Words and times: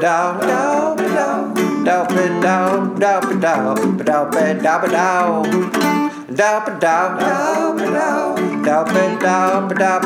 dow, 0.00 0.40
dow 0.40 0.94
dow, 0.96 1.54
dow 1.84 2.04
dow, 2.40 2.86
dow 2.98 3.20
dow, 3.40 3.74
dow 4.02 4.24
dow 4.62 4.86
dow. 4.86 5.42
Dow 6.34 6.64
dow, 6.80 7.18
dow 7.18 7.76
dow, 7.76 8.36
dow 8.64 8.84
dow, 9.20 9.60
dow 9.68 10.00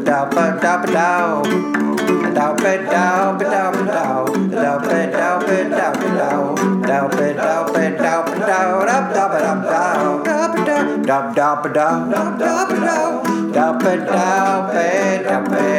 dow, 0.00 0.24
dow 0.60 0.86
dow 0.86 2.01
ba 2.34 2.48
dow. 2.48 2.52
Dow 2.52 2.54
ba 2.56 2.72
dow, 2.78 3.36
ba 3.36 3.44
dow 3.44 3.70
ba 3.72 3.82
dow, 3.92 4.24
dow 4.50 4.78
ba 4.80 4.98
dow 5.12 5.36
ba 5.46 5.58
dow 5.68 5.92
ba 5.92 6.08
dow, 6.18 6.54
dow 6.88 7.06
ba 7.12 7.26
dow 7.36 7.62
ba 7.72 7.84
dow 8.00 8.20
ba 8.22 8.36
dow, 8.48 8.86
dow 11.02 11.22
dow 11.32 11.54
ba 11.56 11.68
dow 11.72 12.08
dow, 12.08 12.28
dow 12.38 12.60
ba 12.62 12.76
dow, 12.86 13.22
dow 13.52 13.72
dow 13.72 13.72
ba 13.72 13.92
dow, 13.92 14.30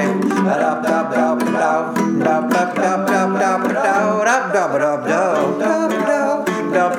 dow 0.04 0.70
dow 0.84 1.34
ba 1.34 1.50
dow, 1.54 1.82
dow 2.04 2.42
ba 2.48 2.64
dow 2.74 2.98
ba 2.98 3.22
dow 3.24 3.58
ba, 3.58 3.74
dow 3.74 4.22
dow 4.24 4.50
dow 4.54 5.90
ba 5.90 6.02
dow, 6.14 6.44
dow 6.54 6.90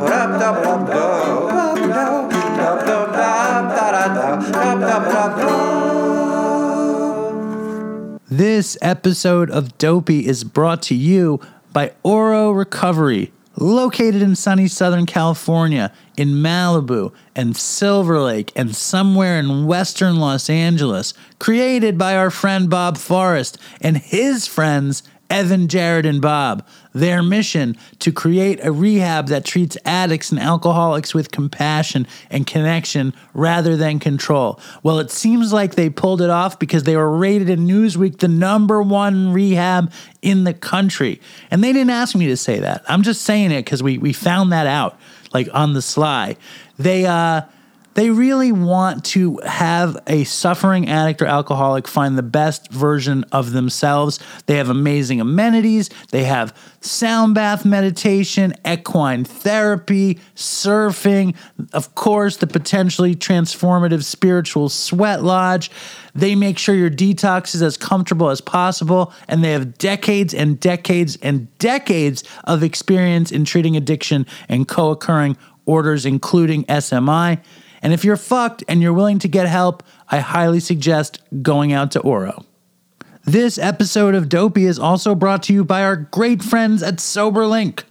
ba 0.00 0.22
dow 0.38 0.73
This 8.30 8.78
episode 8.80 9.50
of 9.50 9.76
Dopey 9.76 10.26
is 10.26 10.44
brought 10.44 10.80
to 10.84 10.94
you 10.94 11.40
by 11.74 11.92
Oro 12.02 12.52
Recovery, 12.52 13.34
located 13.58 14.22
in 14.22 14.34
sunny 14.34 14.66
Southern 14.66 15.04
California, 15.04 15.92
in 16.16 16.28
Malibu 16.28 17.12
and 17.36 17.54
Silver 17.54 18.18
Lake, 18.18 18.50
and 18.56 18.74
somewhere 18.74 19.38
in 19.38 19.66
Western 19.66 20.16
Los 20.16 20.48
Angeles, 20.48 21.12
created 21.38 21.98
by 21.98 22.16
our 22.16 22.30
friend 22.30 22.70
Bob 22.70 22.96
Forrest 22.96 23.58
and 23.82 23.98
his 23.98 24.46
friends 24.46 25.02
Evan, 25.28 25.68
Jared, 25.68 26.06
and 26.06 26.22
Bob. 26.22 26.66
Their 26.94 27.22
mission 27.22 27.76
to 27.98 28.12
create 28.12 28.64
a 28.64 28.70
rehab 28.72 29.26
that 29.26 29.44
treats 29.44 29.76
addicts 29.84 30.30
and 30.30 30.40
alcoholics 30.40 31.12
with 31.12 31.32
compassion 31.32 32.06
and 32.30 32.46
connection 32.46 33.12
rather 33.34 33.76
than 33.76 33.98
control. 33.98 34.60
Well, 34.82 35.00
it 35.00 35.10
seems 35.10 35.52
like 35.52 35.74
they 35.74 35.90
pulled 35.90 36.22
it 36.22 36.30
off 36.30 36.58
because 36.58 36.84
they 36.84 36.96
were 36.96 37.16
rated 37.16 37.50
in 37.50 37.66
Newsweek 37.66 38.18
the 38.18 38.28
number 38.28 38.80
one 38.80 39.32
rehab 39.32 39.92
in 40.22 40.44
the 40.44 40.54
country. 40.54 41.20
And 41.50 41.62
they 41.64 41.72
didn't 41.72 41.90
ask 41.90 42.14
me 42.14 42.28
to 42.28 42.36
say 42.36 42.60
that. 42.60 42.84
I'm 42.88 43.02
just 43.02 43.22
saying 43.22 43.50
it 43.50 43.64
because 43.64 43.82
we, 43.82 43.98
we 43.98 44.12
found 44.12 44.52
that 44.52 44.68
out 44.68 44.98
like 45.32 45.48
on 45.52 45.74
the 45.74 45.82
sly. 45.82 46.36
They 46.78 47.04
uh 47.06 47.42
they 47.94 48.10
really 48.10 48.52
want 48.52 49.04
to 49.06 49.40
have 49.46 49.96
a 50.06 50.24
suffering 50.24 50.88
addict 50.88 51.22
or 51.22 51.26
alcoholic 51.26 51.88
find 51.88 52.18
the 52.18 52.22
best 52.22 52.70
version 52.70 53.24
of 53.32 53.52
themselves. 53.52 54.18
They 54.46 54.56
have 54.56 54.68
amazing 54.68 55.20
amenities. 55.20 55.90
They 56.10 56.24
have 56.24 56.56
sound 56.80 57.34
bath 57.34 57.64
meditation, 57.64 58.54
equine 58.66 59.24
therapy, 59.24 60.18
surfing, 60.34 61.36
of 61.72 61.94
course, 61.94 62.36
the 62.36 62.46
potentially 62.46 63.14
transformative 63.14 64.04
spiritual 64.04 64.68
sweat 64.68 65.22
lodge. 65.22 65.70
They 66.14 66.34
make 66.34 66.58
sure 66.58 66.74
your 66.74 66.90
detox 66.90 67.54
is 67.54 67.62
as 67.62 67.76
comfortable 67.76 68.30
as 68.30 68.40
possible, 68.40 69.12
and 69.28 69.42
they 69.42 69.52
have 69.52 69.78
decades 69.78 70.34
and 70.34 70.60
decades 70.60 71.16
and 71.22 71.56
decades 71.58 72.24
of 72.44 72.62
experience 72.62 73.32
in 73.32 73.44
treating 73.44 73.76
addiction 73.76 74.26
and 74.48 74.68
co 74.68 74.90
occurring 74.90 75.36
orders, 75.66 76.04
including 76.04 76.64
SMI. 76.64 77.40
And 77.84 77.92
if 77.92 78.02
you're 78.02 78.16
fucked 78.16 78.64
and 78.66 78.80
you're 78.80 78.94
willing 78.94 79.18
to 79.18 79.28
get 79.28 79.46
help, 79.46 79.82
I 80.08 80.20
highly 80.20 80.58
suggest 80.58 81.20
going 81.42 81.74
out 81.74 81.90
to 81.92 82.00
Oro. 82.00 82.46
This 83.26 83.58
episode 83.58 84.14
of 84.14 84.30
Dopey 84.30 84.64
is 84.64 84.78
also 84.78 85.14
brought 85.14 85.42
to 85.44 85.52
you 85.52 85.64
by 85.64 85.84
our 85.84 85.96
great 85.96 86.42
friends 86.42 86.82
at 86.82 86.96
SoberLink. 86.96 87.84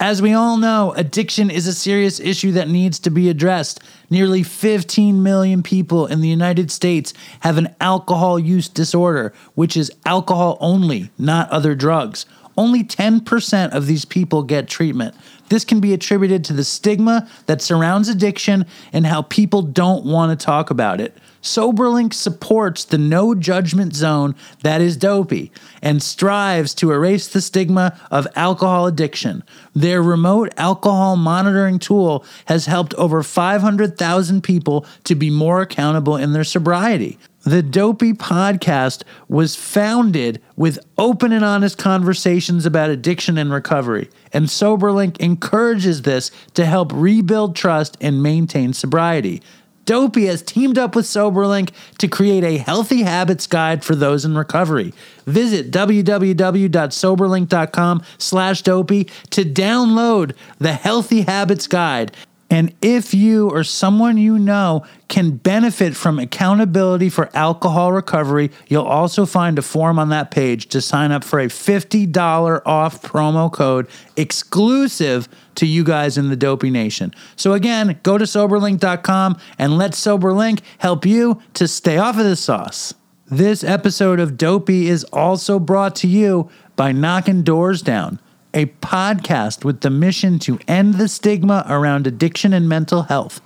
As 0.00 0.22
we 0.22 0.32
all 0.32 0.56
know, 0.56 0.94
addiction 0.96 1.50
is 1.50 1.66
a 1.66 1.74
serious 1.74 2.18
issue 2.18 2.52
that 2.52 2.68
needs 2.68 2.98
to 3.00 3.10
be 3.10 3.28
addressed. 3.28 3.80
Nearly 4.08 4.42
15 4.42 5.22
million 5.22 5.62
people 5.62 6.06
in 6.06 6.22
the 6.22 6.28
United 6.28 6.70
States 6.70 7.12
have 7.40 7.58
an 7.58 7.74
alcohol 7.78 8.38
use 8.38 8.70
disorder, 8.70 9.34
which 9.54 9.76
is 9.76 9.92
alcohol 10.06 10.56
only, 10.60 11.10
not 11.18 11.50
other 11.50 11.74
drugs. 11.74 12.24
Only 12.58 12.84
10% 12.84 13.70
of 13.72 13.86
these 13.86 14.06
people 14.06 14.42
get 14.42 14.66
treatment. 14.66 15.14
This 15.48 15.64
can 15.64 15.80
be 15.80 15.92
attributed 15.92 16.44
to 16.44 16.52
the 16.52 16.64
stigma 16.64 17.28
that 17.46 17.62
surrounds 17.62 18.08
addiction 18.08 18.66
and 18.92 19.06
how 19.06 19.22
people 19.22 19.62
don't 19.62 20.04
want 20.04 20.38
to 20.38 20.44
talk 20.44 20.70
about 20.70 21.00
it. 21.00 21.16
SoberLink 21.42 22.12
supports 22.12 22.84
the 22.84 22.98
no 22.98 23.32
judgment 23.32 23.94
zone 23.94 24.34
that 24.62 24.80
is 24.80 24.96
dopey 24.96 25.52
and 25.80 26.02
strives 26.02 26.74
to 26.74 26.90
erase 26.90 27.28
the 27.28 27.40
stigma 27.40 27.96
of 28.10 28.26
alcohol 28.34 28.86
addiction. 28.86 29.44
Their 29.72 30.02
remote 30.02 30.52
alcohol 30.56 31.16
monitoring 31.16 31.78
tool 31.78 32.24
has 32.46 32.66
helped 32.66 32.94
over 32.94 33.22
500,000 33.22 34.42
people 34.42 34.84
to 35.04 35.14
be 35.14 35.30
more 35.30 35.62
accountable 35.62 36.16
in 36.16 36.32
their 36.32 36.42
sobriety. 36.42 37.16
The 37.46 37.62
Dopey 37.62 38.12
podcast 38.12 39.04
was 39.28 39.54
founded 39.54 40.42
with 40.56 40.80
open 40.98 41.30
and 41.30 41.44
honest 41.44 41.78
conversations 41.78 42.66
about 42.66 42.90
addiction 42.90 43.38
and 43.38 43.52
recovery, 43.52 44.10
and 44.32 44.46
SoberLink 44.46 45.20
encourages 45.20 46.02
this 46.02 46.32
to 46.54 46.66
help 46.66 46.90
rebuild 46.92 47.54
trust 47.54 47.96
and 48.00 48.20
maintain 48.20 48.72
sobriety. 48.72 49.42
Dopey 49.84 50.26
has 50.26 50.42
teamed 50.42 50.76
up 50.76 50.96
with 50.96 51.06
SoberLink 51.06 51.70
to 51.98 52.08
create 52.08 52.42
a 52.42 52.58
healthy 52.58 53.04
habits 53.04 53.46
guide 53.46 53.84
for 53.84 53.94
those 53.94 54.24
in 54.24 54.36
recovery. 54.36 54.92
Visit 55.26 55.70
www.soberlink.com 55.70 58.02
slash 58.18 58.62
dopey 58.62 59.04
to 59.30 59.44
download 59.44 60.34
the 60.58 60.72
Healthy 60.72 61.20
Habits 61.22 61.68
Guide. 61.68 62.10
And 62.48 62.74
if 62.80 63.12
you 63.12 63.50
or 63.50 63.64
someone 63.64 64.18
you 64.18 64.38
know 64.38 64.84
can 65.08 65.32
benefit 65.32 65.96
from 65.96 66.18
accountability 66.18 67.08
for 67.08 67.28
alcohol 67.34 67.92
recovery, 67.92 68.50
you'll 68.68 68.84
also 68.84 69.26
find 69.26 69.58
a 69.58 69.62
form 69.62 69.98
on 69.98 70.10
that 70.10 70.30
page 70.30 70.66
to 70.68 70.80
sign 70.80 71.10
up 71.10 71.24
for 71.24 71.40
a 71.40 71.46
$50 71.46 72.62
off 72.64 73.02
promo 73.02 73.52
code 73.52 73.88
exclusive 74.16 75.28
to 75.56 75.66
you 75.66 75.82
guys 75.82 76.16
in 76.16 76.28
the 76.28 76.36
Dopey 76.36 76.70
Nation. 76.70 77.12
So 77.34 77.52
again, 77.52 77.98
go 78.02 78.16
to 78.16 78.24
soberlink.com 78.24 79.38
and 79.58 79.76
let 79.76 79.92
SoberLink 79.92 80.60
help 80.78 81.04
you 81.04 81.42
to 81.54 81.66
stay 81.66 81.98
off 81.98 82.18
of 82.18 82.24
the 82.24 82.36
sauce. 82.36 82.94
This 83.28 83.64
episode 83.64 84.20
of 84.20 84.36
Dopey 84.36 84.86
is 84.86 85.02
also 85.04 85.58
brought 85.58 85.96
to 85.96 86.06
you 86.06 86.48
by 86.76 86.92
Knocking 86.92 87.42
Doors 87.42 87.82
Down 87.82 88.20
a 88.56 88.64
podcast 88.66 89.66
with 89.66 89.82
the 89.82 89.90
mission 89.90 90.38
to 90.38 90.58
end 90.66 90.94
the 90.94 91.08
stigma 91.08 91.64
around 91.68 92.06
addiction 92.06 92.54
and 92.54 92.66
mental 92.66 93.02
health 93.02 93.42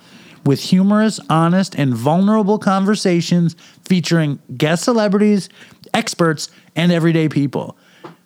with 0.46 0.60
humorous, 0.60 1.18
honest, 1.28 1.74
and 1.74 1.92
vulnerable 1.92 2.58
conversations 2.58 3.56
featuring 3.84 4.38
guest 4.56 4.84
celebrities, 4.84 5.48
experts, 5.92 6.48
and 6.76 6.92
everyday 6.92 7.28
people. 7.28 7.76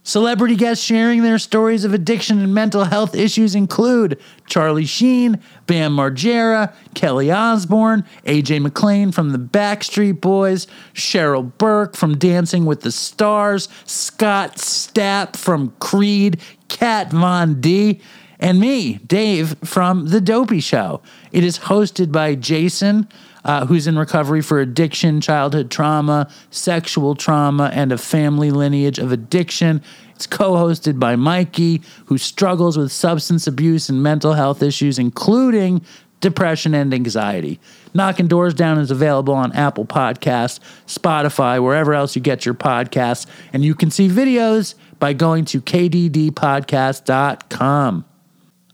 Celebrity 0.06 0.54
guests 0.54 0.84
sharing 0.84 1.22
their 1.22 1.38
stories 1.38 1.82
of 1.82 1.94
addiction 1.94 2.38
and 2.38 2.54
mental 2.54 2.84
health 2.84 3.14
issues 3.14 3.54
include 3.54 4.20
Charlie 4.46 4.84
Sheen, 4.84 5.40
Bam 5.66 5.96
Margera, 5.96 6.74
Kelly 6.92 7.30
Osbourne, 7.30 8.04
AJ 8.26 8.60
McLean 8.60 9.12
from 9.12 9.30
the 9.30 9.38
Backstreet 9.38 10.20
Boys, 10.20 10.66
Cheryl 10.92 11.56
Burke 11.56 11.96
from 11.96 12.18
Dancing 12.18 12.66
with 12.66 12.82
the 12.82 12.92
Stars, 12.92 13.70
Scott 13.86 14.56
Stapp 14.56 15.36
from 15.36 15.70
Creed, 15.80 16.38
Kat 16.68 17.10
Von 17.10 17.62
D, 17.62 18.02
and 18.38 18.60
me, 18.60 18.98
Dave, 19.06 19.56
from 19.64 20.08
The 20.08 20.20
Dopey 20.20 20.60
Show. 20.60 21.00
It 21.32 21.44
is 21.44 21.60
hosted 21.60 22.12
by 22.12 22.34
Jason, 22.34 23.08
uh, 23.44 23.66
who's 23.66 23.86
in 23.86 23.98
recovery 23.98 24.40
for 24.40 24.60
addiction, 24.60 25.20
childhood 25.20 25.70
trauma, 25.70 26.30
sexual 26.50 27.14
trauma, 27.14 27.70
and 27.72 27.92
a 27.92 27.98
family 27.98 28.50
lineage 28.50 28.98
of 28.98 29.12
addiction. 29.12 29.82
It's 30.14 30.26
co 30.26 30.52
hosted 30.52 30.98
by 30.98 31.16
Mikey, 31.16 31.82
who 32.06 32.16
struggles 32.18 32.78
with 32.78 32.92
substance 32.92 33.46
abuse 33.46 33.88
and 33.88 34.02
mental 34.02 34.32
health 34.32 34.62
issues, 34.62 34.98
including 34.98 35.84
depression 36.20 36.74
and 36.74 36.94
anxiety. 36.94 37.60
Knocking 37.92 38.28
Doors 38.28 38.54
Down 38.54 38.78
is 38.78 38.90
available 38.90 39.34
on 39.34 39.52
Apple 39.52 39.84
Podcasts, 39.84 40.58
Spotify, 40.86 41.62
wherever 41.62 41.92
else 41.92 42.16
you 42.16 42.22
get 42.22 42.46
your 42.46 42.54
podcasts, 42.54 43.26
and 43.52 43.62
you 43.62 43.74
can 43.74 43.90
see 43.90 44.08
videos 44.08 44.74
by 44.98 45.12
going 45.12 45.44
to 45.44 45.60
kddpodcast.com. 45.60 48.04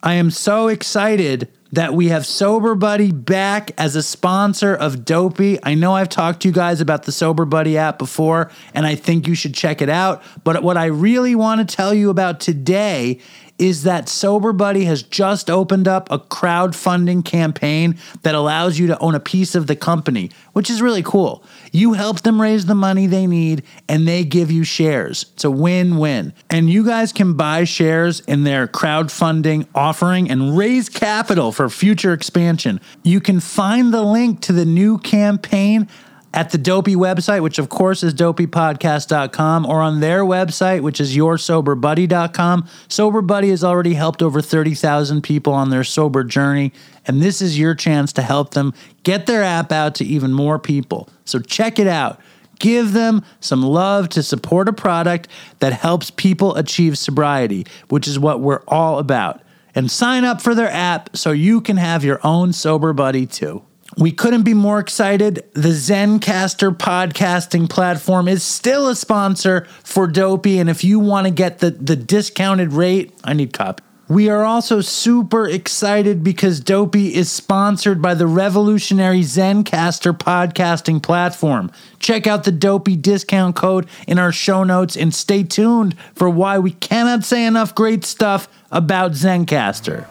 I 0.03 0.15
am 0.15 0.31
so 0.31 0.69
excited 0.69 1.51
that 1.73 1.95
we 1.95 2.09
have 2.09 2.27
Sober 2.27 2.75
Buddy 2.75 3.13
back 3.13 3.71
as 3.79 3.97
a 3.97 4.03
sponsor 4.03 4.75
of 4.75 5.05
Dopey. 5.05 5.59
I 5.63 5.75
know 5.75 5.95
I've 5.95 6.09
talked 6.09 6.43
to 6.43 6.49
you 6.49 6.55
guys 6.55 6.81
about 6.81 7.05
the 7.05 7.13
Sober 7.13 7.45
Buddy 7.45 7.79
app 7.79 7.99
before, 7.99 8.51
and 8.75 8.87
I 8.87 8.95
think 8.95 9.29
you 9.29 9.35
should 9.35 9.55
check 9.55 9.81
it 9.81 9.89
out. 9.89 10.23
But 10.43 10.63
what 10.63 10.77
I 10.77 10.87
really 10.87 11.35
want 11.35 11.67
to 11.67 11.77
tell 11.77 11.95
you 11.95 12.11
about 12.11 12.41
today 12.41 13.21
is 13.61 13.83
that 13.83 14.09
Sober 14.09 14.55
Buddy 14.55 14.87
has 14.87 15.03
just 15.03 15.51
opened 15.51 15.87
up 15.87 16.11
a 16.11 16.19
crowdfunding 16.19 17.25
campaign 17.25 17.99
that 18.23 18.35
allows 18.35 18.79
you 18.79 18.87
to 18.87 18.99
own 19.01 19.15
a 19.15 19.21
piece 19.21 19.55
of 19.55 19.67
the 19.67 19.77
company, 19.77 20.31
which 20.55 20.71
is 20.71 20.81
really 20.81 21.03
cool. 21.03 21.45
You 21.71 21.93
help 21.93 22.23
them 22.23 22.41
raise 22.41 22.65
the 22.65 22.75
money 22.75 23.07
they 23.07 23.27
need 23.27 23.63
and 23.87 24.09
they 24.09 24.25
give 24.25 24.51
you 24.51 24.65
shares. 24.65 25.27
It's 25.35 25.45
a 25.45 25.51
win 25.51 25.99
win. 25.99 26.33
And 26.49 26.71
you 26.71 26.87
guys 26.87 27.13
can 27.13 27.35
buy 27.35 27.65
shares 27.65 28.21
in 28.21 28.45
their 28.45 28.67
crowdfunding 28.67 29.67
offering 29.75 30.31
and 30.31 30.57
raise 30.57 30.89
capital 30.89 31.53
for 31.53 31.69
future 31.69 32.15
expansion. 32.15 32.81
You 33.03 33.21
can 33.21 33.41
find 33.41 33.93
the 33.93 34.03
link 34.03 34.41
to 34.43 34.55
the 34.55 34.65
new 34.65 34.97
campaign 34.99 35.87
at 36.33 36.51
the 36.51 36.59
Dopey 36.59 36.95
website, 36.95 37.43
which 37.43 37.59
of 37.59 37.69
course 37.69 38.03
is 38.03 38.15
dopeypodcast.com, 38.15 39.67
or 39.67 39.81
on 39.81 40.01
their 40.01 40.23
website, 40.23 40.81
which 40.83 41.01
is 41.01 41.17
yoursoberbuddy.com. 41.17 42.69
Sober 42.89 43.23
Buddy 43.23 43.51
has 43.51 43.65
already 43.65 43.95
helped 43.95 44.23
over 44.23 44.41
30,000 44.41 45.23
people 45.23 45.53
on 45.53 45.71
their 45.71 45.85
sober 45.85 46.23
journey, 46.23 46.73
and 47.07 47.21
this 47.21 47.43
is 47.43 47.59
your 47.59 47.75
chance 47.75 48.13
to 48.13 48.23
help 48.23 48.55
them 48.55 48.73
get 49.03 49.27
their 49.27 49.43
app 49.43 49.73
out 49.73 49.95
to 49.97 50.05
even 50.05 50.33
more 50.33 50.59
people. 50.59 51.09
So 51.25 51.41
check 51.41 51.79
it 51.79 51.89
out. 51.89 52.21
Give 52.61 52.93
them 52.93 53.25
some 53.41 53.63
love 53.63 54.11
to 54.11 54.23
support 54.23 54.69
a 54.69 54.73
product 54.73 55.29
that 55.61 55.73
helps 55.73 56.11
people 56.11 56.55
achieve 56.57 56.99
sobriety, 56.99 57.67
which 57.89 58.07
is 58.07 58.19
what 58.19 58.41
we're 58.41 58.63
all 58.69 58.99
about. 58.99 59.41
And 59.75 59.91
sign 59.91 60.25
up 60.25 60.43
for 60.43 60.55
their 60.55 60.71
app 60.71 61.17
so 61.17 61.31
you 61.31 61.61
can 61.61 61.79
have 61.79 62.05
your 62.05 62.21
own 62.23 62.53
Sober 62.53 62.93
Buddy 62.93 63.25
too. 63.25 63.63
We 63.97 64.13
couldn't 64.13 64.43
be 64.43 64.55
more 64.55 64.79
excited. 64.79 65.45
The 65.53 65.71
Zencastr 65.71 66.77
podcasting 66.77 67.69
platform 67.69 68.29
is 68.29 68.43
still 68.43 68.89
a 68.89 68.95
sponsor 68.95 69.67
for 69.83 70.07
Dopey. 70.07 70.59
And 70.59 70.71
if 70.71 70.85
you 70.85 71.01
want 71.01 71.27
to 71.27 71.33
get 71.33 71.59
the, 71.59 71.71
the 71.71 71.97
discounted 71.97 72.73
rate, 72.73 73.13
I 73.25 73.33
need 73.33 73.53
copy. 73.53 73.83
We 74.09 74.29
are 74.29 74.45
also 74.45 74.81
super 74.81 75.49
excited 75.49 76.25
because 76.25 76.59
Dopey 76.59 77.15
is 77.15 77.31
sponsored 77.31 78.03
by 78.03 78.15
the 78.15 78.27
revolutionary 78.27 79.21
Zencastr 79.21 80.19
podcasting 80.19 81.01
platform. 81.01 81.71
Check 82.01 82.27
out 82.27 82.43
the 82.43 82.51
Dopey 82.51 82.97
discount 82.97 83.55
code 83.55 83.87
in 84.09 84.19
our 84.19 84.33
show 84.33 84.65
notes 84.65 84.97
and 84.97 85.15
stay 85.15 85.45
tuned 85.45 85.97
for 86.17 86.29
why 86.29 86.59
we 86.59 86.73
cannot 86.73 87.23
say 87.23 87.47
enough 87.47 87.73
great 87.73 88.05
stuff 88.05 88.49
about 88.73 89.13
Zencastr. 89.13 90.09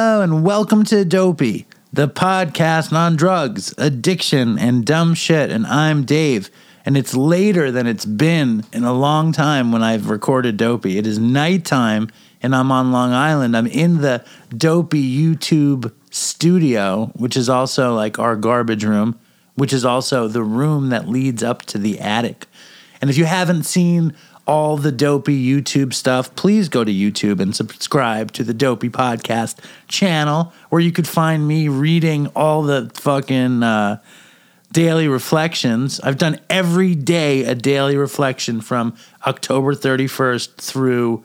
Hello 0.00 0.22
and 0.22 0.44
welcome 0.44 0.84
to 0.84 1.04
Dopey, 1.04 1.66
the 1.92 2.06
podcast 2.06 2.92
on 2.92 3.16
drugs, 3.16 3.74
addiction, 3.78 4.56
and 4.56 4.86
dumb 4.86 5.12
shit. 5.12 5.50
And 5.50 5.66
I'm 5.66 6.04
Dave. 6.04 6.50
And 6.86 6.96
it's 6.96 7.16
later 7.16 7.72
than 7.72 7.88
it's 7.88 8.04
been 8.04 8.62
in 8.72 8.84
a 8.84 8.92
long 8.92 9.32
time 9.32 9.72
when 9.72 9.82
I've 9.82 10.08
recorded 10.08 10.56
Dopey. 10.56 10.98
It 10.98 11.06
is 11.08 11.18
nighttime 11.18 12.10
and 12.40 12.54
I'm 12.54 12.70
on 12.70 12.92
Long 12.92 13.12
Island. 13.12 13.56
I'm 13.56 13.66
in 13.66 14.00
the 14.00 14.24
Dopey 14.56 15.02
YouTube 15.02 15.92
studio, 16.12 17.06
which 17.16 17.36
is 17.36 17.48
also 17.48 17.92
like 17.92 18.20
our 18.20 18.36
garbage 18.36 18.84
room, 18.84 19.18
which 19.56 19.72
is 19.72 19.84
also 19.84 20.28
the 20.28 20.44
room 20.44 20.90
that 20.90 21.08
leads 21.08 21.42
up 21.42 21.62
to 21.62 21.76
the 21.76 21.98
attic. 21.98 22.46
And 23.00 23.10
if 23.10 23.18
you 23.18 23.24
haven't 23.24 23.64
seen 23.64 24.14
all 24.48 24.78
the 24.78 24.90
dopey 24.90 25.38
YouTube 25.38 25.92
stuff, 25.92 26.34
please 26.34 26.70
go 26.70 26.82
to 26.82 26.90
YouTube 26.90 27.38
and 27.38 27.54
subscribe 27.54 28.32
to 28.32 28.42
the 28.42 28.54
Dopey 28.54 28.88
Podcast 28.88 29.58
channel, 29.88 30.54
where 30.70 30.80
you 30.80 30.90
could 30.90 31.06
find 31.06 31.46
me 31.46 31.68
reading 31.68 32.28
all 32.28 32.62
the 32.62 32.90
fucking 32.94 33.62
uh, 33.62 34.00
daily 34.72 35.06
reflections. 35.06 36.00
I've 36.00 36.16
done 36.16 36.40
every 36.48 36.94
day 36.94 37.44
a 37.44 37.54
daily 37.54 37.98
reflection 37.98 38.62
from 38.62 38.96
October 39.26 39.74
31st 39.74 40.54
through, 40.56 41.24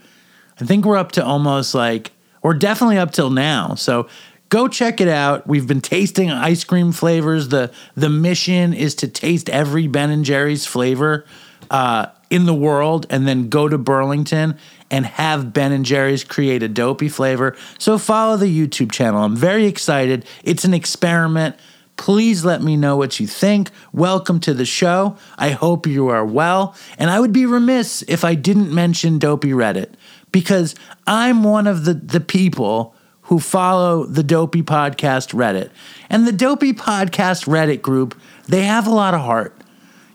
I 0.60 0.66
think 0.66 0.84
we're 0.84 0.98
up 0.98 1.14
to 1.14 1.26
almost 1.26 1.74
like, 1.74 2.12
we're 2.42 2.54
definitely 2.54 2.98
up 2.98 3.12
till 3.12 3.30
now. 3.30 3.76
So 3.76 4.10
go 4.50 4.68
check 4.68 5.00
it 5.00 5.08
out. 5.08 5.48
We've 5.48 5.66
been 5.66 5.80
tasting 5.80 6.30
ice 6.30 6.66
cream 6.66 6.92
flavors. 6.92 7.48
The 7.48 7.72
the 7.96 8.10
mission 8.10 8.74
is 8.74 8.96
to 8.96 9.08
taste 9.08 9.50
every 9.50 9.88
Ben 9.88 10.12
and 10.12 10.26
Jerry's 10.26 10.66
flavor. 10.66 11.26
Uh, 11.72 12.08
in 12.34 12.48
the 12.48 12.54
world 12.54 13.06
and 13.12 13.28
then 13.28 13.48
go 13.48 13.70
to 13.70 13.78
Burlington 13.78 14.58
and 14.90 15.06
have 15.06 15.54
Ben 15.54 15.72
and 15.72 15.86
Jerry's 15.86 16.24
create 16.24 16.64
a 16.64 16.68
dopey 16.68 17.08
flavor. 17.08 17.56
So 17.78 18.00
follow 18.00 18.38
the 18.38 18.48
YouTube 18.48 18.92
channel. 18.92 19.22
I'm 19.22 19.36
very 19.36 19.68
excited. 19.68 20.26
It's 20.44 20.66
an 20.66 20.74
experiment. 20.74 21.56
Please 21.96 22.44
let 22.44 22.64
me 22.64 22.76
know 22.76 22.98
what 22.98 23.20
you 23.20 23.28
think. 23.28 23.70
Welcome 23.92 24.40
to 24.40 24.56
the 24.56 24.66
show. 24.66 25.16
I 25.38 25.52
hope 25.52 25.86
you 25.86 26.08
are 26.08 26.26
well. 26.26 26.76
And 26.98 27.12
I 27.12 27.20
would 27.20 27.34
be 27.34 27.46
remiss 27.46 28.04
if 28.08 28.26
I 28.26 28.34
didn't 28.34 28.74
mention 28.74 29.20
Dopey 29.20 29.52
Reddit 29.52 29.94
because 30.32 30.74
I'm 31.06 31.44
one 31.44 31.68
of 31.68 31.86
the, 31.86 31.94
the 31.94 32.20
people 32.20 32.96
who 33.22 33.40
follow 33.40 34.06
the 34.06 34.24
Dopey 34.24 34.64
Podcast 34.64 35.36
Reddit. 35.36 35.70
And 36.10 36.26
the 36.26 36.32
Dopey 36.32 36.74
Podcast 36.74 37.46
Reddit 37.46 37.84
group, 37.84 38.20
they 38.48 38.64
have 38.64 38.88
a 38.88 38.92
lot 38.92 39.14
of 39.14 39.22
heart. 39.22 39.56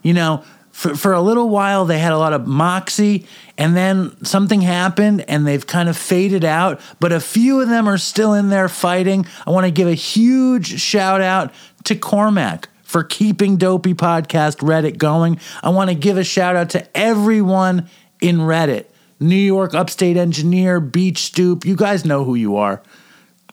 You 0.03 0.13
know, 0.13 0.43
for, 0.79 0.95
for 0.95 1.11
a 1.11 1.19
little 1.19 1.49
while 1.49 1.83
they 1.83 1.99
had 1.99 2.13
a 2.13 2.17
lot 2.17 2.31
of 2.31 2.47
moxie 2.47 3.25
and 3.57 3.75
then 3.75 4.15
something 4.23 4.61
happened 4.61 5.25
and 5.27 5.45
they've 5.45 5.67
kind 5.67 5.89
of 5.89 5.97
faded 5.97 6.45
out 6.45 6.79
but 7.01 7.11
a 7.11 7.19
few 7.19 7.59
of 7.59 7.67
them 7.67 7.85
are 7.89 7.97
still 7.97 8.33
in 8.33 8.47
there 8.47 8.69
fighting. 8.69 9.25
I 9.45 9.51
want 9.51 9.65
to 9.65 9.71
give 9.71 9.89
a 9.89 9.93
huge 9.93 10.79
shout 10.79 11.19
out 11.19 11.51
to 11.83 11.97
cormac 11.97 12.69
for 12.83 13.03
keeping 13.03 13.57
dopey 13.57 13.93
podcast 13.93 14.59
reddit 14.59 14.97
going. 14.97 15.41
I 15.61 15.69
want 15.69 15.89
to 15.89 15.95
give 15.95 16.17
a 16.17 16.23
shout 16.23 16.55
out 16.55 16.69
to 16.69 16.97
everyone 16.97 17.89
in 18.21 18.37
reddit. 18.37 18.85
New 19.19 19.35
york 19.35 19.73
upstate 19.73 20.15
engineer 20.15 20.79
beach 20.79 21.17
stoop 21.17 21.65
you 21.65 21.75
guys 21.75 22.05
know 22.05 22.23
who 22.23 22.35
you 22.35 22.55
are 22.55 22.81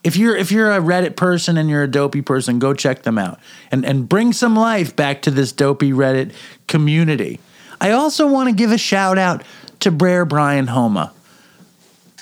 if 0.07 0.15
you're 0.15 0.37
if 0.37 0.53
you're 0.53 0.71
a 0.71 0.79
Reddit 0.79 1.17
person 1.17 1.57
and 1.57 1.69
you're 1.69 1.83
a 1.83 1.91
dopey 1.91 2.21
person, 2.21 2.59
go 2.59 2.73
check 2.73 3.03
them 3.03 3.17
out 3.17 3.39
and 3.71 3.85
and 3.85 4.07
bring 4.07 4.31
some 4.31 4.55
life 4.55 4.95
back 4.95 5.21
to 5.23 5.31
this 5.31 5.51
dopey 5.51 5.91
Reddit 5.91 6.31
community. 6.67 7.41
I 7.81 7.91
also 7.91 8.25
want 8.25 8.47
to 8.47 8.55
give 8.55 8.71
a 8.71 8.77
shout 8.77 9.17
out 9.17 9.43
to 9.81 9.91
Brer 9.91 10.23
Brian 10.23 10.67
Homa. 10.67 11.11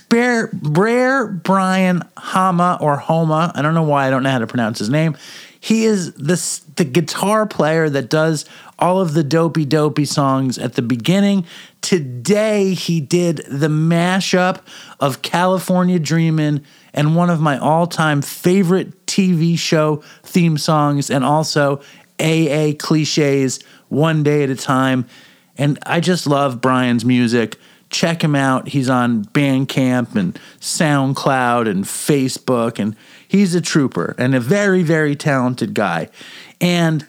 Brer, 0.10 0.50
Brer 0.52 1.28
Brian 1.28 2.02
Hama 2.18 2.80
or 2.82 2.98
Homa. 2.98 3.52
I 3.54 3.62
don't 3.62 3.76
know 3.76 3.84
why 3.84 4.08
I 4.08 4.10
don't 4.10 4.24
know 4.24 4.32
how 4.32 4.40
to 4.40 4.48
pronounce 4.48 4.80
his 4.80 4.90
name. 4.90 5.16
He 5.60 5.86
is 5.86 6.14
the, 6.14 6.62
the 6.76 6.86
guitar 6.86 7.46
player 7.46 7.90
that 7.90 8.10
does 8.10 8.46
all 8.78 9.00
of 9.00 9.14
the 9.14 9.24
dopey 9.24 9.66
dopey 9.66 10.06
songs 10.06 10.58
at 10.58 10.74
the 10.74 10.82
beginning. 10.82 11.46
Today 11.82 12.74
he 12.74 13.00
did 13.00 13.38
the 13.48 13.68
mashup 13.68 14.62
of 15.00 15.22
California 15.22 16.00
Dreamin' 16.00 16.64
and 16.96 17.16
one 17.16 17.30
of 17.30 17.40
my 17.40 17.60
all-time 17.60 18.24
favorite 18.24 19.06
TV 19.06 19.60
show 19.60 19.98
theme 20.24 20.58
songs 20.58 21.12
and 21.12 21.24
also 21.24 21.82
AA 22.20 22.72
cliches 22.80 23.60
one 23.90 24.24
day 24.24 24.44
at 24.44 24.50
a 24.50 24.56
time. 24.56 25.06
And 25.58 25.78
I 25.86 26.00
just 26.00 26.26
love 26.26 26.62
Brian's 26.62 27.06
music. 27.06 27.58
Check 27.90 28.24
him 28.24 28.34
out. 28.34 28.70
He's 28.70 28.90
on 28.90 29.26
Bandcamp 29.26 30.16
and 30.16 30.40
SoundCloud 30.60 31.70
and 31.70 31.84
Facebook 31.84 32.80
and 32.80 32.96
he's 33.28 33.54
a 33.54 33.62
trooper 33.62 34.16
and 34.18 34.34
a 34.34 34.40
very 34.40 34.82
very 34.82 35.16
talented 35.16 35.74
guy. 35.74 36.10
And 36.60 37.06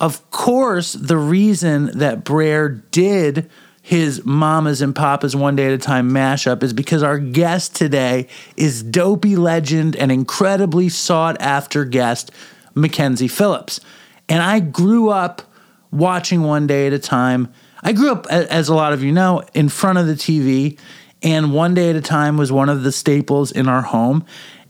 of 0.00 0.30
course, 0.30 0.92
the 0.92 1.16
reason 1.16 1.98
that 1.98 2.24
Brer 2.24 2.68
did 2.68 3.50
his 3.86 4.24
Mamas 4.24 4.80
and 4.80 4.96
Papas 4.96 5.36
One 5.36 5.56
Day 5.56 5.66
at 5.66 5.72
a 5.74 5.78
Time 5.78 6.10
mashup 6.10 6.62
is 6.62 6.72
because 6.72 7.02
our 7.02 7.18
guest 7.18 7.76
today 7.76 8.28
is 8.56 8.82
dopey 8.82 9.36
legend 9.36 9.94
and 9.94 10.10
incredibly 10.10 10.88
sought 10.88 11.38
after 11.38 11.84
guest, 11.84 12.30
Mackenzie 12.74 13.28
Phillips. 13.28 13.80
And 14.26 14.42
I 14.42 14.60
grew 14.60 15.10
up 15.10 15.42
watching 15.90 16.44
One 16.44 16.66
Day 16.66 16.86
at 16.86 16.94
a 16.94 16.98
Time. 16.98 17.52
I 17.82 17.92
grew 17.92 18.10
up, 18.10 18.26
as 18.28 18.70
a 18.70 18.74
lot 18.74 18.94
of 18.94 19.02
you 19.02 19.12
know, 19.12 19.42
in 19.52 19.68
front 19.68 19.98
of 19.98 20.06
the 20.06 20.14
TV, 20.14 20.78
and 21.22 21.52
One 21.52 21.74
Day 21.74 21.90
at 21.90 21.96
a 21.96 22.00
Time 22.00 22.38
was 22.38 22.50
one 22.50 22.70
of 22.70 22.84
the 22.84 22.92
staples 22.92 23.52
in 23.52 23.68
our 23.68 23.82
home. 23.82 24.24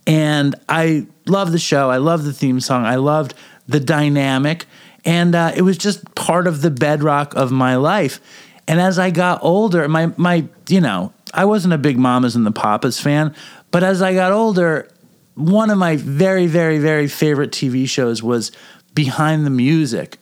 And 0.08 0.56
I 0.68 1.06
love 1.24 1.52
the 1.52 1.60
show. 1.60 1.88
I 1.88 1.98
love 1.98 2.24
the 2.24 2.32
theme 2.32 2.58
song. 2.58 2.84
I 2.84 2.96
loved 2.96 3.34
the 3.68 3.78
dynamic. 3.78 4.66
And 5.04 5.36
uh, 5.36 5.52
it 5.54 5.62
was 5.62 5.78
just 5.78 6.16
part 6.16 6.48
of 6.48 6.62
the 6.62 6.70
bedrock 6.70 7.32
of 7.36 7.52
my 7.52 7.76
life. 7.76 8.20
And 8.66 8.80
as 8.80 8.98
I 8.98 9.10
got 9.10 9.42
older, 9.42 9.88
my 9.88 10.12
my 10.16 10.46
you 10.68 10.80
know, 10.80 11.12
I 11.32 11.44
wasn't 11.44 11.74
a 11.74 11.78
big 11.78 11.98
Mamas 11.98 12.36
and 12.36 12.46
the 12.46 12.52
Papas 12.52 13.00
fan, 13.00 13.34
but 13.70 13.82
as 13.82 14.02
I 14.02 14.14
got 14.14 14.32
older, 14.32 14.88
one 15.34 15.70
of 15.70 15.78
my 15.78 15.96
very 15.96 16.46
very 16.46 16.78
very 16.78 17.08
favorite 17.08 17.50
TV 17.50 17.88
shows 17.88 18.22
was 18.22 18.52
Behind 18.94 19.44
the 19.44 19.50
Music. 19.50 20.18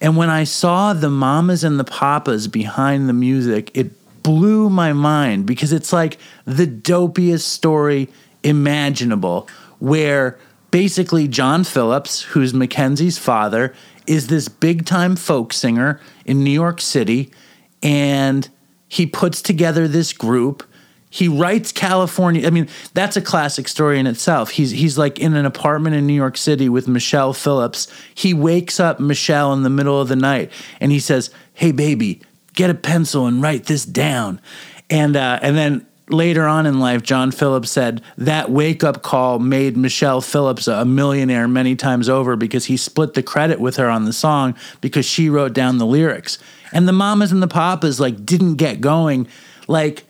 And 0.00 0.16
when 0.16 0.28
I 0.28 0.44
saw 0.44 0.92
the 0.92 1.08
Mamas 1.08 1.64
and 1.64 1.78
the 1.78 1.84
Papas 1.84 2.48
behind 2.48 3.08
the 3.08 3.12
music, 3.12 3.70
it 3.74 3.92
blew 4.22 4.68
my 4.68 4.92
mind 4.92 5.46
because 5.46 5.72
it's 5.72 5.92
like 5.92 6.18
the 6.44 6.66
dopiest 6.66 7.46
story 7.46 8.08
imaginable 8.42 9.48
where 9.78 10.38
basically 10.70 11.28
John 11.28 11.62
Phillips, 11.64 12.22
who's 12.22 12.52
Mackenzie's 12.52 13.16
father, 13.18 13.74
is 14.06 14.26
this 14.26 14.48
big 14.48 14.84
time 14.84 15.16
folk 15.16 15.52
singer 15.52 16.00
in 16.24 16.42
New 16.42 16.50
York 16.50 16.80
City 16.80 17.30
and 17.84 18.48
he 18.88 19.06
puts 19.06 19.42
together 19.42 19.86
this 19.86 20.12
group. 20.12 20.64
He 21.10 21.28
writes 21.28 21.70
California. 21.70 22.44
I 22.44 22.50
mean, 22.50 22.68
that's 22.92 23.16
a 23.16 23.20
classic 23.20 23.68
story 23.68 24.00
in 24.00 24.08
itself. 24.08 24.50
He's 24.50 24.72
he's 24.72 24.98
like 24.98 25.20
in 25.20 25.36
an 25.36 25.46
apartment 25.46 25.94
in 25.94 26.08
New 26.08 26.14
York 26.14 26.36
City 26.36 26.68
with 26.68 26.88
Michelle 26.88 27.32
Phillips. 27.32 27.86
He 28.14 28.34
wakes 28.34 28.80
up 28.80 28.98
Michelle 28.98 29.52
in 29.52 29.62
the 29.62 29.70
middle 29.70 30.00
of 30.00 30.08
the 30.08 30.16
night 30.16 30.50
and 30.80 30.90
he 30.90 30.98
says, 30.98 31.30
"Hey 31.52 31.70
baby, 31.70 32.20
get 32.54 32.70
a 32.70 32.74
pencil 32.74 33.26
and 33.26 33.40
write 33.40 33.66
this 33.66 33.84
down." 33.84 34.40
And 34.90 35.16
uh, 35.16 35.38
and 35.40 35.56
then 35.56 35.86
later 36.08 36.46
on 36.46 36.66
in 36.66 36.80
life, 36.80 37.02
John 37.02 37.30
Phillips 37.30 37.70
said 37.70 38.02
that 38.18 38.50
wake 38.50 38.84
up 38.84 39.02
call 39.02 39.38
made 39.38 39.76
Michelle 39.76 40.20
Phillips 40.20 40.68
a 40.68 40.84
millionaire 40.84 41.48
many 41.48 41.76
times 41.76 42.08
over 42.08 42.36
because 42.36 42.66
he 42.66 42.76
split 42.76 43.14
the 43.14 43.22
credit 43.22 43.60
with 43.60 43.76
her 43.76 43.88
on 43.88 44.04
the 44.04 44.12
song 44.12 44.54
because 44.80 45.06
she 45.06 45.30
wrote 45.30 45.52
down 45.52 45.78
the 45.78 45.86
lyrics. 45.86 46.38
And 46.72 46.86
the 46.88 46.92
mamas 46.92 47.32
and 47.32 47.42
the 47.42 47.48
papas 47.48 48.00
like 48.00 48.26
didn't 48.26 48.56
get 48.56 48.80
going. 48.80 49.28
Like 49.66 50.04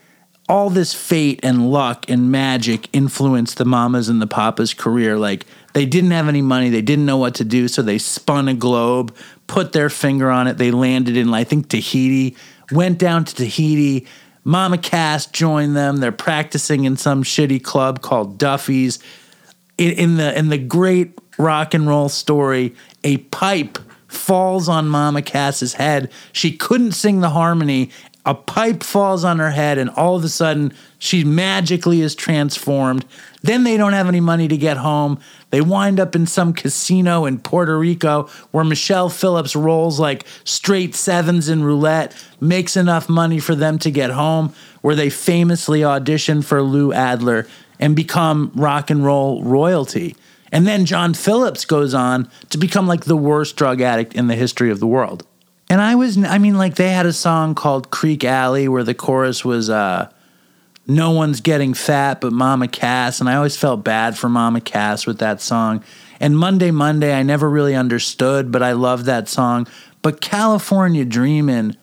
all 0.49 0.69
this 0.69 0.93
fate 0.93 1.41
and 1.43 1.71
luck 1.71 2.09
and 2.09 2.31
magic 2.31 2.89
influenced 2.93 3.57
the 3.57 3.65
mamas 3.65 4.09
and 4.09 4.21
the 4.21 4.27
papas 4.27 4.75
career. 4.75 5.17
Like 5.17 5.47
they 5.73 5.87
didn't 5.87 6.11
have 6.11 6.29
any 6.29 6.43
money, 6.43 6.71
they 6.71 6.83
didn't 6.83 7.07
know 7.07 7.17
what 7.17 7.35
to 7.37 7.45
do, 7.45 7.69
so 7.69 7.83
they 7.83 7.99
spun 7.99 8.49
a 8.49 8.55
globe, 8.55 9.15
put 9.47 9.73
their 9.73 9.91
finger 9.91 10.31
on 10.31 10.47
it. 10.47 10.59
They 10.59 10.71
landed 10.71 11.17
in 11.17 11.33
I 11.33 11.45
think 11.45 11.69
Tahiti, 11.69 12.37
went 12.73 12.99
down 12.99 13.25
to 13.25 13.35
Tahiti 13.35 14.07
Mama 14.45 14.79
Cass 14.79 15.27
joined 15.27 15.75
them. 15.75 15.97
They're 15.97 16.13
practicing 16.13 16.85
in 16.85 16.97
some 16.97 17.23
shitty 17.23 17.63
club 17.63 18.03
called 18.03 18.39
Duffy's. 18.39 18.99
In, 19.77 19.93
in 19.93 20.17
the 20.17 20.39
in 20.39 20.51
the 20.51 20.59
great 20.59 21.19
rock 21.39 21.75
and 21.75 21.89
roll 21.89 22.09
story, 22.09 22.75
a 23.03 23.17
pipe 23.17 23.79
falls 24.07 24.69
on 24.69 24.89
Mama 24.89 25.23
Cass's 25.23 25.75
head. 25.75 26.13
She 26.33 26.57
couldn't 26.57 26.93
sing 26.93 27.21
the 27.21 27.31
harmony. 27.31 27.91
A 28.27 28.35
pipe 28.35 28.83
falls 28.83 29.23
on 29.23 29.39
her 29.39 29.51
head, 29.51 29.77
and 29.77 29.91
all 29.91 30.17
of 30.17 30.25
a 30.25 30.31
sudden, 30.31 30.73
she 30.99 31.25
magically 31.25 32.01
is 32.01 32.15
transformed. 32.15 33.05
Then 33.43 33.65
they 33.65 33.77
don't 33.77 33.93
have 33.93 34.09
any 34.09 34.21
money 34.21 34.49
to 34.49 34.57
get 34.57 34.79
home. 34.79 35.21
They 35.51 35.61
wind 35.61 36.01
up 36.01 36.17
in 36.17 36.27
some 36.27 36.55
casino 36.55 37.27
in 37.27 37.39
Puerto 37.41 37.79
Rico 37.79 38.31
where 38.51 38.65
Michelle 38.65 39.11
Phillips 39.11 39.55
rolls 39.55 40.01
like 40.01 40.27
straight 40.45 40.95
sevens 40.95 41.51
in 41.51 41.65
roulette, 41.65 42.17
makes 42.41 42.79
enough 42.79 43.11
money 43.11 43.39
for 43.39 43.55
them 43.55 43.79
to 43.81 43.91
get 43.91 44.11
home, 44.11 44.55
where 44.81 44.95
they 44.95 45.11
famously 45.11 45.85
audition 45.85 46.41
for 46.41 46.63
Lou 46.63 46.95
Adler 46.95 47.47
and 47.79 47.95
become 47.95 48.51
rock 48.55 48.89
and 48.89 49.05
roll 49.05 49.43
royalty. 49.43 50.17
And 50.51 50.67
then 50.67 50.87
John 50.87 51.13
Phillips 51.13 51.67
goes 51.67 51.93
on 51.93 52.31
to 52.49 52.57
become 52.57 52.87
like 52.87 53.05
the 53.05 53.17
worst 53.17 53.57
drug 53.57 53.83
addict 53.83 54.15
in 54.15 54.29
the 54.29 54.37
history 54.37 54.71
of 54.71 54.81
the 54.81 54.87
world. 54.87 55.27
And 55.69 55.81
I 55.81 55.95
was, 55.95 56.19
I 56.19 56.39
mean, 56.39 56.59
like 56.59 56.75
they 56.75 56.91
had 56.91 57.07
a 57.07 57.13
song 57.13 57.55
called 57.55 57.91
Creeque 57.91 58.25
Alley 58.25 58.69
where 58.69 58.85
the 58.85 58.95
chorus 58.95 59.45
was, 59.45 59.71
uh, 59.71 60.11
no 60.87 61.13
one's 61.13 61.41
getting 61.41 61.73
fat 61.75 62.21
but 62.21 62.33
Mama 62.33 62.69
Cass. 62.69 63.21
And 63.21 63.29
I 63.29 63.37
always 63.37 63.57
felt 63.57 63.83
bad 63.83 64.19
for 64.19 64.29
Mama 64.29 64.61
Cass 64.61 65.07
with 65.07 65.19
that 65.21 65.41
song. 65.41 65.83
And 66.21 66.39
Monday, 66.39 66.71
Monday, 66.71 67.15
I 67.15 67.23
never 67.23 67.49
really 67.49 67.75
understood, 67.75 68.53
but 68.53 68.63
I 68.63 68.73
loved 68.73 69.07
that 69.07 69.29
song. 69.29 69.67
But 70.03 70.21
California 70.21 71.05
Dreamin' 71.05 71.77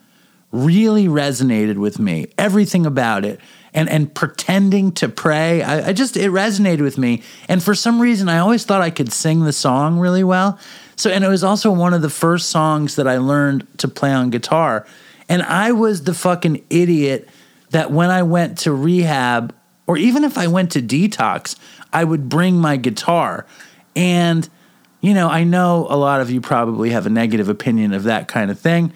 really 0.52 1.08
resonated 1.08 1.76
with 1.76 1.98
me. 1.98 2.28
Everything 2.38 2.86
about 2.86 3.24
it. 3.24 3.40
And, 3.74 3.88
and 3.88 4.14
pretending 4.14 4.92
to 4.92 5.08
pray, 5.08 5.62
I, 5.62 5.88
I 5.88 5.92
just, 5.94 6.16
it 6.16 6.30
resonated 6.30 6.82
with 6.82 6.98
me. 6.98 7.22
And 7.48 7.62
for 7.62 7.74
some 7.74 8.00
reason, 8.00 8.28
I 8.28 8.38
always 8.38 8.64
thought 8.64 8.82
I 8.82 8.90
could 8.90 9.10
sing 9.10 9.44
the 9.44 9.52
song 9.52 9.98
really 9.98 10.22
well. 10.22 10.58
So, 10.96 11.10
and 11.10 11.24
it 11.24 11.28
was 11.28 11.44
also 11.44 11.70
one 11.70 11.94
of 11.94 12.02
the 12.02 12.10
first 12.10 12.50
songs 12.50 12.96
that 12.96 13.08
I 13.08 13.18
learned 13.18 13.66
to 13.78 13.88
play 13.88 14.12
on 14.12 14.30
guitar. 14.30 14.86
And 15.28 15.42
I 15.42 15.72
was 15.72 16.04
the 16.04 16.14
fucking 16.14 16.64
idiot 16.70 17.28
that 17.70 17.90
when 17.90 18.10
I 18.10 18.22
went 18.22 18.58
to 18.58 18.72
rehab, 18.72 19.54
or 19.86 19.96
even 19.96 20.24
if 20.24 20.36
I 20.38 20.46
went 20.46 20.72
to 20.72 20.82
detox, 20.82 21.56
I 21.92 22.04
would 22.04 22.28
bring 22.28 22.56
my 22.56 22.76
guitar. 22.76 23.46
And, 23.96 24.48
you 25.00 25.14
know, 25.14 25.28
I 25.28 25.44
know 25.44 25.86
a 25.88 25.96
lot 25.96 26.20
of 26.20 26.30
you 26.30 26.40
probably 26.40 26.90
have 26.90 27.06
a 27.06 27.10
negative 27.10 27.48
opinion 27.48 27.92
of 27.92 28.04
that 28.04 28.28
kind 28.28 28.50
of 28.50 28.58
thing. 28.58 28.92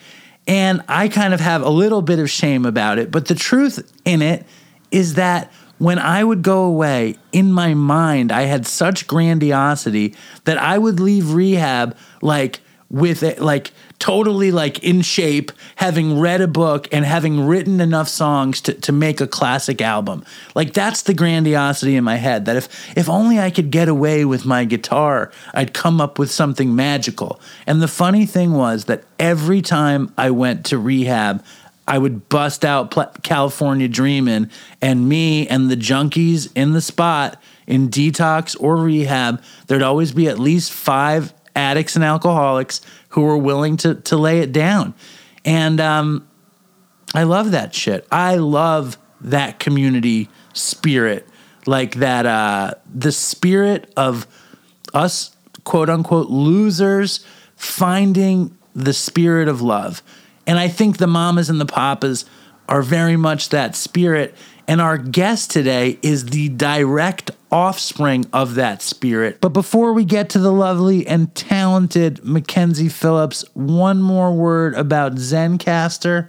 And 0.46 0.82
I 0.88 1.08
kind 1.08 1.34
of 1.34 1.40
have 1.40 1.62
a 1.62 1.70
little 1.70 2.02
bit 2.02 2.18
of 2.18 2.30
shame 2.30 2.66
about 2.66 2.98
it. 2.98 3.10
But 3.10 3.26
the 3.26 3.34
truth 3.34 3.92
in 4.04 4.22
it 4.22 4.46
is 4.90 5.14
that 5.14 5.50
when 5.78 5.98
I 5.98 6.24
would 6.24 6.42
go 6.42 6.64
away, 6.64 7.16
in 7.32 7.52
my 7.52 7.74
mind, 7.74 8.32
I 8.32 8.42
had 8.42 8.66
such 8.66 9.06
grandiosity 9.06 10.14
that 10.44 10.58
I 10.58 10.78
would 10.78 11.00
leave 11.00 11.34
rehab 11.34 11.96
like 12.22 12.60
with 12.88 13.22
it, 13.22 13.40
like 13.40 13.72
totally 13.98 14.52
like 14.52 14.82
in 14.84 15.02
shape, 15.02 15.50
having 15.76 16.20
read 16.20 16.40
a 16.40 16.46
book 16.46 16.88
and 16.92 17.04
having 17.04 17.46
written 17.46 17.80
enough 17.80 18.08
songs 18.08 18.60
to, 18.60 18.72
to 18.74 18.92
make 18.92 19.20
a 19.20 19.26
classic 19.26 19.80
album. 19.80 20.24
Like 20.54 20.72
that's 20.72 21.02
the 21.02 21.14
grandiosity 21.14 21.96
in 21.96 22.04
my 22.04 22.16
head 22.16 22.44
that 22.44 22.56
if 22.56 22.96
if 22.96 23.08
only 23.08 23.40
I 23.40 23.50
could 23.50 23.70
get 23.70 23.88
away 23.88 24.24
with 24.24 24.44
my 24.44 24.64
guitar, 24.64 25.32
I'd 25.52 25.74
come 25.74 26.00
up 26.00 26.18
with 26.18 26.30
something 26.30 26.76
magical. 26.76 27.40
And 27.66 27.82
the 27.82 27.88
funny 27.88 28.26
thing 28.26 28.52
was 28.52 28.84
that 28.84 29.04
every 29.18 29.62
time 29.62 30.12
I 30.16 30.30
went 30.30 30.64
to 30.66 30.78
rehab, 30.78 31.44
I 31.86 31.98
would 31.98 32.28
bust 32.28 32.64
out 32.64 32.94
California 33.22 33.88
Dreamin', 33.88 34.50
and 34.82 35.08
me 35.08 35.46
and 35.46 35.70
the 35.70 35.76
junkies 35.76 36.50
in 36.54 36.72
the 36.72 36.80
spot 36.80 37.40
in 37.66 37.88
detox 37.88 38.56
or 38.60 38.76
rehab, 38.76 39.42
there'd 39.66 39.82
always 39.82 40.12
be 40.12 40.28
at 40.28 40.38
least 40.38 40.72
five 40.72 41.32
addicts 41.54 41.96
and 41.96 42.04
alcoholics 42.04 42.80
who 43.10 43.22
were 43.22 43.38
willing 43.38 43.76
to 43.78 43.94
to 43.94 44.16
lay 44.16 44.40
it 44.40 44.52
down. 44.52 44.94
And 45.44 45.80
um, 45.80 46.28
I 47.14 47.22
love 47.22 47.52
that 47.52 47.74
shit. 47.74 48.06
I 48.10 48.36
love 48.36 48.98
that 49.20 49.58
community 49.58 50.28
spirit, 50.52 51.26
like 51.66 51.96
that 51.96 52.26
uh, 52.26 52.74
the 52.92 53.12
spirit 53.12 53.92
of 53.96 54.26
us 54.92 55.36
quote 55.64 55.88
unquote 55.90 56.28
losers 56.28 57.24
finding 57.56 58.56
the 58.74 58.92
spirit 58.92 59.48
of 59.48 59.62
love. 59.62 60.02
And 60.46 60.58
I 60.58 60.68
think 60.68 60.98
the 60.98 61.06
mamas 61.06 61.50
and 61.50 61.60
the 61.60 61.66
papas 61.66 62.24
are 62.68 62.82
very 62.82 63.16
much 63.16 63.50
that 63.50 63.74
spirit. 63.76 64.34
And 64.68 64.80
our 64.80 64.98
guest 64.98 65.50
today 65.50 65.98
is 66.02 66.26
the 66.26 66.48
direct 66.48 67.30
offspring 67.52 68.26
of 68.32 68.56
that 68.56 68.82
spirit. 68.82 69.40
But 69.40 69.50
before 69.50 69.92
we 69.92 70.04
get 70.04 70.30
to 70.30 70.38
the 70.38 70.52
lovely 70.52 71.06
and 71.06 71.32
talented 71.34 72.24
Mackenzie 72.24 72.88
Phillips, 72.88 73.44
one 73.54 74.02
more 74.02 74.32
word 74.32 74.74
about 74.74 75.14
Zencastr, 75.14 76.28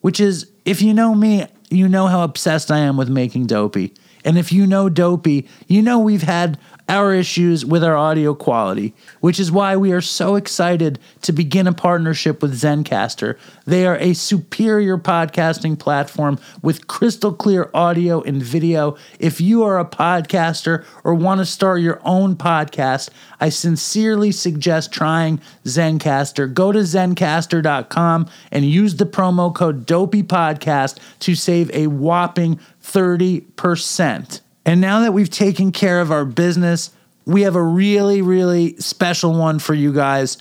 which 0.00 0.20
is 0.20 0.50
if 0.64 0.80
you 0.80 0.94
know 0.94 1.14
me, 1.14 1.46
you 1.70 1.88
know 1.88 2.06
how 2.06 2.22
obsessed 2.22 2.70
I 2.70 2.78
am 2.78 2.96
with 2.96 3.10
making 3.10 3.46
dopey. 3.46 3.92
And 4.24 4.38
if 4.38 4.52
you 4.52 4.66
know 4.66 4.88
dopey, 4.88 5.46
you 5.68 5.82
know 5.82 5.98
we've 5.98 6.22
had 6.22 6.58
our 6.88 7.12
issues 7.12 7.64
with 7.64 7.82
our 7.82 7.96
audio 7.96 8.34
quality, 8.34 8.94
which 9.20 9.40
is 9.40 9.50
why 9.50 9.76
we 9.76 9.92
are 9.92 10.00
so 10.00 10.36
excited 10.36 10.98
to 11.22 11.32
begin 11.32 11.66
a 11.66 11.72
partnership 11.72 12.42
with 12.42 12.60
Zencastr. 12.60 13.36
They 13.64 13.86
are 13.86 13.96
a 13.98 14.12
superior 14.12 14.96
podcasting 14.96 15.78
platform 15.78 16.38
with 16.62 16.86
crystal 16.86 17.32
clear 17.32 17.70
audio 17.74 18.20
and 18.22 18.42
video. 18.42 18.96
If 19.18 19.40
you 19.40 19.64
are 19.64 19.78
a 19.78 19.84
podcaster 19.84 20.84
or 21.02 21.14
want 21.14 21.40
to 21.40 21.46
start 21.46 21.80
your 21.80 22.00
own 22.04 22.36
podcast, 22.36 23.10
I 23.40 23.48
sincerely 23.48 24.30
suggest 24.30 24.92
trying 24.92 25.40
Zencastr. 25.64 26.52
Go 26.52 26.70
to 26.70 26.80
zencastr.com 26.80 28.28
and 28.52 28.64
use 28.64 28.96
the 28.96 29.06
promo 29.06 29.52
code 29.52 29.86
DOPEYPODCAST 29.86 30.98
to 31.20 31.34
save 31.34 31.70
a 31.72 31.88
whopping 31.88 32.60
30%. 32.82 34.40
And 34.66 34.80
now 34.80 34.98
that 35.02 35.12
we've 35.12 35.30
taken 35.30 35.70
care 35.70 36.00
of 36.00 36.10
our 36.10 36.24
business, 36.24 36.90
we 37.24 37.42
have 37.42 37.54
a 37.54 37.62
really, 37.62 38.20
really 38.20 38.76
special 38.78 39.32
one 39.32 39.60
for 39.60 39.74
you 39.74 39.92
guys. 39.92 40.38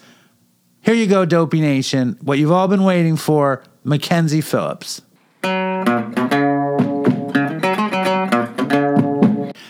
Here 0.82 0.96
you 0.96 1.05
go, 1.05 1.25
Dopey 1.25 1.62
Nation. 1.62 2.17
What 2.24 2.39
you've 2.39 2.51
all 2.51 2.67
been 2.67 2.84
waiting 2.84 3.17
for 3.17 3.62
Mackenzie 3.84 4.41
Phillips. 4.41 5.03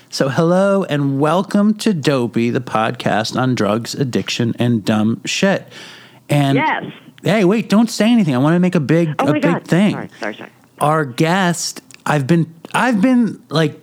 So, 0.10 0.30
hello 0.30 0.86
and 0.86 1.20
welcome 1.20 1.74
to 1.80 1.94
Dopey, 1.94 2.50
the 2.50 2.62
podcast 2.62 3.38
on 3.38 3.56
drugs, 3.56 3.94
addiction, 3.94 4.56
and 4.58 4.86
dumb 4.86 5.22
shit. 5.26 5.68
And 6.30 6.58
yes. 6.58 6.86
Hey, 7.22 7.44
wait! 7.44 7.68
Don't 7.68 7.90
say 7.90 8.10
anything. 8.10 8.34
I 8.34 8.38
want 8.38 8.56
to 8.56 8.62
make 8.62 8.76
a 8.76 8.80
big, 8.80 9.16
oh 9.20 9.28
a 9.28 9.34
big 9.34 9.42
God. 9.42 9.68
thing. 9.68 9.92
Sorry, 9.92 10.10
sorry, 10.22 10.36
sorry. 10.36 10.52
Our 10.80 11.04
guest, 11.04 11.82
I've 12.06 12.26
been, 12.26 12.54
I've 12.74 13.02
been 13.02 13.44
like 13.50 13.82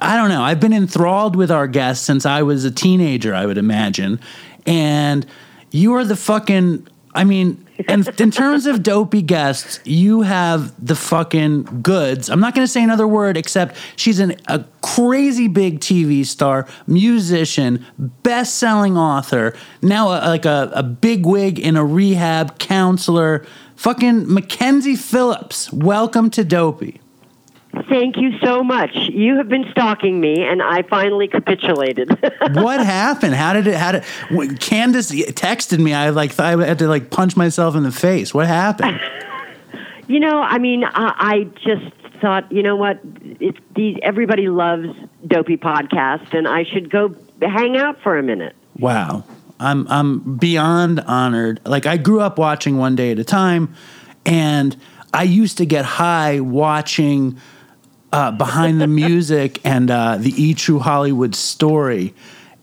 I 0.00 0.16
don't 0.16 0.28
know. 0.28 0.42
I've 0.42 0.60
been 0.60 0.72
enthralled 0.72 1.36
with 1.36 1.50
our 1.50 1.66
guests 1.66 2.04
since 2.04 2.26
I 2.26 2.42
was 2.42 2.64
a 2.64 2.70
teenager, 2.70 3.34
I 3.34 3.46
would 3.46 3.58
imagine. 3.58 4.20
And 4.66 5.26
you 5.70 5.94
are 5.94 6.04
the 6.04 6.16
fucking 6.16 6.86
I 7.16 7.22
mean, 7.22 7.64
and 7.86 8.08
in 8.20 8.32
terms 8.32 8.66
of 8.66 8.82
dopey 8.82 9.22
guests, 9.22 9.78
you 9.84 10.22
have 10.22 10.74
the 10.84 10.96
fucking 10.96 11.80
goods. 11.80 12.28
I'm 12.28 12.40
not 12.40 12.56
going 12.56 12.66
to 12.66 12.70
say 12.70 12.82
another 12.82 13.06
word 13.06 13.36
except 13.36 13.76
she's 13.94 14.18
an, 14.18 14.34
a 14.48 14.64
crazy 14.82 15.46
big 15.46 15.78
TV 15.78 16.26
star, 16.26 16.66
musician, 16.88 17.86
best 17.98 18.56
selling 18.56 18.98
author, 18.98 19.54
now 19.80 20.08
a, 20.08 20.26
like 20.26 20.44
a, 20.44 20.72
a 20.74 20.82
big 20.82 21.24
wig 21.24 21.60
in 21.60 21.76
a 21.76 21.84
rehab 21.84 22.58
counselor. 22.58 23.46
Fucking 23.76 24.32
Mackenzie 24.32 24.96
Phillips. 24.96 25.72
Welcome 25.72 26.30
to 26.30 26.44
Dopey. 26.44 27.00
Thank 27.88 28.16
you 28.16 28.38
so 28.38 28.62
much. 28.62 28.94
You 28.94 29.36
have 29.36 29.48
been 29.48 29.68
stalking 29.70 30.20
me, 30.20 30.42
and 30.42 30.62
I 30.62 30.82
finally 30.82 31.28
capitulated. 31.28 32.10
what 32.52 32.84
happened? 32.84 33.34
How 33.34 33.52
did 33.52 33.66
it? 33.66 33.74
How 33.74 33.92
did 33.92 34.60
Candace 34.60 35.10
texted 35.10 35.78
me? 35.78 35.92
I 35.92 36.10
like 36.10 36.32
thought 36.32 36.60
I 36.60 36.66
had 36.66 36.78
to 36.80 36.88
like 36.88 37.10
punch 37.10 37.36
myself 37.36 37.74
in 37.74 37.82
the 37.82 37.92
face. 37.92 38.32
What 38.32 38.46
happened? 38.46 39.00
you 40.06 40.20
know, 40.20 40.40
I 40.40 40.58
mean, 40.58 40.84
I, 40.84 41.14
I 41.16 41.44
just 41.64 41.94
thought, 42.20 42.50
you 42.50 42.62
know 42.62 42.76
what? 42.76 43.00
It's 43.40 43.58
these. 43.74 43.98
Everybody 44.02 44.48
loves 44.48 44.88
Dopey 45.26 45.56
podcast, 45.56 46.32
and 46.36 46.46
I 46.46 46.64
should 46.64 46.90
go 46.90 47.14
hang 47.42 47.76
out 47.76 48.00
for 48.02 48.18
a 48.18 48.22
minute. 48.22 48.54
Wow, 48.78 49.24
I'm 49.58 49.86
I'm 49.88 50.36
beyond 50.36 51.00
honored. 51.00 51.60
Like 51.64 51.86
I 51.86 51.96
grew 51.96 52.20
up 52.20 52.38
watching 52.38 52.78
One 52.78 52.96
Day 52.96 53.12
at 53.12 53.18
a 53.18 53.24
Time, 53.24 53.74
and 54.24 54.76
I 55.12 55.22
used 55.22 55.58
to 55.58 55.66
get 55.66 55.84
high 55.84 56.40
watching 56.40 57.38
uh, 58.14 58.30
behind 58.30 58.80
the 58.80 58.86
music 58.86 59.60
and 59.64 59.90
uh, 59.90 60.16
the 60.16 60.30
E 60.40 60.54
True 60.54 60.78
Hollywood 60.78 61.34
story. 61.34 62.14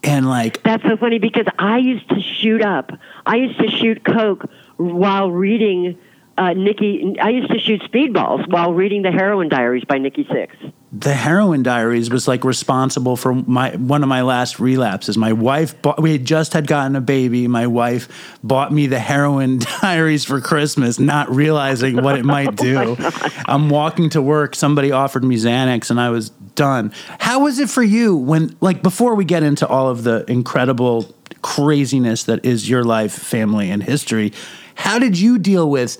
And 0.01 0.27
like 0.27 0.63
that's 0.63 0.81
so 0.83 0.95
funny 0.95 1.19
because 1.19 1.45
I 1.59 1.77
used 1.77 2.07
to 2.09 2.21
shoot 2.21 2.61
up. 2.61 2.91
I 3.25 3.35
used 3.35 3.59
to 3.59 3.69
shoot 3.69 4.03
coke 4.03 4.49
while 4.77 5.29
reading 5.29 5.97
uh, 6.41 6.53
Nikki. 6.53 7.15
I 7.21 7.29
used 7.29 7.51
to 7.51 7.59
shoot 7.59 7.81
speedballs 7.83 8.51
while 8.51 8.73
reading 8.73 9.03
the 9.03 9.11
Heroin 9.11 9.49
Diaries 9.49 9.83
by 9.85 9.97
Nikki 9.97 10.23
Sixx 10.25 10.73
the 10.93 11.13
heroin 11.13 11.63
diaries 11.63 12.09
was 12.09 12.27
like 12.27 12.43
responsible 12.43 13.15
for 13.15 13.33
my 13.33 13.71
one 13.77 14.03
of 14.03 14.09
my 14.09 14.23
last 14.23 14.59
relapses. 14.59 15.17
My 15.17 15.31
wife 15.31 15.81
bought, 15.81 16.01
we 16.01 16.11
had 16.11 16.25
just 16.25 16.51
had 16.51 16.67
gotten 16.67 16.97
a 16.97 17.01
baby. 17.01 17.47
My 17.47 17.65
wife 17.65 18.37
bought 18.43 18.73
me 18.73 18.87
the 18.87 18.99
heroin 18.99 19.59
diaries 19.81 20.25
for 20.25 20.41
christmas 20.41 20.99
not 20.99 21.29
realizing 21.33 22.01
what 22.03 22.19
it 22.19 22.25
might 22.25 22.47
oh 22.59 22.63
do. 22.63 22.95
Oh 22.99 23.29
i'm 23.45 23.69
walking 23.69 24.09
to 24.11 24.21
work. 24.21 24.53
Somebody 24.53 24.91
offered 24.91 25.23
me 25.23 25.37
xanax 25.37 25.91
and 25.91 25.99
i 25.99 26.09
was 26.09 26.29
done. 26.29 26.91
How 27.19 27.43
was 27.43 27.59
it 27.59 27.69
for 27.69 27.83
you 27.83 28.17
when 28.17 28.57
like 28.59 28.83
before 28.83 29.15
we 29.15 29.23
get 29.23 29.43
into 29.43 29.65
all 29.65 29.87
of 29.87 30.03
the 30.03 30.29
incredible 30.29 31.15
craziness 31.41 32.25
that 32.25 32.45
is 32.45 32.69
your 32.69 32.83
life 32.83 33.13
family 33.13 33.71
and 33.71 33.81
history 33.81 34.31
how 34.75 34.99
did 34.99 35.17
you 35.17 35.39
deal 35.39 35.69
with 35.69 35.97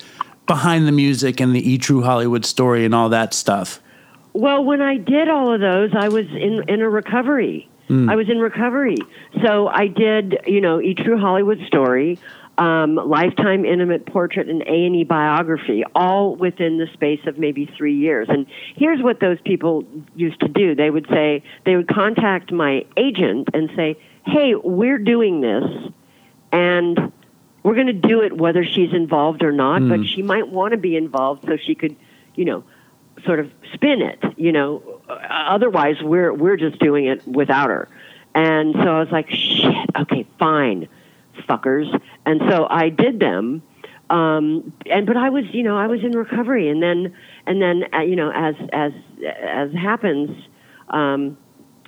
behind 0.48 0.88
the 0.88 0.92
music 0.92 1.40
and 1.40 1.56
the 1.56 1.72
e 1.72 1.78
true 1.78 2.02
hollywood 2.02 2.46
story 2.46 2.86
and 2.86 2.94
all 2.96 3.10
that 3.10 3.34
stuff 3.34 3.82
well, 4.34 4.64
when 4.64 4.82
I 4.82 4.98
did 4.98 5.28
all 5.28 5.54
of 5.54 5.60
those, 5.60 5.92
I 5.94 6.08
was 6.08 6.26
in 6.28 6.64
in 6.68 6.82
a 6.82 6.90
recovery. 6.90 7.70
Mm. 7.90 8.10
I 8.10 8.16
was 8.16 8.30
in 8.30 8.40
recovery, 8.40 8.98
so 9.44 9.68
I 9.68 9.88
did 9.88 10.40
you 10.48 10.62
know 10.62 10.80
E 10.80 10.94
True 10.94 11.20
Hollywood 11.20 11.60
Story, 11.68 12.18
um, 12.58 12.96
Lifetime 12.96 13.66
Intimate 13.66 14.06
Portrait, 14.06 14.48
and 14.48 14.62
A 14.62 14.86
and 14.86 14.96
E 14.96 15.04
biography, 15.04 15.84
all 15.94 16.36
within 16.36 16.78
the 16.78 16.88
space 16.94 17.20
of 17.28 17.38
maybe 17.38 17.70
three 17.78 17.96
years. 17.96 18.28
And 18.30 18.46
here's 18.78 19.02
what 19.02 19.20
those 19.20 19.42
people 19.42 19.84
used 20.16 20.40
to 20.40 20.48
do: 20.48 20.76
they 20.76 20.90
would 20.90 21.08
say 21.10 21.44
they 21.66 21.76
would 21.76 21.90
contact 21.90 22.54
my 22.54 22.86
agent 22.96 23.50
and 23.54 23.70
say, 23.76 23.98
"Hey, 24.26 24.56
we're 24.56 25.00
doing 25.00 25.42
this, 25.42 25.92
and." 26.54 27.12
We're 27.64 27.76
going 27.76 27.88
to 27.88 27.94
do 27.94 28.22
it 28.22 28.36
whether 28.36 28.66
she's 28.66 28.94
involved 28.94 29.44
or 29.44 29.52
not, 29.52 29.82
mm. 29.82 29.90
but 29.90 30.08
she 30.08 30.22
might 30.22 30.48
want 30.48 30.72
to 30.72 30.78
be 30.78 30.96
involved 30.96 31.46
so 31.46 31.58
she 31.58 31.76
could, 31.76 31.96
you 32.36 32.46
know, 32.46 32.64
sort 33.26 33.40
of 33.40 33.52
spin 33.74 34.02
it, 34.02 34.20
you 34.38 34.52
know. 34.52 35.02
Otherwise, 35.08 36.02
we're 36.02 36.34
we're 36.34 36.58
just 36.58 36.80
doing 36.80 37.06
it 37.06 37.26
without 37.28 37.70
her. 37.70 37.88
And 38.34 38.74
so 38.76 38.82
I 38.82 39.00
was 39.00 39.12
like, 39.12 39.30
shit, 39.30 39.90
okay, 40.00 40.26
fine, 40.40 40.88
fuckers. 41.50 42.02
And 42.26 42.42
so 42.50 42.66
I 42.70 42.90
did 42.90 43.20
them. 43.20 43.62
Um, 44.10 44.74
and 44.86 45.06
but 45.06 45.16
I 45.16 45.30
was, 45.30 45.46
you 45.52 45.64
know, 45.64 45.78
I 45.78 45.88
was 45.88 46.04
in 46.04 46.12
recovery, 46.12 46.68
and 46.70 46.84
then 46.84 47.16
and 47.46 47.62
then 47.62 47.86
uh, 47.94 48.02
you 48.02 48.16
know, 48.18 48.32
as 48.32 48.56
as 48.74 48.92
as 49.26 49.72
happens, 49.74 50.32
um, 50.90 51.38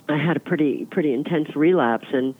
I 0.08 0.16
had 0.16 0.36
a 0.36 0.40
pretty 0.40 0.86
pretty 0.86 1.12
intense 1.12 1.54
relapse, 1.54 2.06
and 2.12 2.34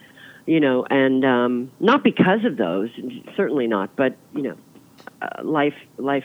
you 0.47 0.61
know, 0.61 0.85
and 0.89 1.25
um, 1.25 1.71
not 1.81 2.05
because 2.05 2.45
of 2.45 2.57
those, 2.57 2.91
certainly 3.37 3.67
not, 3.67 3.97
but 3.97 4.17
you 4.35 4.43
know, 4.43 4.57
uh, 5.23 5.43
life 5.43 5.75
life 5.97 6.25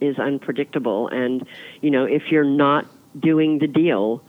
is 0.00 0.18
unpredictable, 0.18 1.08
and 1.08 1.46
you 1.80 1.90
know 1.90 2.04
if 2.04 2.30
you're 2.30 2.44
not 2.44 2.86
doing 3.18 3.58
the 3.58 3.66
deal, 3.66 4.22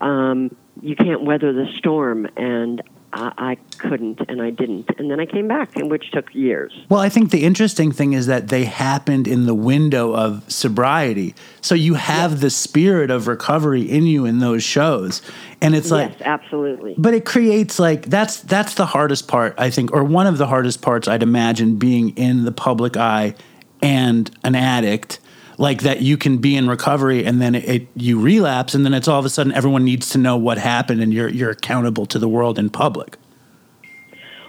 um, 0.00 0.54
you 0.82 0.94
can't 0.94 1.22
weather 1.22 1.52
the 1.52 1.66
storm. 1.78 2.28
And 2.36 2.82
I, 3.12 3.56
couldn't, 3.78 4.20
and 4.28 4.40
I 4.40 4.50
didn't, 4.50 4.90
and 4.98 5.10
then 5.10 5.20
I 5.20 5.26
came 5.26 5.48
back, 5.48 5.76
and 5.76 5.90
which 5.90 6.10
took 6.12 6.34
years. 6.34 6.72
Well, 6.88 7.00
I 7.00 7.08
think 7.08 7.30
the 7.30 7.44
interesting 7.44 7.92
thing 7.92 8.12
is 8.12 8.26
that 8.26 8.48
they 8.48 8.64
happened 8.64 9.26
in 9.26 9.46
the 9.46 9.54
window 9.54 10.14
of 10.14 10.50
sobriety, 10.50 11.34
so 11.60 11.74
you 11.74 11.94
have 11.94 12.32
yes. 12.32 12.40
the 12.40 12.50
spirit 12.50 13.10
of 13.10 13.26
recovery 13.26 13.82
in 13.82 14.04
you 14.04 14.26
in 14.26 14.38
those 14.38 14.62
shows, 14.62 15.22
and 15.60 15.74
it's 15.74 15.90
like 15.90 16.12
yes, 16.12 16.22
absolutely. 16.24 16.94
But 16.96 17.14
it 17.14 17.24
creates 17.24 17.78
like 17.78 18.06
that's 18.06 18.40
that's 18.42 18.74
the 18.74 18.86
hardest 18.86 19.28
part, 19.28 19.54
I 19.58 19.70
think, 19.70 19.92
or 19.92 20.04
one 20.04 20.26
of 20.26 20.38
the 20.38 20.46
hardest 20.46 20.82
parts 20.82 21.08
I'd 21.08 21.22
imagine 21.22 21.76
being 21.76 22.10
in 22.16 22.44
the 22.44 22.52
public 22.52 22.96
eye 22.96 23.34
and 23.82 24.30
an 24.44 24.54
addict 24.54 25.20
like 25.60 25.82
that 25.82 26.00
you 26.00 26.16
can 26.16 26.38
be 26.38 26.56
in 26.56 26.68
recovery 26.68 27.24
and 27.24 27.40
then 27.40 27.54
it, 27.54 27.64
it, 27.68 27.88
you 27.94 28.18
relapse 28.18 28.74
and 28.74 28.84
then 28.84 28.94
it's 28.94 29.06
all 29.06 29.18
of 29.18 29.24
a 29.26 29.28
sudden 29.28 29.52
everyone 29.52 29.84
needs 29.84 30.08
to 30.08 30.18
know 30.18 30.36
what 30.36 30.58
happened 30.58 31.02
and 31.02 31.12
you're 31.12 31.28
you're 31.28 31.50
accountable 31.50 32.06
to 32.06 32.18
the 32.18 32.28
world 32.28 32.58
in 32.58 32.70
public 32.70 33.18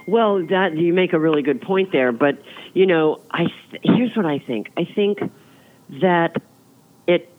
well 0.06 0.44
that 0.46 0.76
you 0.76 0.92
make 0.92 1.12
a 1.12 1.18
really 1.18 1.42
good 1.42 1.60
point 1.60 1.92
there 1.92 2.12
but 2.12 2.42
you 2.72 2.86
know 2.86 3.20
i 3.30 3.46
here's 3.82 4.16
what 4.16 4.24
i 4.24 4.38
think 4.38 4.70
i 4.78 4.84
think 4.84 5.18
that 6.00 6.40
it 7.06 7.30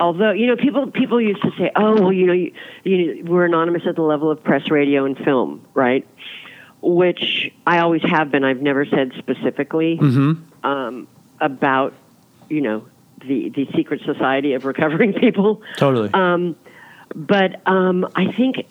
although 0.00 0.32
you 0.32 0.48
know 0.48 0.56
people 0.56 0.90
people 0.90 1.20
used 1.20 1.40
to 1.40 1.52
say 1.56 1.70
oh 1.76 2.02
well 2.02 2.12
you 2.12 2.26
know 2.26 2.32
you, 2.32 2.52
you, 2.82 3.24
we're 3.24 3.44
anonymous 3.44 3.82
at 3.86 3.94
the 3.94 4.02
level 4.02 4.28
of 4.28 4.42
press 4.42 4.70
radio 4.70 5.04
and 5.04 5.16
film 5.18 5.64
right 5.72 6.06
which 6.80 7.52
I 7.66 7.80
always 7.80 8.02
have 8.02 8.30
been. 8.30 8.44
I've 8.44 8.62
never 8.62 8.84
said 8.86 9.12
specifically 9.18 9.98
mm-hmm. 9.98 10.64
um, 10.64 11.08
about, 11.40 11.92
you 12.48 12.60
know, 12.60 12.86
the 13.20 13.50
the 13.50 13.68
secret 13.74 14.02
society 14.04 14.54
of 14.54 14.64
recovering 14.64 15.12
people. 15.20 15.62
Totally. 15.76 16.10
Um, 16.12 16.56
but 17.14 17.66
um, 17.66 18.06
I 18.14 18.30
think, 18.32 18.66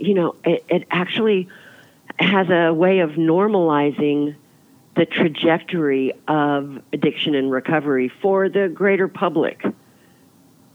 you 0.00 0.14
know, 0.14 0.34
it, 0.44 0.64
it 0.68 0.86
actually 0.90 1.48
has 2.18 2.48
a 2.50 2.72
way 2.72 3.00
of 3.00 3.10
normalizing 3.10 4.34
the 4.96 5.06
trajectory 5.06 6.12
of 6.26 6.82
addiction 6.92 7.34
and 7.34 7.50
recovery 7.50 8.08
for 8.08 8.48
the 8.48 8.68
greater 8.68 9.08
public. 9.08 9.64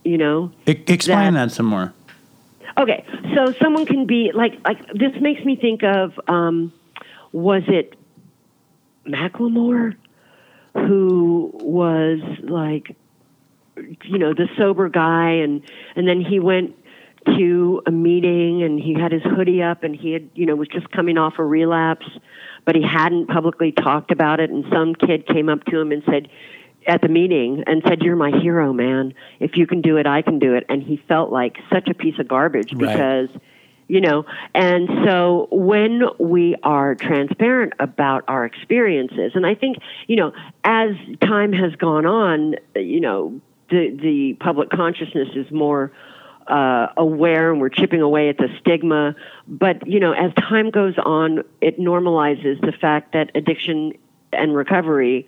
You 0.03 0.17
know, 0.17 0.51
explain 0.65 1.33
that, 1.33 1.47
that 1.47 1.51
some 1.51 1.65
more. 1.65 1.93
Okay, 2.77 3.05
so 3.35 3.53
someone 3.61 3.85
can 3.85 4.05
be 4.05 4.31
like 4.33 4.57
like 4.63 4.85
this 4.93 5.19
makes 5.19 5.43
me 5.43 5.55
think 5.55 5.83
of 5.83 6.19
um, 6.27 6.71
was 7.31 7.63
it 7.67 7.95
Macklemore 9.05 9.95
who 10.73 11.51
was 11.53 12.19
like 12.43 12.95
you 14.03 14.17
know 14.17 14.33
the 14.33 14.47
sober 14.57 14.89
guy 14.89 15.31
and 15.31 15.61
and 15.95 16.07
then 16.07 16.21
he 16.21 16.39
went 16.39 16.75
to 17.25 17.81
a 17.85 17.91
meeting 17.91 18.63
and 18.63 18.79
he 18.79 18.93
had 18.93 19.11
his 19.11 19.21
hoodie 19.23 19.61
up 19.61 19.83
and 19.83 19.95
he 19.95 20.11
had 20.11 20.29
you 20.33 20.45
know 20.45 20.55
was 20.55 20.67
just 20.67 20.89
coming 20.91 21.17
off 21.17 21.33
a 21.37 21.43
relapse 21.43 22.07
but 22.65 22.75
he 22.75 22.81
hadn't 22.81 23.27
publicly 23.27 23.71
talked 23.71 24.11
about 24.11 24.39
it 24.39 24.49
and 24.49 24.65
some 24.71 24.95
kid 24.95 25.25
came 25.27 25.49
up 25.49 25.63
to 25.65 25.79
him 25.79 25.91
and 25.91 26.03
said 26.05 26.27
at 26.87 27.01
the 27.01 27.07
meeting 27.07 27.63
and 27.67 27.81
said, 27.87 28.01
"You're 28.01 28.15
my 28.15 28.31
hero, 28.31 28.73
man. 28.73 29.13
If 29.39 29.55
you 29.55 29.67
can 29.67 29.81
do 29.81 29.97
it, 29.97 30.07
I 30.07 30.21
can 30.21 30.39
do 30.39 30.55
it." 30.55 30.65
And 30.69 30.81
he 30.81 30.97
felt 31.07 31.31
like 31.31 31.57
such 31.71 31.87
a 31.87 31.93
piece 31.93 32.17
of 32.19 32.27
garbage 32.27 32.75
because, 32.77 33.29
right. 33.29 33.41
You 33.91 33.99
know. 33.99 34.25
And 34.55 34.87
so 35.03 35.49
when 35.51 36.03
we 36.17 36.55
are 36.63 36.95
transparent 36.95 37.73
about 37.77 38.23
our 38.29 38.45
experiences, 38.45 39.33
and 39.35 39.45
I 39.45 39.53
think 39.53 39.79
you 40.07 40.15
know, 40.15 40.31
as 40.63 40.91
time 41.19 41.51
has 41.51 41.75
gone 41.75 42.05
on, 42.05 42.55
you 42.73 43.01
know, 43.01 43.41
the 43.69 43.89
the 44.01 44.37
public 44.39 44.69
consciousness 44.69 45.29
is 45.35 45.51
more. 45.51 45.91
Uh, 46.47 46.91
aware 46.97 47.51
and 47.51 47.61
we're 47.61 47.69
chipping 47.69 48.01
away 48.01 48.27
at 48.27 48.37
the 48.37 48.47
stigma. 48.59 49.15
But, 49.47 49.87
you 49.87 49.99
know, 49.99 50.11
as 50.11 50.33
time 50.33 50.71
goes 50.71 50.95
on, 50.97 51.43
it 51.61 51.79
normalizes 51.79 52.59
the 52.59 52.73
fact 52.73 53.13
that 53.13 53.31
addiction 53.35 53.93
and 54.33 54.53
recovery 54.53 55.27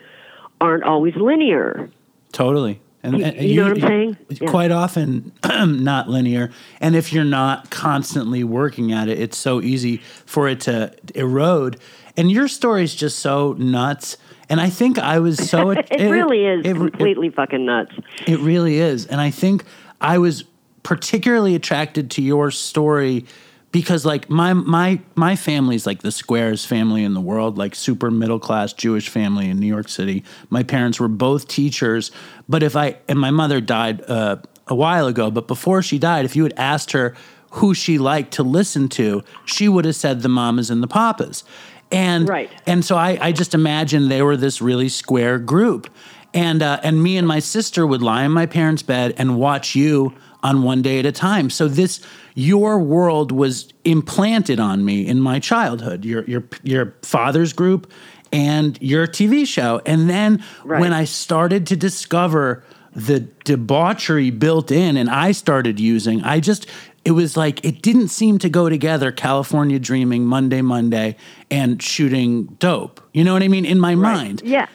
aren't 0.59 0.83
always 0.83 1.15
linear. 1.15 1.91
Totally. 2.33 2.81
And, 3.03 3.17
You- 3.19 3.25
and 3.25 3.41
you 3.41 3.55
know 3.61 3.67
what 3.73 3.83
I'm 3.83 3.87
saying? 3.89 4.17
Yeah. 4.29 4.49
Quite 4.49 4.71
often, 4.71 5.31
not 5.43 6.09
linear. 6.09 6.51
And 6.79 6.95
if 6.95 7.11
you're 7.11 7.25
not 7.25 7.69
constantly 7.69 8.43
working 8.43 8.91
at 8.93 9.09
it, 9.09 9.19
it's 9.19 9.37
so 9.37 9.61
easy 9.61 9.97
for 10.25 10.47
it 10.47 10.61
to 10.61 10.93
erode. 11.13 11.79
And 12.15 12.31
your 12.31 12.47
story 12.47 12.83
is 12.83 12.95
just 12.95 13.19
so 13.19 13.53
nuts. 13.53 14.17
And 14.49 14.61
I 14.61 14.69
think 14.69 14.97
I 14.99 15.19
was 15.19 15.37
so. 15.49 15.71
it, 15.71 15.89
really 15.91 16.45
is 16.45 16.65
it- 16.65 16.69
it- 16.69 16.75
completely 16.75 17.29
fucking 17.29 17.65
nuts. 17.65 17.93
it 18.25 18.39
really 18.39 18.77
is. 18.77 19.05
And 19.05 19.19
I 19.19 19.29
think 19.31 19.65
I 19.99 20.17
was 20.17 20.45
particularly 20.83 21.55
attracted 21.55 22.09
to 22.11 22.21
your 22.21 22.51
story 22.51 23.25
because 23.73 24.05
like 24.05 24.29
my 24.29 24.53
my 24.53 25.01
my 25.15 25.35
family's 25.35 25.85
like 25.85 26.01
the 26.01 26.11
squarest 26.11 26.67
family 26.67 27.03
in 27.03 27.13
the 27.13 27.19
world, 27.19 27.57
like 27.57 27.75
super 27.75 28.09
middle 28.09 28.39
class 28.39 28.71
Jewish 28.71 29.09
family 29.09 29.49
in 29.49 29.59
New 29.59 29.67
York 29.67 29.89
City. 29.89 30.23
My 30.49 30.63
parents 30.63 31.01
were 31.01 31.09
both 31.09 31.49
teachers, 31.49 32.11
but 32.47 32.63
if 32.63 32.77
I 32.77 32.97
and 33.09 33.19
my 33.19 33.31
mother 33.31 33.59
died 33.59 34.01
uh, 34.09 34.37
a 34.67 34.75
while 34.75 35.07
ago, 35.07 35.29
but 35.29 35.47
before 35.47 35.81
she 35.81 35.99
died, 35.99 36.23
if 36.23 36.35
you 36.37 36.43
had 36.43 36.53
asked 36.55 36.91
her 36.93 37.15
who 37.51 37.73
she 37.73 37.97
liked 37.97 38.31
to 38.33 38.43
listen 38.43 38.87
to, 38.89 39.23
she 39.45 39.67
would 39.67 39.85
have 39.85 39.95
said 39.95 40.21
the 40.21 40.29
mamas 40.29 40.69
and 40.69 40.81
the 40.81 40.87
papas. 40.87 41.43
And 41.91 42.29
Right. 42.29 42.51
and 42.67 42.85
so 42.85 42.95
I, 42.95 43.17
I 43.19 43.31
just 43.31 43.53
imagined 43.55 44.09
they 44.09 44.21
were 44.21 44.37
this 44.37 44.61
really 44.61 44.89
square 44.89 45.39
group. 45.39 45.89
And 46.35 46.61
uh, 46.61 46.79
and 46.83 47.01
me 47.01 47.17
and 47.17 47.27
my 47.27 47.39
sister 47.39 47.85
would 47.87 48.03
lie 48.03 48.23
in 48.23 48.31
my 48.31 48.45
parents' 48.45 48.83
bed 48.83 49.15
and 49.17 49.37
watch 49.37 49.75
you 49.75 50.13
on 50.43 50.61
one 50.61 50.81
day 50.81 50.99
at 50.99 51.05
a 51.05 51.11
time. 51.11 51.49
So 51.49 51.67
this 51.67 52.01
your 52.35 52.77
world 52.79 53.31
was 53.31 53.73
implanted 53.85 54.59
on 54.59 54.83
me 54.85 55.07
in 55.07 55.19
my 55.19 55.39
childhood. 55.39 56.05
Your 56.05 56.23
your 56.25 56.43
your 56.63 56.93
father's 57.01 57.53
group 57.53 57.91
and 58.31 58.77
your 58.81 59.07
TV 59.07 59.47
show. 59.47 59.81
And 59.85 60.09
then 60.09 60.43
Right. 60.63 60.81
when 60.81 60.93
I 60.93 61.05
started 61.05 61.65
to 61.67 61.75
discover 61.75 62.63
the 62.95 63.21
debauchery 63.45 64.29
built 64.29 64.69
in 64.71 64.97
and 64.97 65.09
I 65.09 65.31
started 65.31 65.79
using, 65.79 66.21
I 66.23 66.39
just 66.39 66.67
it 67.05 67.11
was 67.11 67.35
like 67.37 67.63
it 67.65 67.81
didn't 67.81 68.09
seem 68.09 68.37
to 68.39 68.49
go 68.49 68.69
together 68.69 69.11
California 69.11 69.79
dreaming 69.79 70.25
Monday 70.25 70.61
Monday 70.61 71.15
and 71.49 71.81
shooting 71.81 72.45
dope. 72.59 73.01
You 73.13 73.23
know 73.23 73.33
what 73.33 73.43
I 73.43 73.47
mean 73.47 73.65
in 73.65 73.79
my 73.79 73.95
mind. 73.95 74.41
Yeah, 74.43 74.67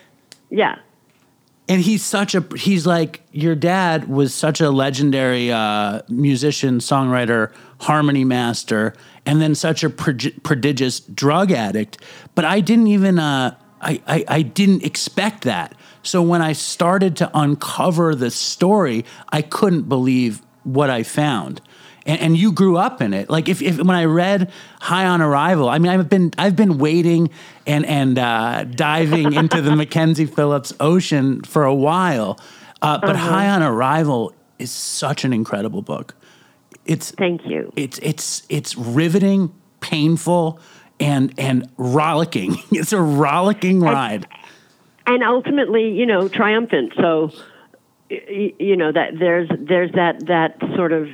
yeah. 0.50 0.76
And 1.68 1.83
he's 1.83 2.02
such 2.02 2.35
a 2.35 2.42
he's 2.57 2.87
like 2.87 3.20
your 3.31 3.54
dad 3.54 4.09
was 4.09 4.35
such 4.35 4.61
a 4.61 4.70
legendary 4.70 5.52
uh, 5.52 6.00
musician, 6.09 6.78
songwriter, 6.78 7.52
harmony 7.81 8.24
master, 8.24 8.94
and 9.26 9.42
then 9.42 9.54
such 9.54 9.85
a 9.85 9.90
prodigious 9.90 11.00
drug 11.00 11.52
addict. 11.52 11.98
But 12.35 12.46
I 12.46 12.61
didn't 12.61 12.87
even 12.87 13.18
uh, 13.18 13.54
I, 13.83 14.02
I 14.07 14.24
I 14.28 14.42
didn't 14.42 14.83
expect 14.83 15.44
that. 15.44 15.74
So 16.02 16.22
when 16.22 16.40
I 16.40 16.54
started 16.54 17.16
to 17.18 17.31
uncover 17.35 18.14
the 18.14 18.31
story, 18.31 19.04
I 19.28 19.42
couldn't 19.42 19.90
believe 19.90 20.40
what 20.64 20.88
I 20.88 21.02
found. 21.02 21.61
And, 22.08 22.20
and 22.20 22.36
you 22.36 22.50
grew 22.52 22.76
up 22.76 23.00
in 23.00 23.12
it. 23.14 23.30
Like 23.30 23.48
if, 23.48 23.62
if 23.62 23.76
when 23.76 23.90
I 23.90 24.06
read 24.06 24.50
High 24.80 25.06
on 25.06 25.20
Arrival, 25.20 25.68
I 25.68 25.78
mean 25.78 25.92
I've 25.92 26.08
been 26.08 26.32
I've 26.38 26.56
been 26.56 26.78
waiting 26.78 27.30
and 27.66 27.86
and 27.86 28.18
uh, 28.18 28.64
diving 28.64 29.34
into 29.34 29.60
the 29.60 29.76
Mackenzie 29.82 30.26
Phillips 30.26 30.72
ocean 30.80 31.42
for 31.42 31.64
a 31.64 31.74
while. 31.74 32.40
Uh, 32.82 32.98
but 32.98 33.14
High 33.14 33.48
on 33.50 33.62
Arrival 33.62 34.32
is 34.58 34.70
such 34.70 35.24
an 35.24 35.32
incredible 35.32 35.82
book. 35.82 36.14
It's 36.86 37.10
Thank 37.12 37.46
you. 37.46 37.72
it's 37.76 37.98
it's 37.98 38.42
it's 38.48 38.74
riveting, 38.76 39.52
painful, 39.80 40.58
and 40.98 41.32
and 41.38 41.68
rollicking. 41.76 42.56
It's 42.72 42.92
a 42.94 43.00
rollicking 43.00 43.80
ride. 43.80 44.26
and 45.06 45.22
ultimately, 45.22 45.90
you 45.90 46.06
know, 46.06 46.28
triumphant. 46.28 46.92
So, 46.96 47.30
you 48.08 48.76
know 48.76 48.90
that 48.92 49.18
there's 49.18 49.48
there's 49.58 49.92
that 49.92 50.26
that 50.26 50.58
sort 50.76 50.92
of 50.92 51.08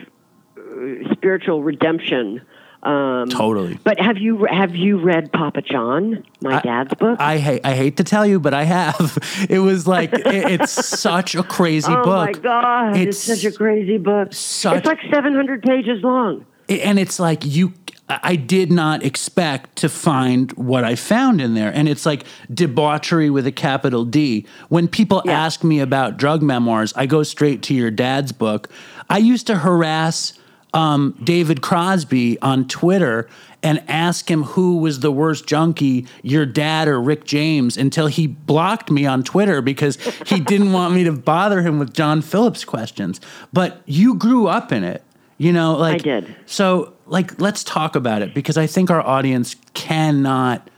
spiritual 1.13 1.63
redemption. 1.63 2.41
Um, 2.83 3.29
Totally. 3.31 3.79
But 3.83 3.99
have 3.99 4.19
you 4.19 4.45
have 4.45 4.77
you 4.77 4.99
read 4.99 5.33
Papa 5.33 5.63
John, 5.63 6.23
my 6.43 6.61
dad's 6.61 6.93
book? 6.95 7.19
I 7.19 7.39
hate 7.39 7.63
I 7.65 7.75
hate 7.75 7.97
to 7.97 8.05
tell 8.05 8.27
you, 8.27 8.39
but 8.39 8.53
I 8.53 8.65
have. 8.65 9.17
It 9.49 9.59
was 9.61 9.87
like 9.87 10.13
it, 10.13 10.27
it's 10.27 10.73
such 10.73 11.35
a 11.35 11.43
crazy 11.43 11.91
oh 11.91 12.05
book. 12.05 12.29
Oh 12.29 12.33
my 12.33 12.33
god, 12.33 12.97
it's, 12.97 13.27
It's 13.29 13.41
such 13.41 13.51
a 13.53 13.57
crazy 13.57 13.97
book. 13.97 14.33
such- 14.35 14.77
it's 14.79 14.87
like 14.87 15.01
700 15.11 15.63
pages 15.63 16.03
long. 16.03 16.45
and 16.69 16.99
it's 16.99 17.19
like 17.19 17.45
you 17.45 17.73
i 18.09 18.37
did 18.37 18.71
not 18.71 19.03
expect 19.03 19.77
to 19.77 19.89
find 19.89 20.53
what 20.53 20.85
i 20.85 20.95
found 20.95 21.41
in 21.41 21.55
there 21.55 21.71
and 21.75 21.89
it's 21.89 22.05
like 22.05 22.25
debauchery 22.53 23.31
with 23.31 23.47
a 23.47 23.53
capital 23.53 24.05
d 24.05 24.47
when 24.69 24.87
people 24.89 25.23
Yeah. 25.25 25.33
ask 25.45 25.65
me 25.65 25.81
about 25.81 26.19
drug 26.19 26.43
memoirs 26.43 26.93
i 26.97 27.07
go 27.07 27.23
straight 27.23 27.63
to 27.63 27.75
your 27.75 27.91
dad's 27.91 28.33
book 28.33 28.69
i 29.09 29.17
used 29.19 29.47
to 29.47 29.57
harass 29.57 30.35
um, 30.75 31.19
david 31.25 31.63
crosby 31.63 32.41
on 32.41 32.67
twitter 32.69 33.29
and 33.63 33.83
ask 33.89 34.31
him 34.31 34.43
who 34.43 34.77
was 34.77 35.01
the 35.01 35.11
worst 35.11 35.47
junkie 35.47 36.07
your 36.23 36.45
dad 36.45 36.87
or 36.89 37.01
rick 37.01 37.25
james 37.25 37.77
until 37.77 38.07
he 38.07 38.27
blocked 38.27 38.91
me 38.91 39.07
on 39.07 39.23
twitter 39.23 39.63
because 39.63 39.97
he 40.27 40.41
didn't 40.41 40.73
want 40.73 40.95
me 40.95 41.05
to 41.05 41.13
bother 41.13 41.63
him 41.63 41.79
with 41.79 41.95
john 41.95 42.21
phillips 42.21 42.65
questions 42.65 43.21
but 43.53 43.81
you 43.87 44.15
grew 44.15 44.47
up 44.47 44.71
in 44.73 44.85
it 44.85 45.03
you 45.39 45.53
know, 45.53 45.75
like 45.77 45.95
I 45.95 45.99
did. 45.99 46.37
So, 46.47 46.95
like, 47.07 47.41
let's 47.41 47.65
talk 47.65 47.97
about 47.97 48.23
it 48.23 48.35
because 48.35 48.57
I 48.57 48.67
think 48.67 48.91
our 48.91 49.01
audience 49.01 49.57
cannot, 49.75 50.71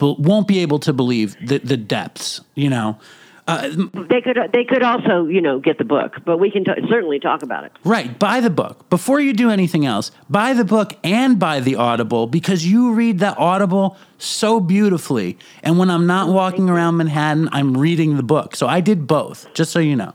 won't 0.00 0.46
be 0.46 0.58
able 0.60 0.78
to 0.80 0.92
believe 0.92 1.36
the 1.44 1.58
the 1.58 1.76
depths. 1.76 2.40
You 2.54 2.70
know, 2.70 2.98
Uh, 3.48 3.68
they 4.10 4.20
could 4.20 4.36
they 4.52 4.64
could 4.64 4.82
also 4.82 5.26
you 5.26 5.40
know 5.40 5.60
get 5.60 5.78
the 5.78 5.84
book, 5.84 6.16
but 6.24 6.38
we 6.38 6.50
can 6.50 6.64
t- 6.64 6.72
certainly 6.88 7.20
talk 7.20 7.42
about 7.44 7.62
it. 7.62 7.72
right? 7.84 8.18
Buy 8.18 8.40
the 8.40 8.50
book 8.50 8.88
before 8.90 9.20
you 9.20 9.32
do 9.32 9.50
anything 9.50 9.86
else. 9.86 10.10
Buy 10.28 10.52
the 10.52 10.64
book 10.64 10.94
and 11.04 11.38
buy 11.38 11.60
the 11.60 11.76
Audible 11.76 12.26
because 12.26 12.66
you 12.66 12.92
read 12.92 13.20
that 13.20 13.38
Audible 13.38 13.96
so 14.18 14.58
beautifully. 14.58 15.38
And 15.62 15.78
when 15.78 15.90
I'm 15.90 16.06
not 16.08 16.28
walking 16.28 16.68
around 16.68 16.96
Manhattan, 16.96 17.48
I'm 17.52 17.76
reading 17.76 18.16
the 18.16 18.24
book. 18.24 18.56
So 18.56 18.66
I 18.66 18.80
did 18.80 19.06
both. 19.06 19.52
Just 19.54 19.70
so 19.70 19.78
you 19.78 19.94
know, 19.94 20.12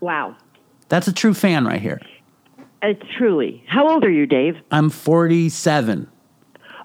Wow, 0.00 0.36
that's 0.88 1.08
a 1.08 1.12
true 1.12 1.34
fan 1.34 1.66
right 1.66 1.80
here. 1.80 2.00
it's 2.82 3.02
truly. 3.16 3.64
How 3.66 3.88
old 3.88 4.04
are 4.04 4.10
you, 4.10 4.26
Dave? 4.26 4.54
I'm 4.70 4.90
47. 4.90 6.08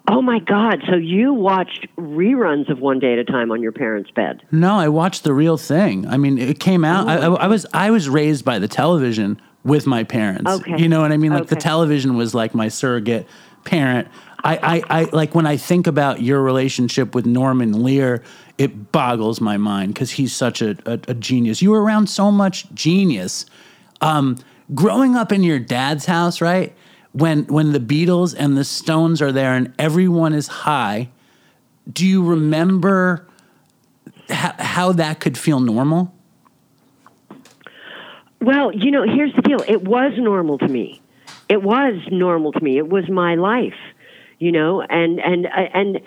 Oh 0.08 0.22
my 0.22 0.40
God! 0.40 0.84
So 0.90 0.96
you 0.96 1.34
watched 1.34 1.88
reruns 1.98 2.70
of 2.70 2.80
One 2.80 3.00
Day 3.00 3.14
at 3.14 3.20
a 3.20 3.24
Time 3.24 3.52
on 3.52 3.62
your 3.62 3.72
parents' 3.72 4.12
bed? 4.12 4.44
No, 4.52 4.76
I 4.76 4.90
watched 4.90 5.24
the 5.24 5.34
real 5.34 5.58
thing. 5.58 6.06
I 6.08 6.18
mean, 6.18 6.38
it 6.38 6.60
came 6.60 6.84
out. 6.84 7.08
I, 7.08 7.18
I, 7.18 7.34
I 7.46 7.48
was 7.48 7.66
I 7.74 7.90
was 7.90 8.10
raised 8.10 8.44
by 8.44 8.60
the 8.60 8.68
television 8.68 9.40
with 9.64 9.88
my 9.88 10.04
parents. 10.04 10.50
Okay. 10.50 10.78
You 10.78 10.90
know 10.90 11.02
what 11.02 11.12
I 11.12 11.18
mean? 11.18 11.32
Like 11.32 11.48
the 11.48 11.56
television 11.56 12.18
was 12.18 12.36
like 12.36 12.54
my 12.54 12.68
surrogate 12.68 13.28
parent. 13.64 14.10
I, 14.44 14.58
I, 14.90 15.02
I 15.02 15.04
like 15.14 15.36
when 15.36 15.46
I 15.46 15.56
think 15.56 15.88
about 15.88 16.22
your 16.22 16.42
relationship 16.42 17.16
with 17.16 17.26
Norman 17.26 17.82
Lear, 17.82 18.24
it 18.58 18.92
boggles 18.92 19.40
my 19.40 19.56
mind 19.56 19.94
because 19.94 20.12
he's 20.12 20.36
such 20.36 20.62
a, 20.62 20.76
a, 20.86 21.00
a 21.08 21.14
genius. 21.14 21.62
You 21.62 21.72
were 21.72 21.82
around 21.82 22.08
so 22.08 22.30
much 22.30 22.70
genius. 22.74 23.46
Um, 24.02 24.38
growing 24.76 25.16
up 25.16 25.32
in 25.32 25.44
your 25.44 25.60
dad's 25.60 26.06
house, 26.06 26.42
right? 26.42 26.76
When 27.14 27.46
when 27.46 27.72
the 27.72 27.80
Beatles 27.80 28.36
and 28.38 28.58
the 28.58 28.64
Stones 28.64 29.22
are 29.22 29.32
there 29.32 29.54
and 29.54 29.74
everyone 29.80 30.34
is 30.34 30.48
high, 30.48 31.10
do 31.92 32.06
you 32.06 32.24
remember 32.24 33.28
how, 34.30 34.56
how 34.58 34.92
that 34.94 35.20
could 35.20 35.38
feel 35.38 35.60
normal? 35.60 36.14
Well, 38.42 38.74
you 38.74 38.92
know, 38.92 39.04
here's 39.04 39.34
the 39.36 39.42
deal. 39.42 39.60
It 39.68 39.84
was 39.84 40.14
normal 40.18 40.58
to 40.58 40.68
me. 40.68 41.02
It 41.50 41.64
was 41.64 41.94
normal 42.12 42.52
to 42.52 42.60
me. 42.62 42.78
It 42.78 42.90
was 42.90 43.10
my 43.10 43.36
life, 43.36 43.78
you 44.40 44.52
know, 44.52 44.82
and 44.82 45.20
and 45.20 45.46
uh, 45.46 45.70
and 45.74 46.02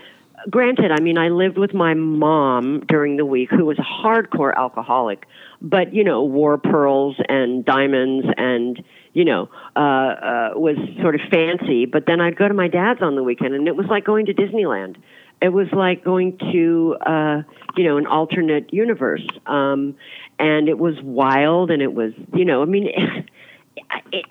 granted, 0.51 0.91
I 0.93 1.01
mean, 1.01 1.19
I 1.19 1.29
lived 1.29 1.59
with 1.59 1.73
my 1.73 1.95
mom 1.95 2.81
during 2.89 3.17
the 3.17 3.25
week 3.25 3.51
who 3.51 3.65
was 3.65 3.79
a 3.79 3.83
hardcore 3.83 4.55
alcoholic, 4.55 5.27
but 5.63 5.95
you 5.95 6.05
know, 6.05 6.23
wore 6.23 6.59
pearls 6.59 7.17
and 7.29 7.65
diamonds 7.65 8.27
and 8.37 8.83
you 9.17 9.25
know, 9.25 9.49
uh, 9.75 9.79
uh, 9.79 10.51
was 10.57 10.77
sort 11.01 11.15
of 11.15 11.23
fancy. 11.31 11.87
But 11.87 12.05
then 12.07 12.21
I'd 12.21 12.37
go 12.37 12.47
to 12.49 12.53
my 12.53 12.69
dad's 12.69 13.01
on 13.01 13.17
the 13.17 13.23
weekend, 13.23 13.55
and 13.55 13.67
it 13.67 13.75
was 13.75 13.87
like 13.89 14.05
going 14.05 14.27
to 14.27 14.35
Disneyland. 14.35 14.97
It 15.41 15.55
was 15.55 15.69
like 15.73 16.05
going 16.05 16.37
to, 16.53 16.97
uh, 17.01 17.43
you 17.79 17.85
know, 17.85 17.97
an 17.97 18.07
alternate 18.07 18.75
universe. 18.75 19.27
Um, 19.47 19.97
and 20.39 20.69
it 20.69 20.79
was 20.79 20.97
wild, 21.03 21.71
and 21.71 21.81
it 21.81 21.95
was, 21.95 22.13
you 22.35 22.45
know, 22.45 22.61
I 22.61 22.67
mean, 22.67 22.89
it, 24.13 24.27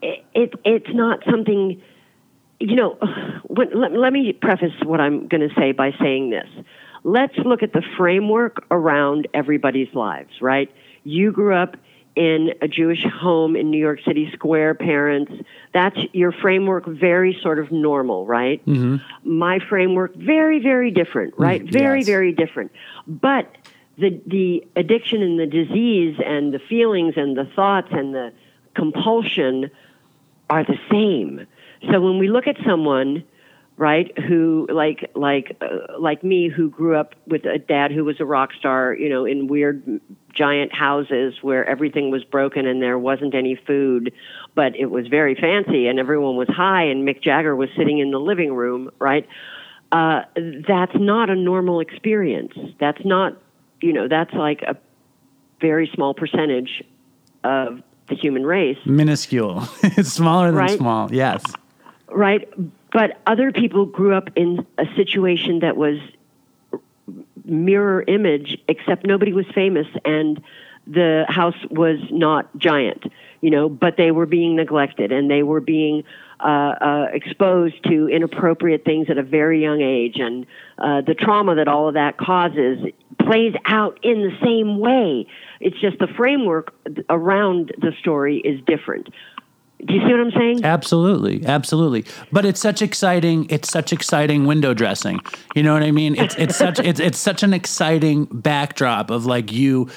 it, 0.00 0.24
it 0.32 0.54
it's 0.64 0.94
not 0.94 1.18
something 1.28 1.82
you 2.60 2.76
know, 2.76 2.96
let, 3.48 3.74
let 3.74 4.12
me 4.12 4.32
preface 4.32 4.70
what 4.84 5.00
I'm 5.00 5.26
going 5.26 5.40
to 5.40 5.52
say 5.58 5.72
by 5.72 5.90
saying 6.00 6.30
this. 6.30 6.46
Let's 7.02 7.34
look 7.44 7.64
at 7.64 7.72
the 7.72 7.82
framework 7.98 8.64
around 8.70 9.26
everybody's 9.34 9.92
lives, 9.92 10.30
right? 10.40 10.70
You 11.02 11.32
grew 11.32 11.56
up 11.60 11.74
in 12.16 12.54
a 12.62 12.68
Jewish 12.68 13.04
home 13.04 13.56
in 13.56 13.70
New 13.70 13.78
York 13.78 14.00
City, 14.06 14.30
square 14.32 14.74
parents. 14.74 15.32
That's 15.72 15.98
your 16.12 16.32
framework, 16.32 16.86
very 16.86 17.38
sort 17.42 17.58
of 17.58 17.72
normal, 17.72 18.24
right? 18.26 18.64
Mm-hmm. 18.66 19.38
My 19.38 19.58
framework, 19.58 20.14
very, 20.14 20.60
very 20.60 20.90
different, 20.90 21.34
mm-hmm. 21.34 21.42
right? 21.42 21.62
very, 21.62 22.00
yes. 22.00 22.06
very 22.06 22.32
different. 22.32 22.72
But 23.06 23.50
the 23.98 24.20
the 24.26 24.66
addiction 24.76 25.22
and 25.22 25.38
the 25.38 25.46
disease 25.46 26.18
and 26.24 26.52
the 26.52 26.58
feelings 26.58 27.14
and 27.16 27.36
the 27.36 27.44
thoughts 27.44 27.88
and 27.90 28.14
the 28.14 28.32
compulsion 28.74 29.70
are 30.50 30.64
the 30.64 30.78
same. 30.90 31.46
So 31.90 32.00
when 32.00 32.18
we 32.18 32.28
look 32.28 32.46
at 32.46 32.56
someone, 32.66 33.24
right, 33.76 34.16
who 34.18 34.66
like 34.72 35.10
like 35.14 35.56
uh, 35.60 35.98
like 35.98 36.22
me, 36.22 36.48
who 36.48 36.70
grew 36.70 36.96
up 36.96 37.14
with 37.26 37.44
a 37.44 37.58
dad 37.58 37.90
who 37.90 38.04
was 38.04 38.20
a 38.20 38.24
rock 38.24 38.50
star, 38.58 38.94
you 38.94 39.08
know, 39.08 39.24
in 39.24 39.46
weird 39.48 40.00
giant 40.32 40.72
houses 40.74 41.34
where 41.42 41.64
everything 41.68 42.10
was 42.10 42.24
broken 42.24 42.66
and 42.66 42.82
there 42.82 42.98
wasn't 42.98 43.34
any 43.34 43.54
food, 43.66 44.12
but 44.54 44.74
it 44.76 44.86
was 44.86 45.06
very 45.06 45.34
fancy 45.34 45.86
and 45.86 45.98
everyone 45.98 46.36
was 46.36 46.48
high 46.48 46.84
and 46.84 47.06
Mick 47.06 47.22
Jagger 47.22 47.54
was 47.54 47.68
sitting 47.76 47.98
in 48.00 48.10
the 48.10 48.18
living 48.18 48.52
room, 48.52 48.90
right? 48.98 49.26
Uh, 49.92 50.22
that's 50.66 50.94
not 50.96 51.30
a 51.30 51.36
normal 51.36 51.78
experience. 51.78 52.52
That's 52.80 53.04
not, 53.04 53.40
you 53.80 53.92
know, 53.92 54.08
that's 54.08 54.32
like 54.34 54.62
a 54.62 54.76
very 55.60 55.88
small 55.94 56.14
percentage 56.14 56.82
of 57.44 57.80
the 58.08 58.16
human 58.16 58.44
race. 58.44 58.78
Minuscule. 58.84 59.68
it's 59.82 60.12
smaller 60.12 60.46
than 60.48 60.56
Right. 60.56 60.78
small. 60.78 61.14
Yes. 61.14 61.44
right? 62.08 62.48
But 62.94 63.20
other 63.26 63.50
people 63.50 63.86
grew 63.86 64.14
up 64.14 64.30
in 64.36 64.64
a 64.78 64.86
situation 64.94 65.58
that 65.58 65.76
was 65.76 65.98
mirror 67.44 68.04
image, 68.06 68.56
except 68.68 69.04
nobody 69.04 69.32
was 69.32 69.46
famous 69.52 69.88
and 70.04 70.40
the 70.86 71.24
house 71.28 71.56
was 71.70 71.98
not 72.10 72.56
giant, 72.56 73.04
you 73.40 73.50
know, 73.50 73.68
but 73.68 73.96
they 73.96 74.12
were 74.12 74.26
being 74.26 74.54
neglected 74.54 75.10
and 75.10 75.28
they 75.28 75.42
were 75.42 75.60
being 75.60 76.04
uh, 76.40 76.46
uh, 76.46 77.06
exposed 77.12 77.82
to 77.84 78.08
inappropriate 78.08 78.84
things 78.84 79.08
at 79.10 79.18
a 79.18 79.22
very 79.22 79.60
young 79.60 79.80
age. 79.80 80.18
And 80.18 80.46
uh, 80.78 81.00
the 81.00 81.14
trauma 81.14 81.56
that 81.56 81.66
all 81.66 81.88
of 81.88 81.94
that 81.94 82.16
causes 82.16 82.78
plays 83.18 83.54
out 83.64 83.98
in 84.04 84.22
the 84.22 84.36
same 84.44 84.78
way. 84.78 85.26
It's 85.60 85.80
just 85.80 85.98
the 85.98 86.06
framework 86.06 86.74
around 87.08 87.72
the 87.80 87.92
story 87.98 88.38
is 88.38 88.60
different. 88.66 89.08
Do 89.84 89.92
you 89.92 90.00
see 90.00 90.12
what 90.12 90.20
I'm 90.20 90.30
saying? 90.30 90.64
Absolutely, 90.64 91.44
absolutely. 91.44 92.04
But 92.32 92.44
it's 92.44 92.60
such 92.60 92.80
exciting. 92.80 93.46
It's 93.50 93.70
such 93.70 93.92
exciting 93.92 94.46
window 94.46 94.72
dressing. 94.72 95.20
You 95.54 95.62
know 95.62 95.74
what 95.74 95.82
I 95.82 95.90
mean? 95.90 96.14
It's 96.16 96.34
it's 96.36 96.56
such 96.56 96.78
it's 96.78 97.00
it's 97.00 97.18
such 97.18 97.42
an 97.42 97.52
exciting 97.52 98.24
backdrop 98.26 99.10
of 99.10 99.26
like 99.26 99.52
you 99.52 99.90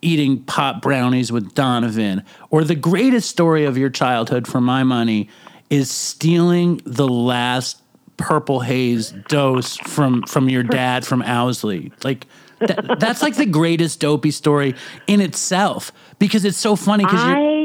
eating 0.00 0.42
pop 0.44 0.82
brownies 0.82 1.32
with 1.32 1.54
Donovan, 1.54 2.24
or 2.50 2.64
the 2.64 2.74
greatest 2.74 3.30
story 3.30 3.64
of 3.64 3.78
your 3.78 3.90
childhood, 3.90 4.46
for 4.46 4.60
my 4.60 4.84
money, 4.84 5.28
is 5.70 5.90
stealing 5.90 6.80
the 6.84 7.08
last 7.08 7.82
purple 8.16 8.60
haze 8.60 9.12
dose 9.28 9.76
from 9.76 10.22
from 10.24 10.48
your 10.48 10.62
dad 10.62 11.06
from 11.06 11.22
Owsley. 11.22 11.92
Like. 12.04 12.26
That, 12.60 13.00
that's 13.00 13.22
like 13.22 13.34
the 13.34 13.46
greatest 13.46 13.98
dopey 13.98 14.30
story 14.30 14.76
in 15.08 15.20
itself 15.20 15.90
because 16.20 16.44
it's 16.44 16.56
so 16.56 16.76
funny 16.76 17.04
because 17.04 17.20
you're 17.24 17.36
I 17.36 17.62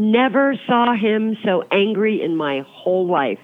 never 0.00 0.54
saw 0.66 0.94
him 0.94 1.36
so 1.44 1.64
angry 1.70 2.22
in 2.22 2.36
my 2.36 2.64
whole 2.66 3.06
life. 3.06 3.38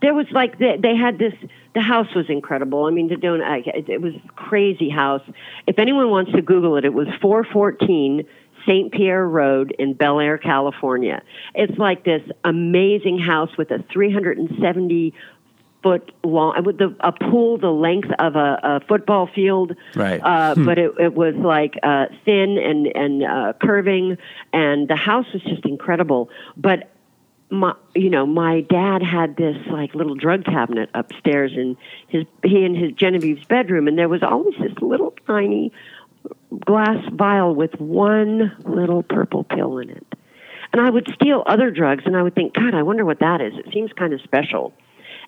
There 0.00 0.14
was 0.14 0.26
like 0.30 0.58
they, 0.58 0.76
they 0.80 0.94
had 0.94 1.18
this. 1.18 1.34
The 1.74 1.80
house 1.80 2.14
was 2.14 2.26
incredible. 2.28 2.84
I 2.84 2.90
mean, 2.90 3.08
to 3.08 3.16
don't. 3.16 3.40
It 3.42 4.00
was 4.00 4.14
crazy 4.36 4.90
house. 4.90 5.22
If 5.66 5.78
anyone 5.78 6.10
wants 6.10 6.32
to 6.32 6.42
Google 6.42 6.76
it, 6.76 6.84
it 6.84 6.92
was 6.92 7.08
414 7.20 8.26
St. 8.66 8.92
Pierre 8.92 9.26
Road 9.26 9.74
in 9.78 9.94
Bel 9.94 10.20
Air, 10.20 10.38
California. 10.38 11.22
It's 11.54 11.76
like 11.78 12.04
this 12.04 12.22
amazing 12.44 13.18
house 13.18 13.50
with 13.56 13.70
a 13.70 13.84
370 13.92 15.14
foot 15.82 16.12
long, 16.24 16.64
with 16.64 16.78
the, 16.78 16.94
a 17.00 17.12
pool 17.12 17.58
the 17.58 17.70
length 17.70 18.10
of 18.18 18.36
a, 18.36 18.60
a 18.62 18.80
football 18.88 19.26
field. 19.26 19.74
Right. 19.94 20.20
Uh, 20.22 20.54
But 20.64 20.78
it, 20.78 20.92
it 20.98 21.14
was 21.14 21.34
like 21.34 21.78
uh, 21.82 22.06
thin 22.24 22.58
and 22.58 22.86
and 22.94 23.22
uh, 23.24 23.52
curving, 23.60 24.18
and 24.52 24.88
the 24.88 24.96
house 24.96 25.26
was 25.32 25.42
just 25.42 25.64
incredible. 25.66 26.30
But 26.56 26.88
my, 27.50 27.74
you 27.94 28.10
know, 28.10 28.24
my 28.26 28.62
dad 28.62 29.02
had 29.02 29.36
this 29.36 29.56
like 29.66 29.94
little 29.94 30.14
drug 30.14 30.44
cabinet 30.44 30.88
upstairs 30.94 31.52
in 31.52 31.76
his 32.08 32.24
he 32.42 32.64
and 32.64 32.76
his 32.76 32.92
Genevieve's 32.92 33.44
bedroom, 33.44 33.88
and 33.88 33.98
there 33.98 34.08
was 34.08 34.22
always 34.22 34.54
this 34.58 34.72
little 34.80 35.14
tiny 35.26 35.72
glass 36.64 37.04
vial 37.12 37.54
with 37.54 37.78
one 37.80 38.56
little 38.64 39.02
purple 39.02 39.44
pill 39.44 39.78
in 39.78 39.90
it. 39.90 40.06
And 40.72 40.80
I 40.80 40.88
would 40.88 41.06
steal 41.14 41.42
other 41.46 41.70
drugs, 41.70 42.04
and 42.06 42.16
I 42.16 42.22
would 42.22 42.34
think, 42.34 42.54
God, 42.54 42.74
I 42.74 42.82
wonder 42.82 43.04
what 43.04 43.18
that 43.18 43.40
is. 43.42 43.52
It 43.58 43.66
seems 43.72 43.92
kind 43.92 44.14
of 44.14 44.22
special. 44.22 44.72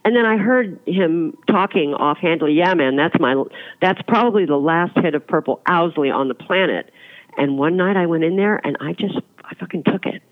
And 0.04 0.14
then 0.14 0.26
I 0.26 0.36
heard 0.36 0.78
him 0.86 1.36
talking 1.48 1.94
offhandedly, 1.94 2.52
yeah, 2.52 2.74
man, 2.74 2.96
that's 2.96 3.18
my, 3.18 3.42
that's 3.80 4.00
probably 4.06 4.44
the 4.44 4.56
last 4.56 4.92
hit 4.96 5.14
of 5.14 5.26
purple 5.26 5.62
Owsley 5.66 6.10
on 6.10 6.28
the 6.28 6.34
planet. 6.34 6.90
And 7.38 7.58
one 7.58 7.76
night 7.76 7.96
I 7.96 8.06
went 8.06 8.22
in 8.22 8.36
there 8.36 8.60
and 8.64 8.76
I 8.80 8.92
just, 8.92 9.18
I 9.42 9.54
fucking 9.54 9.84
took 9.84 10.04
it. 10.06 10.22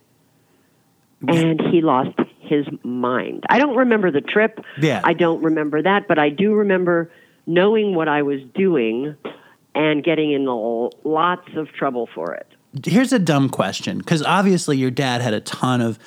And 1.26 1.60
he 1.70 1.80
lost 1.80 2.18
his 2.40 2.66
mind. 2.82 3.44
I 3.48 3.58
don't 3.58 3.76
remember 3.76 4.10
the 4.10 4.20
trip. 4.20 4.60
Yeah. 4.78 5.00
I 5.04 5.14
don't 5.14 5.42
remember 5.42 5.82
that, 5.82 6.08
but 6.08 6.18
I 6.18 6.28
do 6.28 6.52
remember 6.54 7.10
knowing 7.46 7.94
what 7.94 8.08
I 8.08 8.22
was 8.22 8.40
doing 8.54 9.16
and 9.74 10.04
getting 10.04 10.32
in 10.32 10.44
lots 10.46 11.48
of 11.56 11.68
trouble 11.72 12.08
for 12.14 12.34
it. 12.34 12.46
here's 12.84 13.12
a 13.12 13.18
dumb 13.18 13.48
question 13.48 13.98
because 13.98 14.22
obviously 14.22 14.76
your 14.76 14.90
dad 14.90 15.22
had 15.22 15.32
a 15.32 15.40
ton 15.40 15.80
of 15.80 15.98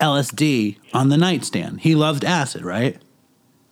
LSD 0.00 0.78
on 0.92 1.08
the 1.08 1.16
nightstand. 1.16 1.80
He 1.80 1.94
loved 1.94 2.24
acid, 2.24 2.62
right? 2.64 3.00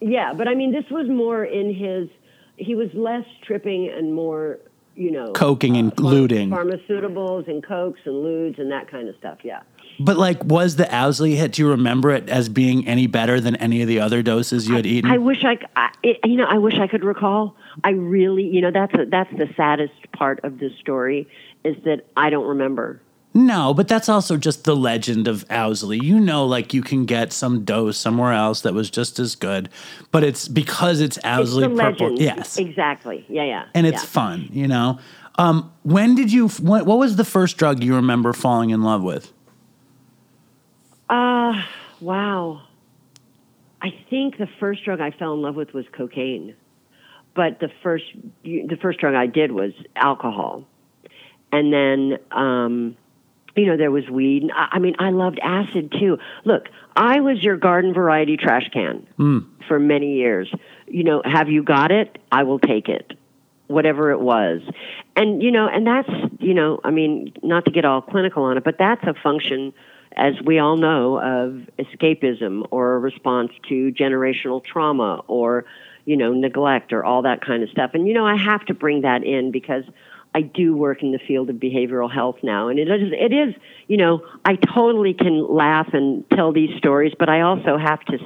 Yeah, 0.01 0.33
but 0.33 0.49
I 0.49 0.55
mean, 0.55 0.73
this 0.73 0.89
was 0.91 1.09
more 1.09 1.45
in 1.45 1.75
his. 1.75 2.09
He 2.57 2.75
was 2.75 2.89
less 2.95 3.25
tripping 3.43 3.89
and 3.89 4.15
more, 4.15 4.59
you 4.95 5.11
know, 5.11 5.33
Coking 5.33 5.77
and 5.77 5.93
uh, 5.93 5.97
phar- 5.97 6.05
looting. 6.11 6.51
pharmaceuticals 6.51 7.49
and 7.49 7.65
cokes 7.65 8.01
and 8.05 8.15
ludes 8.15 8.59
and 8.59 8.71
that 8.71 8.91
kind 8.91 9.09
of 9.09 9.17
stuff. 9.17 9.39
Yeah. 9.43 9.61
But 9.99 10.17
like, 10.17 10.43
was 10.45 10.77
the 10.77 10.95
Owsley 10.95 11.37
hit? 11.37 11.53
Do 11.53 11.63
you 11.63 11.71
remember 11.71 12.11
it 12.11 12.29
as 12.31 12.49
being 12.49 12.87
any 12.89 13.07
better 13.07 13.41
than 13.41 13.57
any 13.57 13.83
of 13.83 13.89
the 13.89 14.01
other 14.01 14.23
doses 14.23 14.67
you 14.69 14.75
had 14.75 14.87
eaten? 14.87 15.11
I 15.11 15.19
wish 15.19 15.45
I, 15.45 15.59
it, 16.03 16.19
you 16.25 16.37
know, 16.37 16.47
I 16.47 16.57
wish 16.57 16.75
I 16.79 16.87
could 16.87 17.05
recall. 17.05 17.55
I 17.85 17.91
really, 17.91 18.45
you 18.45 18.63
know, 18.63 18.71
that's 18.71 18.95
a, 18.95 19.05
that's 19.05 19.31
the 19.37 19.49
saddest 19.57 19.93
part 20.13 20.41
of 20.43 20.59
this 20.59 20.73
story 20.81 21.29
is 21.65 21.77
that 21.85 22.07
I 22.17 22.31
don't 22.31 22.47
remember. 22.47 23.03
No, 23.33 23.73
but 23.75 23.87
that's 23.87 24.09
also 24.09 24.37
just 24.37 24.65
the 24.65 24.75
legend 24.75 25.29
of 25.29 25.45
Owsley. 25.51 26.01
You 26.03 26.19
know, 26.19 26.45
like 26.45 26.75
you 26.75 26.83
can 26.83 27.05
get 27.05 27.33
some 27.33 27.65
dose 27.65 27.97
somewhere 27.97 28.33
else 28.33 28.63
that 28.63 28.75
was 28.75 28.91
just 28.91 29.21
as 29.21 29.37
good, 29.37 29.69
but 30.11 30.25
it's 30.25 30.49
because 30.49 31.01
it's 31.01 31.19
Owsley 31.23 31.65
it's 31.67 31.79
purple. 31.79 32.11
legend. 32.11 32.19
Yes, 32.19 32.59
Exactly. 32.59 33.25
Yeah, 33.29 33.45
yeah. 33.45 33.65
and 33.75 33.87
it's 33.87 34.03
yeah. 34.03 34.09
fun. 34.09 34.49
You 34.53 34.67
know. 34.67 34.99
Um, 35.37 35.73
when 35.85 36.17
did 36.17 36.33
you? 36.33 36.49
What, 36.49 36.87
what 36.87 36.99
was 36.99 37.17
the 37.17 37.25
first 37.25 37.57
drug 37.57 37.85
you 37.85 37.95
remember 37.95 38.33
falling 38.33 38.71
in 38.71 38.83
love 38.83 39.03
with? 39.03 39.33
Uh, 41.09 41.63
wow. 42.01 42.63
I 43.81 43.95
think 44.11 44.39
the 44.39 44.49
first 44.59 44.85
drug 44.85 45.01
I 45.01 45.13
fell 45.13 45.35
in 45.35 45.43
love 45.43 45.55
with 45.55 45.73
was 45.73 45.87
cocaine, 45.93 46.55
but 47.35 47.61
the 47.61 47.71
first 47.83 48.05
the 48.45 48.77
first 48.83 48.99
drug 48.99 49.15
I 49.15 49.27
did 49.27 49.53
was 49.53 49.73
alcohol, 49.97 50.65
and 51.53 51.73
then 51.73 52.19
um, 52.33 52.97
you 53.57 53.67
know 53.67 53.77
there 53.77 53.91
was 53.91 54.09
weed. 54.09 54.51
I, 54.55 54.69
I 54.73 54.79
mean, 54.79 54.97
I 54.99 55.11
loved 55.11 55.39
acid 55.43 55.93
too. 55.99 56.19
Look, 56.45 56.69
I 56.97 57.21
was 57.21 57.43
your 57.43 57.57
garden 57.57 57.95
variety 57.95 58.37
trash 58.37 58.69
can 58.73 59.07
hmm. 59.17 59.39
for 59.69 59.79
many 59.79 60.15
years. 60.15 60.53
You 60.87 61.05
know, 61.05 61.23
have 61.25 61.49
you 61.49 61.63
got 61.63 61.93
it? 61.93 62.19
I 62.33 62.43
will 62.43 62.59
take 62.59 62.89
it 62.89 63.13
whatever 63.71 64.11
it 64.11 64.21
was. 64.21 64.61
And, 65.15 65.43
you 65.43 65.53
know, 65.53 65.69
and 65.69 65.87
that's, 65.87 66.11
you 66.41 66.55
know, 66.55 66.81
I 66.83 66.91
mean, 66.91 67.33
not 67.43 67.67
to 67.67 67.71
get 67.71 67.85
all 67.85 68.03
clinical 68.03 68.43
on 68.43 68.57
it, 68.57 68.65
but 68.65 68.79
that's 68.79 69.05
a 69.05 69.15
function, 69.15 69.73
as 70.17 70.35
we 70.45 70.59
all 70.59 70.77
know, 70.77 71.21
of 71.21 71.69
escapism 71.79 72.67
or 72.73 72.97
a 72.97 72.99
response 72.99 73.53
to 73.69 73.93
generational 73.93 74.63
trauma 74.63 75.23
or, 75.29 75.67
you 76.05 76.17
know, 76.17 76.33
neglect 76.33 76.93
or 76.93 77.05
all 77.05 77.23
that 77.23 77.43
kind 77.43 77.63
of 77.63 77.71
stuff. 77.71 77.93
And, 77.95 78.09
you 78.09 78.15
know, 78.15 78.27
I 78.27 78.37
have 78.37 78.65
to 78.67 78.75
bring 78.75 79.03
that 79.03 79.23
in 79.23 79.53
because 79.53 79.85
I 80.35 80.43
do 80.43 80.77
work 80.77 81.03
in 81.03 81.13
the 81.13 81.19
field 81.19 81.51
of 81.51 81.57
behavioral 81.57 82.13
health 82.13 82.37
now. 82.43 82.69
And 82.69 82.79
it 82.79 82.89
is, 82.89 83.13
it 83.13 83.33
is, 83.33 83.55
you 83.89 83.97
know, 83.97 84.25
I 84.45 84.57
totally 84.57 85.15
can 85.15 85.47
laugh 85.49 85.89
and 85.93 86.25
tell 86.31 86.53
these 86.53 86.71
stories, 86.79 87.13
but 87.19 87.29
I 87.29 87.41
also 87.41 87.77
have 87.77 88.01
to 88.07 88.19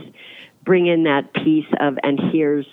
bring 0.64 0.86
in 0.86 1.04
that 1.04 1.32
piece 1.32 1.66
of, 1.80 1.98
and 2.02 2.20
here's, 2.32 2.66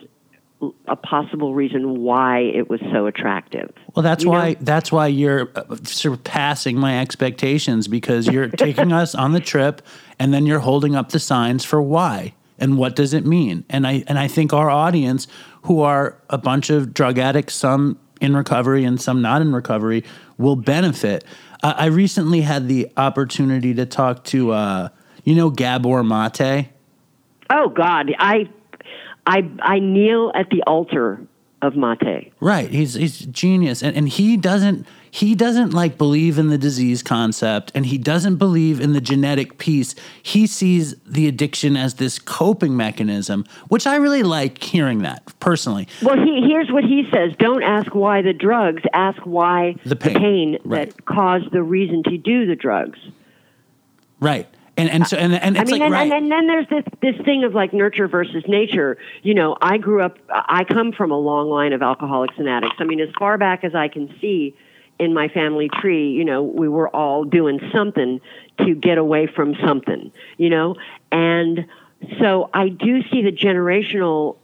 a 0.88 0.96
possible 0.96 1.56
reason 1.56 2.02
why 2.02 2.40
it 2.40 2.70
was 2.70 2.80
so 2.92 3.08
attractive. 3.08 3.74
Well, 3.96 4.04
that's 4.04 4.24
You 4.24 4.30
know? 4.30 4.38
why 4.38 4.56
that's 4.60 4.92
why 4.92 5.08
you're 5.08 5.50
uh, 5.56 5.76
surpassing 5.84 6.78
my 6.78 7.00
expectations 7.00 7.88
because 7.88 8.28
you're 8.28 8.48
taking 8.68 8.92
us 8.92 9.16
on 9.16 9.32
the 9.32 9.40
trip 9.40 9.82
and 10.20 10.32
then 10.32 10.46
you're 10.46 10.60
holding 10.60 10.96
up 10.96 11.10
the 11.10 11.20
signs 11.20 11.66
for 11.66 11.82
why 11.82 12.34
and 12.60 12.78
what 12.78 12.96
does 12.96 13.14
it 13.14 13.26
mean. 13.26 13.66
And 13.70 13.88
I 13.88 14.04
and 14.08 14.20
I 14.20 14.28
think 14.28 14.54
our 14.54 14.70
audience 14.70 15.28
who 15.64 15.82
are 15.82 16.22
a 16.30 16.38
bunch 16.38 16.70
of 16.70 16.94
drug 16.94 17.18
addicts, 17.18 17.56
some 17.56 17.98
in 18.22 18.36
recovery 18.36 18.86
and 18.86 19.02
some 19.02 19.22
not 19.22 19.42
in 19.42 19.54
recovery, 19.54 20.04
will 20.38 20.56
benefit. 20.56 21.26
Uh, 21.62 21.74
I 21.76 21.88
recently 21.88 22.42
had 22.42 22.68
the 22.68 22.90
opportunity 22.96 23.74
to 23.74 23.86
talk 23.86 24.24
to 24.26 24.52
uh, 24.52 24.90
you 25.24 25.36
know 25.36 25.50
Gabor 25.50 26.04
Mate. 26.04 26.70
Oh 27.50 27.70
God, 27.70 28.12
I, 28.18 28.50
I, 29.26 29.50
I 29.62 29.80
kneel 29.80 30.32
at 30.34 30.50
the 30.50 30.64
altar 30.64 31.20
of 31.62 31.76
mate. 31.76 32.34
Right. 32.40 32.70
He's 32.70 32.94
he's 32.96 33.20
genius. 33.20 33.84
And 33.84 33.96
and 33.96 34.10
he 34.10 34.38
doesn't 34.38 34.88
he 35.12 35.36
doesn't 35.36 35.74
like 35.74 35.98
believe 35.98 36.40
in 36.40 36.48
the 36.48 36.58
disease 36.58 37.04
concept 37.04 37.72
and 37.76 37.86
he 37.86 37.98
doesn't 37.98 38.38
believe 38.38 38.80
in 38.80 38.94
the 38.94 39.02
genetic 39.02 39.58
piece. 39.58 39.94
He 40.24 40.48
sees 40.48 40.96
the 41.06 41.28
addiction 41.28 41.76
as 41.76 41.96
this 41.96 42.18
coping 42.18 42.78
mechanism, 42.78 43.46
which 43.68 43.86
I 43.86 43.98
really 43.98 44.24
like 44.24 44.64
hearing 44.64 45.00
that 45.00 45.22
personally. 45.42 45.90
Well, 46.02 46.16
he, 46.16 46.48
here's 46.48 46.72
what 46.72 46.86
he 46.86 47.08
says: 47.12 47.34
Don't 47.38 47.62
ask 47.62 47.94
why 47.94 48.22
the 48.22 48.32
drugs. 48.32 48.84
Ask 48.94 49.20
why 49.26 49.76
The 49.86 49.98
pain. 49.98 50.58
Right. 50.64 50.90
that 50.96 51.06
caused 51.06 51.52
the 51.52 51.62
reason 51.62 52.04
to 52.04 52.18
do 52.18 52.46
the 52.46 52.56
drugs. 52.56 52.98
Right. 54.22 54.48
And 54.78 54.90
and 54.90 55.06
so 55.06 55.18
and, 55.18 55.34
and 55.34 55.58
I 55.58 55.66
mean, 55.66 55.72
like 55.74 55.82
and, 55.82 55.92
right. 55.94 56.04
and, 56.04 56.14
and 56.14 56.32
then 56.32 56.48
there's 56.48 56.68
this 56.70 56.86
this 57.02 57.26
thing 57.26 57.44
of 57.44 57.54
like 57.54 57.74
nurture 57.74 58.08
versus 58.08 58.46
nature. 58.48 58.98
You 59.24 59.34
know, 59.34 59.58
I 59.62 59.78
grew 59.78 60.02
up. 60.02 60.18
I 60.30 60.64
come 60.64 60.94
from 60.94 61.12
a 61.12 61.20
long 61.20 61.50
line 61.50 61.74
of 61.74 61.82
alcoholics 61.82 62.36
and 62.38 62.48
addicts. 62.48 62.78
I 62.80 62.86
mean, 62.86 63.02
as 63.02 63.10
far 63.20 63.38
back 63.38 63.66
as 63.66 63.76
I 63.76 63.90
can 63.90 64.16
see 64.22 64.56
in 65.00 65.14
my 65.14 65.28
family 65.28 65.70
tree, 65.82 66.12
you 66.12 66.24
know, 66.24 66.44
we 66.44 66.68
were 66.68 66.90
all 66.96 67.24
doing 67.24 67.60
something 67.74 68.22
to 68.60 68.76
get 68.76 68.98
away 68.98 69.28
from 69.28 69.56
something. 69.66 70.12
You 70.38 70.50
know, 70.50 70.76
and 71.12 71.66
so 72.20 72.50
I 72.54 72.70
do 72.70 73.02
see 73.10 73.22
the 73.22 73.32
generational 73.32 74.38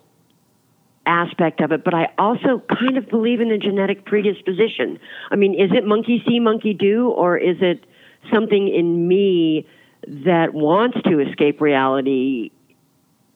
aspect 1.08 1.62
of 1.62 1.72
it, 1.72 1.84
but 1.84 1.94
I 1.94 2.10
also 2.18 2.62
kind 2.70 2.98
of 2.98 3.10
believe 3.10 3.40
in 3.40 3.50
the 3.50 3.58
genetic 3.58 4.06
predisposition. 4.06 5.00
I 5.32 5.36
mean, 5.36 5.54
is 5.54 5.72
it 5.72 5.86
monkey 5.86 6.22
see, 6.28 6.40
monkey 6.40 6.74
do, 6.74 7.10
or 7.10 7.38
is 7.38 7.58
it 7.62 7.86
something 8.32 8.68
in 8.68 9.08
me 9.08 9.66
that 10.08 10.54
wants 10.54 11.02
to 11.04 11.20
escape 11.22 11.62
reality 11.62 12.52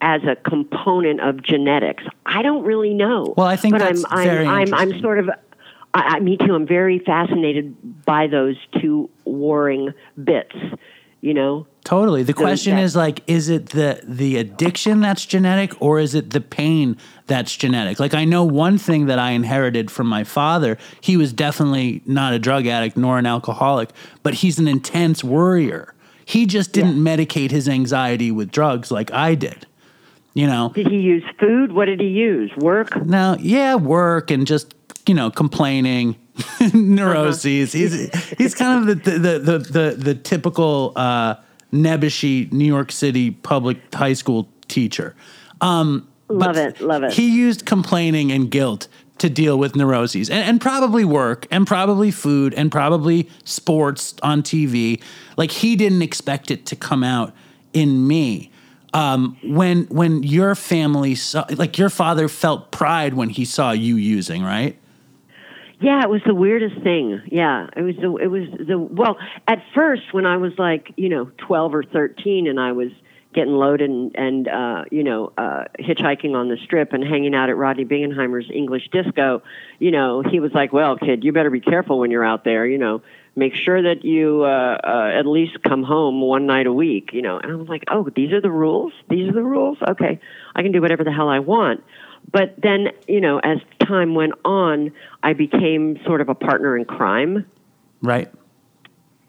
as 0.02 0.22
a 0.24 0.36
component 0.36 1.22
of 1.22 1.42
genetics? 1.42 2.04
I 2.26 2.42
don't 2.42 2.64
really 2.64 2.94
know. 2.94 3.34
Well, 3.38 3.48
I 3.48 3.56
think 3.56 3.74
but 3.74 3.80
that's 3.80 4.04
I'm, 4.10 4.28
very 4.28 4.48
I'm, 4.48 4.74
I'm, 4.74 4.94
I'm 4.94 5.02
sort 5.02 5.20
of. 5.20 5.30
I, 5.94 6.16
I, 6.16 6.20
me 6.20 6.38
too. 6.38 6.54
I'm 6.54 6.68
very 6.68 7.00
fascinated 7.00 8.06
by 8.06 8.28
those 8.28 8.56
two 8.82 9.10
warring 9.26 9.94
bits. 10.24 10.56
You 11.22 11.36
know. 11.36 11.68
Totally. 11.84 12.24
The 12.24 12.34
question 12.34 12.76
that- 12.76 12.84
is 12.84 12.96
like, 12.96 13.22
is 13.28 13.50
it 13.50 13.70
the 13.70 14.02
the 14.04 14.38
addiction 14.38 15.02
that's 15.02 15.26
genetic, 15.26 15.80
or 15.82 16.00
is 16.00 16.16
it 16.16 16.32
the 16.32 16.42
pain 16.42 16.98
that's 17.28 17.56
genetic? 17.56 18.00
Like, 18.00 18.14
I 18.14 18.26
know 18.26 18.44
one 18.44 18.78
thing 18.78 19.06
that 19.08 19.20
I 19.20 19.32
inherited 19.32 19.92
from 19.92 20.08
my 20.08 20.24
father. 20.24 20.78
He 21.00 21.18
was 21.18 21.32
definitely 21.34 22.02
not 22.06 22.34
a 22.34 22.40
drug 22.40 22.66
addict 22.66 22.98
nor 22.98 23.20
an 23.20 23.26
alcoholic, 23.26 23.90
but 24.24 24.36
he's 24.36 24.58
an 24.60 24.68
intense 24.68 25.24
worrier. 25.24 25.94
He 26.26 26.46
just 26.46 26.72
didn't 26.72 26.96
medicate 26.96 27.52
his 27.52 27.68
anxiety 27.68 28.32
with 28.32 28.52
drugs 28.52 28.90
like 28.90 29.12
I 29.12 29.36
did. 29.36 29.68
You 30.34 30.48
know. 30.48 30.72
Did 30.74 30.88
he 30.88 30.98
use 30.98 31.24
food? 31.40 31.74
What 31.74 31.86
did 31.86 32.00
he 32.00 32.08
use? 32.08 32.52
Work? 32.58 32.96
no 33.06 33.36
yeah, 33.40 33.76
work 33.76 34.32
and 34.32 34.48
just 34.48 34.74
you 35.08 35.14
know 35.14 35.30
complaining, 35.30 36.16
neuroses. 36.74 37.74
He's 37.74 38.14
he's 38.38 38.56
kind 38.56 38.90
of 38.90 39.04
the 39.04 39.12
the 39.12 39.40
the 39.40 39.58
the, 39.60 39.96
the 39.98 40.16
typical 40.16 40.94
uh, 40.96 41.36
nebbishy 41.74 42.52
New 42.52 42.66
York 42.66 42.92
City 42.92 43.32
public 43.32 43.94
high 43.94 44.14
school 44.14 44.50
teacher. 44.68 45.16
Um, 45.62 46.08
Love 46.30 46.56
it, 46.56 46.80
love 46.80 47.04
it. 47.04 47.12
He 47.12 47.30
used 47.30 47.66
complaining 47.66 48.32
and 48.32 48.50
guilt 48.50 48.88
to 49.18 49.30
deal 49.30 49.60
with 49.60 49.76
neuroses, 49.76 50.30
and, 50.30 50.40
and 50.44 50.62
probably 50.62 51.04
work, 51.04 51.46
and 51.52 51.68
probably 51.68 52.10
food, 52.10 52.54
and 52.54 52.72
probably 52.72 53.30
sports 53.44 54.16
on 54.24 54.42
TV. 54.42 55.02
Like 55.36 55.52
he 55.52 55.76
didn't 55.76 56.02
expect 56.02 56.50
it 56.50 56.66
to 56.68 56.76
come 56.78 57.04
out 57.04 57.34
in 57.74 58.08
me 58.08 58.52
um, 58.94 59.38
when 59.44 59.84
when 59.86 60.24
your 60.24 60.56
family 60.56 61.16
saw, 61.16 61.46
like 61.52 61.78
your 61.78 61.90
father 61.90 62.28
felt 62.28 62.72
pride 62.72 63.14
when 63.14 63.30
he 63.30 63.46
saw 63.46 63.72
you 63.72 63.96
using, 63.96 64.44
right? 64.44 64.78
Yeah, 65.82 66.04
it 66.04 66.10
was 66.10 66.22
the 66.26 66.36
weirdest 66.36 66.82
thing. 66.84 67.22
Yeah, 67.32 67.68
it 67.76 67.82
was 67.82 67.96
the 67.96 68.16
it 68.18 68.28
was 68.28 68.48
the 68.52 68.78
well. 68.78 69.18
At 69.48 69.64
first, 69.74 70.14
when 70.14 70.28
I 70.28 70.38
was 70.38 70.54
like 70.60 70.94
you 70.96 71.10
know 71.10 71.32
twelve 71.38 71.74
or 71.74 71.84
thirteen, 71.84 72.48
and 72.48 72.60
I 72.60 72.72
was 72.74 72.92
getting 73.34 73.54
loaded 73.54 73.90
and, 73.90 74.16
and 74.16 74.48
uh, 74.48 74.84
you 74.92 75.04
know 75.04 75.34
uh, 75.38 75.64
hitchhiking 75.80 76.36
on 76.36 76.50
the 76.50 76.58
strip 76.58 76.94
and 76.94 77.04
hanging 77.04 77.34
out 77.34 77.50
at 77.50 77.58
Rodney 77.58 77.86
Bingenheimer's 77.86 78.50
English 78.54 78.90
Disco, 78.92 79.42
you 79.80 79.90
know 79.90 80.22
he 80.22 80.40
was 80.40 80.52
like, 80.54 80.72
"Well, 80.72 80.98
kid, 80.98 81.24
you 81.24 81.32
better 81.32 81.50
be 81.50 81.62
careful 81.62 81.98
when 81.98 82.12
you're 82.12 82.26
out 82.26 82.44
there. 82.44 82.68
You 82.68 82.78
know, 82.78 83.02
make 83.36 83.56
sure 83.56 83.82
that 83.82 84.06
you 84.06 84.44
uh, 84.44 84.78
uh, 84.84 85.12
at 85.18 85.26
least 85.26 85.64
come 85.64 85.82
home 85.82 86.22
one 86.22 86.46
night 86.46 86.68
a 86.68 86.74
week." 86.74 87.10
You 87.12 87.24
know, 87.24 87.40
and 87.40 87.52
I 87.52 87.56
was 87.56 87.70
like, 87.70 87.86
"Oh, 87.90 88.08
these 88.16 88.34
are 88.34 88.42
the 88.42 88.52
rules. 88.52 88.94
These 89.10 89.30
are 89.30 89.34
the 89.34 89.44
rules. 89.44 89.80
Okay, 89.82 90.20
I 90.56 90.62
can 90.62 90.72
do 90.72 90.82
whatever 90.82 91.04
the 91.04 91.12
hell 91.12 91.30
I 91.30 91.40
want." 91.40 91.84
But 92.32 92.56
then, 92.62 92.90
you 93.08 93.22
know, 93.22 93.40
as 93.40 93.60
time 93.80 94.16
went 94.16 94.34
on, 94.46 94.92
I 95.24 95.34
became 95.34 96.00
sort 96.06 96.22
of 96.22 96.30
a 96.30 96.36
partner 96.36 96.78
in 96.78 96.86
crime. 96.86 97.46
Right. 98.02 98.32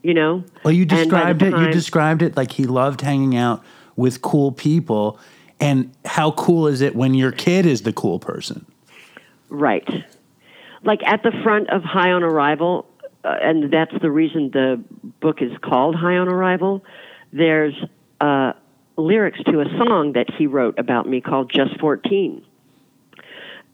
You 0.02 0.14
know. 0.14 0.44
Well, 0.64 0.72
you 0.72 0.82
And 0.82 0.90
by 0.90 0.96
described 0.96 1.42
it. 1.42 1.56
You 1.56 1.70
described 1.70 2.22
it 2.22 2.36
like 2.36 2.52
he 2.52 2.64
loved 2.64 3.00
hanging 3.00 3.36
out 3.36 3.64
with 3.96 4.22
cool 4.22 4.52
people. 4.52 5.18
And 5.60 5.92
how 6.04 6.32
cool 6.32 6.66
is 6.66 6.80
it 6.80 6.94
when 6.94 7.14
your 7.14 7.32
kid 7.32 7.66
is 7.66 7.82
the 7.82 7.92
cool 7.92 8.18
person? 8.18 8.66
Right. 9.48 9.88
Like 10.82 11.02
at 11.04 11.22
the 11.22 11.32
front 11.42 11.70
of 11.70 11.82
High 11.82 12.10
on 12.10 12.22
Arrival, 12.22 12.86
uh, 13.24 13.36
and 13.40 13.72
that's 13.72 13.94
the 14.00 14.10
reason 14.10 14.50
the 14.50 14.82
book 15.20 15.40
is 15.40 15.52
called 15.62 15.94
High 15.94 16.16
on 16.16 16.28
Arrival, 16.28 16.84
there's 17.32 17.74
uh, 18.20 18.54
lyrics 18.96 19.40
to 19.44 19.60
a 19.60 19.64
song 19.78 20.12
that 20.14 20.32
he 20.36 20.46
wrote 20.46 20.78
about 20.78 21.08
me 21.08 21.20
called 21.20 21.50
Just 21.54 21.78
14. 21.78 22.44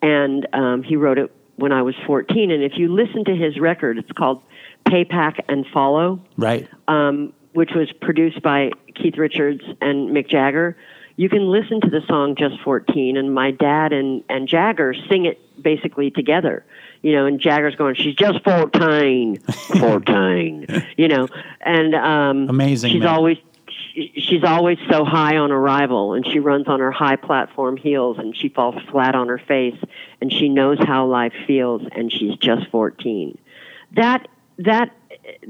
And 0.03 0.47
um, 0.53 0.83
he 0.83 0.97
wrote 0.97 1.19
it 1.19 1.33
when 1.57 1.73
I 1.73 1.83
was 1.83 1.95
14. 2.07 2.51
And 2.51 2.63
if 2.63 2.73
you 2.77 2.93
listen 2.95 3.25
to 3.25 3.35
his 3.35 3.59
record, 3.59 3.99
it's 3.99 4.13
called 4.13 4.43
Pay 4.87 5.05
Pack 5.05 5.45
and 5.49 5.67
Follow 5.73 6.21
Right. 6.37 6.69
um, 6.87 7.33
which 7.53 7.71
was 7.75 7.91
produced 8.01 8.41
by 8.43 8.71
Keith 8.95 9.17
Richards 9.17 9.63
and 9.81 10.11
Mick 10.11 10.29
Jagger. 10.29 10.77
You 11.17 11.29
can 11.29 11.49
listen 11.51 11.81
to 11.81 11.91
the 11.91 12.01
song 12.07 12.37
Just 12.37 12.61
14, 12.61 13.17
and 13.17 13.35
my 13.35 13.51
dad 13.51 13.93
and, 13.93 14.23
and 14.29 14.47
Jagger 14.47 14.95
sing 15.09 15.25
it 15.25 15.41
basically 15.61 16.13
together. 16.13 16.65
You 17.03 17.13
know, 17.13 17.27
and 17.27 17.41
Jagger's 17.41 17.75
going, 17.75 17.97
she's 17.97 18.15
just 18.15 18.45
14, 18.45 19.39
14, 19.81 20.67
you 20.97 21.09
know, 21.09 21.29
and 21.61 21.95
um, 21.95 22.49
Amazing, 22.49 22.93
She's 22.93 23.01
man. 23.01 23.09
always 23.09 23.39
she's 24.15 24.45
always 24.45 24.79
so 24.91 25.05
high 25.05 25.37
on 25.37 25.51
arrival, 25.51 26.15
and 26.15 26.27
she 26.27 26.39
runs 26.39 26.69
on 26.69 26.81
her 26.81 26.91
high 26.91 27.17
platform 27.17 27.77
heels, 27.77 28.19
and 28.19 28.37
she 28.37 28.49
falls 28.49 28.77
flat 28.91 29.15
on 29.15 29.29
her 29.29 29.39
face, 29.39 29.79
and 30.21 30.33
she 30.33 30.49
knows 30.49 30.79
how 30.81 31.07
life 31.07 31.33
feels, 31.47 31.83
and 31.93 32.13
she's 32.13 32.37
just 32.37 32.69
14. 32.71 33.39
That 33.93 34.29
that 34.59 34.91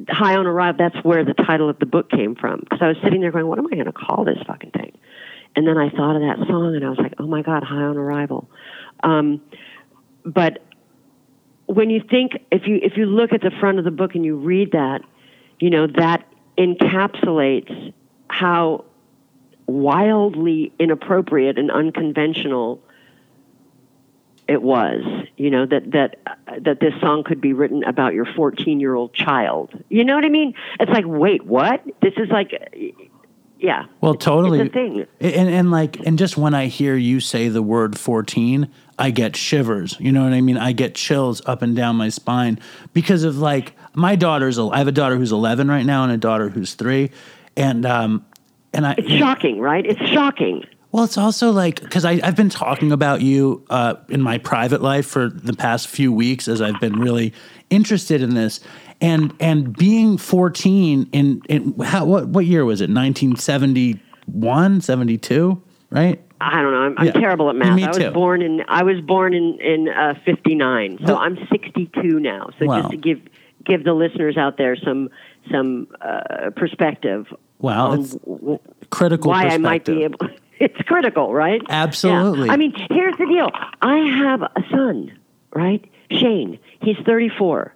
high 0.09 0.37
on 0.37 0.47
arrival 0.47 0.77
that's 0.79 1.05
where 1.05 1.25
the 1.25 1.35
title 1.35 1.69
of 1.71 1.79
the 1.79 1.87
book 1.87 2.11
came 2.11 2.35
from 2.35 2.61
because 2.61 2.81
i 2.83 2.89
was 2.89 2.97
sitting 3.03 3.21
there 3.21 3.31
going 3.31 3.47
what 3.47 3.59
am 3.59 3.67
i 3.67 3.71
going 3.71 3.87
to 3.87 3.93
call 3.93 4.25
this 4.25 4.39
fucking 4.47 4.71
thing 4.71 4.93
and 5.57 5.67
then 5.67 5.79
i 5.79 5.89
thought 5.89 6.17
of 6.17 6.21
that 6.21 6.37
song 6.47 6.75
and 6.75 6.85
i 6.85 6.91
was 6.91 6.99
like 6.99 7.15
oh 7.19 7.27
my 7.27 7.41
god 7.41 7.63
high 7.63 7.77
on 7.77 7.97
arrival 7.97 8.51
um, 9.05 9.41
but 10.25 10.63
when 11.67 11.91
you 11.91 12.03
think 12.03 12.33
if 12.51 12.67
you 12.67 12.81
if 12.83 12.97
you 12.97 13.07
look 13.07 13.33
at 13.33 13.41
the 13.41 13.53
front 13.61 13.79
of 13.79 13.85
the 13.85 13.91
book 13.91 14.15
and 14.15 14.25
you 14.25 14.37
read 14.37 14.73
that 14.73 15.01
you 15.61 15.71
know 15.71 15.87
that 15.87 16.27
encapsulates 16.59 17.93
how 18.38 18.85
wildly 19.66 20.72
inappropriate 20.79 21.59
and 21.59 21.70
unconventional 21.70 22.81
it 24.46 24.62
was 24.62 25.03
you 25.37 25.51
know 25.51 25.66
that 25.66 25.90
that 25.90 26.16
that 26.62 26.81
this 26.81 26.94
song 27.01 27.22
could 27.22 27.40
be 27.40 27.53
written 27.53 27.83
about 27.85 28.14
your 28.14 28.24
14 28.24 28.81
year 28.81 28.94
old 28.94 29.12
child 29.12 29.70
you 29.90 30.05
know 30.05 30.14
what 30.14 30.24
i 30.24 30.29
mean 30.29 30.55
it's 30.81 30.90
like 30.90 31.05
wait 31.07 31.44
what 31.44 31.83
this 32.01 32.14
is 32.16 32.31
like 32.31 32.51
yeah 33.59 33.85
Well, 34.01 34.14
totally. 34.14 34.61
it's 34.61 34.72
thing 34.72 35.07
And, 35.20 35.48
and 35.51 35.70
like, 35.70 35.98
and 36.07 36.16
just 36.16 36.37
when 36.38 36.55
I 36.55 36.66
hear 36.66 36.94
you 36.94 37.18
say 37.18 37.48
the 37.48 37.61
word 37.61 37.98
14, 37.98 38.70
I 38.98 39.11
get 39.11 39.35
shivers. 39.35 39.96
You 39.98 40.12
know 40.12 40.22
what 40.22 40.33
I 40.33 40.40
mean? 40.40 40.57
I 40.57 40.70
get 40.70 40.94
chills 40.94 41.42
up 41.44 41.61
and 41.62 41.74
down 41.74 41.96
my 41.96 42.09
spine 42.09 42.61
because 42.92 43.24
of 43.24 43.38
like, 43.38 43.74
my 43.94 44.14
daughter's, 44.14 44.61
I 44.61 44.79
have 44.79 44.87
a 44.87 44.92
daughter 44.92 45.16
who's 45.16 45.33
11 45.33 45.68
right 45.68 45.85
now 45.85 46.05
and 46.05 46.12
a 46.12 46.16
daughter 46.16 46.48
who's 46.51 46.74
three. 46.74 47.11
And, 47.57 47.85
um, 47.85 48.24
and 48.75 48.87
I, 48.87 48.95
it's 48.99 49.09
shocking 49.11 49.61
right 49.61 49.85
it's 49.87 50.01
shocking 50.11 50.65
Well, 50.93 51.05
it's 51.05 51.19
also 51.19 51.51
like 51.53 51.81
because 51.83 52.05
I've 52.05 52.35
been 52.37 52.49
talking 52.51 52.93
about 52.93 53.21
you 53.21 53.63
uh, 53.71 53.97
in 54.09 54.23
my 54.23 54.39
private 54.39 54.81
life 54.83 55.07
for 55.07 55.29
the 55.29 55.53
past 55.53 55.89
few 55.89 56.11
weeks 56.13 56.49
as 56.49 56.61
I've 56.63 56.81
been 56.81 56.99
really 56.99 57.33
interested 57.71 58.23
in 58.23 58.35
this, 58.35 58.61
and 59.01 59.35
and 59.39 59.77
being 59.77 60.17
14 60.17 61.09
in 61.13 61.43
in 61.49 61.75
how 61.85 62.07
what 62.07 62.29
what 62.29 62.47
year 62.47 62.64
was 62.64 62.81
it? 62.81 62.89
1971, 62.91 64.81
72, 64.81 65.62
right? 65.91 66.21
I 66.41 66.62
don't 66.62 66.71
know. 66.73 66.79
I'm, 66.79 66.95
I'm 66.99 67.07
Yeah. 67.07 67.12
terrible 67.12 67.51
at 67.51 67.57
math. 67.57 67.77
Me 67.77 67.85
I 67.85 67.89
was 67.89 67.99
too. 67.99 68.11
born 68.11 68.43
in 68.43 68.62
I 68.69 68.83
was 68.85 69.01
born 69.01 69.35
in 69.35 69.59
in 69.61 69.89
uh, 69.89 70.14
'59, 70.25 70.99
so 71.07 71.16
I'm 71.16 71.37
62 71.51 72.21
now. 72.21 72.51
So 72.59 72.66
Wow. 72.66 72.79
just 72.81 72.91
to 72.93 72.97
give 72.97 73.21
give 73.64 73.85
the 73.85 73.93
listeners 73.93 74.37
out 74.37 74.57
there 74.57 74.77
some 74.77 75.11
some 75.51 75.89
uh, 76.01 76.51
perspective 76.57 77.27
Wow, 77.59 77.91
on 77.93 78.01
it's 78.01 78.17
critical 78.91 79.31
why 79.31 79.49
I 79.49 79.59
might 79.59 79.85
be 79.85 80.05
able. 80.05 80.19
it's 80.59 80.81
critical, 80.83 81.35
right? 81.35 81.61
Absolutely. 81.69 82.47
Yeah. 82.47 82.53
I 82.53 82.57
mean, 82.57 82.73
here's 82.91 83.17
the 83.17 83.27
deal. 83.27 83.51
I 83.83 83.97
have 84.25 84.43
a 84.43 84.63
son, 84.71 85.19
right? 85.55 85.85
Shane. 86.11 86.59
He's 86.81 86.97
34. 87.05 87.75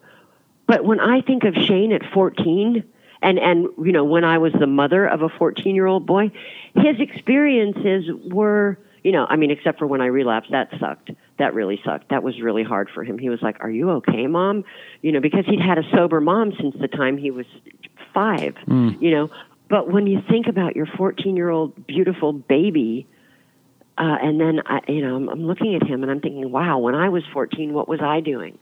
But 0.66 0.84
when 0.84 1.00
I 1.00 1.20
think 1.20 1.44
of 1.44 1.54
Shane 1.54 1.92
at 1.92 2.02
14, 2.12 2.84
and 3.22 3.38
and 3.38 3.68
you 3.78 3.92
know 3.92 4.04
when 4.04 4.24
I 4.24 4.38
was 4.38 4.52
the 4.52 4.66
mother 4.66 5.06
of 5.06 5.22
a 5.22 5.28
14 5.28 5.74
year 5.74 5.86
old 5.86 6.06
boy, 6.06 6.30
his 6.74 6.98
experiences 6.98 8.10
were 8.30 8.78
you 9.02 9.12
know 9.12 9.26
I 9.28 9.36
mean 9.36 9.50
except 9.50 9.78
for 9.78 9.86
when 9.86 10.00
I 10.00 10.06
relapsed 10.06 10.50
that 10.50 10.70
sucked 10.78 11.10
that 11.38 11.54
really 11.54 11.80
sucked 11.84 12.10
that 12.10 12.22
was 12.22 12.40
really 12.40 12.62
hard 12.62 12.90
for 12.90 13.04
him 13.04 13.18
he 13.18 13.28
was 13.28 13.40
like 13.42 13.56
are 13.60 13.70
you 13.70 13.90
okay 13.90 14.26
mom 14.26 14.64
you 15.02 15.12
know 15.12 15.20
because 15.20 15.44
he'd 15.46 15.60
had 15.60 15.78
a 15.78 15.82
sober 15.90 16.20
mom 16.20 16.52
since 16.60 16.74
the 16.80 16.88
time 16.88 17.16
he 17.16 17.30
was 17.30 17.46
five 18.12 18.54
mm. 18.66 19.00
you 19.00 19.10
know 19.10 19.30
but 19.72 19.90
when 19.90 20.06
you 20.06 20.20
think 20.28 20.48
about 20.48 20.76
your 20.76 20.84
14 20.84 21.34
year 21.34 21.48
old 21.48 21.86
beautiful 21.86 22.34
baby 22.34 23.06
uh, 23.96 24.16
and 24.22 24.38
then 24.38 24.60
I, 24.66 24.80
you 24.86 25.00
know, 25.00 25.16
I'm, 25.16 25.28
I'm 25.30 25.46
looking 25.46 25.74
at 25.74 25.82
him 25.82 26.02
and 26.02 26.10
I'm 26.12 26.20
thinking, 26.20 26.50
wow, 26.52 26.78
when 26.78 26.94
I 26.94 27.08
was 27.08 27.22
14, 27.32 27.72
what 27.72 27.88
was 27.88 28.00
I 28.02 28.20
doing? 28.20 28.58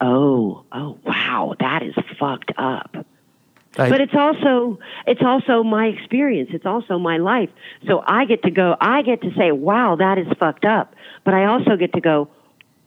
Oh, 0.00 0.64
oh, 0.72 0.98
wow, 1.04 1.54
that 1.60 1.82
is 1.82 1.94
fucked 2.18 2.52
up. 2.56 2.96
I- 3.76 3.90
But 3.90 4.00
it's 4.00 4.14
also 4.14 4.78
it's 5.06 5.20
also 5.22 5.62
my 5.62 5.86
experience. 5.86 6.50
It's 6.52 6.66
also 6.66 6.98
my 6.98 7.18
life. 7.18 7.50
So 7.86 8.02
I 8.06 8.24
get 8.24 8.42
to 8.44 8.50
go. 8.50 8.74
I 8.80 9.02
get 9.02 9.20
to 9.22 9.34
say, 9.36 9.52
wow, 9.52 9.96
that 9.96 10.16
is 10.16 10.28
fucked 10.38 10.64
up. 10.64 10.94
But 11.24 11.34
I 11.34 11.44
also 11.46 11.76
get 11.76 11.92
to 11.94 12.00
go, 12.00 12.28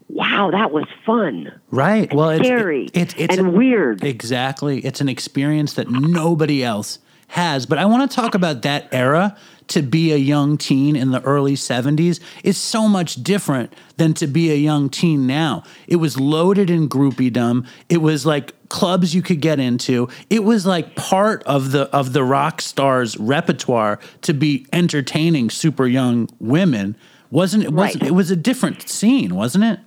wow, 0.10 0.50
that 0.52 0.72
was 0.72 0.86
fun, 1.06 1.52
right. 1.72 2.12
Well, 2.14 2.30
it's 2.32 2.46
scary, 2.46 2.90
It's 2.94 3.14
it's 3.18 3.38
and 3.38 3.48
a- 3.48 3.52
weird. 3.52 4.04
Exactly. 4.04 4.80
It's 4.80 5.02
an 5.02 5.10
experience 5.10 5.74
that 5.74 5.90
nobody 5.92 6.64
else 6.64 7.00
has. 7.28 7.66
But 7.66 7.78
I 7.78 7.86
want 7.86 8.10
to 8.10 8.16
talk 8.16 8.36
about 8.36 8.62
that 8.64 8.88
era 8.92 9.38
to 9.68 9.82
be 9.82 10.14
a 10.14 10.18
young 10.18 10.58
teen 10.58 10.96
in 10.96 11.12
the 11.12 11.22
early 11.24 11.54
70s 11.56 12.22
is 12.44 12.58
so 12.58 12.88
much 12.88 13.22
different 13.22 13.74
than 13.98 14.14
to 14.14 14.26
be 14.26 14.50
a 14.50 14.56
young 14.56 14.90
teen 14.90 15.28
now. 15.28 15.64
It 15.88 15.98
was 15.98 16.18
loaded 16.18 16.70
in 16.70 16.88
groupiedom. 16.88 17.68
It 17.90 17.98
was 17.98 18.26
like 18.26 18.54
clubs 18.70 19.14
you 19.14 19.22
could 19.22 19.42
get 19.42 19.60
into. 19.60 20.08
It 20.30 20.46
was 20.46 20.66
like 20.66 20.96
part 20.96 21.44
of 21.44 21.72
the 21.74 21.84
of 21.94 22.14
the 22.14 22.24
rock 22.24 22.62
stars 22.62 23.18
repertoire 23.18 24.00
to 24.22 24.34
be 24.34 24.66
entertaining 24.72 25.50
super 25.50 25.86
young 25.86 26.30
women. 26.40 26.96
Wasn't 27.30 27.64
it 27.66 27.74
wasn't 27.74 28.04
Right. 28.04 28.10
it 28.10 28.14
was 28.16 28.32
a 28.32 28.38
different 28.38 28.88
scene, 28.88 29.36
wasn't 29.36 29.66
it? 29.66 29.80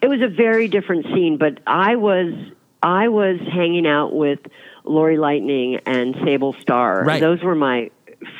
it 0.00 0.08
was 0.08 0.20
a 0.20 0.28
very 0.28 0.68
different 0.68 1.06
scene, 1.06 1.38
but 1.38 1.58
I 1.66 1.96
was 1.96 2.34
I 2.82 3.08
was 3.08 3.38
hanging 3.50 3.86
out 3.86 4.14
with 4.14 4.38
Lori 4.88 5.18
Lightning 5.18 5.80
and 5.86 6.16
Sable 6.24 6.54
Starr. 6.60 7.04
Right. 7.04 7.20
Those 7.20 7.42
were 7.42 7.54
my 7.54 7.90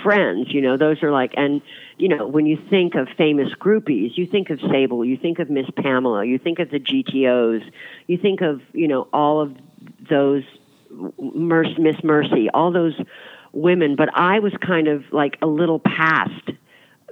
friends, 0.02 0.48
you 0.52 0.60
know, 0.60 0.76
those 0.76 1.02
are 1.02 1.12
like 1.12 1.34
and 1.36 1.62
you 1.98 2.08
know, 2.08 2.26
when 2.26 2.46
you 2.46 2.58
think 2.68 2.94
of 2.94 3.08
famous 3.16 3.48
groupies, 3.60 4.16
you 4.16 4.26
think 4.26 4.50
of 4.50 4.60
Sable, 4.70 5.04
you 5.04 5.16
think 5.16 5.38
of 5.38 5.50
Miss 5.50 5.66
Pamela, 5.76 6.24
you 6.24 6.38
think 6.38 6.58
of 6.58 6.70
the 6.70 6.78
GTOs, 6.78 7.62
you 8.06 8.18
think 8.18 8.40
of, 8.40 8.60
you 8.72 8.88
know, 8.88 9.08
all 9.12 9.40
of 9.40 9.54
those 10.08 10.42
Miss 11.18 11.96
Mercy, 12.02 12.48
all 12.52 12.72
those 12.72 12.98
women, 13.52 13.96
but 13.96 14.08
I 14.14 14.38
was 14.40 14.52
kind 14.64 14.88
of 14.88 15.04
like 15.12 15.38
a 15.42 15.46
little 15.46 15.78
past 15.78 16.50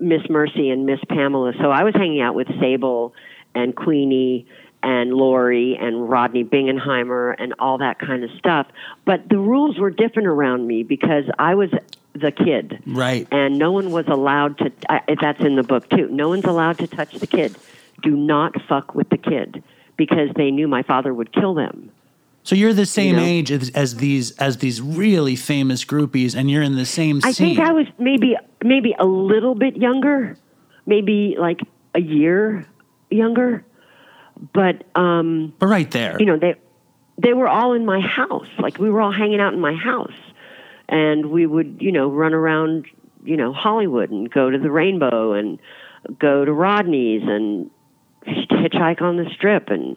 Miss 0.00 0.22
Mercy 0.28 0.70
and 0.70 0.86
Miss 0.86 1.00
Pamela. 1.08 1.52
So 1.60 1.70
I 1.70 1.84
was 1.84 1.94
hanging 1.94 2.20
out 2.20 2.34
with 2.34 2.48
Sable 2.60 3.14
and 3.54 3.74
Queenie 3.74 4.46
and 4.86 5.12
Lori 5.12 5.76
and 5.76 6.08
Rodney 6.08 6.44
Bingenheimer 6.44 7.34
and 7.40 7.54
all 7.58 7.78
that 7.78 7.98
kind 7.98 8.22
of 8.22 8.30
stuff. 8.38 8.68
But 9.04 9.28
the 9.28 9.36
rules 9.36 9.78
were 9.78 9.90
different 9.90 10.28
around 10.28 10.64
me 10.64 10.84
because 10.84 11.24
I 11.40 11.56
was 11.56 11.70
the 12.14 12.30
kid. 12.30 12.84
Right. 12.86 13.26
And 13.32 13.58
no 13.58 13.72
one 13.72 13.90
was 13.90 14.06
allowed 14.06 14.58
to, 14.58 14.72
I, 14.88 15.00
that's 15.20 15.40
in 15.40 15.56
the 15.56 15.64
book 15.64 15.90
too. 15.90 16.08
No 16.08 16.28
one's 16.28 16.44
allowed 16.44 16.78
to 16.78 16.86
touch 16.86 17.14
the 17.14 17.26
kid. 17.26 17.56
Do 18.00 18.12
not 18.12 18.54
fuck 18.68 18.94
with 18.94 19.08
the 19.08 19.18
kid 19.18 19.64
because 19.96 20.28
they 20.36 20.52
knew 20.52 20.68
my 20.68 20.84
father 20.84 21.12
would 21.12 21.32
kill 21.32 21.54
them. 21.54 21.90
So 22.44 22.54
you're 22.54 22.72
the 22.72 22.86
same 22.86 23.16
know? 23.16 23.24
age 23.24 23.50
as, 23.50 23.70
as 23.70 23.96
these 23.96 24.30
as 24.38 24.58
these 24.58 24.80
really 24.80 25.34
famous 25.34 25.84
groupies, 25.84 26.36
and 26.36 26.48
you're 26.48 26.62
in 26.62 26.76
the 26.76 26.86
same 26.86 27.20
state. 27.20 27.28
I 27.28 27.32
scene. 27.32 27.56
think 27.56 27.66
I 27.66 27.72
was 27.72 27.86
maybe 27.98 28.36
maybe 28.62 28.94
a 28.96 29.04
little 29.04 29.56
bit 29.56 29.76
younger, 29.76 30.36
maybe 30.86 31.34
like 31.36 31.58
a 31.92 32.00
year 32.00 32.64
younger, 33.10 33.64
but 34.52 34.84
um, 34.94 35.54
but 35.58 35.66
right 35.66 35.90
there, 35.90 36.16
you 36.18 36.26
know 36.26 36.38
they 36.38 36.54
they 37.18 37.32
were 37.32 37.48
all 37.48 37.72
in 37.72 37.84
my 37.84 38.00
house. 38.00 38.48
Like 38.58 38.78
we 38.78 38.90
were 38.90 39.00
all 39.00 39.12
hanging 39.12 39.40
out 39.40 39.54
in 39.54 39.60
my 39.60 39.74
house, 39.74 40.16
and 40.88 41.26
we 41.26 41.46
would 41.46 41.78
you 41.80 41.92
know 41.92 42.08
run 42.08 42.34
around 42.34 42.86
you 43.24 43.36
know 43.36 43.52
Hollywood 43.52 44.10
and 44.10 44.30
go 44.30 44.50
to 44.50 44.58
the 44.58 44.70
Rainbow 44.70 45.32
and 45.32 45.58
go 46.18 46.44
to 46.44 46.52
Rodney's 46.52 47.22
and 47.24 47.70
hitchhike 48.26 49.00
on 49.02 49.16
the 49.16 49.28
Strip 49.34 49.68
and 49.70 49.96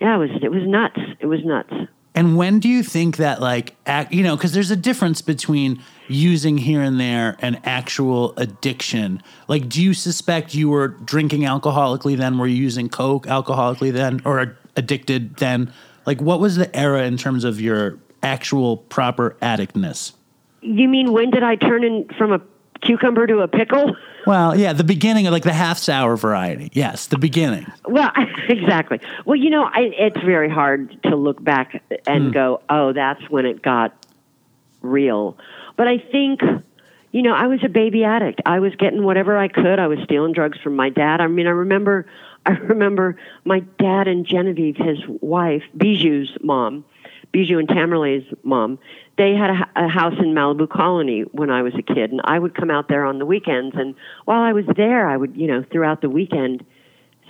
yeah, 0.00 0.16
it 0.16 0.18
was 0.18 0.30
it 0.42 0.50
was 0.50 0.66
nuts. 0.66 0.98
It 1.20 1.26
was 1.26 1.44
nuts. 1.44 1.72
And 2.14 2.36
when 2.36 2.58
do 2.58 2.68
you 2.68 2.82
think 2.82 3.18
that, 3.18 3.40
like, 3.40 3.76
act, 3.86 4.12
you 4.12 4.24
know, 4.24 4.36
because 4.36 4.52
there's 4.52 4.72
a 4.72 4.76
difference 4.76 5.22
between 5.22 5.80
using 6.10 6.58
here 6.58 6.82
and 6.82 7.00
there 7.00 7.36
an 7.40 7.60
actual 7.64 8.34
addiction. 8.36 9.22
Like, 9.48 9.68
do 9.68 9.82
you 9.82 9.94
suspect 9.94 10.54
you 10.54 10.68
were 10.68 10.88
drinking 10.88 11.42
alcoholically 11.42 12.16
then? 12.16 12.38
Were 12.38 12.46
you 12.46 12.56
using 12.56 12.88
coke 12.88 13.26
alcoholically 13.26 13.92
then, 13.92 14.20
or 14.24 14.56
addicted 14.76 15.36
then? 15.36 15.72
Like, 16.06 16.20
what 16.20 16.40
was 16.40 16.56
the 16.56 16.74
era 16.76 17.04
in 17.04 17.16
terms 17.16 17.44
of 17.44 17.60
your 17.60 17.98
actual 18.22 18.78
proper 18.78 19.36
addictness? 19.40 20.12
You 20.62 20.88
mean 20.88 21.12
when 21.12 21.30
did 21.30 21.42
I 21.42 21.56
turn 21.56 21.84
in 21.84 22.08
from 22.18 22.32
a 22.32 22.40
cucumber 22.82 23.26
to 23.26 23.40
a 23.40 23.48
pickle? 23.48 23.96
Well, 24.26 24.54
yeah, 24.54 24.74
the 24.74 24.84
beginning 24.84 25.26
of 25.26 25.32
like 25.32 25.44
the 25.44 25.52
half 25.52 25.78
sour 25.78 26.14
variety. 26.14 26.68
Yes, 26.74 27.06
the 27.06 27.16
beginning. 27.16 27.66
Well, 27.86 28.12
exactly. 28.50 29.00
Well, 29.24 29.36
you 29.36 29.48
know, 29.48 29.64
I, 29.64 29.92
it's 29.98 30.20
very 30.20 30.50
hard 30.50 31.02
to 31.04 31.16
look 31.16 31.42
back 31.42 31.82
and 32.06 32.26
hmm. 32.26 32.30
go, 32.30 32.60
"Oh, 32.68 32.92
that's 32.92 33.22
when 33.30 33.46
it 33.46 33.62
got 33.62 33.94
real." 34.82 35.38
But 35.80 35.88
I 35.88 35.96
think, 35.96 36.42
you 37.10 37.22
know, 37.22 37.32
I 37.32 37.46
was 37.46 37.60
a 37.64 37.70
baby 37.70 38.04
addict. 38.04 38.42
I 38.44 38.58
was 38.58 38.74
getting 38.74 39.02
whatever 39.02 39.38
I 39.38 39.48
could. 39.48 39.78
I 39.78 39.86
was 39.86 39.98
stealing 40.04 40.34
drugs 40.34 40.58
from 40.62 40.76
my 40.76 40.90
dad. 40.90 41.22
I 41.22 41.26
mean, 41.26 41.46
I 41.46 41.52
remember, 41.52 42.04
I 42.44 42.50
remember 42.50 43.16
my 43.46 43.60
dad 43.60 44.06
and 44.06 44.26
Genevieve, 44.26 44.76
his 44.76 44.98
wife, 45.08 45.62
Bijou's 45.74 46.36
mom, 46.42 46.84
Bijou 47.32 47.58
and 47.58 47.66
Tamerlane's 47.66 48.30
mom. 48.42 48.78
They 49.16 49.32
had 49.32 49.48
a, 49.48 49.84
a, 49.86 49.88
house 49.88 50.18
in 50.18 50.34
Malibu 50.34 50.68
Colony 50.68 51.22
when 51.32 51.48
I 51.48 51.62
was 51.62 51.72
a 51.74 51.82
kid, 51.82 52.12
and 52.12 52.20
I 52.24 52.38
would 52.38 52.54
come 52.54 52.70
out 52.70 52.88
there 52.88 53.06
on 53.06 53.18
the 53.18 53.24
weekends. 53.24 53.74
And 53.74 53.94
while 54.26 54.42
I 54.42 54.52
was 54.52 54.66
there, 54.76 55.08
I 55.08 55.16
would, 55.16 55.34
you 55.34 55.46
know, 55.46 55.64
throughout 55.72 56.02
the 56.02 56.10
weekend 56.10 56.62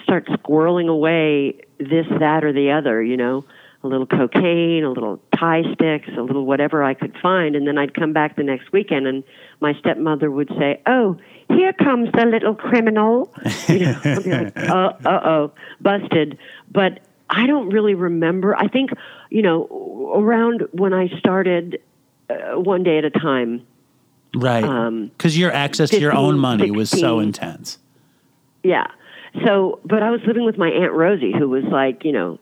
start 0.02 0.26
squirreling 0.26 0.88
away 0.88 1.60
this, 1.78 2.06
that, 2.18 2.42
or 2.42 2.52
the 2.52 2.72
other, 2.72 3.00
you 3.00 3.16
know, 3.16 3.44
a 3.82 3.86
little 3.86 4.06
cocaine, 4.06 4.84
a 4.84 4.90
little 4.90 5.20
Thai 5.38 5.62
sticks, 5.74 6.08
a 6.16 6.20
little 6.20 6.44
whatever 6.44 6.82
I 6.82 6.94
could 6.94 7.16
find. 7.22 7.56
And 7.56 7.66
then 7.66 7.78
I'd 7.78 7.94
come 7.94 8.12
back 8.12 8.36
the 8.36 8.42
next 8.42 8.72
weekend 8.72 9.06
and 9.06 9.24
my 9.60 9.74
stepmother 9.74 10.30
would 10.30 10.48
say, 10.58 10.80
Oh, 10.86 11.16
here 11.48 11.72
comes 11.72 12.10
the 12.12 12.26
little 12.26 12.54
criminal. 12.54 13.32
You 13.68 13.78
know, 13.80 14.00
I'd 14.04 14.24
be 14.24 14.30
like, 14.30 14.56
uh 14.70 14.92
oh, 15.06 15.52
busted. 15.80 16.38
But 16.70 17.00
I 17.30 17.46
don't 17.46 17.70
really 17.70 17.94
remember. 17.94 18.56
I 18.56 18.68
think, 18.68 18.90
you 19.30 19.42
know, 19.42 20.12
around 20.14 20.62
when 20.72 20.92
I 20.92 21.08
started 21.18 21.80
uh, 22.28 22.58
one 22.60 22.82
day 22.82 22.98
at 22.98 23.04
a 23.04 23.10
time, 23.10 23.66
Right. 24.34 24.62
Um, 24.62 25.08
Because 25.08 25.36
your 25.36 25.52
access 25.52 25.90
to 25.90 25.98
your 25.98 26.14
own 26.14 26.38
money 26.38 26.70
was 26.70 26.90
so 26.90 27.18
intense. 27.18 27.78
Yeah. 28.62 28.86
So, 29.44 29.80
but 29.84 30.02
I 30.02 30.10
was 30.10 30.20
living 30.26 30.44
with 30.44 30.58
my 30.58 30.68
aunt 30.68 30.92
Rosie, 30.92 31.32
who 31.36 31.48
was 31.48 31.64
like, 31.64 32.04
you 32.04 32.12
know, 32.12 32.38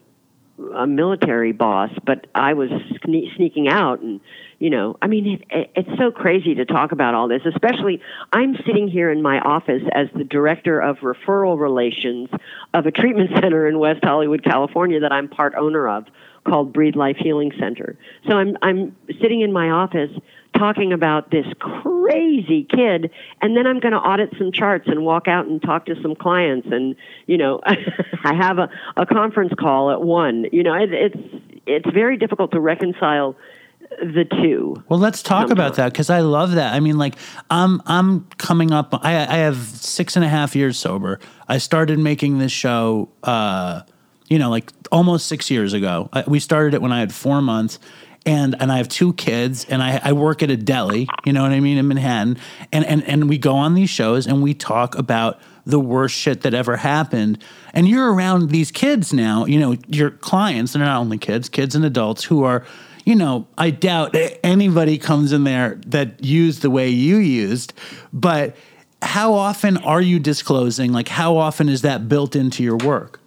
a 0.74 0.86
military 0.86 1.52
boss, 1.52 1.90
but 2.04 2.26
I 2.34 2.54
was 2.54 2.70
sne- 2.70 3.34
sneaking 3.36 3.68
out, 3.68 4.00
and 4.00 4.20
you 4.58 4.70
know, 4.70 4.96
I 5.00 5.06
mean, 5.06 5.26
it, 5.26 5.44
it, 5.50 5.70
it's 5.76 5.98
so 5.98 6.10
crazy 6.10 6.54
to 6.56 6.64
talk 6.64 6.92
about 6.92 7.14
all 7.14 7.28
this. 7.28 7.42
Especially, 7.46 8.00
I'm 8.32 8.56
sitting 8.66 8.88
here 8.88 9.10
in 9.10 9.22
my 9.22 9.38
office 9.40 9.82
as 9.94 10.08
the 10.16 10.24
director 10.24 10.80
of 10.80 10.98
referral 10.98 11.58
relations 11.58 12.28
of 12.74 12.86
a 12.86 12.90
treatment 12.90 13.30
center 13.34 13.68
in 13.68 13.78
West 13.78 14.00
Hollywood, 14.02 14.42
California, 14.42 15.00
that 15.00 15.12
I'm 15.12 15.28
part 15.28 15.54
owner 15.54 15.88
of, 15.88 16.06
called 16.44 16.72
Breathe 16.72 16.96
Life 16.96 17.16
Healing 17.18 17.52
Center. 17.58 17.96
So 18.26 18.34
I'm 18.34 18.56
I'm 18.62 18.96
sitting 19.20 19.42
in 19.42 19.52
my 19.52 19.70
office 19.70 20.10
talking 20.58 20.92
about 20.92 21.30
this 21.30 21.46
crazy 21.58 22.64
kid 22.64 23.10
and 23.40 23.56
then 23.56 23.66
I'm 23.66 23.80
going 23.80 23.92
to 23.92 23.98
audit 23.98 24.34
some 24.38 24.52
charts 24.52 24.88
and 24.88 25.04
walk 25.04 25.28
out 25.28 25.46
and 25.46 25.62
talk 25.62 25.86
to 25.86 26.00
some 26.02 26.14
clients 26.14 26.68
and 26.70 26.96
you 27.26 27.38
know 27.38 27.60
I 27.64 28.34
have 28.34 28.58
a, 28.58 28.70
a 28.96 29.06
conference 29.06 29.52
call 29.58 29.90
at 29.90 30.02
1 30.02 30.46
you 30.52 30.62
know 30.62 30.74
it, 30.74 30.92
it's 30.92 31.16
it's 31.66 31.90
very 31.90 32.16
difficult 32.16 32.50
to 32.52 32.60
reconcile 32.60 33.36
the 34.00 34.24
two 34.42 34.82
Well, 34.88 34.98
let's 34.98 35.22
talk 35.22 35.50
about 35.50 35.76
that 35.76 35.92
because 35.92 36.10
I 36.10 36.20
love 36.20 36.52
that. 36.52 36.74
I 36.74 36.80
mean, 36.80 36.98
like, 36.98 37.14
I'm 37.50 37.82
I'm 37.86 38.26
coming 38.36 38.70
up. 38.70 38.94
I 39.02 39.12
I 39.12 39.36
have 39.38 39.56
six 39.56 40.14
and 40.14 40.24
a 40.24 40.28
half 40.28 40.54
years 40.54 40.78
sober. 40.78 41.20
I 41.48 41.58
started 41.58 41.98
making 41.98 42.38
this 42.38 42.52
show, 42.52 43.08
uh, 43.22 43.82
you 44.28 44.38
know, 44.38 44.50
like 44.50 44.72
almost 44.92 45.26
six 45.26 45.50
years 45.50 45.72
ago. 45.72 46.08
I, 46.12 46.24
we 46.26 46.38
started 46.38 46.74
it 46.74 46.82
when 46.82 46.92
I 46.92 47.00
had 47.00 47.14
four 47.14 47.40
months, 47.40 47.78
and 48.26 48.56
and 48.60 48.70
I 48.70 48.78
have 48.78 48.88
two 48.88 49.12
kids 49.14 49.64
and 49.66 49.82
I, 49.82 50.00
I 50.02 50.12
work 50.12 50.42
at 50.42 50.50
a 50.50 50.56
deli, 50.56 51.08
you 51.24 51.32
know 51.32 51.42
what 51.42 51.52
I 51.52 51.60
mean, 51.60 51.78
in 51.78 51.88
Manhattan. 51.88 52.38
And 52.72 52.84
and 52.84 53.04
and 53.04 53.28
we 53.28 53.38
go 53.38 53.54
on 53.54 53.74
these 53.74 53.90
shows 53.90 54.26
and 54.26 54.42
we 54.42 54.54
talk 54.54 54.96
about 54.96 55.40
the 55.64 55.78
worst 55.78 56.14
shit 56.14 56.40
that 56.42 56.54
ever 56.54 56.76
happened. 56.76 57.42
And 57.74 57.86
you're 57.88 58.12
around 58.12 58.50
these 58.50 58.70
kids 58.70 59.12
now, 59.12 59.44
you 59.44 59.60
know, 59.60 59.76
your 59.86 60.10
clients, 60.10 60.72
they're 60.72 60.82
not 60.82 60.98
only 60.98 61.18
kids, 61.18 61.48
kids 61.48 61.74
and 61.74 61.84
adults 61.84 62.24
who 62.24 62.42
are, 62.44 62.64
you 63.04 63.14
know, 63.14 63.46
I 63.58 63.70
doubt 63.70 64.16
anybody 64.42 64.96
comes 64.96 65.32
in 65.32 65.44
there 65.44 65.78
that 65.86 66.24
used 66.24 66.62
the 66.62 66.70
way 66.70 66.88
you 66.88 67.16
used, 67.16 67.74
but 68.12 68.56
how 69.02 69.34
often 69.34 69.76
are 69.78 70.00
you 70.00 70.18
disclosing? 70.18 70.92
Like 70.92 71.08
how 71.08 71.36
often 71.36 71.68
is 71.68 71.82
that 71.82 72.08
built 72.08 72.34
into 72.34 72.62
your 72.62 72.78
work? 72.78 73.20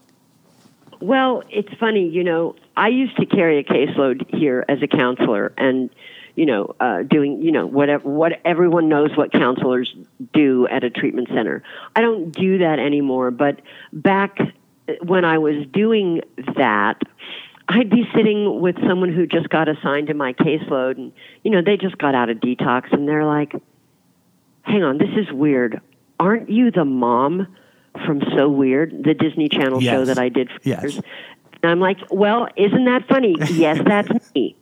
Well, 0.99 1.43
it's 1.49 1.73
funny, 1.79 2.07
you 2.07 2.23
know, 2.23 2.55
I 2.75 2.87
used 2.89 3.17
to 3.17 3.25
carry 3.25 3.59
a 3.59 3.63
caseload 3.63 4.33
here 4.33 4.65
as 4.67 4.81
a 4.81 4.87
counselor 4.87 5.53
and 5.57 5.89
you 6.35 6.45
know, 6.45 6.75
uh, 6.79 7.03
doing, 7.03 7.41
you 7.41 7.51
know, 7.51 7.65
whatever, 7.65 8.09
what 8.09 8.33
everyone 8.45 8.87
knows 8.87 9.15
what 9.15 9.31
counselors 9.31 9.93
do 10.33 10.67
at 10.67 10.83
a 10.83 10.89
treatment 10.89 11.27
center. 11.27 11.63
I 11.95 12.01
don't 12.01 12.31
do 12.31 12.59
that 12.59 12.79
anymore, 12.79 13.31
but 13.31 13.61
back 13.91 14.37
when 15.03 15.25
I 15.25 15.37
was 15.39 15.65
doing 15.73 16.21
that, 16.55 17.01
I'd 17.67 17.89
be 17.89 18.07
sitting 18.15 18.59
with 18.59 18.75
someone 18.87 19.13
who 19.13 19.27
just 19.27 19.49
got 19.49 19.69
assigned 19.69 20.07
to 20.07 20.13
my 20.13 20.33
caseload 20.33 20.97
and, 20.97 21.13
you 21.43 21.51
know, 21.51 21.61
they 21.61 21.77
just 21.77 21.97
got 21.97 22.15
out 22.15 22.29
of 22.29 22.37
detox 22.37 22.91
and 22.91 23.07
they're 23.07 23.25
like, 23.25 23.53
hang 24.63 24.83
on, 24.83 24.97
this 24.97 25.09
is 25.15 25.31
weird. 25.31 25.81
Aren't 26.19 26.49
you 26.49 26.71
the 26.71 26.85
mom 26.85 27.55
from 28.05 28.21
So 28.35 28.49
Weird, 28.49 29.03
the 29.03 29.13
Disney 29.13 29.49
Channel 29.49 29.81
Yes. 29.81 29.93
show 29.93 30.05
that 30.05 30.17
I 30.17 30.29
did 30.29 30.49
for 30.49 30.59
Yes. 30.63 30.83
years? 30.83 30.99
And 31.63 31.71
I'm 31.71 31.79
like, 31.79 31.97
well, 32.09 32.47
isn't 32.57 32.85
that 32.85 33.07
funny? 33.07 33.35
yes, 33.51 33.79
that's 33.85 34.09
me. 34.35 34.55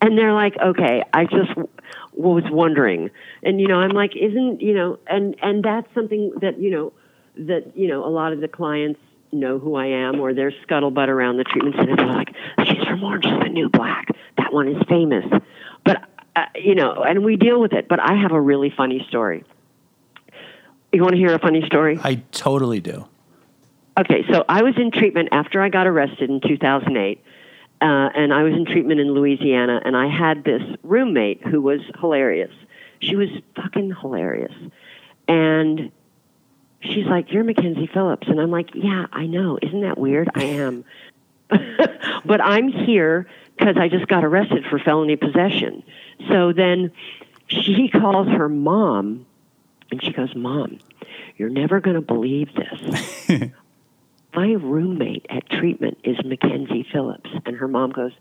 And 0.00 0.16
they're 0.16 0.32
like, 0.32 0.56
okay, 0.58 1.02
I 1.12 1.24
just 1.24 1.48
w- 1.48 1.68
was 2.12 2.44
wondering. 2.50 3.10
And, 3.42 3.60
you 3.60 3.66
know, 3.66 3.80
I'm 3.80 3.90
like, 3.90 4.14
isn't, 4.14 4.60
you 4.60 4.74
know, 4.74 4.98
and, 5.06 5.34
and 5.42 5.64
that's 5.64 5.92
something 5.94 6.32
that, 6.40 6.60
you 6.60 6.70
know, 6.70 6.92
that, 7.38 7.76
you 7.76 7.88
know, 7.88 8.04
a 8.04 8.08
lot 8.10 8.32
of 8.32 8.40
the 8.40 8.48
clients 8.48 9.00
know 9.32 9.58
who 9.58 9.74
I 9.74 9.86
am 9.86 10.20
or 10.20 10.34
they're 10.34 10.52
scuttlebutt 10.66 11.08
around 11.08 11.38
the 11.38 11.44
treatment 11.44 11.76
center. 11.76 11.96
They're 11.96 12.06
like, 12.06 12.34
she's 12.64 12.84
from 12.84 13.02
Orange 13.02 13.26
is 13.26 13.32
the 13.42 13.48
New 13.48 13.68
Black. 13.68 14.08
That 14.38 14.52
one 14.52 14.68
is 14.68 14.82
famous. 14.88 15.24
But, 15.84 16.04
uh, 16.36 16.44
you 16.54 16.74
know, 16.74 17.02
and 17.02 17.24
we 17.24 17.36
deal 17.36 17.60
with 17.60 17.72
it. 17.72 17.88
But 17.88 18.00
I 18.00 18.14
have 18.14 18.32
a 18.32 18.40
really 18.40 18.72
funny 18.74 19.04
story. 19.08 19.44
You 20.92 21.02
want 21.02 21.12
to 21.12 21.18
hear 21.18 21.34
a 21.34 21.38
funny 21.38 21.64
story? 21.66 21.98
I 22.02 22.22
totally 22.32 22.80
do. 22.80 23.06
Okay, 23.98 24.24
so 24.30 24.44
I 24.46 24.62
was 24.62 24.76
in 24.76 24.90
treatment 24.90 25.30
after 25.32 25.62
I 25.62 25.70
got 25.70 25.86
arrested 25.86 26.28
in 26.28 26.40
2008, 26.42 27.22
uh, 27.80 27.84
and 27.84 28.32
I 28.32 28.42
was 28.42 28.52
in 28.52 28.66
treatment 28.66 29.00
in 29.00 29.12
Louisiana, 29.12 29.80
and 29.84 29.96
I 29.96 30.06
had 30.06 30.44
this 30.44 30.62
roommate 30.82 31.42
who 31.46 31.62
was 31.62 31.80
hilarious. 31.98 32.52
She 33.00 33.16
was 33.16 33.30
fucking 33.54 33.94
hilarious. 34.00 34.54
And 35.28 35.90
she's 36.80 37.06
like, 37.06 37.32
You're 37.32 37.44
Mackenzie 37.44 37.88
Phillips. 37.92 38.28
And 38.28 38.38
I'm 38.38 38.50
like, 38.50 38.70
Yeah, 38.74 39.06
I 39.12 39.26
know. 39.26 39.58
Isn't 39.62 39.80
that 39.80 39.96
weird? 39.96 40.28
I 40.34 40.44
am. 40.44 40.84
but 41.48 42.40
I'm 42.40 42.68
here 42.68 43.26
because 43.56 43.76
I 43.78 43.88
just 43.88 44.08
got 44.08 44.24
arrested 44.24 44.66
for 44.68 44.78
felony 44.78 45.16
possession. 45.16 45.82
So 46.28 46.52
then 46.52 46.92
she 47.46 47.88
calls 47.88 48.28
her 48.28 48.48
mom, 48.48 49.24
and 49.90 50.02
she 50.02 50.12
goes, 50.12 50.34
Mom, 50.34 50.78
you're 51.38 51.48
never 51.48 51.80
going 51.80 51.94
to 51.94 52.02
believe 52.02 52.50
this 52.54 53.50
my 54.36 54.52
roommate 54.52 55.26
at 55.30 55.48
treatment 55.48 55.98
is 56.04 56.22
Mackenzie 56.24 56.86
Phillips. 56.92 57.30
And 57.46 57.56
her 57.56 57.66
mom 57.66 57.90
goes, 57.90 58.12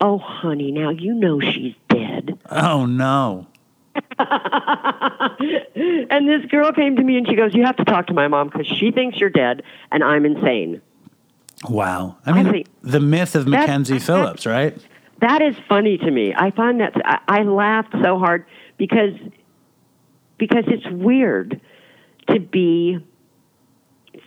Oh, 0.00 0.16
honey, 0.18 0.72
now 0.72 0.90
you 0.90 1.14
know 1.14 1.40
she's 1.40 1.74
dead. 1.88 2.38
Oh 2.50 2.86
no. 2.86 3.48
and 4.18 4.28
this 6.28 6.46
girl 6.50 6.72
came 6.72 6.96
to 6.96 7.02
me 7.02 7.18
and 7.18 7.26
she 7.26 7.34
goes, 7.34 7.54
You 7.54 7.64
have 7.64 7.76
to 7.76 7.84
talk 7.84 8.06
to 8.06 8.14
my 8.14 8.28
mom 8.28 8.48
because 8.48 8.66
she 8.66 8.92
thinks 8.92 9.18
you're 9.18 9.30
dead 9.30 9.64
and 9.90 10.04
I'm 10.04 10.24
insane. 10.24 10.80
Wow. 11.68 12.16
I 12.24 12.32
mean, 12.32 12.50
think- 12.50 12.68
the 12.82 13.00
myth 13.00 13.34
of 13.34 13.46
Mackenzie 13.46 13.98
Phillips, 13.98 14.46
right? 14.46 14.74
That 15.20 15.42
is 15.42 15.54
funny 15.68 15.98
to 15.98 16.10
me. 16.10 16.32
I 16.36 16.50
find 16.52 16.80
that 16.80 16.94
I, 17.04 17.18
I 17.28 17.42
laughed 17.42 17.94
so 18.02 18.18
hard 18.18 18.46
because 18.76 19.14
because 20.38 20.64
it's 20.66 20.88
weird 20.90 21.60
to 22.28 22.40
be 22.40 22.98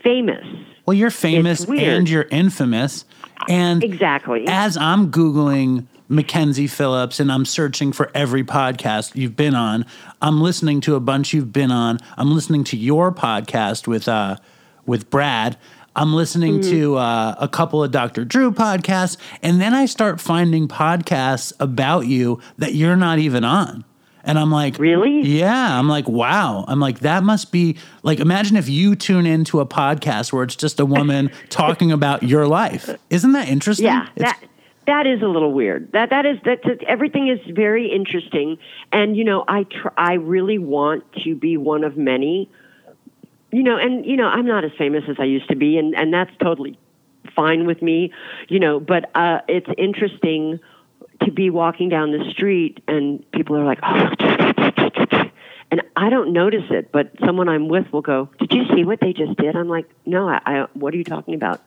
famous. 0.02 0.46
Well, 0.86 0.94
you're 0.94 1.10
famous 1.12 1.66
and 1.66 2.10
you're 2.10 2.28
infamous. 2.32 3.06
And 3.50 3.84
Exactly. 3.84 4.46
as 4.48 4.78
I'm 4.78 5.12
Googling 5.12 5.88
Mackenzie 6.08 6.68
Phillips 6.68 7.20
and 7.20 7.32
I'm 7.32 7.46
searching 7.46 7.92
for 7.92 8.12
every 8.14 8.44
podcast 8.44 9.16
you've 9.16 9.36
been 9.36 9.56
on, 9.56 9.86
I'm 10.22 10.42
listening 10.42 10.82
to 10.82 10.96
a 10.96 11.00
bunch 11.00 11.34
you've 11.34 11.52
been 11.52 11.72
on. 11.72 12.00
I'm 12.18 12.34
listening 12.34 12.64
to 12.66 12.78
your 12.78 13.12
podcast 13.12 13.88
with 13.88 14.08
uh 14.08 14.38
with 14.86 15.10
Brad. 15.10 15.58
I'm 15.98 16.14
listening 16.14 16.60
Mm-hmm. 16.60 16.70
to 16.72 16.96
uh, 16.98 17.36
a 17.40 17.48
couple 17.48 17.82
of 17.82 17.90
Dr. 17.90 18.26
Drew 18.26 18.52
podcasts, 18.52 19.16
and 19.42 19.62
then 19.62 19.74
I 19.74 19.86
start 19.86 20.20
finding 20.20 20.68
podcasts 20.68 21.54
about 21.60 22.06
you 22.06 22.42
that 22.58 22.74
you're 22.76 22.98
not 22.98 23.18
even 23.20 23.46
on. 23.46 23.86
And 24.26 24.38
I'm 24.40 24.52
like, 24.52 24.78
Really? 24.80 25.22
Yeah. 25.22 25.80
I'm 25.80 25.88
like, 25.88 26.08
wow. 26.10 26.66
I'm 26.68 26.80
like, 26.80 27.00
that 27.00 27.24
must 27.24 27.52
be 27.52 27.78
like, 28.04 28.20
imagine 28.20 28.58
if 28.58 28.68
you 28.68 28.96
tune 28.96 29.26
into 29.26 29.60
a 29.60 29.66
podcast 29.66 30.34
where 30.34 30.44
it's 30.44 30.56
just 30.56 30.80
a 30.80 30.86
woman 30.86 31.32
talking 31.50 31.92
about 31.92 32.24
your 32.24 32.48
life. 32.48 32.90
Isn't 33.10 33.32
that 33.34 33.48
interesting? 33.48 33.86
Yeah, 33.86 34.08
It's- 34.16 34.32
that 34.40 34.50
that 34.88 35.08
is 35.08 35.24
a 35.24 35.28
little 35.28 35.52
weird. 35.52 35.92
That 35.94 36.12
that 36.12 36.26
is 36.28 36.38
that 36.46 36.62
that- 36.64 36.84
everything 36.84 37.28
is 37.28 37.40
very 37.50 37.88
interesting, 37.92 38.60
and 38.92 39.18
you 39.18 39.24
know, 39.24 39.44
I 39.48 39.64
tr- 39.64 39.88
I 39.98 40.14
really 40.14 40.60
want 40.60 41.04
to 41.24 41.34
be 41.34 41.58
one 41.58 41.84
of 41.84 41.98
many. 41.98 42.50
You 43.52 43.64
know, 43.64 43.78
and 43.78 44.06
you 44.06 44.16
know, 44.16 44.28
I'm 44.28 44.46
not 44.46 44.64
as 44.64 44.72
famous 44.78 45.04
as 45.08 45.16
I 45.18 45.24
used 45.24 45.48
to 45.50 45.56
be, 45.56 45.78
and 45.80 45.96
and 45.96 46.14
that's 46.14 46.30
totally 46.40 46.78
fine 47.36 47.66
with 47.66 47.82
me. 47.82 48.12
You 48.48 48.60
know, 48.60 48.80
but 48.80 49.10
uh, 49.16 49.40
it's 49.48 49.68
interesting 49.78 50.60
to 51.24 51.32
be 51.32 51.50
walking 51.50 51.90
down 51.90 52.12
the 52.12 52.30
street 52.32 52.82
and 52.88 53.30
people 53.32 53.58
are 53.58 53.66
like, 53.66 53.80
oh, 53.84 54.10
and 55.72 55.82
I 55.96 56.10
don't 56.10 56.34
notice 56.34 56.66
it, 56.70 56.92
but 56.92 57.12
someone 57.26 57.50
I'm 57.50 57.68
with 57.68 57.92
will 57.92 58.02
go, 58.02 58.30
"Did 58.40 58.54
you 58.54 58.66
see 58.76 58.84
what 58.84 59.00
they 59.00 59.14
just 59.14 59.38
did?" 59.38 59.56
I'm 59.56 59.68
like, 59.68 59.90
"No, 60.06 60.28
I, 60.28 60.42
I 60.46 60.68
what 60.74 60.94
are 60.94 60.98
you 60.98 61.04
talking 61.04 61.34
about?" 61.34 61.62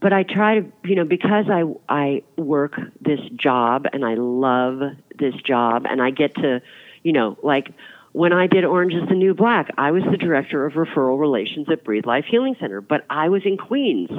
but 0.00 0.12
I 0.12 0.22
try 0.22 0.60
to, 0.60 0.66
you 0.84 0.94
know, 0.94 1.04
because 1.04 1.46
I 1.50 1.64
I 1.88 2.22
work 2.36 2.78
this 3.00 3.20
job 3.34 3.86
and 3.92 4.04
I 4.04 4.14
love 4.14 4.80
this 5.18 5.34
job 5.44 5.86
and 5.88 6.00
I 6.00 6.10
get 6.10 6.34
to, 6.36 6.62
you 7.02 7.12
know, 7.12 7.36
like 7.42 7.72
when 8.12 8.32
I 8.32 8.46
did 8.46 8.64
Orange 8.64 8.94
is 8.94 9.08
the 9.08 9.14
New 9.14 9.34
Black, 9.34 9.70
I 9.76 9.90
was 9.90 10.02
the 10.10 10.16
director 10.16 10.64
of 10.64 10.74
referral 10.74 11.18
relations 11.18 11.68
at 11.70 11.84
Breathe 11.84 12.06
Life 12.06 12.26
Healing 12.28 12.56
Center, 12.60 12.80
but 12.80 13.04
I 13.10 13.28
was 13.28 13.42
in 13.44 13.56
Queens 13.56 14.10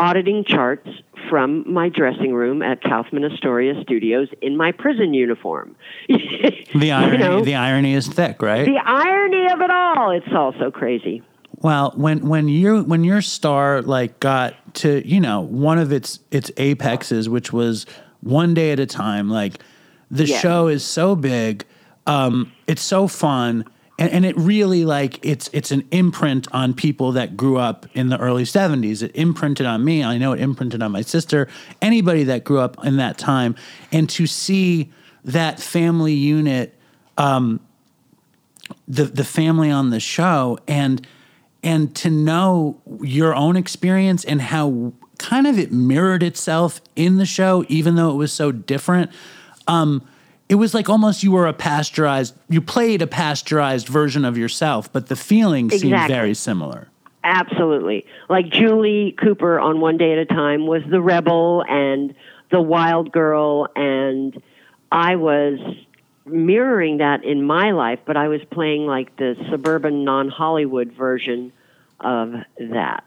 auditing 0.00 0.44
charts 0.44 0.88
from 1.28 1.70
my 1.72 1.88
dressing 1.88 2.32
room 2.32 2.62
at 2.62 2.82
Kaufman 2.82 3.24
Astoria 3.24 3.74
Studios 3.82 4.28
in 4.40 4.56
my 4.56 4.72
prison 4.72 5.12
uniform. 5.14 5.76
the 6.08 6.90
irony, 6.90 7.12
you 7.12 7.18
know, 7.18 7.44
the 7.44 7.54
irony 7.54 7.94
is 7.94 8.08
thick, 8.08 8.40
right? 8.42 8.64
the 8.64 8.80
irony 8.84 9.46
of 9.52 9.60
it 9.60 9.70
all, 9.70 10.10
it's 10.10 10.32
all 10.34 10.54
so 10.58 10.70
crazy. 10.70 11.22
Well, 11.58 11.92
when 11.94 12.26
when 12.26 12.48
you 12.48 12.82
when 12.84 13.04
your 13.04 13.20
star 13.20 13.82
like 13.82 14.18
got 14.18 14.54
to 14.76 15.06
you 15.06 15.20
know 15.20 15.42
one 15.42 15.78
of 15.78 15.92
its 15.92 16.20
its 16.30 16.50
apexes, 16.56 17.28
which 17.28 17.52
was 17.52 17.84
one 18.22 18.54
day 18.54 18.72
at 18.72 18.80
a 18.80 18.86
time, 18.86 19.28
like 19.28 19.62
the 20.10 20.24
Yeah. 20.26 20.38
show 20.38 20.68
is 20.68 20.82
so 20.82 21.14
big, 21.14 21.66
um, 22.06 22.50
it's 22.66 22.80
so 22.82 23.06
fun, 23.06 23.66
and, 24.00 24.10
and 24.10 24.26
it 24.26 24.36
really 24.36 24.84
like 24.84 25.24
it's 25.24 25.48
it's 25.52 25.70
an 25.70 25.86
imprint 25.92 26.48
on 26.52 26.74
people 26.74 27.12
that 27.12 27.36
grew 27.36 27.58
up 27.58 27.86
in 27.94 28.08
the 28.08 28.18
early 28.18 28.44
'70s. 28.44 29.02
It 29.02 29.14
imprinted 29.14 29.66
on 29.66 29.84
me. 29.84 30.02
I 30.02 30.18
know 30.18 30.32
it 30.32 30.40
imprinted 30.40 30.82
on 30.82 30.90
my 30.90 31.02
sister. 31.02 31.46
Anybody 31.80 32.24
that 32.24 32.42
grew 32.42 32.58
up 32.58 32.84
in 32.84 32.96
that 32.96 33.18
time, 33.18 33.54
and 33.92 34.08
to 34.10 34.26
see 34.26 34.90
that 35.24 35.60
family 35.60 36.14
unit 36.14 36.76
the 38.88 39.04
the 39.04 39.24
family 39.24 39.70
on 39.70 39.90
the 39.90 40.00
show 40.00 40.58
and 40.66 41.06
and 41.62 41.94
to 41.94 42.10
know 42.10 42.80
your 43.02 43.34
own 43.34 43.56
experience 43.56 44.24
and 44.24 44.40
how 44.40 44.92
kind 45.18 45.46
of 45.46 45.58
it 45.58 45.70
mirrored 45.70 46.22
itself 46.22 46.80
in 46.96 47.16
the 47.16 47.26
show 47.26 47.64
even 47.68 47.94
though 47.96 48.10
it 48.10 48.14
was 48.14 48.32
so 48.32 48.50
different 48.50 49.10
um 49.68 50.02
it 50.50 50.56
was 50.56 50.74
like 50.74 50.90
almost 50.90 51.22
you 51.22 51.32
were 51.32 51.46
a 51.46 51.52
pasteurized 51.54 52.34
you 52.48 52.60
played 52.60 53.00
a 53.00 53.06
pasteurized 53.06 53.88
version 53.88 54.24
of 54.24 54.36
yourself 54.36 54.92
but 54.92 55.06
the 55.06 55.16
feeling 55.16 55.70
seemed 55.70 56.06
very 56.08 56.34
similar 56.34 56.88
Absolutely. 57.22 58.06
Like 58.30 58.48
Julie 58.48 59.14
Cooper 59.22 59.60
on 59.60 59.80
One 59.80 59.98
Day 59.98 60.12
at 60.12 60.18
a 60.18 60.24
Time 60.24 60.66
was 60.66 60.82
the 60.90 61.02
rebel 61.02 61.62
and 61.68 62.14
the 62.50 62.60
wild 62.60 63.12
girl, 63.12 63.68
and 63.76 64.42
I 64.90 65.16
was 65.16 65.58
mirroring 66.24 66.98
that 66.98 67.22
in 67.24 67.44
my 67.44 67.72
life, 67.72 68.00
but 68.06 68.16
I 68.16 68.28
was 68.28 68.40
playing 68.50 68.86
like 68.86 69.14
the 69.16 69.36
suburban 69.50 70.02
non 70.04 70.30
Hollywood 70.30 70.92
version 70.92 71.52
of 72.00 72.32
that. 72.58 73.04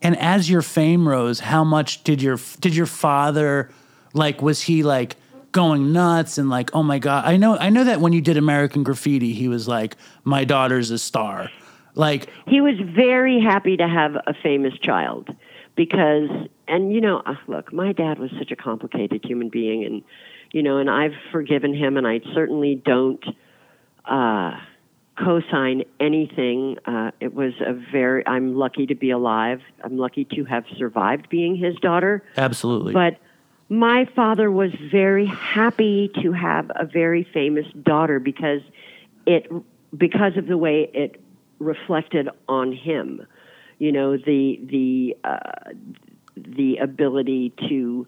and 0.00 0.16
as 0.18 0.48
your 0.48 0.62
fame 0.62 1.08
rose 1.08 1.40
how 1.40 1.64
much 1.64 2.04
did 2.04 2.22
your 2.22 2.38
did 2.60 2.76
your 2.76 2.86
father 2.86 3.68
Like, 4.12 4.40
was 4.40 4.62
he 4.62 4.84
like 4.84 5.16
going 5.54 5.92
nuts 5.92 6.36
and 6.36 6.50
like, 6.50 6.74
oh 6.74 6.82
my 6.82 6.98
god? 6.98 7.24
I 7.24 7.38
know, 7.38 7.56
I 7.56 7.70
know 7.70 7.84
that 7.84 8.00
when 8.00 8.12
you 8.12 8.20
did 8.20 8.36
American 8.36 8.82
Graffiti, 8.82 9.32
he 9.32 9.48
was 9.48 9.66
like, 9.66 9.96
my 10.24 10.44
daughter's 10.44 10.90
a 10.90 10.98
star. 10.98 11.50
Like, 11.94 12.28
he 12.46 12.60
was 12.60 12.74
very 12.94 13.40
happy 13.40 13.76
to 13.76 13.88
have 13.88 14.16
a 14.26 14.34
famous 14.42 14.74
child 14.82 15.34
because 15.76 16.28
and 16.68 16.92
you 16.92 17.00
know 17.00 17.22
uh, 17.26 17.34
look 17.46 17.72
my 17.72 17.92
dad 17.92 18.18
was 18.18 18.30
such 18.38 18.50
a 18.50 18.56
complicated 18.56 19.24
human 19.24 19.48
being 19.48 19.84
and 19.84 20.02
you 20.52 20.62
know 20.62 20.78
and 20.78 20.88
i've 20.88 21.14
forgiven 21.32 21.74
him 21.74 21.96
and 21.96 22.06
i 22.06 22.20
certainly 22.32 22.80
don't 22.84 23.24
uh 24.04 24.52
co-sign 25.18 25.82
anything 26.00 26.76
uh 26.86 27.10
it 27.20 27.34
was 27.34 27.52
a 27.60 27.72
very 27.92 28.26
i'm 28.26 28.54
lucky 28.54 28.86
to 28.86 28.94
be 28.94 29.10
alive 29.10 29.60
i'm 29.82 29.96
lucky 29.96 30.24
to 30.24 30.44
have 30.44 30.64
survived 30.76 31.28
being 31.28 31.56
his 31.56 31.74
daughter 31.76 32.22
absolutely. 32.36 32.92
but 32.92 33.18
my 33.68 34.06
father 34.14 34.50
was 34.50 34.70
very 34.90 35.26
happy 35.26 36.10
to 36.22 36.32
have 36.32 36.70
a 36.74 36.84
very 36.84 37.26
famous 37.32 37.66
daughter 37.82 38.18
because 38.18 38.60
it 39.26 39.50
because 39.96 40.36
of 40.36 40.46
the 40.46 40.58
way 40.58 40.90
it 40.92 41.20
reflected 41.58 42.28
on 42.48 42.72
him. 42.72 43.26
You 43.78 43.92
know 43.92 44.16
the 44.16 44.60
the 44.62 45.16
uh, 45.24 45.72
the 46.36 46.76
ability 46.78 47.52
to 47.68 48.06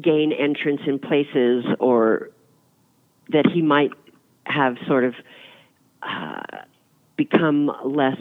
gain 0.00 0.32
entrance 0.32 0.82
in 0.86 0.98
places 0.98 1.64
or 1.80 2.30
that 3.30 3.46
he 3.46 3.62
might 3.62 3.90
have 4.44 4.76
sort 4.86 5.04
of 5.04 5.14
uh, 6.02 6.40
become 7.16 7.70
less 7.84 8.18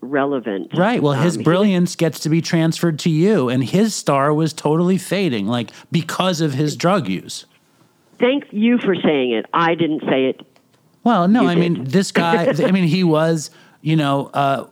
relevant. 0.00 0.70
Right. 0.76 1.02
Well, 1.02 1.14
his 1.14 1.34
Um, 1.36 1.40
he- 1.40 1.44
brilliance 1.44 1.96
gets 1.96 2.20
to 2.20 2.28
be 2.28 2.40
transferred 2.40 2.98
to 3.00 3.10
you, 3.10 3.48
and 3.48 3.64
his 3.64 3.94
star 3.94 4.32
was 4.32 4.52
totally 4.52 4.98
fading, 4.98 5.46
like 5.46 5.70
because 5.90 6.40
of 6.40 6.54
his 6.54 6.76
drug 6.76 7.08
use. 7.08 7.46
thank 8.18 8.44
you 8.50 8.78
for 8.78 8.94
saying 8.94 9.32
it. 9.32 9.44
I 9.52 9.74
didn't 9.74 10.00
say 10.08 10.26
it. 10.26 10.40
Well, 11.04 11.28
no, 11.28 11.42
You 11.42 11.48
I 11.48 11.54
did. 11.54 11.60
mean, 11.60 11.84
this 11.84 12.12
guy, 12.12 12.46
I 12.66 12.70
mean, 12.70 12.84
he 12.84 13.04
was, 13.04 13.50
you 13.82 13.94
know, 13.94 14.30
uh, 14.32 14.64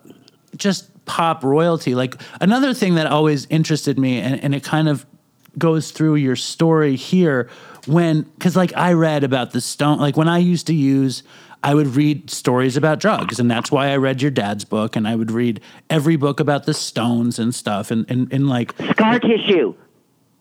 just 0.57 0.89
pop 1.05 1.45
royalty. 1.45 1.95
Like 1.95 2.17
another 2.41 2.73
thing 2.73 2.95
that 2.95 3.07
always 3.07 3.47
interested 3.51 3.99
me, 3.99 4.19
and, 4.19 4.43
and 4.43 4.55
it 4.55 4.63
kind 4.65 4.89
of 4.89 5.05
goes 5.59 5.91
through 5.91 6.15
your 6.17 6.37
story 6.37 6.97
here 6.97 7.51
when, 7.87 8.23
because 8.23 8.57
like 8.57 8.75
I 8.77 8.95
read 8.95 9.25
about 9.25 9.51
the 9.53 9.61
stone, 9.61 9.99
like 9.99 10.17
when 10.17 10.29
I 10.29 10.39
used 10.39 10.67
to 10.69 10.75
use, 10.75 11.23
I 11.65 11.73
would 11.73 11.97
read 11.97 12.29
stories 12.29 12.77
about 12.77 13.01
drugs, 13.01 13.41
and 13.41 13.51
that's 13.51 13.73
why 13.73 13.89
I 13.89 13.97
read 13.97 14.21
your 14.21 14.31
dad's 14.31 14.67
book, 14.67 14.97
and 14.97 15.09
I 15.09 15.17
would 15.17 15.31
read 15.31 15.63
every 15.89 16.17
book 16.17 16.39
about 16.39 16.67
the 16.67 16.75
stones 16.75 17.39
and 17.39 17.55
stuff, 17.55 17.91
and 17.91 18.05
and, 18.11 18.31
and 18.31 18.49
like, 18.51 18.75
Scar 18.91 19.19
tissue. 19.19 19.75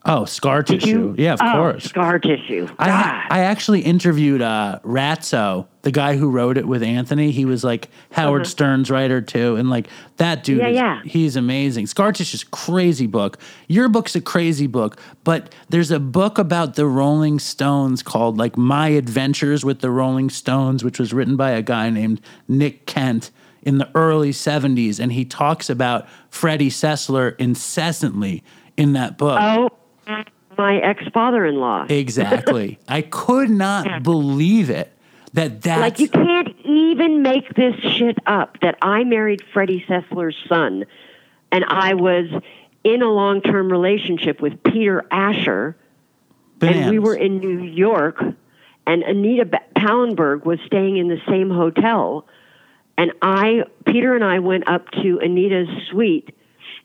Oh, 0.06 0.24
scar 0.24 0.62
Did 0.62 0.80
tissue, 0.80 0.88
you? 0.88 1.14
yeah, 1.18 1.34
of 1.34 1.40
Oh, 1.42 1.52
course. 1.52 1.84
Scar 1.84 2.18
tissue. 2.18 2.68
I, 2.78 2.86
God. 2.86 3.22
I 3.30 3.40
actually 3.40 3.80
interviewed 3.80 4.42
uh, 4.42 4.80
Ratso, 4.84 5.66
the 5.82 5.90
guy 5.90 6.16
who 6.16 6.30
wrote 6.30 6.58
it 6.58 6.66
with 6.66 6.82
Anthony. 6.82 7.30
He 7.30 7.44
was 7.44 7.64
like 7.64 7.88
Howard 8.12 8.46
Stern's 8.46 8.90
writer 8.90 9.20
too, 9.20 9.56
and 9.56 9.70
like 9.70 9.88
that 10.18 10.44
dude. 10.44 10.60
Uh-huh. 10.60 10.68
Yeah, 10.70 11.00
is, 11.00 11.04
yeah. 11.04 11.10
He's 11.10 11.36
amazing. 11.36 11.86
Scar 11.86 12.12
Tissue's 12.12 12.44
crazy 12.44 13.06
book. 13.06 13.38
Your 13.68 13.88
book's 13.88 14.14
a 14.14 14.20
crazy 14.20 14.66
book, 14.66 15.00
but 15.24 15.54
there's 15.68 15.90
a 15.90 16.00
book 16.00 16.38
about 16.38 16.74
the 16.74 16.86
Rolling 16.86 17.38
Stones 17.38 18.02
called 18.02 18.36
like 18.38 18.56
My 18.56 18.88
Adventures 18.88 19.64
with 19.64 19.80
the 19.80 19.90
Rolling 19.90 20.30
Stones, 20.30 20.84
which 20.84 20.98
was 20.98 21.12
written 21.12 21.36
by 21.36 21.50
a 21.52 21.62
guy 21.62 21.90
named 21.90 22.20
Nick 22.48 22.86
Kent 22.86 23.30
in 23.62 23.78
the 23.78 23.88
early 23.94 24.30
70s, 24.30 25.00
and 25.00 25.10
he 25.12 25.24
talks 25.24 25.70
about 25.70 26.06
Freddie 26.28 26.68
Sessler 26.68 27.34
incessantly 27.38 28.44
in 28.76 28.92
that 28.92 29.16
book. 29.16 29.38
oh, 29.40 29.70
my 30.56 30.76
ex-father-in-law. 30.78 31.86
Exactly. 31.88 32.78
I 32.88 33.02
could 33.02 33.50
not 33.50 34.02
believe 34.02 34.70
it 34.70 34.94
that 35.34 35.62
that 35.62 35.80
Like 35.80 35.98
you 35.98 36.08
can't 36.08 36.54
even 36.64 37.22
make 37.22 37.54
this 37.54 37.74
shit 37.76 38.18
up 38.26 38.58
that 38.60 38.78
I 38.80 39.04
married 39.04 39.42
Freddie 39.52 39.84
Sessler's 39.86 40.36
son 40.48 40.86
and 41.52 41.64
I 41.64 41.94
was 41.94 42.26
in 42.84 43.02
a 43.02 43.10
long-term 43.10 43.70
relationship 43.70 44.40
with 44.40 44.62
Peter 44.62 45.04
Asher 45.10 45.76
and 46.60 46.90
we 46.90 46.98
were 46.98 47.16
in 47.16 47.38
New 47.38 47.62
York 47.62 48.22
and 48.86 49.02
Anita 49.02 49.60
Pallenberg 49.76 50.44
was 50.44 50.60
staying 50.66 50.96
in 50.96 51.08
the 51.08 51.20
same 51.28 51.50
hotel 51.50 52.26
and 52.96 53.12
I 53.20 53.64
Peter 53.86 54.14
and 54.14 54.24
I 54.24 54.38
went 54.38 54.68
up 54.68 54.90
to 55.02 55.20
Anita's 55.20 55.68
suite 55.90 56.34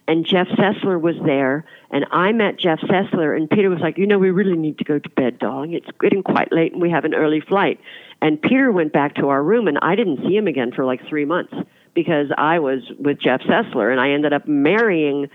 and 0.09 0.25
Jeff 0.25 0.47
Sessler 0.47 0.99
was 0.99 1.15
there 1.23 1.65
and 1.91 2.05
I 2.11 2.31
met 2.31 2.57
Jeff 2.57 2.79
Sessler 2.81 3.35
and 3.37 3.49
Peter 3.49 3.69
was 3.69 3.79
like, 3.79 3.97
"You 3.97 4.07
know, 4.07 4.17
we 4.17 4.31
really 4.31 4.57
need 4.57 4.77
to 4.79 4.83
go 4.83 4.97
to 4.99 5.09
bed, 5.11 5.39
darling. 5.39 5.73
It's 5.73 5.87
getting 6.01 6.23
quite 6.23 6.51
late 6.51 6.73
and 6.73 6.81
we 6.81 6.89
have 6.89 7.05
an 7.05 7.13
early 7.13 7.39
flight." 7.41 7.79
And 8.21 8.41
Peter 8.41 8.71
went 8.71 8.91
back 8.91 9.15
to 9.15 9.29
our 9.29 9.41
room 9.41 9.67
and 9.67 9.77
I 9.81 9.95
didn't 9.95 10.25
see 10.25 10.35
him 10.35 10.47
again 10.47 10.71
for 10.71 10.83
like 10.83 11.07
3 11.07 11.25
months 11.25 11.53
because 11.93 12.27
I 12.37 12.59
was 12.59 12.81
with 12.99 13.19
Jeff 13.19 13.41
Sessler 13.41 13.91
and 13.91 14.01
I 14.01 14.09
ended 14.09 14.33
up 14.33 14.47
marrying 14.47 15.29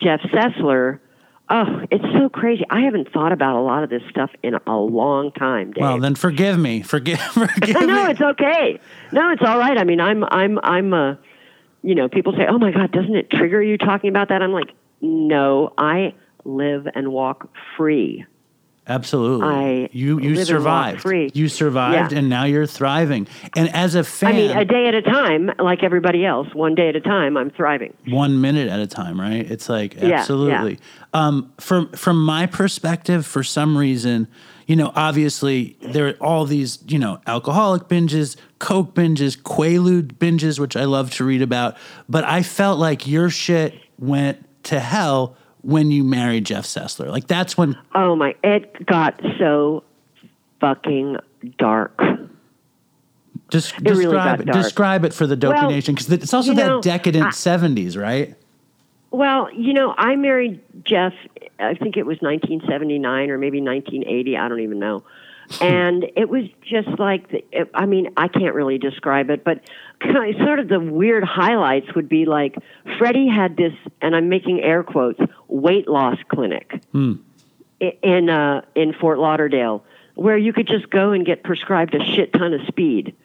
Jeff 0.00 0.20
Sessler. 0.32 1.00
Oh, 1.50 1.80
it's 1.90 2.04
so 2.12 2.28
crazy. 2.28 2.64
I 2.68 2.82
haven't 2.82 3.10
thought 3.10 3.32
about 3.32 3.56
a 3.56 3.62
lot 3.62 3.82
of 3.82 3.88
this 3.88 4.02
stuff 4.10 4.30
in 4.42 4.54
a 4.66 4.76
long 4.76 5.32
time, 5.32 5.72
Dave. 5.72 5.82
Well, 5.82 5.98
then 5.98 6.14
forgive 6.14 6.58
me. 6.58 6.82
Forgive 6.82 7.18
forgive 7.20 7.74
no, 7.80 8.04
me. 8.04 8.10
it's 8.10 8.20
okay. 8.20 8.78
No, 9.12 9.30
it's 9.32 9.42
all 9.42 9.58
right. 9.58 9.78
I 9.78 9.84
mean, 9.84 10.00
I'm 10.00 10.24
I'm 10.24 10.58
I'm 10.62 10.92
uh 10.92 11.14
you 11.82 11.94
know, 11.94 12.08
people 12.08 12.32
say, 12.32 12.46
"Oh 12.48 12.58
my 12.58 12.70
god, 12.72 12.92
doesn't 12.92 13.14
it 13.14 13.30
trigger 13.30 13.62
you 13.62 13.78
talking 13.78 14.10
about 14.10 14.28
that?" 14.28 14.42
I'm 14.42 14.52
like, 14.52 14.72
"No, 15.00 15.72
I 15.78 16.14
live 16.44 16.86
and 16.94 17.12
walk 17.12 17.48
free." 17.76 18.24
Absolutely. 18.86 19.46
I 19.46 19.88
you 19.92 20.18
you 20.18 20.42
survived. 20.44 21.02
free. 21.02 21.30
You 21.34 21.48
survived 21.48 22.12
Yeah. 22.12 22.18
and 22.18 22.30
now 22.30 22.44
you're 22.44 22.64
thriving. 22.64 23.28
And 23.54 23.68
as 23.74 23.94
a 23.94 24.02
fan 24.02 24.30
I 24.30 24.36
mean, 24.36 24.56
a 24.56 24.64
day 24.64 24.86
at 24.88 24.94
a 24.94 25.02
time, 25.02 25.52
like 25.58 25.82
everybody 25.82 26.24
else, 26.24 26.48
one 26.54 26.74
day 26.74 26.88
at 26.88 26.96
a 26.96 27.00
time, 27.00 27.36
I'm 27.36 27.50
thriving. 27.50 27.92
one 28.06 28.40
minute 28.40 28.68
at 28.68 28.80
a 28.80 28.86
time, 28.86 29.20
right? 29.20 29.48
It's 29.50 29.68
like 29.68 29.94
yeah. 30.00 30.20
absolutely. 30.20 30.78
Um, 31.12 31.52
from 31.58 31.90
from 31.92 32.24
my 32.24 32.46
perspective, 32.46 33.26
for 33.26 33.42
some 33.42 33.76
reason, 33.76 34.26
you 34.68 34.76
know, 34.76 34.92
obviously 34.94 35.76
there 35.80 36.08
are 36.08 36.12
all 36.20 36.44
these, 36.44 36.78
you 36.86 36.98
know, 36.98 37.20
alcoholic 37.26 37.84
binges, 37.88 38.36
coke 38.58 38.94
binges, 38.94 39.36
quaalude 39.36 40.12
binges, 40.18 40.60
which 40.60 40.76
I 40.76 40.84
love 40.84 41.10
to 41.12 41.24
read 41.24 41.40
about. 41.42 41.76
But 42.06 42.24
I 42.24 42.42
felt 42.42 42.78
like 42.78 43.06
your 43.06 43.30
shit 43.30 43.74
went 43.98 44.44
to 44.64 44.78
hell 44.78 45.36
when 45.62 45.90
you 45.90 46.04
married 46.04 46.44
Jeff 46.44 46.66
Sessler. 46.66 47.08
Like 47.10 47.26
that's 47.26 47.56
when 47.56 47.78
Oh 47.94 48.14
my, 48.14 48.34
it 48.44 48.84
got 48.84 49.18
so 49.38 49.84
fucking 50.60 51.16
dark. 51.56 51.98
just 53.50 53.78
really 53.80 54.04
describe 54.04 54.24
got 54.38 54.40
it. 54.40 54.44
dark. 54.52 54.62
Describe 54.62 55.04
it 55.06 55.14
for 55.14 55.26
the 55.26 55.36
Dopey 55.36 55.60
Well, 55.60 55.70
Nation 55.70 55.94
because 55.94 56.12
it's 56.12 56.34
also 56.34 56.52
that 56.52 56.66
know, 56.66 56.80
decadent 56.82 57.26
I- 57.28 57.30
seventies, 57.30 57.96
right? 57.96 58.34
Well, 59.10 59.52
you 59.54 59.72
know, 59.72 59.94
I 59.96 60.16
married 60.16 60.60
Jeff. 60.84 61.14
I 61.58 61.74
think 61.74 61.96
it 61.96 62.04
was 62.04 62.18
1979 62.20 63.30
or 63.30 63.38
maybe 63.38 63.60
1980. 63.60 64.36
I 64.36 64.48
don't 64.48 64.60
even 64.60 64.78
know. 64.78 65.04
And 65.62 66.04
it 66.14 66.28
was 66.28 66.44
just 66.60 66.98
like, 66.98 67.30
the, 67.30 67.42
it, 67.50 67.70
I 67.72 67.86
mean, 67.86 68.10
I 68.18 68.28
can't 68.28 68.54
really 68.54 68.76
describe 68.76 69.30
it, 69.30 69.44
but 69.44 69.62
kind 69.98 70.34
of, 70.34 70.46
sort 70.46 70.58
of 70.58 70.68
the 70.68 70.78
weird 70.78 71.24
highlights 71.24 71.94
would 71.94 72.06
be 72.06 72.26
like 72.26 72.56
Freddie 72.98 73.28
had 73.28 73.56
this, 73.56 73.72
and 74.02 74.14
I'm 74.14 74.28
making 74.28 74.60
air 74.60 74.82
quotes, 74.82 75.18
weight 75.48 75.88
loss 75.88 76.18
clinic 76.28 76.82
i- 77.80 77.96
in 78.02 78.28
uh, 78.28 78.60
in 78.74 78.92
Fort 78.92 79.18
Lauderdale, 79.18 79.84
where 80.16 80.36
you 80.36 80.52
could 80.52 80.66
just 80.68 80.90
go 80.90 81.12
and 81.12 81.24
get 81.24 81.42
prescribed 81.42 81.94
a 81.94 82.04
shit 82.04 82.34
ton 82.34 82.52
of 82.52 82.66
speed, 82.66 83.16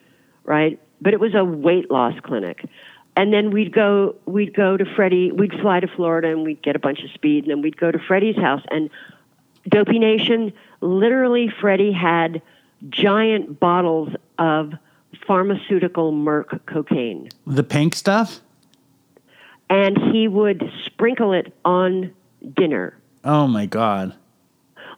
right? 0.44 0.80
But 1.02 1.12
it 1.12 1.20
was 1.20 1.34
a 1.34 1.44
weight 1.44 1.90
loss 1.90 2.18
clinic. 2.22 2.64
And 3.16 3.32
then 3.32 3.50
we'd 3.52 3.72
go 3.72 4.16
we'd 4.26 4.54
go 4.54 4.76
to 4.76 4.84
Freddie, 4.84 5.30
we'd 5.32 5.52
fly 5.60 5.80
to 5.80 5.86
Florida 5.86 6.28
and 6.28 6.42
we'd 6.42 6.62
get 6.62 6.74
a 6.74 6.80
bunch 6.80 7.02
of 7.04 7.10
speed 7.12 7.44
and 7.44 7.50
then 7.50 7.62
we'd 7.62 7.76
go 7.76 7.90
to 7.92 7.98
Freddie's 7.98 8.36
house 8.36 8.62
and 8.70 8.90
Dopey 9.68 9.98
Nation, 9.98 10.52
literally 10.80 11.48
Freddie 11.60 11.92
had 11.92 12.42
giant 12.90 13.58
bottles 13.60 14.10
of 14.38 14.74
pharmaceutical 15.26 16.12
Merck 16.12 16.60
cocaine. 16.66 17.30
The 17.46 17.62
pink 17.62 17.94
stuff. 17.94 18.40
And 19.70 19.96
he 20.12 20.28
would 20.28 20.70
sprinkle 20.84 21.32
it 21.32 21.54
on 21.64 22.12
dinner. 22.54 22.98
Oh 23.24 23.46
my 23.46 23.64
god. 23.66 24.14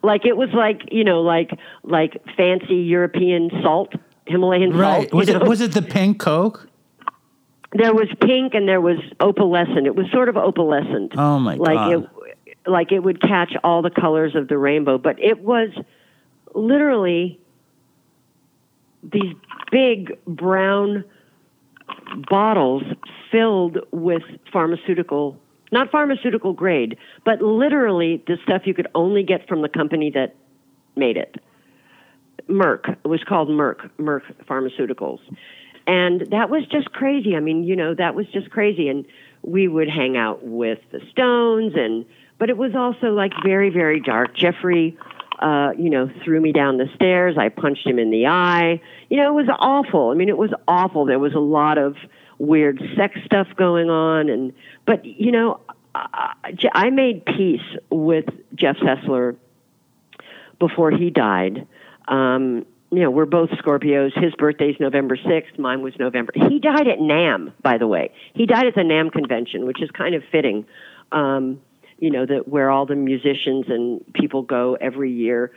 like 0.03 0.25
it 0.25 0.35
was 0.37 0.49
like 0.53 0.81
you 0.91 1.03
know 1.03 1.21
like 1.21 1.51
like 1.83 2.21
fancy 2.35 2.75
European 2.75 3.49
salt, 3.61 3.93
Himalayan 4.25 4.73
Right. 4.75 5.03
salt. 5.09 5.13
Was 5.13 5.29
it 5.29 5.39
know? 5.39 5.45
was 5.47 5.61
it 5.61 5.71
the 5.73 5.81
pink 5.83 6.19
Coke? 6.19 6.67
There 7.77 7.93
was 7.93 8.07
pink 8.21 8.53
and 8.53 8.67
there 8.67 8.81
was 8.81 8.97
opalescent. 9.19 9.85
It 9.85 9.95
was 9.95 10.07
sort 10.11 10.29
of 10.29 10.35
opalescent. 10.35 11.13
Oh, 11.17 11.39
my 11.39 11.55
like 11.55 11.75
God. 11.75 11.93
it 11.93 12.09
like 12.67 12.91
it 12.91 12.99
would 12.99 13.21
catch 13.21 13.53
all 13.63 13.81
the 13.81 13.89
colors 13.89 14.35
of 14.35 14.47
the 14.47 14.57
rainbow, 14.57 14.97
but 14.97 15.21
it 15.21 15.39
was 15.39 15.69
literally 16.53 17.39
these 19.03 19.33
big 19.71 20.17
brown 20.25 21.03
bottles 22.29 22.83
filled 23.31 23.79
with 23.91 24.23
pharmaceutical 24.51 25.37
not 25.71 25.91
pharmaceutical 25.91 26.53
grade, 26.53 26.97
but 27.25 27.41
literally 27.41 28.23
the 28.25 28.37
stuff 28.43 28.61
you 28.65 28.73
could 28.73 28.87
only 28.95 29.21
get 29.21 29.47
from 29.49 29.61
the 29.61 29.67
company 29.67 30.09
that 30.11 30.33
made 30.95 31.17
it. 31.17 31.35
Merck. 32.49 32.89
It 33.03 33.07
was 33.07 33.21
called 33.25 33.49
Merck, 33.49 33.89
Merck 33.99 34.21
Pharmaceuticals. 34.45 35.19
And 35.87 36.27
that 36.31 36.49
was 36.49 36.63
just 36.69 36.91
crazy. 36.91 37.35
I 37.35 37.39
mean, 37.39 37.63
you 37.63 37.75
know, 37.75 37.95
that 37.95 38.13
was 38.13 38.27
just 38.27 38.51
crazy. 38.51 38.89
And 38.89 39.05
we 39.41 39.67
would 39.67 39.89
hang 39.89 40.17
out 40.17 40.43
with 40.43 40.79
the 40.91 40.99
Stones 41.11 41.73
and 41.75 42.05
but 42.39 42.51
it 42.51 42.57
was 42.57 42.75
also 42.75 43.07
like 43.13 43.31
very, 43.43 43.71
very 43.71 43.99
dark. 43.99 44.35
Jeffrey 44.35 44.95
uh, 45.39 45.71
you 45.77 45.89
know, 45.89 46.09
threw 46.23 46.41
me 46.41 46.51
down 46.51 46.77
the 46.77 46.87
stairs. 46.95 47.37
I 47.37 47.49
punched 47.49 47.85
him 47.85 47.99
in 47.99 48.09
the 48.09 48.27
eye. 48.27 48.81
You 49.09 49.17
know, 49.17 49.29
it 49.29 49.45
was 49.45 49.55
awful. 49.59 50.09
I 50.09 50.15
mean, 50.15 50.29
it 50.29 50.37
was 50.37 50.51
awful. 50.67 51.05
There 51.05 51.19
was 51.19 51.33
a 51.33 51.39
lot 51.39 51.77
of 51.77 51.95
weird 52.39 52.81
sex 52.95 53.19
stuff 53.25 53.47
going 53.55 53.89
on, 53.89 54.29
and 54.29 54.53
but 54.85 55.05
you 55.05 55.31
know, 55.31 55.59
I, 55.93 56.33
I 56.73 56.89
made 56.89 57.25
peace 57.25 57.61
with 57.91 58.25
Jeff 58.55 58.77
Sessler 58.77 59.35
before 60.59 60.91
he 60.91 61.09
died. 61.09 61.67
Um, 62.07 62.65
you 62.91 63.01
know, 63.01 63.11
we're 63.11 63.25
both 63.25 63.49
Scorpios. 63.51 64.11
His 64.21 64.33
birthday's 64.35 64.75
November 64.79 65.17
6th. 65.17 65.59
Mine 65.59 65.81
was 65.81 65.93
November. 65.99 66.31
He 66.35 66.59
died 66.59 66.87
at 66.87 66.99
NAMM, 66.99 67.51
by 67.61 67.77
the 67.77 67.87
way. 67.87 68.11
He 68.33 68.45
died 68.45 68.65
at 68.65 68.75
the 68.75 68.81
NAMM 68.81 69.11
convention, 69.11 69.65
which 69.65 69.81
is 69.81 69.91
kind 69.91 70.15
of 70.15 70.23
fitting. 70.31 70.65
Um, 71.11 71.59
you 71.99 72.11
know, 72.11 72.25
that 72.25 72.47
where 72.47 72.69
all 72.69 72.85
the 72.85 72.95
musicians 72.95 73.65
and 73.69 74.01
people 74.13 74.43
go 74.43 74.77
every 74.79 75.11
year. 75.11 75.51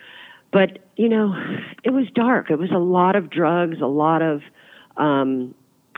But, 0.53 0.78
you 0.97 1.09
know, 1.09 1.35
it 1.85 1.91
was 1.91 2.07
dark. 2.14 2.51
It 2.51 2.59
was 2.59 2.70
a 2.70 2.78
lot 2.78 3.14
of 3.14 3.31
drugs, 3.31 3.81
a 3.81 3.87
lot 3.87 4.22
of, 4.22 4.43
um, 4.97 5.55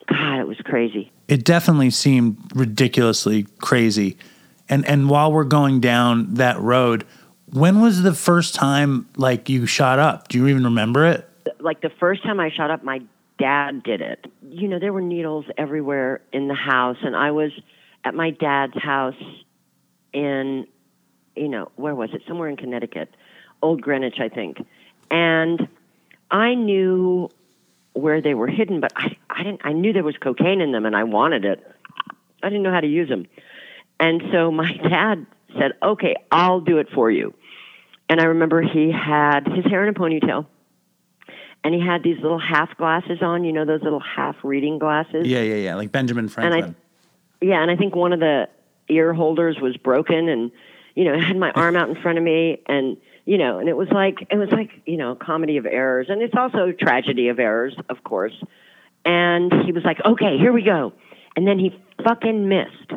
God, 0.06 0.40
it 0.40 0.46
was 0.46 0.58
crazy. 0.64 1.10
It 1.28 1.44
definitely 1.44 1.90
seemed 1.90 2.38
ridiculously 2.54 3.46
crazy. 3.60 4.18
And, 4.68 4.86
and 4.86 5.08
while 5.08 5.32
we're 5.32 5.44
going 5.44 5.80
down 5.80 6.34
that 6.34 6.60
road, 6.60 7.06
when 7.52 7.80
was 7.80 8.02
the 8.02 8.14
first 8.14 8.54
time 8.54 9.08
like 9.16 9.48
you 9.48 9.66
shot 9.66 9.98
up? 9.98 10.28
Do 10.28 10.38
you 10.38 10.48
even 10.48 10.64
remember 10.64 11.06
it? 11.06 11.28
Like 11.60 11.80
the 11.80 11.90
first 12.00 12.22
time 12.22 12.40
I 12.40 12.50
shot 12.50 12.70
up, 12.70 12.82
my 12.82 13.02
dad 13.38 13.82
did 13.82 14.00
it. 14.00 14.26
You 14.48 14.68
know, 14.68 14.78
there 14.78 14.92
were 14.92 15.02
needles 15.02 15.44
everywhere 15.58 16.20
in 16.32 16.48
the 16.48 16.54
house, 16.54 16.96
and 17.02 17.14
I 17.14 17.30
was 17.30 17.52
at 18.04 18.14
my 18.14 18.30
dad's 18.30 18.80
house 18.82 19.20
in, 20.12 20.66
you 21.36 21.48
know, 21.48 21.70
where 21.76 21.94
was 21.94 22.10
it? 22.14 22.22
Somewhere 22.26 22.48
in 22.48 22.56
Connecticut, 22.56 23.14
Old 23.60 23.82
Greenwich, 23.82 24.18
I 24.18 24.28
think. 24.28 24.64
And 25.10 25.68
I 26.30 26.54
knew 26.54 27.28
where 27.92 28.22
they 28.22 28.34
were 28.34 28.46
hidden, 28.46 28.80
but 28.80 28.92
I, 28.96 29.16
I 29.28 29.42
didn't. 29.42 29.60
I 29.64 29.72
knew 29.72 29.92
there 29.92 30.02
was 30.02 30.16
cocaine 30.16 30.62
in 30.62 30.72
them, 30.72 30.86
and 30.86 30.96
I 30.96 31.04
wanted 31.04 31.44
it. 31.44 31.66
I 32.42 32.48
didn't 32.48 32.62
know 32.62 32.72
how 32.72 32.80
to 32.80 32.88
use 32.88 33.10
them, 33.10 33.26
and 34.00 34.22
so 34.32 34.50
my 34.50 34.72
dad 34.88 35.26
said, 35.58 35.72
"Okay, 35.82 36.16
I'll 36.30 36.60
do 36.60 36.78
it 36.78 36.88
for 36.90 37.10
you." 37.10 37.34
And 38.12 38.20
I 38.20 38.24
remember 38.24 38.60
he 38.60 38.92
had 38.92 39.46
his 39.46 39.64
hair 39.64 39.82
in 39.82 39.88
a 39.88 39.98
ponytail, 39.98 40.44
and 41.64 41.74
he 41.74 41.80
had 41.80 42.02
these 42.02 42.18
little 42.20 42.38
half 42.38 42.76
glasses 42.76 43.22
on. 43.22 43.42
You 43.42 43.54
know 43.54 43.64
those 43.64 43.82
little 43.82 44.02
half 44.02 44.36
reading 44.42 44.78
glasses. 44.78 45.26
Yeah, 45.26 45.40
yeah, 45.40 45.54
yeah, 45.54 45.76
like 45.76 45.92
Benjamin 45.92 46.28
Franklin. 46.28 46.62
And 46.62 46.74
I, 46.74 47.44
yeah, 47.46 47.62
and 47.62 47.70
I 47.70 47.76
think 47.76 47.96
one 47.96 48.12
of 48.12 48.20
the 48.20 48.50
ear 48.90 49.14
holders 49.14 49.56
was 49.62 49.78
broken 49.78 50.28
and 50.28 50.52
you 50.94 51.04
know, 51.04 51.14
I 51.14 51.24
had 51.24 51.38
my 51.38 51.50
arm 51.54 51.74
out 51.74 51.88
in 51.88 51.94
front 52.02 52.18
of 52.18 52.24
me 52.24 52.60
and 52.66 52.98
you 53.24 53.38
know, 53.38 53.58
and 53.58 53.66
it 53.70 53.78
was 53.78 53.88
like 53.88 54.26
it 54.30 54.36
was 54.36 54.50
like, 54.50 54.68
you 54.84 54.98
know, 54.98 55.14
comedy 55.14 55.56
of 55.56 55.64
errors 55.64 56.08
and 56.10 56.20
it's 56.20 56.34
also 56.36 56.70
tragedy 56.70 57.28
of 57.28 57.38
errors, 57.38 57.74
of 57.88 58.04
course. 58.04 58.34
And 59.06 59.50
he 59.64 59.72
was 59.72 59.84
like, 59.84 60.04
"Okay, 60.04 60.36
here 60.36 60.52
we 60.52 60.60
go." 60.60 60.92
And 61.34 61.46
then 61.46 61.58
he 61.58 61.74
fucking 62.04 62.46
missed. 62.46 62.92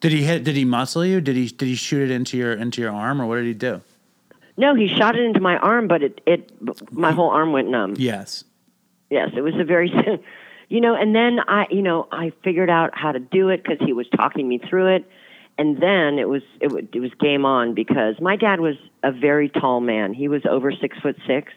Did 0.00 0.10
he 0.10 0.24
hit 0.24 0.42
did 0.42 0.56
he 0.56 0.64
muscle 0.64 1.04
you? 1.04 1.20
Did 1.20 1.36
he 1.36 1.46
did 1.46 1.68
he 1.68 1.76
shoot 1.76 2.02
it 2.02 2.10
into 2.10 2.36
your 2.36 2.52
into 2.52 2.82
your 2.82 2.90
arm 2.90 3.22
or 3.22 3.26
what 3.26 3.36
did 3.36 3.46
he 3.46 3.54
do? 3.54 3.80
No, 4.62 4.76
he 4.76 4.86
shot 4.86 5.16
it 5.16 5.24
into 5.24 5.40
my 5.40 5.56
arm, 5.56 5.88
but 5.88 6.04
it 6.04 6.20
it 6.24 6.52
my 6.92 7.10
whole 7.10 7.30
arm 7.30 7.50
went 7.50 7.68
numb. 7.68 7.96
Yes. 7.98 8.44
Yes, 9.10 9.30
it 9.36 9.40
was 9.40 9.54
a 9.56 9.64
very 9.64 9.92
you 10.68 10.80
know, 10.80 10.94
and 10.94 11.16
then 11.16 11.40
I, 11.48 11.66
you 11.68 11.82
know, 11.82 12.06
I 12.12 12.32
figured 12.44 12.70
out 12.70 12.96
how 12.96 13.10
to 13.10 13.18
do 13.18 13.48
it 13.48 13.64
because 13.64 13.84
he 13.84 13.92
was 13.92 14.06
talking 14.14 14.48
me 14.48 14.58
through 14.58 14.94
it, 14.94 15.10
and 15.58 15.82
then 15.82 16.20
it 16.20 16.28
was 16.28 16.42
it, 16.60 16.72
it 16.94 17.00
was 17.00 17.10
game 17.18 17.44
on 17.44 17.74
because 17.74 18.20
my 18.20 18.36
dad 18.36 18.60
was 18.60 18.76
a 19.02 19.10
very 19.10 19.48
tall 19.48 19.80
man. 19.80 20.14
He 20.14 20.28
was 20.28 20.42
over 20.48 20.70
six 20.70 20.96
foot 21.00 21.16
six, 21.26 21.52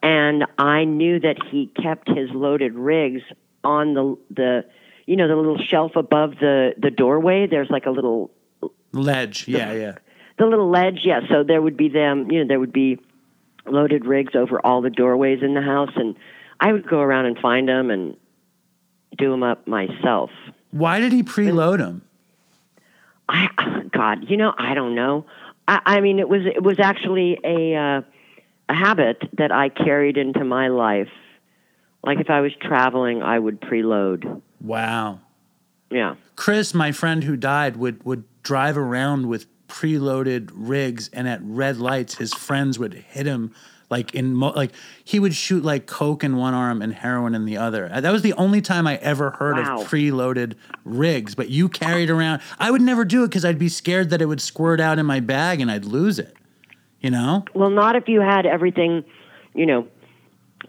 and 0.00 0.46
I 0.58 0.84
knew 0.84 1.18
that 1.18 1.38
he 1.50 1.72
kept 1.82 2.08
his 2.08 2.30
loaded 2.30 2.74
rigs 2.74 3.22
on 3.64 3.94
the 3.94 4.16
the 4.30 4.64
you 5.06 5.16
know 5.16 5.26
the 5.26 5.34
little 5.34 5.58
shelf 5.58 5.96
above 5.96 6.36
the 6.38 6.74
the 6.78 6.92
doorway. 6.92 7.48
There's 7.48 7.68
like 7.68 7.86
a 7.86 7.90
little 7.90 8.30
ledge. 8.92 9.48
Yeah, 9.48 9.72
yeah. 9.72 9.98
The 10.38 10.46
little 10.46 10.70
ledge, 10.70 11.00
yeah. 11.04 11.20
So 11.28 11.44
there 11.44 11.60
would 11.60 11.76
be 11.76 11.88
them. 11.88 12.30
You 12.30 12.40
know, 12.40 12.48
there 12.48 12.60
would 12.60 12.72
be 12.72 12.98
loaded 13.66 14.04
rigs 14.04 14.34
over 14.34 14.64
all 14.64 14.80
the 14.80 14.90
doorways 14.90 15.42
in 15.42 15.54
the 15.54 15.62
house, 15.62 15.92
and 15.96 16.16
I 16.60 16.72
would 16.72 16.88
go 16.88 17.00
around 17.00 17.26
and 17.26 17.38
find 17.38 17.68
them 17.68 17.90
and 17.90 18.16
do 19.16 19.30
them 19.30 19.42
up 19.42 19.66
myself. 19.66 20.30
Why 20.70 21.00
did 21.00 21.12
he 21.12 21.22
preload 21.22 21.78
them? 21.78 22.02
I 23.28 23.48
God, 23.92 24.28
you 24.28 24.36
know, 24.36 24.52
I 24.56 24.74
don't 24.74 24.94
know. 24.94 25.26
I, 25.68 25.80
I 25.84 26.00
mean, 26.00 26.18
it 26.18 26.28
was 26.28 26.42
it 26.46 26.62
was 26.62 26.80
actually 26.80 27.38
a 27.44 27.74
uh, 27.74 28.02
a 28.68 28.74
habit 28.74 29.22
that 29.38 29.52
I 29.52 29.68
carried 29.68 30.16
into 30.16 30.44
my 30.44 30.68
life. 30.68 31.10
Like 32.04 32.18
if 32.18 32.30
I 32.30 32.40
was 32.40 32.52
traveling, 32.60 33.22
I 33.22 33.38
would 33.38 33.60
preload. 33.60 34.42
Wow. 34.60 35.20
Yeah. 35.90 36.16
Chris, 36.36 36.74
my 36.74 36.90
friend 36.90 37.22
who 37.24 37.36
died, 37.36 37.76
would 37.76 38.04
would 38.04 38.24
drive 38.42 38.76
around 38.76 39.28
with 39.28 39.46
preloaded 39.72 40.50
rigs, 40.52 41.08
and 41.14 41.26
at 41.26 41.40
red 41.42 41.78
lights, 41.78 42.16
his 42.16 42.34
friends 42.34 42.78
would 42.78 42.92
hit 42.92 43.24
him 43.24 43.54
like 43.88 44.14
in 44.14 44.34
mo- 44.34 44.52
like 44.54 44.72
he 45.02 45.18
would 45.18 45.34
shoot 45.34 45.64
like 45.64 45.86
coke 45.86 46.22
in 46.22 46.36
one 46.36 46.52
arm 46.52 46.82
and 46.82 46.92
heroin 46.92 47.34
in 47.34 47.46
the 47.46 47.56
other. 47.56 47.90
Uh, 47.90 48.00
that 48.00 48.12
was 48.12 48.20
the 48.22 48.34
only 48.34 48.60
time 48.60 48.86
I 48.86 48.96
ever 48.96 49.30
heard 49.30 49.56
wow. 49.56 49.80
of 49.80 49.88
preloaded 49.88 50.54
rigs. 50.84 51.34
But 51.34 51.48
you 51.48 51.68
carried 51.68 52.10
around. 52.10 52.42
I 52.58 52.70
would 52.70 52.82
never 52.82 53.04
do 53.04 53.24
it 53.24 53.28
because 53.28 53.44
I'd 53.44 53.58
be 53.58 53.68
scared 53.70 54.10
that 54.10 54.20
it 54.20 54.26
would 54.26 54.40
squirt 54.40 54.78
out 54.78 54.98
in 54.98 55.06
my 55.06 55.20
bag 55.20 55.60
and 55.60 55.70
I'd 55.70 55.84
lose 55.84 56.18
it. 56.18 56.36
You 57.00 57.10
know? 57.10 57.44
Well, 57.54 57.70
not 57.70 57.96
if 57.96 58.08
you 58.08 58.20
had 58.20 58.46
everything, 58.46 59.04
you 59.54 59.66
know, 59.66 59.88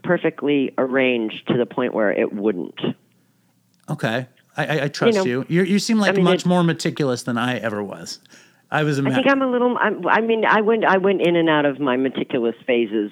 perfectly 0.04 0.74
arranged 0.78 1.48
to 1.48 1.58
the 1.58 1.66
point 1.66 1.94
where 1.94 2.12
it 2.12 2.34
wouldn't. 2.34 2.80
Okay, 3.90 4.28
I, 4.58 4.66
I, 4.66 4.84
I 4.84 4.88
trust 4.88 5.18
you, 5.18 5.24
know, 5.24 5.26
you. 5.26 5.46
you. 5.48 5.64
You 5.64 5.80
seem 5.80 6.00
like 6.00 6.14
I 6.14 6.16
mean, 6.16 6.24
much 6.24 6.46
more 6.46 6.64
meticulous 6.64 7.24
than 7.24 7.38
I 7.38 7.58
ever 7.60 7.84
was. 7.84 8.20
I 8.74 8.84
was. 8.84 8.98
Ima- 8.98 9.12
I 9.12 9.14
think 9.14 9.28
I'm 9.28 9.44
a 9.44 9.50
little. 9.50 9.78
I'm, 9.78 10.06
I 10.08 10.20
mean, 10.22 10.46
I 10.46 10.62
went. 10.62 10.84
I 10.84 10.98
went 10.98 11.22
in 11.22 11.36
and 11.36 11.48
out 11.48 11.66
of 11.66 11.80
my 11.80 11.96
meticulous 11.96 12.56
phases, 12.66 13.12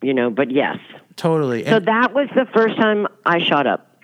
you 0.00 0.14
know. 0.14 0.30
But 0.30 0.50
yes, 0.50 0.78
totally. 1.16 1.64
So 1.66 1.76
and, 1.76 1.86
that 1.86 2.14
was 2.14 2.28
the 2.34 2.46
first 2.54 2.78
time 2.78 3.06
I 3.26 3.38
shot 3.38 3.66
up, 3.66 4.02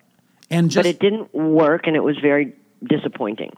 and 0.50 0.70
just, 0.70 0.84
but 0.84 0.86
it 0.86 1.00
didn't 1.00 1.34
work, 1.34 1.86
and 1.86 1.96
it 1.96 2.04
was 2.04 2.18
very 2.18 2.52
disappointing. 2.86 3.52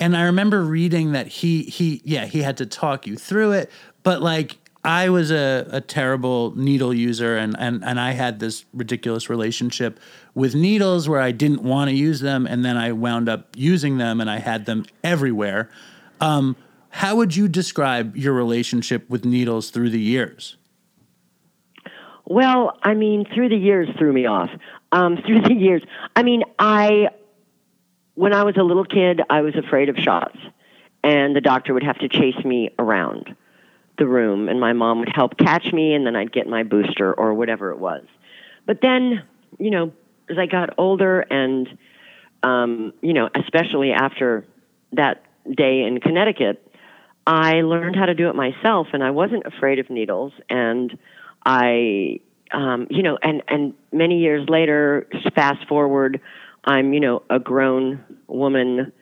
And 0.00 0.16
I 0.16 0.22
remember 0.22 0.64
reading 0.64 1.12
that 1.12 1.26
he 1.26 1.64
he 1.64 2.00
yeah 2.02 2.24
he 2.24 2.40
had 2.40 2.56
to 2.56 2.66
talk 2.66 3.06
you 3.06 3.16
through 3.16 3.52
it, 3.52 3.70
but 4.02 4.22
like 4.22 4.56
I 4.88 5.10
was 5.10 5.30
a, 5.30 5.68
a 5.70 5.82
terrible 5.82 6.56
needle 6.56 6.94
user 6.94 7.36
and, 7.36 7.54
and, 7.58 7.84
and 7.84 8.00
I 8.00 8.12
had 8.12 8.40
this 8.40 8.64
ridiculous 8.72 9.28
relationship 9.28 10.00
with 10.34 10.54
needles 10.54 11.10
where 11.10 11.20
I 11.20 11.30
didn't 11.30 11.62
want 11.62 11.90
to 11.90 11.94
use 11.94 12.20
them 12.20 12.46
and 12.46 12.64
then 12.64 12.78
I 12.78 12.92
wound 12.92 13.28
up 13.28 13.48
using 13.54 13.98
them 13.98 14.18
and 14.18 14.30
I 14.30 14.38
had 14.38 14.64
them 14.64 14.86
everywhere. 15.04 15.68
Um, 16.22 16.56
how 16.88 17.16
would 17.16 17.36
you 17.36 17.48
describe 17.48 18.16
your 18.16 18.32
relationship 18.32 19.10
with 19.10 19.26
needles 19.26 19.68
through 19.68 19.90
the 19.90 20.00
years? 20.00 20.56
Well, 22.24 22.78
I 22.82 22.94
mean, 22.94 23.26
through 23.34 23.50
the 23.50 23.58
years 23.58 23.90
threw 23.98 24.14
me 24.14 24.24
off. 24.24 24.48
Um, 24.90 25.18
through 25.26 25.42
the 25.42 25.54
years, 25.54 25.82
I 26.16 26.22
mean, 26.22 26.44
I 26.58 27.08
when 28.14 28.32
I 28.32 28.42
was 28.42 28.56
a 28.56 28.62
little 28.62 28.86
kid, 28.86 29.20
I 29.28 29.42
was 29.42 29.54
afraid 29.54 29.90
of 29.90 29.98
shots, 29.98 30.38
and 31.04 31.36
the 31.36 31.42
doctor 31.42 31.74
would 31.74 31.84
have 31.84 31.98
to 31.98 32.08
chase 32.08 32.42
me 32.42 32.70
around 32.78 33.36
the 33.98 34.06
room 34.06 34.48
and 34.48 34.60
my 34.60 34.72
mom 34.72 35.00
would 35.00 35.12
help 35.14 35.36
catch 35.36 35.72
me 35.72 35.94
and 35.94 36.06
then 36.06 36.16
I'd 36.16 36.32
get 36.32 36.46
my 36.46 36.62
booster 36.62 37.12
or 37.12 37.34
whatever 37.34 37.70
it 37.70 37.78
was. 37.78 38.04
But 38.66 38.80
then, 38.80 39.22
you 39.58 39.70
know, 39.70 39.92
as 40.30 40.38
I 40.38 40.46
got 40.46 40.70
older 40.78 41.20
and 41.20 41.68
um, 42.42 42.92
you 43.00 43.12
know, 43.12 43.28
especially 43.34 43.90
after 43.90 44.44
that 44.92 45.24
day 45.52 45.82
in 45.82 45.98
Connecticut, 46.00 46.64
I 47.26 47.62
learned 47.62 47.96
how 47.96 48.06
to 48.06 48.14
do 48.14 48.28
it 48.28 48.36
myself 48.36 48.88
and 48.92 49.02
I 49.02 49.10
wasn't 49.10 49.44
afraid 49.44 49.78
of 49.78 49.90
needles 49.90 50.32
and 50.48 50.96
I 51.44 52.20
um, 52.52 52.86
you 52.90 53.02
know, 53.02 53.18
and 53.22 53.42
and 53.48 53.74
many 53.92 54.18
years 54.20 54.48
later, 54.48 55.06
fast 55.34 55.66
forward, 55.68 56.20
I'm, 56.64 56.92
you 56.92 57.00
know, 57.00 57.22
a 57.30 57.38
grown 57.38 58.02
woman 58.26 58.92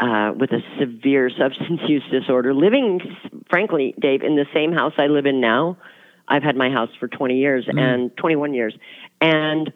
uh, 0.00 0.32
with 0.34 0.50
a 0.50 0.60
severe 0.78 1.30
substance 1.38 1.80
use 1.86 2.04
disorder, 2.10 2.54
living, 2.54 3.00
frankly, 3.48 3.94
Dave, 4.00 4.22
in 4.22 4.36
the 4.36 4.46
same 4.54 4.72
house 4.72 4.94
I 4.98 5.06
live 5.06 5.26
in 5.26 5.40
now. 5.40 5.76
I've 6.26 6.42
had 6.42 6.56
my 6.56 6.70
house 6.70 6.90
for 6.98 7.08
20 7.08 7.36
years 7.36 7.66
mm. 7.66 7.78
and 7.78 8.16
21 8.16 8.54
years. 8.54 8.74
And, 9.20 9.72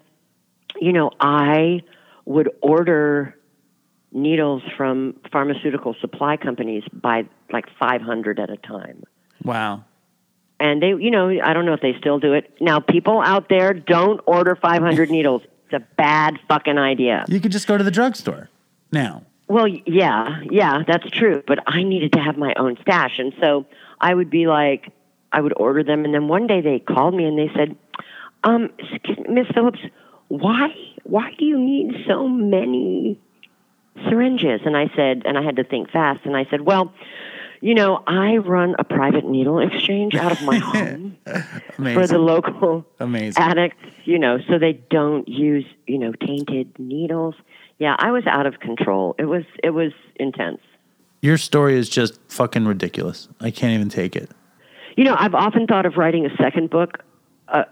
you 0.80 0.92
know, 0.92 1.10
I 1.20 1.82
would 2.24 2.48
order 2.62 3.36
needles 4.12 4.62
from 4.76 5.16
pharmaceutical 5.32 5.96
supply 6.00 6.36
companies 6.36 6.84
by 6.92 7.24
like 7.52 7.66
500 7.78 8.38
at 8.38 8.50
a 8.50 8.56
time. 8.56 9.02
Wow. 9.42 9.84
And 10.60 10.80
they, 10.80 10.88
you 10.88 11.10
know, 11.10 11.28
I 11.28 11.52
don't 11.52 11.66
know 11.66 11.74
if 11.74 11.80
they 11.80 11.94
still 11.98 12.20
do 12.20 12.32
it. 12.32 12.54
Now, 12.60 12.78
people 12.78 13.20
out 13.20 13.48
there 13.48 13.74
don't 13.74 14.20
order 14.24 14.54
500 14.54 15.10
needles. 15.10 15.42
It's 15.64 15.82
a 15.82 15.86
bad 15.96 16.38
fucking 16.48 16.78
idea. 16.78 17.24
You 17.26 17.40
could 17.40 17.52
just 17.52 17.66
go 17.66 17.76
to 17.76 17.82
the 17.82 17.90
drugstore 17.90 18.48
now. 18.92 19.24
Well, 19.46 19.68
yeah, 19.68 20.40
yeah, 20.50 20.82
that's 20.86 21.08
true. 21.10 21.42
But 21.46 21.60
I 21.66 21.82
needed 21.82 22.12
to 22.12 22.20
have 22.20 22.36
my 22.36 22.54
own 22.56 22.76
stash. 22.80 23.18
And 23.18 23.34
so 23.40 23.66
I 24.00 24.14
would 24.14 24.30
be 24.30 24.46
like, 24.46 24.90
I 25.32 25.40
would 25.40 25.52
order 25.56 25.82
them. 25.82 26.04
And 26.04 26.14
then 26.14 26.28
one 26.28 26.46
day 26.46 26.60
they 26.60 26.78
called 26.78 27.14
me 27.14 27.24
and 27.24 27.38
they 27.38 27.50
said, 27.54 27.76
um, 28.42 28.70
Miss 29.28 29.46
Phillips, 29.54 29.80
why, 30.28 30.74
why 31.02 31.32
do 31.38 31.44
you 31.44 31.58
need 31.58 32.04
so 32.06 32.28
many 32.28 33.20
syringes? 34.08 34.60
And 34.64 34.76
I 34.76 34.90
said, 34.96 35.22
and 35.26 35.36
I 35.36 35.42
had 35.42 35.56
to 35.56 35.64
think 35.64 35.90
fast. 35.90 36.24
And 36.24 36.36
I 36.36 36.46
said, 36.50 36.62
well, 36.62 36.92
you 37.60 37.74
know, 37.74 38.02
I 38.06 38.36
run 38.36 38.76
a 38.78 38.84
private 38.84 39.24
needle 39.24 39.58
exchange 39.58 40.14
out 40.14 40.32
of 40.32 40.42
my 40.42 40.58
home 40.58 41.16
for 41.78 42.06
the 42.06 42.18
local 42.18 42.86
Amazing. 43.00 43.42
addicts, 43.42 43.82
you 44.04 44.18
know, 44.18 44.38
so 44.48 44.58
they 44.58 44.74
don't 44.74 45.26
use, 45.26 45.64
you 45.86 45.98
know, 45.98 46.12
tainted 46.12 46.78
needles. 46.78 47.34
Yeah, 47.78 47.96
I 47.98 48.10
was 48.12 48.24
out 48.26 48.46
of 48.46 48.60
control. 48.60 49.14
It 49.18 49.24
was 49.26 49.44
it 49.62 49.70
was 49.70 49.92
intense. 50.16 50.60
Your 51.22 51.38
story 51.38 51.76
is 51.78 51.88
just 51.88 52.18
fucking 52.28 52.66
ridiculous. 52.66 53.28
I 53.40 53.50
can't 53.50 53.72
even 53.72 53.88
take 53.88 54.14
it. 54.14 54.30
You 54.96 55.04
know, 55.04 55.16
I've 55.18 55.34
often 55.34 55.66
thought 55.66 55.86
of 55.86 55.96
writing 55.96 56.26
a 56.26 56.36
second 56.36 56.70
book, 56.70 57.02
a 57.48 57.64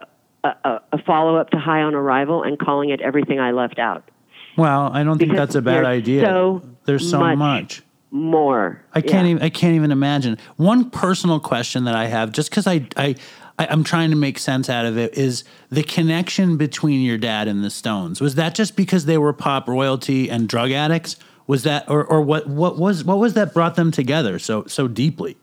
a, 0.45 0.81
a 0.93 1.03
follow 1.07 1.37
up 1.37 1.51
to 1.51 1.59
High 1.59 1.83
on 1.83 1.95
Arrival, 1.95 2.43
and 2.43 2.59
calling 2.59 2.91
it 2.91 3.01
Everything 3.01 3.39
I 3.39 3.53
Left 3.53 3.79
Out. 3.79 4.11
Well, 4.57 4.91
I 4.93 5.05
don't 5.05 5.19
think 5.19 5.31
Because 5.31 5.47
that's 5.49 5.55
a 5.55 5.63
bad 5.63 5.85
idea. 5.85 6.23
so 6.25 6.63
There's 6.85 7.09
so 7.09 7.21
much 7.21 7.39
much. 7.39 7.83
More. 8.11 8.83
I 8.93 9.01
can't 9.01 9.27
Yeah. 9.27 9.31
even 9.33 9.43
I 9.43 9.49
can't 9.51 9.75
even 9.77 9.93
imagine. 9.93 10.37
One 10.57 10.91
personal 10.91 11.39
question 11.41 11.85
that 11.85 11.95
I 11.95 12.07
have, 12.07 12.33
just 12.33 12.51
because 12.51 12.67
I, 12.67 12.87
I 12.97 13.15
I 13.59 13.67
I'm 13.67 13.85
trying 13.85 14.11
to 14.11 14.17
make 14.17 14.39
sense 14.39 14.69
out 14.69 14.87
of 14.87 14.97
it, 14.99 15.15
is 15.15 15.45
the 15.71 15.83
connection 15.83 16.57
between 16.57 17.01
your 17.03 17.19
dad 17.19 17.49
and 17.49 17.63
the 17.63 17.71
Stones. 17.71 18.21
Was 18.21 18.35
that 18.37 18.55
just 18.55 18.77
because 18.77 19.07
they 19.07 19.19
were 19.19 19.33
pop 19.33 19.69
royalty 19.69 20.31
and 20.31 20.49
drug 20.49 20.71
addicts? 20.71 21.17
Was 21.47 21.65
that 21.65 21.89
or 21.91 22.05
or 22.05 22.23
what 22.23 22.47
what 22.47 22.79
was 22.79 23.05
what 23.05 23.19
was 23.19 23.35
that 23.35 23.53
brought 23.53 23.75
them 23.75 23.91
together 23.91 24.39
so 24.39 24.65
so 24.67 24.89
deeply? 24.89 25.37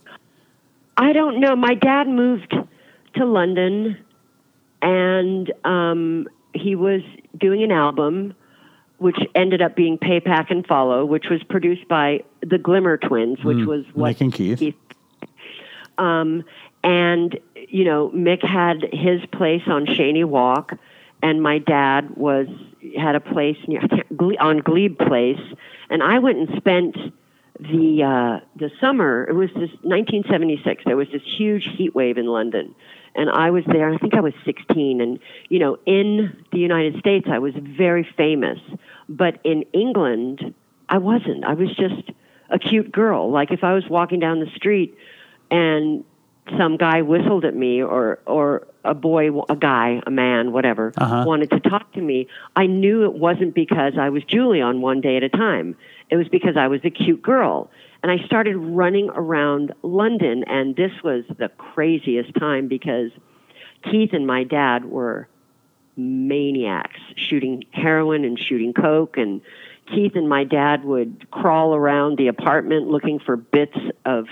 I 0.97 1.14
don't 1.14 1.39
know. 1.39 1.55
My 1.55 1.76
dad 1.76 2.07
moved 2.07 2.53
to 3.16 3.26
London, 3.26 3.97
and 4.82 5.51
um, 5.64 6.28
he 6.53 6.76
was 6.76 7.01
doing 7.38 7.64
an 7.64 7.72
album, 7.72 8.34
which 8.97 9.18
ended 9.36 9.62
up 9.62 9.76
being 9.76 9.97
Pay 9.97 10.20
Pack 10.20 10.51
and 10.51 10.66
Follow, 10.66 11.05
which 11.05 11.26
was 11.30 11.41
produced 11.43 11.88
by 11.88 12.24
the 12.41 12.57
Glimmer 12.57 12.97
Twins, 12.97 13.43
which 13.43 13.66
was 13.66 13.86
what 13.93 14.16
Mick 14.16 14.22
and 14.22 14.34
Keith. 14.34 14.76
Um, 15.97 16.43
and 16.84 17.39
you 17.69 17.84
know, 17.84 18.09
Mick 18.09 18.43
had 18.43 18.84
his 18.91 19.25
place 19.32 19.63
on 19.67 19.86
Cheyne 19.86 20.30
Walk, 20.30 20.73
and 21.21 21.41
my 21.41 21.59
dad 21.59 22.15
was 22.15 22.47
had 22.97 23.15
a 23.15 23.19
place 23.19 23.57
near 23.67 23.82
on 24.39 24.59
Glebe 24.59 24.97
Place, 24.97 25.41
and 25.89 26.01
I 26.01 26.19
went 26.19 26.38
and 26.38 26.57
spent 26.57 26.95
the 27.59 28.03
uh, 28.03 28.45
the 28.55 28.71
summer. 28.80 29.27
It 29.30 29.34
was 29.34 29.49
this 29.49 29.69
1976. 29.82 30.84
There 30.86 30.97
was 30.97 31.09
this 31.11 31.21
huge 31.23 31.67
heat 31.77 31.93
wave 31.93 32.17
in 32.17 32.25
London, 32.25 32.73
and 33.15 33.30
I 33.30 33.51
was 33.51 33.63
there. 33.65 33.93
I 33.93 33.97
think 33.97 34.15
I 34.15 34.21
was 34.21 34.34
16, 34.45 35.01
and 35.01 35.19
you 35.49 35.59
know, 35.59 35.77
in 35.86 36.43
the 36.51 36.59
United 36.59 36.97
States, 36.99 37.27
I 37.30 37.39
was 37.39 37.53
very 37.55 38.07
famous, 38.17 38.59
but 39.09 39.39
in 39.43 39.63
England, 39.73 40.53
I 40.88 40.97
wasn't. 40.97 41.43
I 41.43 41.53
was 41.53 41.69
just 41.75 42.11
a 42.49 42.57
cute 42.57 42.91
girl. 42.91 43.30
Like 43.30 43.51
if 43.51 43.63
I 43.63 43.73
was 43.73 43.88
walking 43.89 44.19
down 44.19 44.39
the 44.39 44.49
street 44.55 44.97
and 45.51 46.03
some 46.57 46.77
guy 46.77 47.01
whistled 47.01 47.45
at 47.45 47.55
me 47.55 47.81
or 47.83 48.19
or 48.25 48.67
a 48.83 48.93
boy 48.93 49.29
a 49.49 49.55
guy 49.55 50.01
a 50.05 50.11
man 50.11 50.51
whatever 50.51 50.93
Uh-huh. 50.97 51.23
wanted 51.27 51.49
to 51.51 51.59
talk 51.59 51.91
to 51.93 52.01
me. 52.01 52.27
I 52.55 52.65
knew 52.65 53.03
it 53.03 53.13
wasn't 53.13 53.53
because 53.53 53.93
i 53.97 54.09
was 54.09 54.23
julie 54.23 54.61
on 54.61 54.81
one 54.81 55.01
day 55.01 55.17
at 55.17 55.23
a 55.23 55.29
time. 55.29 55.75
It 56.09 56.15
was 56.15 56.27
because 56.29 56.55
i 56.57 56.67
was 56.67 56.81
a 56.83 56.89
cute 56.89 57.21
girl. 57.21 57.69
And 58.01 58.11
i 58.11 58.17
started 58.25 58.57
running 58.57 59.09
around 59.09 59.73
london 59.83 60.43
and 60.47 60.75
this 60.75 60.91
was 61.03 61.25
the 61.37 61.49
craziest 61.49 62.33
time 62.35 62.67
because 62.67 63.11
keith 63.83 64.13
and 64.13 64.25
my 64.25 64.43
dad 64.43 64.85
were 64.85 65.27
maniacs 65.97 66.99
shooting 67.15 67.63
heroin 67.71 68.23
and 68.23 68.39
shooting 68.39 68.73
coke. 68.73 69.17
And 69.17 69.41
Keith 69.93 70.15
and 70.15 70.29
my 70.29 70.43
dad 70.43 70.85
would 70.85 71.29
crawl 71.31 71.73
around 71.75 72.17
the 72.17 72.27
apartment 72.27 72.87
looking 72.87 73.19
for 73.19 73.35
bits 73.35 73.77
of 74.05 74.27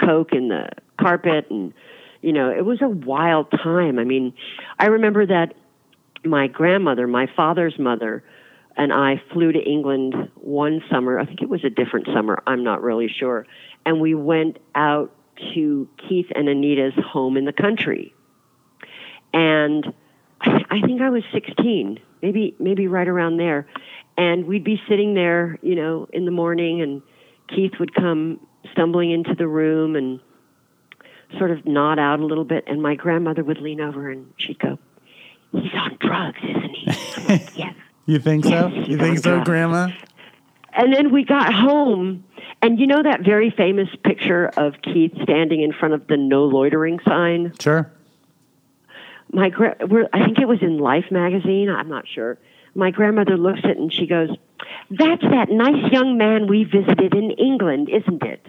coke 0.00 0.32
in 0.32 0.48
the 0.48 0.68
carpet 1.02 1.46
and 1.50 1.72
you 2.20 2.32
know 2.32 2.50
it 2.50 2.64
was 2.64 2.80
a 2.82 2.88
wild 2.88 3.50
time. 3.50 3.98
I 3.98 4.04
mean 4.04 4.34
i 4.78 4.86
remember 4.86 5.26
that 5.26 5.54
my 6.24 6.46
grandmother 6.46 7.06
my 7.06 7.26
father's 7.36 7.78
mother 7.78 8.22
and 8.76 8.92
i 8.92 9.20
flew 9.32 9.52
to 9.52 9.58
england 9.58 10.14
one 10.36 10.82
summer. 10.90 11.18
I 11.18 11.26
think 11.26 11.42
it 11.42 11.48
was 11.48 11.64
a 11.64 11.70
different 11.70 12.06
summer. 12.06 12.42
I'm 12.46 12.64
not 12.64 12.82
really 12.82 13.08
sure. 13.08 13.46
And 13.84 14.00
we 14.00 14.14
went 14.14 14.58
out 14.74 15.12
to 15.54 15.88
keith 16.08 16.26
and 16.34 16.48
anita's 16.48 16.94
home 17.04 17.36
in 17.36 17.44
the 17.44 17.52
country. 17.52 18.14
And 19.32 19.92
I 20.44 20.80
think 20.84 21.00
I 21.00 21.10
was 21.10 21.22
16, 21.32 22.00
maybe 22.20 22.54
maybe 22.58 22.88
right 22.88 23.06
around 23.06 23.36
there, 23.36 23.66
and 24.16 24.46
we'd 24.46 24.64
be 24.64 24.80
sitting 24.88 25.14
there, 25.14 25.58
you 25.62 25.74
know, 25.74 26.08
in 26.12 26.24
the 26.24 26.30
morning, 26.30 26.82
and 26.82 27.02
Keith 27.48 27.72
would 27.78 27.94
come 27.94 28.40
stumbling 28.72 29.10
into 29.10 29.34
the 29.34 29.46
room 29.46 29.96
and 29.96 30.20
sort 31.38 31.50
of 31.50 31.66
nod 31.66 31.98
out 31.98 32.20
a 32.20 32.24
little 32.26 32.44
bit, 32.44 32.64
and 32.66 32.82
my 32.82 32.94
grandmother 32.94 33.42
would 33.44 33.58
lean 33.60 33.80
over 33.80 34.10
and 34.10 34.32
she'd 34.36 34.58
go, 34.58 34.78
"He's 35.52 35.72
on 35.74 35.96
drugs, 36.00 36.38
isn't 36.42 36.74
he?" 36.74 37.22
Like, 37.28 37.50
yes. 37.56 37.74
You 38.06 38.18
think 38.18 38.44
so? 38.44 38.68
You 38.68 38.98
think 38.98 39.18
so, 39.20 39.38
on 39.38 39.44
Grandma? 39.44 39.88
And 40.74 40.92
then 40.92 41.12
we 41.12 41.24
got 41.24 41.52
home, 41.52 42.24
and 42.62 42.80
you 42.80 42.86
know 42.86 43.02
that 43.02 43.20
very 43.20 43.50
famous 43.50 43.88
picture 44.04 44.48
of 44.56 44.74
Keith 44.82 45.12
standing 45.22 45.60
in 45.62 45.72
front 45.72 45.94
of 45.94 46.06
the 46.08 46.16
no 46.16 46.44
loitering 46.44 46.98
sign. 47.06 47.52
Sure. 47.60 47.90
my 49.32 49.50
gra- 49.50 49.76
we're, 49.88 50.08
I 50.12 50.24
think 50.24 50.38
it 50.38 50.48
was 50.48 50.60
in 50.62 50.78
Life 50.78 51.06
magazine. 51.10 51.68
I'm 51.70 51.88
not 51.88 52.08
sure. 52.08 52.38
My 52.74 52.90
grandmother 52.90 53.36
looks 53.36 53.60
at 53.64 53.70
it 53.70 53.78
and 53.78 53.92
she 53.92 54.06
goes, 54.06 54.30
"That's 54.90 55.22
that 55.22 55.50
nice 55.50 55.92
young 55.92 56.16
man 56.16 56.46
we 56.48 56.64
visited 56.64 57.14
in 57.14 57.30
England, 57.32 57.88
isn't 57.90 58.22
it?" 58.22 58.48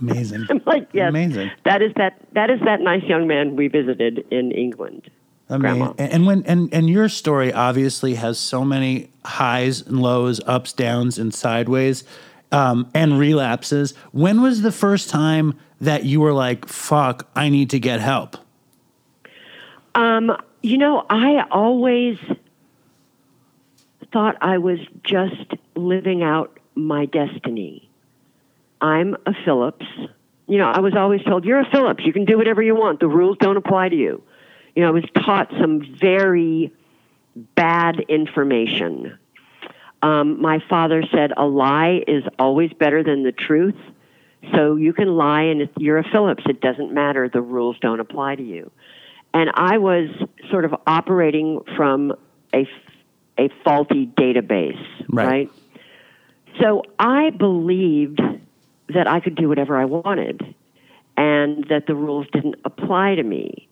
Amazing. 0.00 0.46
I'm 0.50 0.62
like, 0.66 0.88
"Yes, 0.92 1.10
Amazing. 1.10 1.50
that 1.64 1.82
is 1.82 1.92
that 1.96 2.20
that 2.32 2.50
is 2.50 2.60
that 2.60 2.80
nice 2.80 3.04
young 3.04 3.26
man 3.26 3.56
we 3.56 3.68
visited 3.68 4.24
in 4.30 4.52
England." 4.52 5.10
Grandma. 5.48 5.94
And 5.98 6.26
when 6.26 6.44
and 6.44 6.72
and 6.72 6.88
your 6.88 7.08
story 7.08 7.52
obviously 7.52 8.14
has 8.14 8.38
so 8.38 8.64
many 8.64 9.10
highs 9.24 9.82
and 9.82 10.00
lows, 10.00 10.40
ups, 10.46 10.72
downs, 10.72 11.18
and 11.18 11.34
sideways, 11.34 12.04
um, 12.52 12.88
and 12.94 13.18
relapses. 13.18 13.94
When 14.12 14.42
was 14.42 14.62
the 14.62 14.72
first 14.72 15.10
time 15.10 15.58
that 15.80 16.04
you 16.04 16.20
were 16.20 16.32
like, 16.32 16.68
"Fuck, 16.68 17.28
I 17.34 17.48
need 17.48 17.70
to 17.70 17.80
get 17.80 18.00
help"? 18.00 18.36
Um, 19.94 20.36
you 20.62 20.78
know, 20.78 21.04
I 21.10 21.44
always 21.50 22.18
thought 24.12 24.36
I 24.40 24.58
was 24.58 24.78
just 25.02 25.54
living 25.74 26.22
out 26.22 26.58
my 26.74 27.06
destiny. 27.06 27.89
I'm 28.80 29.16
a 29.26 29.32
Phillips. 29.44 29.86
You 30.46 30.58
know, 30.58 30.68
I 30.68 30.80
was 30.80 30.94
always 30.96 31.22
told, 31.22 31.44
you're 31.44 31.60
a 31.60 31.70
Phillips. 31.70 32.04
You 32.04 32.12
can 32.12 32.24
do 32.24 32.36
whatever 32.36 32.62
you 32.62 32.74
want. 32.74 33.00
The 33.00 33.08
rules 33.08 33.36
don't 33.38 33.56
apply 33.56 33.88
to 33.90 33.96
you. 33.96 34.22
You 34.74 34.82
know, 34.82 34.88
I 34.88 34.92
was 34.92 35.04
taught 35.14 35.52
some 35.60 35.96
very 36.00 36.72
bad 37.54 38.00
information. 38.08 39.18
Um, 40.02 40.40
my 40.40 40.60
father 40.68 41.02
said, 41.12 41.32
a 41.36 41.44
lie 41.44 42.02
is 42.06 42.24
always 42.38 42.72
better 42.72 43.02
than 43.02 43.22
the 43.22 43.32
truth. 43.32 43.76
So 44.54 44.76
you 44.76 44.92
can 44.92 45.08
lie, 45.08 45.42
and 45.42 45.60
if 45.60 45.70
you're 45.76 45.98
a 45.98 46.04
Phillips, 46.10 46.44
it 46.48 46.60
doesn't 46.60 46.92
matter. 46.92 47.28
The 47.28 47.42
rules 47.42 47.76
don't 47.80 48.00
apply 48.00 48.36
to 48.36 48.42
you 48.42 48.70
and 49.32 49.50
I 49.54 49.78
was 49.78 50.08
sort 50.50 50.64
of 50.64 50.74
operating 50.86 51.60
from 51.76 52.12
a, 52.54 52.68
a 53.38 53.48
faulty 53.64 54.06
database, 54.06 54.82
Right. 55.08 55.26
right. 55.26 55.50
So 56.60 56.82
I 56.98 57.30
believed 57.30 58.20
that 58.94 59.06
I 59.06 59.20
could 59.20 59.34
do 59.34 59.48
whatever 59.48 59.76
I 59.78 59.84
wanted 59.84 60.54
and 61.16 61.64
that 61.68 61.86
the 61.86 61.94
rules 61.94 62.26
didn't 62.32 62.56
apply 62.64 63.14
to 63.16 63.22
me. 63.22 63.68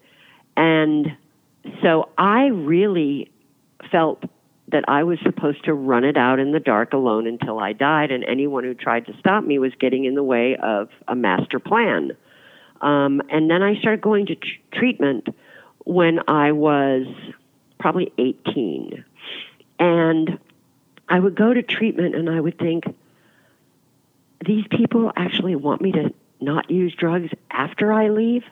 And 0.56 1.16
so 1.82 2.08
I 2.18 2.46
really 2.46 3.30
felt 3.90 4.22
that 4.70 4.84
I 4.86 5.02
was 5.04 5.18
supposed 5.22 5.64
to 5.64 5.72
run 5.72 6.04
it 6.04 6.16
out 6.16 6.38
in 6.38 6.52
the 6.52 6.60
dark 6.60 6.92
alone 6.92 7.26
until 7.26 7.58
I 7.58 7.72
died, 7.72 8.10
and 8.10 8.22
anyone 8.24 8.64
who 8.64 8.74
tried 8.74 9.06
to 9.06 9.16
stop 9.18 9.44
me 9.44 9.58
was 9.58 9.72
getting 9.80 10.04
in 10.04 10.14
the 10.14 10.22
way 10.22 10.56
of 10.56 10.90
a 11.06 11.14
master 11.14 11.58
plan. 11.58 12.10
Um, 12.82 13.22
and 13.30 13.50
then 13.50 13.62
I 13.62 13.78
started 13.80 14.02
going 14.02 14.26
to 14.26 14.34
tr- 14.34 14.46
treatment 14.72 15.28
when 15.84 16.20
I 16.28 16.52
was 16.52 17.06
probably 17.80 18.12
18. 18.18 19.04
And 19.78 20.38
I 21.08 21.18
would 21.18 21.34
go 21.34 21.54
to 21.54 21.62
treatment 21.62 22.14
and 22.14 22.28
I 22.28 22.40
would 22.40 22.58
think, 22.58 22.84
these 24.44 24.64
people 24.70 25.12
actually 25.16 25.56
want 25.56 25.80
me 25.80 25.92
to 25.92 26.12
not 26.40 26.70
use 26.70 26.94
drugs 26.94 27.30
after 27.50 27.92
I 27.92 28.08
leave? 28.08 28.44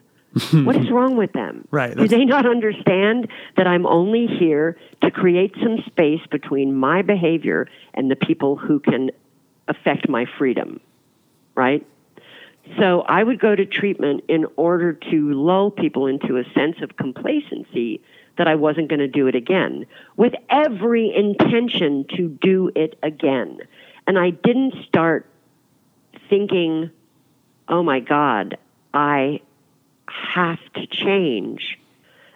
what 0.52 0.76
is 0.76 0.90
wrong 0.90 1.16
with 1.16 1.32
them? 1.32 1.66
Right, 1.72 1.96
Do 1.96 2.06
they 2.08 2.24
not 2.24 2.46
understand 2.46 3.28
that 3.56 3.66
I'm 3.66 3.86
only 3.86 4.26
here 4.26 4.76
to 5.00 5.10
create 5.10 5.54
some 5.62 5.82
space 5.86 6.20
between 6.30 6.74
my 6.74 7.02
behavior 7.02 7.68
and 7.94 8.10
the 8.10 8.16
people 8.16 8.56
who 8.56 8.80
can 8.80 9.10
affect 9.68 10.08
my 10.08 10.26
freedom? 10.38 10.80
Right? 11.54 11.86
So 12.78 13.02
I 13.02 13.22
would 13.22 13.38
go 13.38 13.54
to 13.54 13.64
treatment 13.64 14.24
in 14.28 14.46
order 14.56 14.92
to 14.92 15.32
lull 15.32 15.70
people 15.70 16.06
into 16.06 16.36
a 16.36 16.44
sense 16.52 16.76
of 16.82 16.96
complacency 16.96 18.02
that 18.36 18.48
I 18.48 18.56
wasn't 18.56 18.88
going 18.88 19.00
to 19.00 19.08
do 19.08 19.28
it 19.28 19.34
again, 19.34 19.86
with 20.16 20.34
every 20.50 21.14
intention 21.14 22.04
to 22.16 22.28
do 22.28 22.70
it 22.74 22.98
again. 23.02 23.60
And 24.06 24.18
I 24.18 24.30
didn't 24.30 24.74
start 24.86 25.26
thinking, 26.28 26.90
oh 27.68 27.82
my 27.82 28.00
God, 28.00 28.58
I 28.94 29.40
have 30.08 30.58
to 30.74 30.86
change 30.86 31.78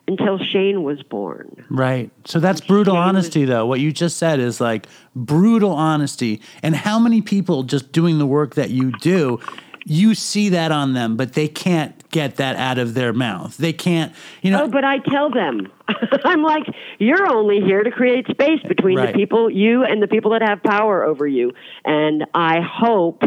until 0.08 0.38
Shane 0.38 0.82
was 0.82 1.02
born. 1.04 1.64
Right. 1.70 2.10
So 2.24 2.40
that's 2.40 2.60
brutal 2.60 2.94
Shane 2.94 3.00
was- 3.00 3.08
honesty, 3.08 3.44
though. 3.44 3.66
What 3.66 3.80
you 3.80 3.92
just 3.92 4.16
said 4.16 4.40
is 4.40 4.60
like 4.60 4.86
brutal 5.14 5.72
honesty. 5.72 6.40
And 6.62 6.74
how 6.74 6.98
many 6.98 7.22
people 7.22 7.62
just 7.62 7.92
doing 7.92 8.18
the 8.18 8.26
work 8.26 8.56
that 8.56 8.70
you 8.70 8.90
do, 8.98 9.38
you 9.86 10.14
see 10.14 10.48
that 10.50 10.72
on 10.72 10.94
them, 10.94 11.16
but 11.16 11.34
they 11.34 11.46
can't 11.48 11.94
get 12.10 12.36
that 12.36 12.56
out 12.56 12.76
of 12.78 12.94
their 12.94 13.12
mouth. 13.12 13.56
They 13.56 13.72
can't, 13.72 14.12
you 14.42 14.50
know. 14.50 14.64
Oh, 14.64 14.68
but 14.68 14.84
I 14.84 14.98
tell 14.98 15.30
them, 15.30 15.70
I'm 16.24 16.42
like, 16.42 16.64
you're 16.98 17.30
only 17.32 17.60
here 17.60 17.84
to 17.84 17.90
create 17.92 18.26
space 18.28 18.60
between 18.66 18.98
Right. 18.98 19.12
the 19.12 19.18
people, 19.18 19.48
you 19.48 19.84
and 19.84 20.02
the 20.02 20.08
people 20.08 20.32
that 20.32 20.42
have 20.42 20.60
power 20.62 21.04
over 21.04 21.26
you. 21.26 21.52
And 21.84 22.26
I 22.34 22.60
hope, 22.60 23.22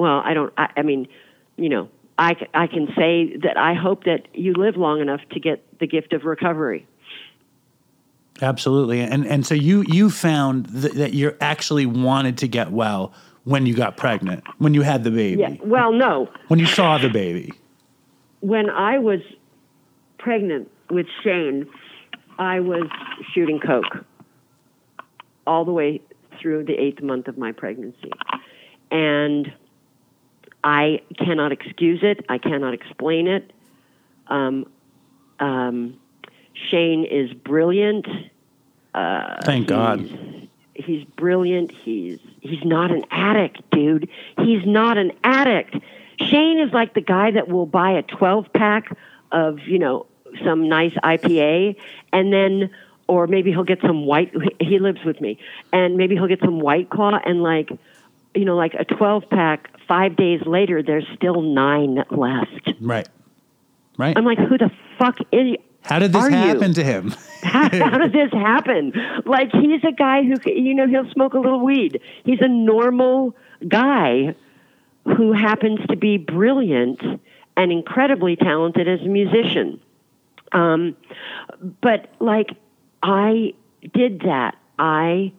well, 0.00 0.22
I 0.24 0.32
don't, 0.34 0.52
I, 0.56 0.68
I 0.78 0.82
mean, 0.82 1.06
you 1.56 1.68
know, 1.68 1.88
I, 2.18 2.34
I 2.54 2.66
can 2.66 2.88
say 2.96 3.36
that 3.42 3.56
I 3.56 3.74
hope 3.74 4.04
that 4.04 4.28
you 4.34 4.54
live 4.54 4.76
long 4.76 5.00
enough 5.00 5.20
to 5.32 5.40
get 5.40 5.78
the 5.78 5.86
gift 5.86 6.12
of 6.12 6.24
recovery. 6.24 6.86
Absolutely. 8.42 9.00
And 9.00 9.26
and 9.26 9.46
so 9.46 9.54
you 9.54 9.84
you 9.86 10.08
found 10.08 10.66
th- 10.82 10.94
that 10.94 11.12
you 11.12 11.36
actually 11.42 11.84
wanted 11.84 12.38
to 12.38 12.48
get 12.48 12.70
well 12.72 13.12
when 13.44 13.66
you 13.66 13.74
got 13.74 13.98
pregnant, 13.98 14.42
when 14.58 14.72
you 14.72 14.80
had 14.80 15.04
the 15.04 15.10
baby, 15.10 15.42
Yeah. 15.42 15.56
Well, 15.62 15.92
no. 15.92 16.28
when 16.48 16.58
you 16.58 16.66
saw 16.66 16.96
the 16.96 17.10
baby. 17.10 17.52
When 18.40 18.70
I 18.70 18.98
was 18.98 19.20
pregnant 20.18 20.70
with 20.90 21.06
Shane, 21.22 21.66
I 22.38 22.60
was 22.60 22.88
shooting 23.34 23.60
coke 23.60 24.04
all 25.46 25.66
the 25.66 25.72
way 25.72 26.00
through 26.40 26.64
the 26.64 26.74
eighth 26.74 27.02
month 27.02 27.28
of 27.28 27.36
my 27.36 27.52
pregnancy. 27.52 28.12
And 28.90 29.52
I 30.62 31.02
cannot 31.18 31.52
excuse 31.52 32.00
it. 32.02 32.24
I 32.28 32.38
cannot 32.38 32.74
explain 32.74 33.26
it. 33.26 33.52
Um, 34.28 34.66
um, 35.38 35.98
Shane 36.54 37.04
is 37.04 37.32
brilliant. 37.32 38.06
Uh, 38.94 39.40
Thank 39.42 39.68
God. 39.68 40.00
he's- 40.00 40.36
He's 40.72 41.04
brilliant. 41.04 41.72
He's 41.72 42.18
he's 42.40 42.64
not 42.64 42.90
an 42.90 43.04
addict, 43.10 43.60
dude. 43.70 44.08
He's 44.38 44.64
not 44.64 44.96
an 44.96 45.12
addict. 45.22 45.76
Shane 46.18 46.58
is 46.58 46.72
like 46.72 46.94
the 46.94 47.02
guy 47.02 47.32
that 47.32 47.48
will 47.48 47.66
buy 47.66 47.90
a 47.90 48.02
12 48.02 48.50
pack 48.54 48.96
of, 49.30 49.58
you 49.66 49.78
know, 49.78 50.06
some 50.42 50.70
nice 50.70 50.94
IPA 51.04 51.76
and 52.14 52.32
then 52.32 52.70
or 53.08 53.26
maybe 53.26 53.50
he'll 53.50 53.62
get 53.62 53.82
some 53.82 54.06
white 54.06 54.32
he 54.58 54.78
lives 54.78 55.04
with 55.04 55.20
me 55.20 55.36
and 55.70 55.98
maybe 55.98 56.14
he'll 56.14 56.28
get 56.28 56.40
some 56.40 56.60
white 56.60 56.88
claw 56.88 57.18
and 57.26 57.42
like 57.42 57.70
you 58.34 58.44
know 58.44 58.56
like 58.56 58.74
a 58.74 58.84
12 58.84 59.24
pack 59.30 59.68
5 59.88 60.16
days 60.16 60.40
later 60.46 60.82
there's 60.82 61.06
still 61.16 61.42
9 61.42 62.04
left. 62.10 62.72
Right. 62.80 63.08
Right. 63.98 64.16
I'm 64.16 64.24
like 64.24 64.38
who 64.38 64.56
the 64.56 64.70
fuck 64.98 65.18
is 65.32 65.56
How 65.82 65.98
did 65.98 66.12
this 66.12 66.24
are 66.24 66.30
you? 66.30 66.36
happen 66.36 66.74
to 66.74 66.84
him? 66.84 67.14
how, 67.42 67.68
how 67.70 67.98
did 67.98 68.12
this 68.12 68.32
happen? 68.32 68.92
Like 69.26 69.50
he's 69.52 69.82
a 69.84 69.92
guy 69.92 70.22
who, 70.22 70.36
you 70.50 70.74
know, 70.74 70.86
he'll 70.86 71.10
smoke 71.10 71.34
a 71.34 71.38
little 71.38 71.64
weed. 71.64 72.00
He's 72.24 72.40
a 72.40 72.48
normal 72.48 73.34
guy 73.66 74.34
who 75.04 75.32
happens 75.32 75.80
to 75.88 75.96
be 75.96 76.18
brilliant 76.18 77.00
and 77.56 77.72
incredibly 77.72 78.36
talented 78.36 78.88
as 78.88 79.00
a 79.00 79.08
musician. 79.08 79.80
Um, 80.52 80.96
but 81.80 82.08
like 82.20 82.50
I 83.02 83.54
did 83.92 84.20
that. 84.20 84.56
I 84.78 85.32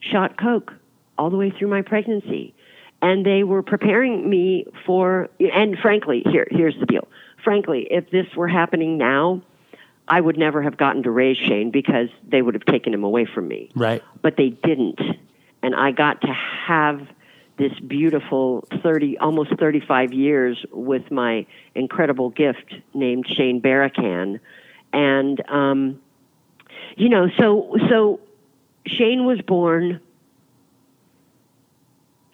shot 0.00 0.36
coke 0.38 0.72
all 1.18 1.30
the 1.30 1.36
way 1.36 1.50
through 1.50 1.68
my 1.68 1.82
pregnancy, 1.82 2.54
and 3.02 3.24
they 3.24 3.44
were 3.44 3.62
preparing 3.62 4.28
me 4.28 4.66
for. 4.86 5.28
And 5.40 5.78
frankly, 5.78 6.22
here 6.30 6.46
here's 6.50 6.78
the 6.78 6.86
deal. 6.86 7.08
Frankly, 7.42 7.86
if 7.90 8.10
this 8.10 8.26
were 8.34 8.48
happening 8.48 8.96
now, 8.96 9.42
I 10.08 10.20
would 10.20 10.38
never 10.38 10.62
have 10.62 10.76
gotten 10.76 11.02
to 11.04 11.10
raise 11.10 11.36
Shane 11.36 11.70
because 11.70 12.08
they 12.26 12.42
would 12.42 12.54
have 12.54 12.64
taken 12.64 12.92
him 12.92 13.04
away 13.04 13.26
from 13.26 13.48
me. 13.48 13.70
right. 13.74 14.02
But 14.22 14.36
they 14.36 14.50
didn't. 14.50 15.00
And 15.62 15.74
I 15.74 15.92
got 15.92 16.20
to 16.22 16.32
have 16.32 17.06
this 17.56 17.72
beautiful 17.80 18.66
30, 18.82 19.18
almost 19.18 19.56
35 19.58 20.12
years 20.12 20.64
with 20.70 21.10
my 21.10 21.46
incredible 21.74 22.30
gift 22.30 22.74
named 22.92 23.26
Shane 23.28 23.62
Barakan. 23.62 24.40
And, 24.92 25.42
um, 25.48 26.00
you 26.96 27.08
know, 27.08 27.28
so, 27.38 27.76
so 27.88 28.20
Shane 28.86 29.24
was 29.24 29.40
born 29.40 30.00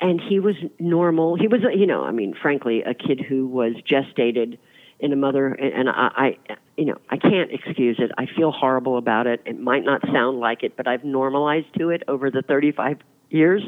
and 0.01 0.21
he 0.21 0.41
was 0.41 0.57
normal. 0.79 1.37
He 1.37 1.47
was, 1.47 1.61
you 1.75 1.87
know, 1.87 2.05
I 2.05 2.13
mean, 2.13 2.35
frankly, 2.35 2.83
a 2.83 2.95
kid 2.95 3.21
who 3.21 3.47
was 3.47 3.75
gestated 3.89 4.59
in 4.99 5.13
a 5.13 5.17
mother, 5.17 5.49
and 5.49 5.89
I, 5.89 6.11
I, 6.49 6.57
you 6.77 6.87
know, 6.87 6.99
I 7.09 7.17
can't 7.17 7.51
excuse 7.51 7.97
it. 7.99 8.11
I 8.19 8.27
feel 8.27 8.51
horrible 8.51 8.99
about 8.99 9.27
it. 9.27 9.41
It 9.47 9.59
might 9.59 9.85
not 9.85 10.03
sound 10.13 10.41
like 10.41 10.63
it, 10.63 10.77
but 10.77 10.87
I've 10.87 11.05
normalized 11.05 11.67
to 11.79 11.91
it 11.91 12.03
over 12.07 12.31
the 12.31 12.43
35 12.43 12.99
years, 13.31 13.63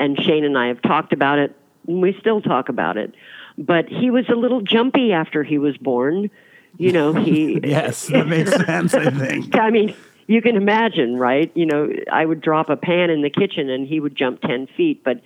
and 0.00 0.20
Shane 0.20 0.44
and 0.44 0.58
I 0.58 0.68
have 0.68 0.82
talked 0.82 1.12
about 1.12 1.38
it. 1.38 1.54
And 1.86 2.00
we 2.00 2.16
still 2.18 2.40
talk 2.40 2.68
about 2.68 2.96
it, 2.96 3.14
but 3.58 3.88
he 3.88 4.10
was 4.10 4.28
a 4.28 4.34
little 4.34 4.62
jumpy 4.62 5.12
after 5.12 5.44
he 5.44 5.58
was 5.58 5.76
born. 5.76 6.30
You 6.76 6.92
know, 6.92 7.12
he 7.12 7.60
Yes, 7.64 8.08
that 8.08 8.26
makes 8.26 8.50
sense, 8.66 8.94
I 8.94 9.10
think. 9.10 9.56
I 9.56 9.70
mean, 9.70 9.94
you 10.26 10.42
can 10.42 10.56
imagine, 10.56 11.16
right? 11.16 11.52
You 11.54 11.66
know, 11.66 11.92
I 12.10 12.24
would 12.24 12.40
drop 12.40 12.68
a 12.68 12.76
pan 12.76 13.10
in 13.10 13.22
the 13.22 13.30
kitchen 13.30 13.70
and 13.70 13.86
he 13.86 14.00
would 14.00 14.16
jump 14.16 14.40
ten 14.40 14.66
feet. 14.66 15.04
But 15.04 15.20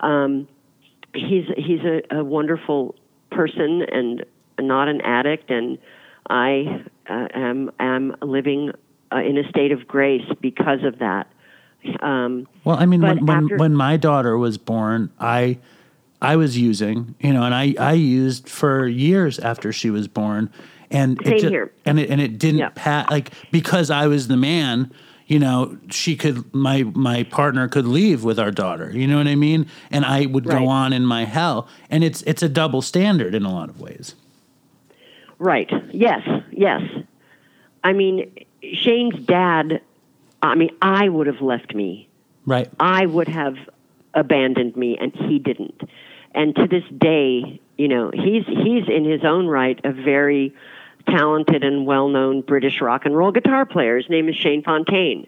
um, 0.00 0.48
he's 1.14 1.44
he's 1.56 1.80
a, 1.80 2.02
a 2.18 2.24
wonderful 2.24 2.94
person 3.30 3.82
and 3.90 4.24
not 4.60 4.88
an 4.88 5.00
addict, 5.00 5.50
and 5.50 5.78
I 6.28 6.84
uh, 7.08 7.28
am 7.34 7.70
am 7.78 8.16
living 8.22 8.72
uh, 9.12 9.18
in 9.18 9.38
a 9.38 9.48
state 9.48 9.72
of 9.72 9.86
grace 9.86 10.26
because 10.40 10.82
of 10.84 10.98
that. 11.00 11.26
Um, 12.00 12.46
Well, 12.64 12.76
I 12.78 12.86
mean, 12.86 13.02
when, 13.02 13.26
when 13.26 13.44
after- 13.44 13.56
when 13.58 13.74
my 13.74 13.96
daughter 13.96 14.38
was 14.38 14.56
born, 14.58 15.10
I 15.20 15.58
I 16.22 16.36
was 16.36 16.56
using, 16.56 17.14
you 17.20 17.32
know, 17.32 17.42
and 17.42 17.54
I 17.54 17.74
I 17.78 17.92
used 17.92 18.48
for 18.48 18.86
years 18.86 19.38
after 19.38 19.72
she 19.72 19.90
was 19.90 20.08
born, 20.08 20.50
and 20.90 21.18
Same 21.24 21.34
it 21.34 21.40
ju- 21.40 21.48
here. 21.50 21.72
and 21.84 21.98
it 22.00 22.08
and 22.10 22.20
it 22.20 22.38
didn't 22.38 22.60
Yeah. 22.60 22.70
pat 22.74 23.10
like 23.10 23.30
because 23.50 23.90
I 23.90 24.06
was 24.06 24.28
the 24.28 24.36
man. 24.36 24.90
You 25.26 25.38
know, 25.38 25.78
she 25.90 26.16
could 26.16 26.54
my 26.54 26.82
my 26.82 27.22
partner 27.22 27.66
could 27.68 27.86
leave 27.86 28.24
with 28.24 28.38
our 28.38 28.50
daughter. 28.50 28.90
You 28.92 29.06
know 29.06 29.16
what 29.16 29.26
I 29.26 29.34
mean? 29.36 29.66
And 29.90 30.04
I 30.04 30.26
would 30.26 30.46
Right. 30.46 30.58
go 30.58 30.66
on 30.68 30.92
in 30.92 31.06
my 31.06 31.24
hell, 31.24 31.66
and 31.88 32.04
it's 32.04 32.22
it's 32.22 32.42
a 32.42 32.48
double 32.48 32.82
standard 32.82 33.34
in 33.34 33.44
a 33.44 33.52
lot 33.52 33.68
of 33.70 33.80
ways. 33.80 34.14
Right. 35.38 35.70
Yes. 35.92 36.22
Yes. 36.52 36.82
I 37.82 37.92
mean, 37.92 38.30
Shane's 38.62 39.18
dad. 39.24 39.80
I 40.42 40.54
mean, 40.54 40.70
I 40.82 41.08
would 41.08 41.26
have 41.26 41.40
left 41.40 41.74
me. 41.74 42.06
Right. 42.46 42.68
I 42.78 43.06
would 43.06 43.28
have 43.28 43.56
abandoned 44.12 44.76
me, 44.76 44.96
and 44.98 45.14
he 45.14 45.38
didn't. 45.38 45.80
And 46.34 46.54
to 46.56 46.66
this 46.66 46.84
day, 46.98 47.60
you 47.78 47.88
know, 47.88 48.10
he's 48.12 48.44
he's 48.46 48.88
in 48.88 49.04
his 49.04 49.24
own 49.24 49.46
right 49.46 49.80
a 49.84 49.92
very 49.92 50.54
talented 51.08 51.64
and 51.64 51.86
well-known 51.86 52.42
British 52.42 52.80
rock 52.80 53.04
and 53.04 53.16
roll 53.16 53.32
guitar 53.32 53.66
player. 53.66 53.96
His 53.96 54.08
name 54.08 54.28
is 54.28 54.36
Shane 54.36 54.62
Fontayne. 54.62 55.26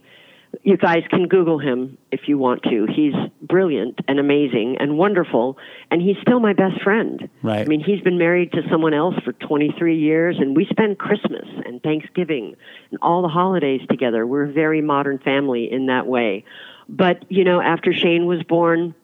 You 0.62 0.76
guys 0.76 1.04
can 1.10 1.28
Google 1.28 1.58
him 1.58 1.98
if 2.10 2.28
you 2.28 2.38
want 2.38 2.62
to. 2.64 2.86
He's 2.86 3.14
brilliant 3.42 4.00
and 4.08 4.18
amazing 4.18 4.76
and 4.78 4.96
wonderful, 4.96 5.58
and 5.90 6.00
he's 6.00 6.16
still 6.22 6.40
my 6.40 6.54
best 6.54 6.80
friend. 6.82 7.28
Right. 7.42 7.60
I 7.60 7.64
mean, 7.64 7.80
he's 7.80 8.00
been 8.00 8.18
married 8.18 8.52
to 8.52 8.62
someone 8.70 8.94
else 8.94 9.14
for 9.24 9.32
23 9.32 9.98
years, 9.98 10.38
and 10.38 10.56
we 10.56 10.66
spend 10.66 10.98
Christmas 10.98 11.46
and 11.66 11.82
Thanksgiving 11.82 12.56
and 12.90 12.98
all 13.02 13.22
the 13.22 13.28
holidays 13.28 13.82
together. 13.90 14.26
We're 14.26 14.44
a 14.44 14.52
very 14.52 14.80
modern 14.80 15.18
family 15.18 15.70
in 15.70 15.86
that 15.86 16.06
way. 16.06 16.44
But, 16.88 17.30
you 17.30 17.44
know, 17.44 17.60
after 17.60 17.92
Shane 17.92 18.26
was 18.26 18.42
born, 18.44 18.94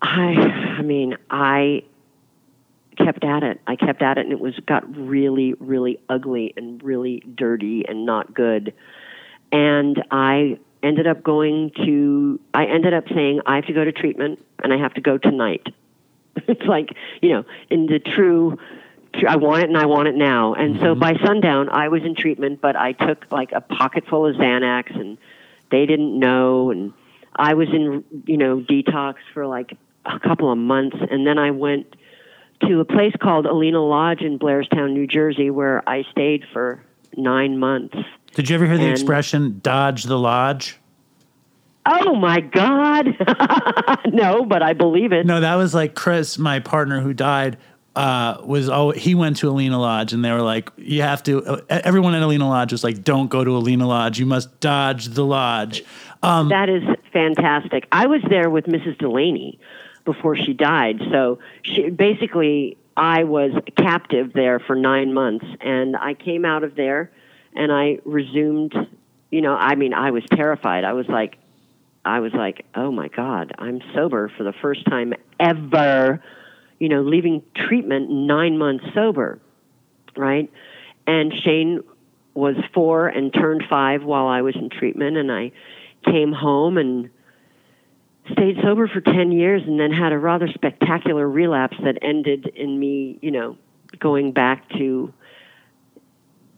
I, 0.00 0.32
I 0.78 0.82
mean, 0.82 1.16
I 1.30 1.84
kept 3.04 3.24
at 3.24 3.42
it. 3.42 3.60
I 3.66 3.76
kept 3.76 4.02
at 4.02 4.18
it, 4.18 4.22
and 4.22 4.32
it 4.32 4.40
was 4.40 4.54
got 4.66 4.96
really, 4.96 5.54
really 5.54 6.00
ugly 6.08 6.52
and 6.56 6.82
really 6.82 7.20
dirty 7.20 7.84
and 7.86 8.04
not 8.04 8.34
good. 8.34 8.74
And 9.50 10.02
I 10.10 10.58
ended 10.82 11.06
up 11.06 11.22
going 11.22 11.72
to. 11.84 12.40
I 12.52 12.66
ended 12.66 12.94
up 12.94 13.04
saying 13.08 13.40
I 13.46 13.56
have 13.56 13.66
to 13.66 13.72
go 13.72 13.84
to 13.84 13.92
treatment, 13.92 14.44
and 14.62 14.72
I 14.72 14.78
have 14.78 14.94
to 14.94 15.00
go 15.00 15.18
tonight. 15.18 15.66
it's 16.36 16.66
like 16.66 16.90
you 17.22 17.30
know, 17.30 17.44
in 17.70 17.86
the 17.86 17.98
true. 17.98 18.58
I 19.26 19.36
want 19.36 19.62
it 19.62 19.68
and 19.68 19.76
I 19.76 19.86
want 19.86 20.06
it 20.06 20.14
now. 20.14 20.52
And 20.52 20.76
so 20.76 20.88
mm-hmm. 20.88 21.00
by 21.00 21.14
sundown, 21.24 21.70
I 21.70 21.88
was 21.88 22.04
in 22.04 22.14
treatment, 22.14 22.60
but 22.60 22.76
I 22.76 22.92
took 22.92 23.24
like 23.32 23.52
a 23.52 23.60
pocket 23.60 24.04
full 24.06 24.26
of 24.26 24.36
Xanax, 24.36 24.94
and 24.94 25.16
they 25.70 25.86
didn't 25.86 26.16
know. 26.18 26.70
And 26.70 26.92
I 27.34 27.54
was 27.54 27.68
in, 27.70 28.04
you 28.26 28.36
know, 28.36 28.60
detox 28.60 29.14
for 29.32 29.46
like 29.46 29.76
a 30.04 30.20
couple 30.20 30.52
of 30.52 30.58
months, 30.58 30.96
and 31.10 31.26
then 31.26 31.38
I 31.38 31.52
went 31.52 31.96
to 32.66 32.80
a 32.80 32.84
place 32.84 33.12
called 33.20 33.46
Alina 33.46 33.84
Lodge 33.84 34.22
in 34.22 34.38
Blairstown, 34.38 34.92
New 34.92 35.06
Jersey, 35.06 35.50
where 35.50 35.88
I 35.88 36.04
stayed 36.10 36.44
for 36.52 36.82
nine 37.16 37.58
months. 37.58 37.96
Did 38.34 38.48
you 38.48 38.56
ever 38.56 38.66
hear 38.66 38.78
the 38.78 38.90
expression 38.90 39.60
"dodge 39.62 40.04
the 40.04 40.18
lodge"? 40.18 40.78
Oh 41.86 42.14
my 42.14 42.40
God! 42.40 43.06
no, 44.12 44.44
but 44.44 44.62
I 44.62 44.74
believe 44.74 45.12
it. 45.12 45.26
No, 45.26 45.40
that 45.40 45.54
was 45.54 45.74
like 45.74 45.94
Chris, 45.94 46.38
my 46.38 46.60
partner 46.60 47.00
who 47.00 47.14
died. 47.14 47.58
Uh, 47.96 48.40
was 48.44 48.68
oh 48.68 48.90
he 48.90 49.16
went 49.16 49.38
to 49.38 49.48
Alina 49.48 49.80
Lodge 49.80 50.12
and 50.12 50.24
they 50.24 50.30
were 50.30 50.42
like 50.42 50.70
you 50.76 51.02
have 51.02 51.20
to 51.24 51.42
uh, 51.44 51.60
everyone 51.68 52.14
at 52.14 52.22
Alina 52.22 52.48
Lodge 52.48 52.70
was 52.70 52.84
like 52.84 53.02
don't 53.02 53.28
go 53.28 53.42
to 53.42 53.56
Alina 53.56 53.88
Lodge 53.88 54.20
you 54.20 54.26
must 54.26 54.60
dodge 54.60 55.06
the 55.06 55.24
lodge 55.24 55.82
That 56.48 56.68
is 56.68 56.84
fantastic. 57.12 57.88
I 57.90 58.06
was 58.06 58.20
there 58.30 58.50
with 58.50 58.66
Mrs. 58.66 58.98
Delaney 58.98 59.58
before 60.08 60.34
she 60.34 60.54
died. 60.54 61.02
So 61.10 61.38
she 61.60 61.90
basically 61.90 62.78
I 62.96 63.24
was 63.24 63.52
captive 63.76 64.32
there 64.32 64.58
for 64.58 64.74
9 64.74 65.12
months 65.12 65.44
and 65.60 65.94
I 65.98 66.14
came 66.14 66.46
out 66.46 66.64
of 66.64 66.76
there 66.76 67.12
and 67.54 67.70
I 67.70 67.98
resumed, 68.06 68.74
you 69.30 69.42
know, 69.42 69.54
I 69.54 69.74
mean 69.74 69.92
I 69.92 70.10
was 70.10 70.24
terrified. 70.32 70.84
I 70.84 70.94
was 70.94 71.06
like 71.08 71.36
I 72.06 72.20
was 72.20 72.32
like, 72.32 72.64
"Oh 72.74 72.90
my 72.90 73.08
god, 73.08 73.52
I'm 73.58 73.82
sober 73.94 74.30
for 74.34 74.44
the 74.44 74.54
first 74.54 74.86
time 74.86 75.12
ever." 75.38 76.22
You 76.78 76.88
know, 76.88 77.02
leaving 77.02 77.42
treatment 77.54 78.08
9 78.08 78.56
months 78.56 78.86
sober. 78.94 79.38
Right? 80.16 80.50
And 81.06 81.34
Shane 81.34 81.82
was 82.32 82.56
4 82.72 83.08
and 83.08 83.34
turned 83.34 83.64
5 83.68 84.04
while 84.04 84.26
I 84.26 84.40
was 84.40 84.56
in 84.56 84.70
treatment 84.70 85.18
and 85.18 85.30
I 85.30 85.52
came 86.02 86.32
home 86.32 86.78
and 86.78 87.10
stayed 88.32 88.58
sober 88.62 88.88
for 88.88 89.00
10 89.00 89.32
years 89.32 89.62
and 89.66 89.78
then 89.78 89.90
had 89.90 90.12
a 90.12 90.18
rather 90.18 90.48
spectacular 90.48 91.28
relapse 91.28 91.76
that 91.82 91.98
ended 92.02 92.46
in 92.54 92.78
me, 92.78 93.18
you 93.22 93.30
know, 93.30 93.56
going 93.98 94.32
back 94.32 94.68
to 94.70 95.12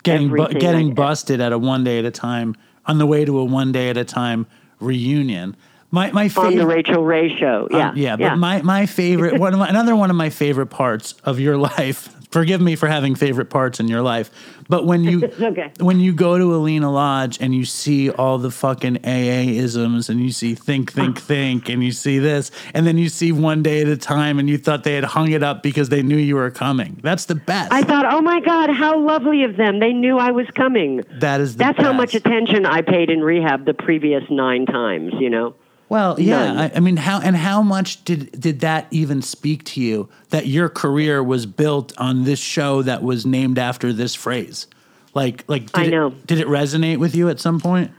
getting 0.03 0.29
bu- 0.29 0.49
getting 0.55 0.95
busted 0.95 1.41
at 1.41 1.53
a 1.53 1.59
one 1.59 1.85
day 1.85 1.99
at 1.99 2.05
a 2.05 2.11
time 2.11 2.57
on 2.87 2.99
the 2.99 3.07
way 3.07 3.25
to 3.25 3.39
a 3.39 3.45
one 3.45 3.73
day 3.73 3.91
at 3.91 3.97
a 3.97 4.05
time 4.05 4.47
reunion 4.81 5.57
my 5.91 6.11
my 6.13 6.23
on 6.23 6.29
the 6.29 6.59
favorite 6.59 6.65
Rachael 6.67 7.05
Ray 7.05 7.37
show. 7.37 7.69
Yeah. 7.71 7.91
Um, 7.91 7.97
yeah, 7.97 8.17
but 8.17 8.37
my 8.37 8.63
my 8.63 8.87
favorite 8.87 9.41
one 9.41 9.53
of 9.53 9.59
my, 9.59 9.69
another 9.69 9.97
one 9.97 10.11
of 10.11 10.17
my 10.17 10.31
favorite 10.31 10.69
parts 10.69 11.15
of 11.25 11.41
your 11.41 11.57
life. 11.79 12.15
Forgive 12.31 12.61
me 12.61 12.77
for 12.77 12.87
having 12.87 13.17
favorite 13.17 13.51
parts 13.51 13.81
in 13.81 13.89
your 13.89 14.03
life, 14.03 14.31
but 14.69 14.87
when 14.87 15.03
you 15.03 15.25
okay. 15.41 15.73
when 15.81 15.99
you 15.99 16.13
go 16.13 16.39
to 16.39 16.55
Alina 16.55 16.91
Lodge 16.91 17.39
and 17.41 17.53
you 17.53 17.65
see 17.65 18.09
all 18.09 18.39
the 18.39 18.53
fucking 18.53 18.99
AA 19.05 19.51
isms 19.51 20.09
and 20.09 20.21
you 20.21 20.31
see 20.31 20.55
think 20.55 20.93
think 20.93 21.19
think 21.31 21.69
and 21.69 21.83
you 21.83 21.91
see 21.91 22.19
this 22.19 22.53
and 22.73 22.87
then 22.87 22.97
you 22.99 23.09
see 23.09 23.33
one 23.33 23.65
day 23.65 23.83
at 23.83 23.89
a 23.89 23.97
time 23.97 24.39
and 24.39 24.49
you 24.49 24.59
thought 24.59 24.85
they 24.85 24.95
had 24.95 25.05
hung 25.05 25.33
it 25.33 25.43
up 25.43 25.63
because 25.63 25.89
they 25.89 26.03
knew 26.03 26.17
you 26.17 26.37
were 26.37 26.51
coming. 26.51 27.01
That's 27.03 27.25
the 27.25 27.35
best. 27.35 27.73
I 27.73 27.83
thought, 27.83 28.07
oh 28.07 28.21
my 28.21 28.41
God, 28.41 28.71
how 28.71 28.99
lovely 28.99 29.43
of 29.43 29.57
them. 29.57 29.81
They 29.81 29.93
knew 29.93 30.19
I 30.19 30.31
was 30.31 30.47
coming. 30.55 31.03
that 31.15 31.41
is 31.41 31.55
the 31.55 31.59
That's 31.59 31.81
how 31.81 31.93
much 31.93 32.15
attention 32.15 32.65
I 32.65 32.83
paid 32.83 33.11
in 33.11 33.23
rehab 33.23 33.65
the 33.65 33.75
previous 33.75 34.23
nine 34.31 34.67
times, 34.67 35.15
you 35.19 35.31
know? 35.31 35.55
Well, 35.91 36.21
yeah, 36.21 36.53
I, 36.73 36.77
I 36.77 36.81
mean, 36.81 36.97
how 36.97 37.21
and 37.21 37.37
how 37.37 37.63
much 37.63 38.05
did 38.05 38.41
did 38.41 38.61
that 38.61 38.87
even 38.93 39.21
speak 39.23 39.65
to 39.65 39.81
you 39.81 40.09
that 40.31 40.47
your 40.47 40.69
career 40.69 41.23
was 41.23 41.47
built 41.47 41.93
on 41.99 42.23
this 42.23 42.39
show 42.39 42.81
that 42.83 43.03
was 43.03 43.27
named 43.27 43.59
after 43.59 43.93
this 43.93 44.15
phrase? 44.15 44.69
Like, 45.15 45.45
like 45.49 45.67
did 45.73 45.77
I 45.77 45.85
it, 45.87 45.91
know. 45.91 46.11
did 46.11 46.39
it 46.39 46.47
resonate 46.47 46.99
with 46.99 47.17
you 47.17 47.29
at 47.29 47.41
some 47.41 47.61
point? 47.61 47.91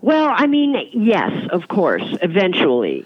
Well, 0.00 0.28
I 0.32 0.46
mean, 0.46 0.76
yes, 0.92 1.48
of 1.50 1.68
course, 1.68 2.04
eventually. 2.22 3.04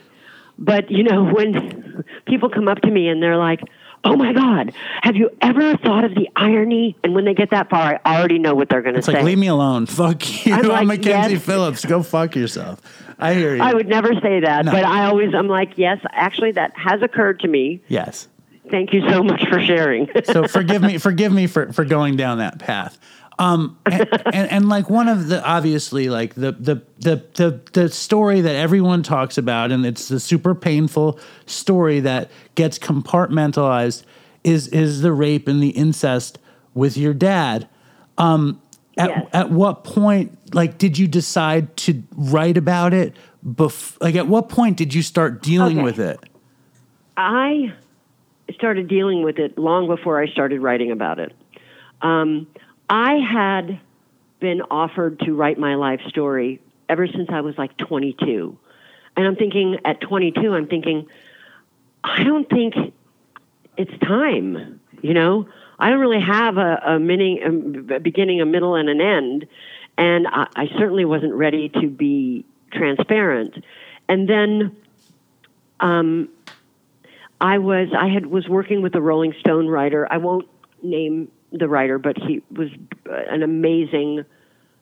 But, 0.59 0.91
you 0.91 1.03
know, 1.03 1.25
when 1.33 2.05
people 2.27 2.51
come 2.51 2.69
up 2.69 2.83
to 2.83 2.91
me 2.91 3.09
and 3.09 3.23
they're 3.23 3.39
like, 3.39 3.61
oh 4.05 4.17
my 4.17 4.33
God, 4.33 4.73
have 5.03 5.17
you 5.17 5.31
ever 5.41 5.77
thought 5.77 6.05
of 6.05 6.15
the 6.15 6.29
irony? 6.37 6.97
And 7.05 7.15
when 7.15 7.25
they 7.25 7.35
get 7.35 7.51
that 7.51 7.71
far, 7.71 8.01
I 8.05 8.19
already 8.19 8.39
know 8.39 8.55
what 8.55 8.69
they're 8.69 8.83
going 8.83 8.95
to 8.97 9.03
say. 9.03 9.13
It's 9.13 9.17
like, 9.17 9.25
leave 9.25 9.39
me 9.39 9.47
alone. 9.47 9.87
Fuck 10.03 10.45
you. 10.47 10.55
I'm, 10.55 10.71
I'm 10.71 10.87
Mackenzie 10.89 11.35
yes. 11.35 11.45
Phillips. 11.45 11.85
Go 11.85 12.03
fuck 12.03 12.35
yourself. 12.35 12.81
I 13.19 13.35
hear 13.35 13.55
you. 13.55 13.63
I 13.63 13.73
would 13.73 13.87
never 13.87 14.13
say 14.21 14.41
that, 14.41 14.65
No. 14.65 14.73
but 14.73 14.85
I 14.85 15.05
always, 15.05 15.35
I'm 15.35 15.47
like, 15.49 15.79
yes, 15.79 16.01
actually, 16.11 16.53
that 16.53 16.73
has 16.77 17.03
occurred 17.03 17.41
to 17.41 17.49
me. 17.49 17.81
yes. 17.89 18.29
Thank 18.71 18.93
you 18.95 19.07
so 19.11 19.23
much 19.23 19.47
for 19.49 19.61
sharing. 19.61 20.09
So 20.25 20.47
forgive 20.49 20.81
me, 20.83 20.97
forgive 20.97 21.33
me 21.33 21.47
for, 21.47 21.73
for 21.73 21.85
going 21.85 22.17
down 22.17 22.39
that 22.39 22.59
path. 22.59 22.97
Um, 23.43 23.77
and, 23.87 24.09
and, 24.33 24.51
and 24.51 24.69
like 24.69 24.89
one 24.89 25.09
of 25.09 25.27
the 25.29 25.45
obviously 25.45 26.09
like 26.09 26.35
the, 26.35 26.53
the 26.53 26.83
the 27.01 27.25
the 27.35 27.61
the 27.73 27.89
story 27.89 28.41
that 28.41 28.55
everyone 28.55 29.03
talks 29.03 29.37
about, 29.37 29.73
and 29.73 29.85
it's 29.85 30.07
the 30.09 30.21
super 30.21 30.55
painful 30.55 31.19
story 31.47 31.99
that 32.01 32.31
gets 32.55 32.79
compartmentalized 32.79 34.05
is 34.45 34.69
is 34.69 35.03
the 35.03 35.13
rape 35.13 35.49
and 35.49 35.61
the 35.63 35.71
incest 35.71 36.39
with 36.75 36.97
your 36.97 37.15
dad. 37.15 37.69
Um, 38.17 38.61
at 38.97 39.09
Yes. 39.11 39.29
at 39.33 39.51
what 39.51 39.85
point, 39.85 40.55
like, 40.55 40.79
did 40.79 40.99
you 40.99 41.09
decide 41.09 41.77
to 41.79 42.03
write 42.15 42.57
about 42.57 42.93
it? 42.95 43.17
Bef- 43.45 43.97
like, 44.01 44.15
at 44.15 44.29
what 44.29 44.49
point 44.51 44.77
did 44.77 44.95
you 44.95 45.03
start 45.03 45.43
dealing 45.43 45.79
Okay. 45.79 45.85
with 45.85 45.99
it? 45.99 46.21
I 47.17 47.73
started 48.55 48.87
dealing 48.89 49.23
with 49.25 49.39
it 49.39 49.59
long 49.59 49.87
before 49.89 50.21
I 50.23 50.29
started 50.29 50.61
writing 50.61 50.91
about 50.93 51.19
it. 51.19 51.33
Um, 52.03 52.47
I 52.93 53.15
had 53.15 53.81
been 54.39 54.61
offered 54.71 55.21
to 55.21 55.33
write 55.33 55.59
my 55.59 55.77
life 55.77 56.03
story 56.09 56.61
ever 56.91 57.07
since 57.07 57.31
I 57.31 57.41
was 57.41 57.57
like 57.57 57.75
22. 57.79 58.59
And 59.17 59.27
I'm 59.27 59.35
thinking, 59.35 59.79
at 59.87 60.03
22, 60.03 60.55
I'm 60.55 60.67
thinking, 60.67 61.09
I 62.05 62.23
don't 62.23 62.47
think 62.51 62.75
it's 63.79 63.99
time, 64.07 64.79
you 65.01 65.15
know? 65.15 65.49
I 65.79 65.89
don't 65.89 66.01
really 66.01 66.21
have 66.21 66.59
a, 66.59 66.83
a, 66.85 66.99
mini, 66.99 67.41
a 67.41 67.99
beginning, 67.99 68.43
a 68.43 68.47
middle, 68.47 68.75
and 68.75 68.91
an 68.91 69.01
end. 69.01 69.47
And 69.97 70.29
I, 70.29 70.49
I 70.55 70.69
certainly 70.77 71.07
wasn't 71.07 71.33
ready 71.33 71.71
to 71.71 71.89
be 71.89 72.45
transparent. 72.73 73.65
And 74.07 74.29
then 74.29 74.77
um, 75.81 76.29
I 77.41 77.57
was 77.57 77.89
I 77.99 78.09
had 78.09 78.27
was 78.27 78.51
working 78.51 78.83
with 78.83 78.95
a 78.95 79.01
Rolling 79.01 79.35
Stone 79.41 79.69
writer. 79.69 80.07
I 80.11 80.19
won't 80.19 80.47
name 80.83 81.31
the 81.53 81.69
writer, 81.69 81.99
but 81.99 82.17
he 82.19 82.43
was 82.51 82.69
an 83.07 83.43
amazing, 83.43 84.25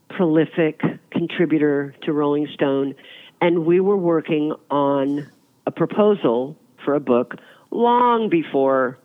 prolific 0.08 0.80
contributor 1.10 1.94
to 2.02 2.12
Rolling 2.12 2.48
Stone, 2.54 2.94
and 3.40 3.64
we 3.64 3.80
were 3.80 3.96
working 3.96 4.54
on 4.70 5.28
a 5.66 5.70
proposal 5.70 6.56
for 6.84 6.94
a 6.94 7.00
book 7.00 7.36
long 7.70 8.28
before 8.28 8.98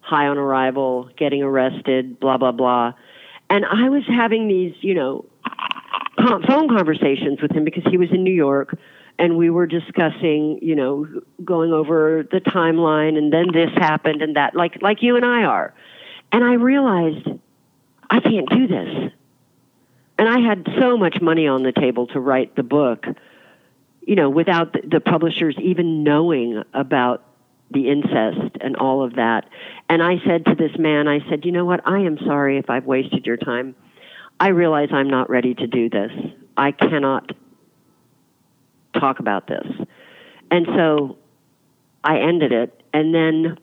High 0.00 0.26
on 0.26 0.38
Arrival, 0.38 1.10
getting 1.16 1.42
arrested, 1.42 2.20
blah 2.20 2.36
blah 2.36 2.52
blah, 2.52 2.92
and 3.50 3.64
I 3.64 3.88
was 3.88 4.02
having 4.06 4.48
these, 4.48 4.74
you 4.80 4.94
know, 4.94 5.24
phone 6.16 6.68
conversations 6.68 7.40
with 7.40 7.52
him 7.52 7.64
because 7.64 7.84
he 7.90 7.98
was 7.98 8.10
in 8.10 8.24
New 8.24 8.32
York 8.32 8.76
and 9.18 9.36
we 9.36 9.50
were 9.50 9.66
discussing, 9.66 10.58
you 10.60 10.74
know, 10.74 11.06
going 11.44 11.72
over 11.72 12.26
the 12.30 12.40
timeline 12.40 13.16
and 13.16 13.32
then 13.32 13.46
this 13.52 13.70
happened 13.76 14.22
and 14.22 14.36
that 14.36 14.54
like 14.56 14.80
like 14.82 15.02
you 15.02 15.16
and 15.16 15.24
I 15.24 15.44
are. 15.44 15.74
And 16.34 16.42
I 16.42 16.54
realized 16.54 17.28
I 18.10 18.18
can't 18.18 18.50
do 18.50 18.66
this. 18.66 19.12
And 20.18 20.28
I 20.28 20.40
had 20.40 20.66
so 20.80 20.98
much 20.98 21.20
money 21.20 21.46
on 21.46 21.62
the 21.62 21.70
table 21.70 22.08
to 22.08 22.18
write 22.18 22.56
the 22.56 22.64
book, 22.64 23.06
you 24.00 24.16
know, 24.16 24.28
without 24.28 24.72
the, 24.72 24.98
publishers 24.98 25.54
even 25.62 26.02
knowing 26.02 26.64
about 26.74 27.22
the 27.70 27.88
incest 27.88 28.56
and 28.60 28.74
all 28.74 29.04
of 29.04 29.14
that. 29.14 29.48
And 29.88 30.02
I 30.02 30.16
said 30.26 30.44
to 30.46 30.56
this 30.56 30.76
man, 30.76 31.06
I 31.06 31.20
said, 31.28 31.44
"You 31.44 31.52
know 31.52 31.64
what? 31.64 31.86
I 31.86 32.00
am 32.00 32.18
sorry 32.18 32.58
if 32.58 32.68
I've 32.68 32.84
wasted 32.84 33.26
your 33.26 33.36
time. 33.36 33.76
I 34.40 34.48
realize 34.48 34.88
I'm 34.90 35.08
not 35.08 35.30
ready 35.30 35.54
to 35.54 35.68
do 35.68 35.88
this. 35.88 36.10
I 36.56 36.72
cannot 36.72 37.30
talk 38.98 39.20
about 39.20 39.46
this. 39.46 39.66
And 40.50 40.66
so 40.66 41.16
I 42.02 42.18
ended 42.18 42.50
it. 42.50 42.82
And 42.92 43.14
then, 43.14 43.56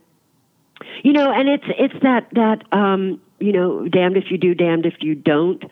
you 1.04 1.14
know, 1.14 1.32
and 1.32 1.50
it's, 1.50 1.66
it's 1.68 2.04
that, 2.04 2.28
that, 2.34 2.64
um, 2.72 3.22
you 3.40 3.52
know, 3.52 3.88
damned 3.88 4.18
if 4.18 4.32
you 4.32 4.38
do, 4.38 4.54
damned 4.54 4.86
if 4.86 4.96
you 5.02 5.16
don't. 5.16 5.64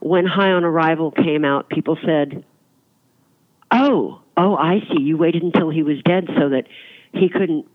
When 0.00 0.26
High 0.26 0.50
on 0.50 0.64
Arrival 0.64 1.10
came 1.10 1.44
out, 1.44 1.68
people 1.70 1.96
said, 2.04 2.44
oh, 3.70 4.20
oh, 4.36 4.56
I 4.56 4.80
see. 4.80 5.00
You 5.00 5.16
waited 5.16 5.42
until 5.42 5.70
he 5.70 5.82
was 5.82 6.02
dead 6.02 6.28
so 6.38 6.50
that 6.50 6.66
he 7.12 7.28
couldn't 7.28 7.66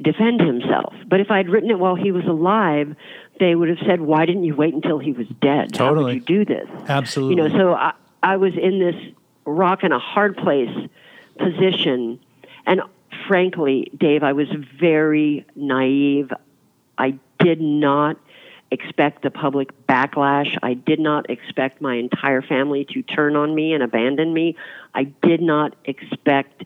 defend 0.00 0.40
himself. 0.40 0.94
But 1.06 1.20
if 1.20 1.30
I'd 1.30 1.48
written 1.48 1.70
it 1.70 1.78
while 1.78 1.96
he 1.96 2.12
was 2.12 2.24
alive, 2.24 2.94
they 3.40 3.54
would 3.54 3.68
have 3.68 3.78
said, 3.86 4.00
why 4.00 4.24
didn't 4.26 4.44
you 4.44 4.54
wait 4.54 4.72
until 4.72 4.98
he 4.98 5.12
was 5.12 5.26
dead? 5.40 5.76
How 5.76 5.88
Totally. 5.88 6.20
could 6.20 6.30
you 6.30 6.44
do 6.44 6.54
this? 6.54 6.68
Absolutely. 6.88 7.42
You 7.42 7.48
know, 7.48 7.58
so 7.58 7.74
I, 7.74 7.92
I 8.22 8.36
was 8.36 8.54
in 8.56 8.78
this 8.78 8.94
rock 9.44 9.80
and 9.82 9.92
a 9.92 9.98
hard 9.98 10.36
place 10.36 10.74
position. 11.38 12.20
And 12.66 12.80
frankly, 13.26 13.90
Dave, 13.96 14.22
I 14.22 14.32
was 14.32 14.48
very 14.78 15.46
naive. 15.54 16.30
I 16.96 17.18
did 17.38 17.60
not 17.60 18.16
expect 18.70 19.22
the 19.22 19.30
public 19.30 19.70
backlash. 19.86 20.56
I 20.62 20.74
did 20.74 21.00
not 21.00 21.30
expect 21.30 21.80
my 21.80 21.94
entire 21.94 22.42
family 22.42 22.86
to 22.92 23.02
turn 23.02 23.36
on 23.36 23.54
me 23.54 23.72
and 23.72 23.82
abandon 23.82 24.34
me. 24.34 24.56
I 24.94 25.04
did 25.04 25.40
not 25.40 25.74
expect 25.84 26.64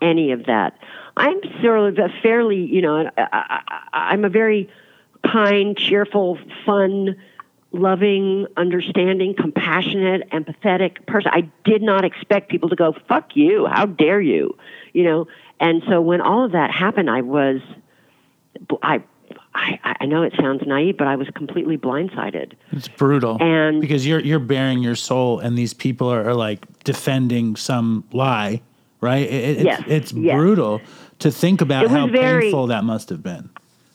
any 0.00 0.32
of 0.32 0.46
that. 0.46 0.78
I'm 1.16 1.40
sort 1.62 1.98
of 1.98 1.98
a 1.98 2.08
fairly, 2.22 2.64
you 2.64 2.82
know, 2.82 3.10
I, 3.16 3.60
I'm 3.92 4.24
a 4.24 4.28
very 4.28 4.70
kind, 5.24 5.76
cheerful, 5.76 6.38
fun, 6.64 7.16
loving, 7.72 8.46
understanding, 8.56 9.34
compassionate, 9.34 10.28
empathetic 10.30 11.06
person. 11.06 11.30
I 11.34 11.50
did 11.64 11.82
not 11.82 12.04
expect 12.04 12.50
people 12.50 12.68
to 12.68 12.76
go, 12.76 12.94
fuck 13.08 13.36
you, 13.36 13.66
how 13.66 13.86
dare 13.86 14.20
you, 14.20 14.56
you 14.92 15.04
know. 15.04 15.26
And 15.60 15.82
so 15.88 16.00
when 16.00 16.20
all 16.20 16.44
of 16.44 16.52
that 16.52 16.70
happened, 16.70 17.10
I 17.10 17.20
was, 17.20 17.60
I, 18.82 19.02
I, 19.54 19.96
I 20.00 20.06
know 20.06 20.22
it 20.22 20.32
sounds 20.40 20.62
naive, 20.66 20.96
but 20.96 21.06
I 21.06 21.16
was 21.16 21.28
completely 21.30 21.76
blindsided. 21.76 22.52
It's 22.72 22.88
brutal. 22.88 23.36
And- 23.40 23.80
because 23.80 24.06
you're 24.06 24.20
you're 24.20 24.38
bearing 24.38 24.82
your 24.82 24.96
soul 24.96 25.38
and 25.40 25.56
these 25.58 25.74
people 25.74 26.08
are, 26.12 26.30
are 26.30 26.34
like 26.34 26.66
defending 26.84 27.56
some 27.56 28.04
lie, 28.12 28.62
right? 29.00 29.28
It, 29.30 29.58
it- 29.58 29.64
Yes, 29.64 29.80
it's 29.80 29.88
it's 29.88 30.12
yes. 30.12 30.34
brutal 30.36 30.80
to 31.20 31.30
think 31.30 31.60
about 31.60 31.88
how 31.88 32.06
very- 32.06 32.44
painful 32.44 32.68
that 32.68 32.84
must 32.84 33.10
have 33.10 33.22
been. 33.22 33.50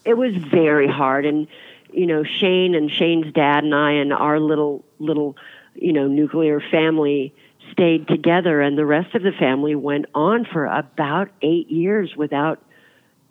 it 0.06 0.16
was 0.18 0.36
very 0.36 0.88
hard 0.88 1.26
and 1.26 1.48
you 1.92 2.06
know 2.06 2.24
shane 2.24 2.76
and 2.76 2.92
shane's 2.92 3.32
dad 3.34 3.64
and 3.64 3.74
i 3.74 3.90
and 3.92 4.14
our 4.14 4.40
little 4.40 4.84
little 5.00 5.36
you 5.74 5.92
know 5.92 6.08
nuclear 6.08 6.60
family 6.60 7.34
stayed 7.72 8.08
together 8.08 8.62
and 8.62 8.78
the 8.78 8.86
rest 8.86 9.16
of 9.16 9.24
the 9.24 9.32
family 9.32 9.76
went 9.76 10.06
on 10.14 10.46
for 10.46 10.66
about 10.66 11.30
eight 11.42 11.70
years 11.70 12.16
without 12.16 12.62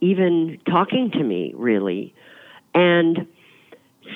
even 0.00 0.58
talking 0.68 1.10
to 1.10 1.22
me 1.22 1.52
really 1.56 2.14
and 2.74 3.26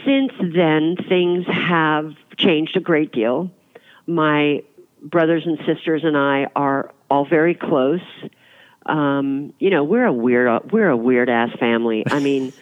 since 0.05 0.33
then 0.55 0.97
things 1.09 1.47
have 1.47 2.13
changed 2.37 2.77
a 2.77 2.81
great 2.81 3.13
deal 3.13 3.51
my 4.07 4.63
brothers 5.03 5.45
and 5.47 5.59
sisters 5.67 6.03
and 6.05 6.17
i 6.17 6.47
are 6.55 6.93
all 7.11 7.25
very 7.25 7.55
close 7.55 8.01
um, 8.89 9.53
you 9.59 9.71
know, 9.71 9.85
we're 9.85 10.07
a 10.07 10.13
weird, 10.13 10.73
we're 10.73 10.89
a 10.89 10.97
weird 10.97 11.29
ass 11.29 11.51
family. 11.59 12.05
I 12.07 12.21
mean, 12.21 12.53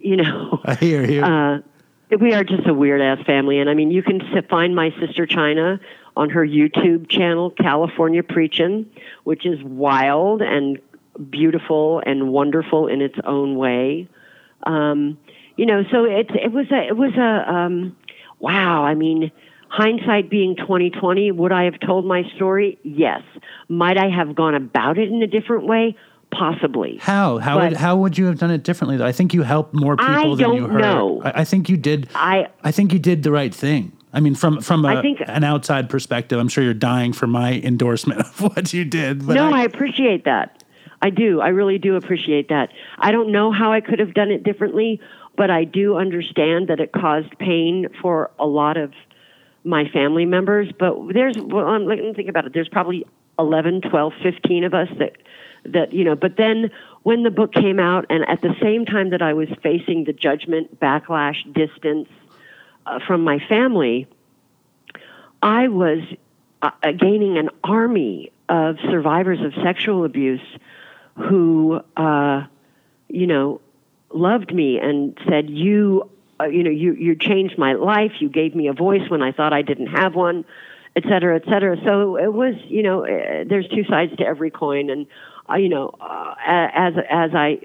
you 0.00 0.16
know, 0.16 0.60
I 0.64 0.74
hear 0.74 1.04
you. 1.04 1.22
uh, 1.22 1.60
we 2.18 2.34
are 2.34 2.44
just 2.44 2.66
a 2.66 2.74
weird 2.74 3.00
ass 3.00 3.24
family. 3.26 3.58
And 3.58 3.68
I 3.68 3.74
mean, 3.74 3.90
you 3.90 4.02
can 4.02 4.20
find 4.48 4.74
my 4.74 4.90
sister 4.98 5.26
Chynna 5.26 5.80
on 6.16 6.30
her 6.30 6.46
YouTube 6.46 7.08
channel, 7.08 7.50
California 7.50 8.22
Preachin', 8.22 8.90
which 9.24 9.44
is 9.44 9.62
wild 9.62 10.40
and 10.40 10.78
beautiful 11.30 12.02
and 12.06 12.30
wonderful 12.30 12.88
in 12.88 13.00
its 13.02 13.16
own 13.24 13.56
way. 13.56 14.08
Um, 14.64 15.18
you 15.56 15.66
know, 15.66 15.84
so 15.90 16.04
it 16.04 16.30
it 16.30 16.52
was 16.52 16.66
a 16.70 16.88
it 16.88 16.96
was 16.96 17.14
a 17.14 17.52
um, 17.52 17.96
wow. 18.38 18.84
I 18.84 18.94
mean, 18.94 19.30
hindsight 19.68 20.28
being 20.30 20.56
twenty 20.56 20.90
twenty, 20.90 21.30
would 21.30 21.52
I 21.52 21.64
have 21.64 21.78
told 21.80 22.04
my 22.04 22.24
story? 22.34 22.78
Yes. 22.82 23.22
Might 23.68 23.98
I 23.98 24.08
have 24.08 24.34
gone 24.34 24.54
about 24.54 24.98
it 24.98 25.08
in 25.08 25.22
a 25.22 25.26
different 25.26 25.66
way? 25.66 25.96
Possibly. 26.32 26.98
how 27.00 27.38
how 27.38 27.60
would 27.60 27.76
how 27.76 27.96
would 27.96 28.18
you 28.18 28.26
have 28.26 28.38
done 28.38 28.50
it 28.50 28.62
differently? 28.64 28.96
Though 28.96 29.06
I 29.06 29.12
think 29.12 29.32
you 29.32 29.42
helped 29.42 29.72
more 29.72 29.96
people 29.96 30.32
I 30.32 30.36
than 30.36 30.52
you 30.54 30.66
hurt. 30.66 30.80
know. 30.80 31.22
I, 31.24 31.42
I 31.42 31.44
think 31.44 31.68
you 31.68 31.76
did. 31.76 32.10
I 32.14 32.48
I 32.64 32.72
think 32.72 32.92
you 32.92 32.98
did 32.98 33.22
the 33.22 33.30
right 33.30 33.54
thing. 33.54 33.92
I 34.16 34.20
mean, 34.20 34.34
from 34.34 34.62
from 34.62 34.82
a, 34.86 35.02
think- 35.02 35.20
an 35.26 35.44
outside 35.44 35.90
perspective, 35.90 36.40
I'm 36.40 36.48
sure 36.48 36.64
you're 36.64 36.72
dying 36.72 37.12
for 37.12 37.26
my 37.26 37.52
endorsement 37.52 38.20
of 38.20 38.40
what 38.40 38.72
you 38.72 38.84
did. 38.86 39.26
But 39.26 39.34
no, 39.34 39.52
I, 39.52 39.60
I 39.60 39.64
appreciate 39.64 40.24
that. 40.24 40.64
I 41.02 41.10
do. 41.10 41.42
I 41.42 41.48
really 41.48 41.76
do 41.76 41.96
appreciate 41.96 42.48
that. 42.48 42.70
I 42.98 43.12
don't 43.12 43.30
know 43.30 43.52
how 43.52 43.70
I 43.70 43.82
could 43.82 43.98
have 43.98 44.14
done 44.14 44.30
it 44.30 44.42
differently, 44.42 45.00
but 45.36 45.50
I 45.50 45.64
do 45.64 45.98
understand 45.98 46.68
that 46.68 46.80
it 46.80 46.92
caused 46.92 47.38
pain 47.38 47.88
for 48.00 48.30
a 48.38 48.46
lot 48.46 48.78
of 48.78 48.94
my 49.62 49.86
family 49.90 50.24
members. 50.24 50.72
But 50.78 50.94
there's, 51.12 51.36
well, 51.36 51.66
um, 51.66 51.84
let 51.84 51.98
me 51.98 52.14
think 52.14 52.30
about 52.30 52.46
it. 52.46 52.54
There's 52.54 52.70
probably 52.70 53.04
11, 53.38 53.82
12, 53.82 54.12
15 54.22 54.64
of 54.64 54.72
us 54.72 54.88
that, 54.98 55.12
that, 55.66 55.92
you 55.92 56.04
know, 56.04 56.16
but 56.16 56.38
then 56.38 56.70
when 57.02 57.22
the 57.22 57.30
book 57.30 57.52
came 57.52 57.78
out 57.78 58.06
and 58.08 58.26
at 58.26 58.40
the 58.40 58.54
same 58.62 58.86
time 58.86 59.10
that 59.10 59.20
I 59.20 59.34
was 59.34 59.48
facing 59.62 60.04
the 60.04 60.14
judgment, 60.14 60.80
backlash, 60.80 61.36
distance 61.52 62.08
uh, 62.86 63.00
from 63.06 63.24
my 63.24 63.38
family, 63.48 64.06
I 65.42 65.68
was 65.68 66.00
uh, 66.62 66.70
uh, 66.82 66.92
gaining 66.92 67.36
an 67.38 67.50
army 67.62 68.32
of 68.48 68.76
survivors 68.90 69.40
of 69.40 69.52
sexual 69.62 70.04
abuse 70.04 70.40
who, 71.16 71.80
uh, 71.96 72.46
you 73.08 73.26
know, 73.26 73.60
loved 74.12 74.54
me 74.54 74.78
and 74.78 75.18
said, 75.28 75.50
"You, 75.50 76.08
uh, 76.40 76.44
you 76.46 76.62
know, 76.62 76.70
you 76.70 76.92
you 76.94 77.16
changed 77.16 77.58
my 77.58 77.74
life. 77.74 78.12
You 78.20 78.28
gave 78.28 78.54
me 78.54 78.68
a 78.68 78.72
voice 78.72 79.08
when 79.08 79.22
I 79.22 79.32
thought 79.32 79.52
I 79.52 79.62
didn't 79.62 79.88
have 79.88 80.14
one." 80.14 80.44
Et 80.94 81.04
cetera, 81.04 81.36
et 81.36 81.44
cetera. 81.44 81.76
So 81.84 82.16
it 82.16 82.32
was, 82.32 82.54
you 82.68 82.82
know, 82.82 83.04
uh, 83.04 83.44
there's 83.46 83.68
two 83.68 83.84
sides 83.84 84.16
to 84.16 84.24
every 84.26 84.50
coin, 84.50 84.88
and 84.88 85.06
you 85.58 85.68
know, 85.68 85.90
uh, 86.00 86.34
as 86.46 86.94
as 87.10 87.34
I 87.34 87.58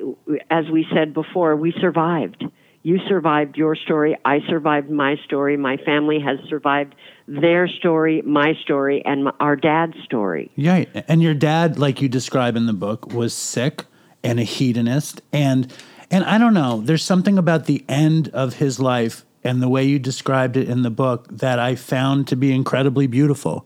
as 0.50 0.70
we 0.70 0.86
said 0.94 1.14
before, 1.14 1.56
we 1.56 1.72
survived. 1.72 2.46
You 2.84 3.00
survived 3.08 3.58
your 3.58 3.76
story. 3.76 4.18
I 4.26 4.40
survived 4.48 4.90
my 4.90 5.16
story. 5.26 5.56
My 5.56 5.78
family 5.78 6.20
has 6.20 6.40
survived 6.50 6.96
their 7.28 7.68
story, 7.68 8.22
my 8.24 8.54
story, 8.64 9.04
and 9.06 9.26
my, 9.26 9.34
our 9.40 9.56
dad's 9.56 9.98
story. 10.04 10.52
Yeah, 10.56 10.86
and 11.08 11.22
your 11.22 11.36
dad, 11.36 11.78
like 11.78 12.02
you 12.02 12.10
describe 12.10 12.56
in 12.56 12.66
the 12.66 12.74
book, 12.74 13.14
was 13.14 13.34
sick 13.34 13.86
and 14.24 14.40
a 14.40 14.44
hedonist, 14.44 15.22
and 15.32 15.72
and 16.10 16.24
I 16.26 16.38
don't 16.38 16.54
know. 16.54 16.82
There's 16.82 17.04
something 17.04 17.38
about 17.38 17.66
the 17.66 17.86
end 17.88 18.30
of 18.30 18.56
his 18.56 18.80
life 18.80 19.26
and 19.44 19.62
the 19.62 19.70
way 19.70 19.84
you 19.84 20.00
described 20.00 20.58
it 20.58 20.68
in 20.68 20.82
the 20.82 20.90
book 20.90 21.28
that 21.32 21.60
I 21.60 21.76
found 21.76 22.28
to 22.28 22.36
be 22.36 22.54
incredibly 22.54 23.08
beautiful. 23.08 23.66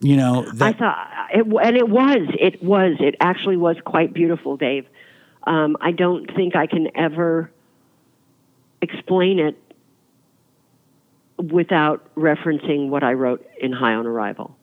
You 0.00 0.16
know, 0.16 0.46
I 0.60 0.72
thought 0.72 1.08
it, 1.32 1.46
and 1.46 1.76
it 1.76 1.88
was, 1.88 2.28
it 2.38 2.62
was, 2.62 2.96
it 3.00 3.14
actually 3.20 3.56
was 3.56 3.76
quite 3.84 4.12
beautiful, 4.12 4.56
Dave. 4.56 4.86
Um, 5.44 5.76
I 5.80 5.92
don't 5.92 6.26
think 6.34 6.54
I 6.54 6.66
can 6.66 6.88
ever 6.96 7.50
explain 8.90 9.38
it 9.38 9.56
without 11.38 12.14
referencing 12.14 12.88
what 12.88 13.02
I 13.02 13.12
wrote 13.12 13.46
in 13.60 13.72
High 13.72 13.94
on 13.94 14.06
Arrival. 14.06 14.56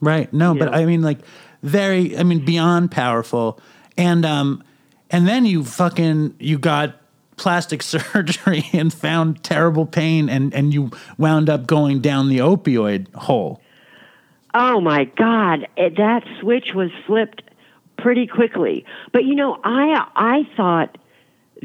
right? 0.00 0.32
No, 0.32 0.54
but 0.54 0.70
Yeah. 0.70 0.78
I 0.78 0.84
mean, 0.84 1.02
like, 1.02 1.18
very. 1.62 2.16
I 2.16 2.22
mean, 2.22 2.44
beyond 2.44 2.90
powerful, 2.90 3.60
and 3.96 4.24
um, 4.24 4.62
and 5.10 5.26
then 5.26 5.44
you 5.44 5.64
fucking 5.64 6.36
you 6.38 6.58
got 6.58 6.96
plastic 7.36 7.82
surgery 7.94 8.68
and 8.72 8.92
found 8.92 9.42
terrible 9.42 9.86
pain, 9.86 10.28
and 10.28 10.54
and 10.54 10.72
you 10.72 10.90
wound 11.16 11.48
up 11.48 11.66
going 11.66 12.00
down 12.00 12.28
the 12.28 12.38
opioid 12.38 13.12
hole. 13.14 13.60
Oh 14.54 14.80
my 14.80 15.04
God, 15.04 15.66
it, 15.76 15.96
that 15.96 16.24
switch 16.40 16.74
was 16.74 16.90
flipped 17.06 17.42
pretty 17.96 18.26
quickly. 18.26 18.84
But 19.12 19.24
you 19.24 19.34
know, 19.34 19.58
I 19.64 20.06
I 20.16 20.48
thought 20.56 20.96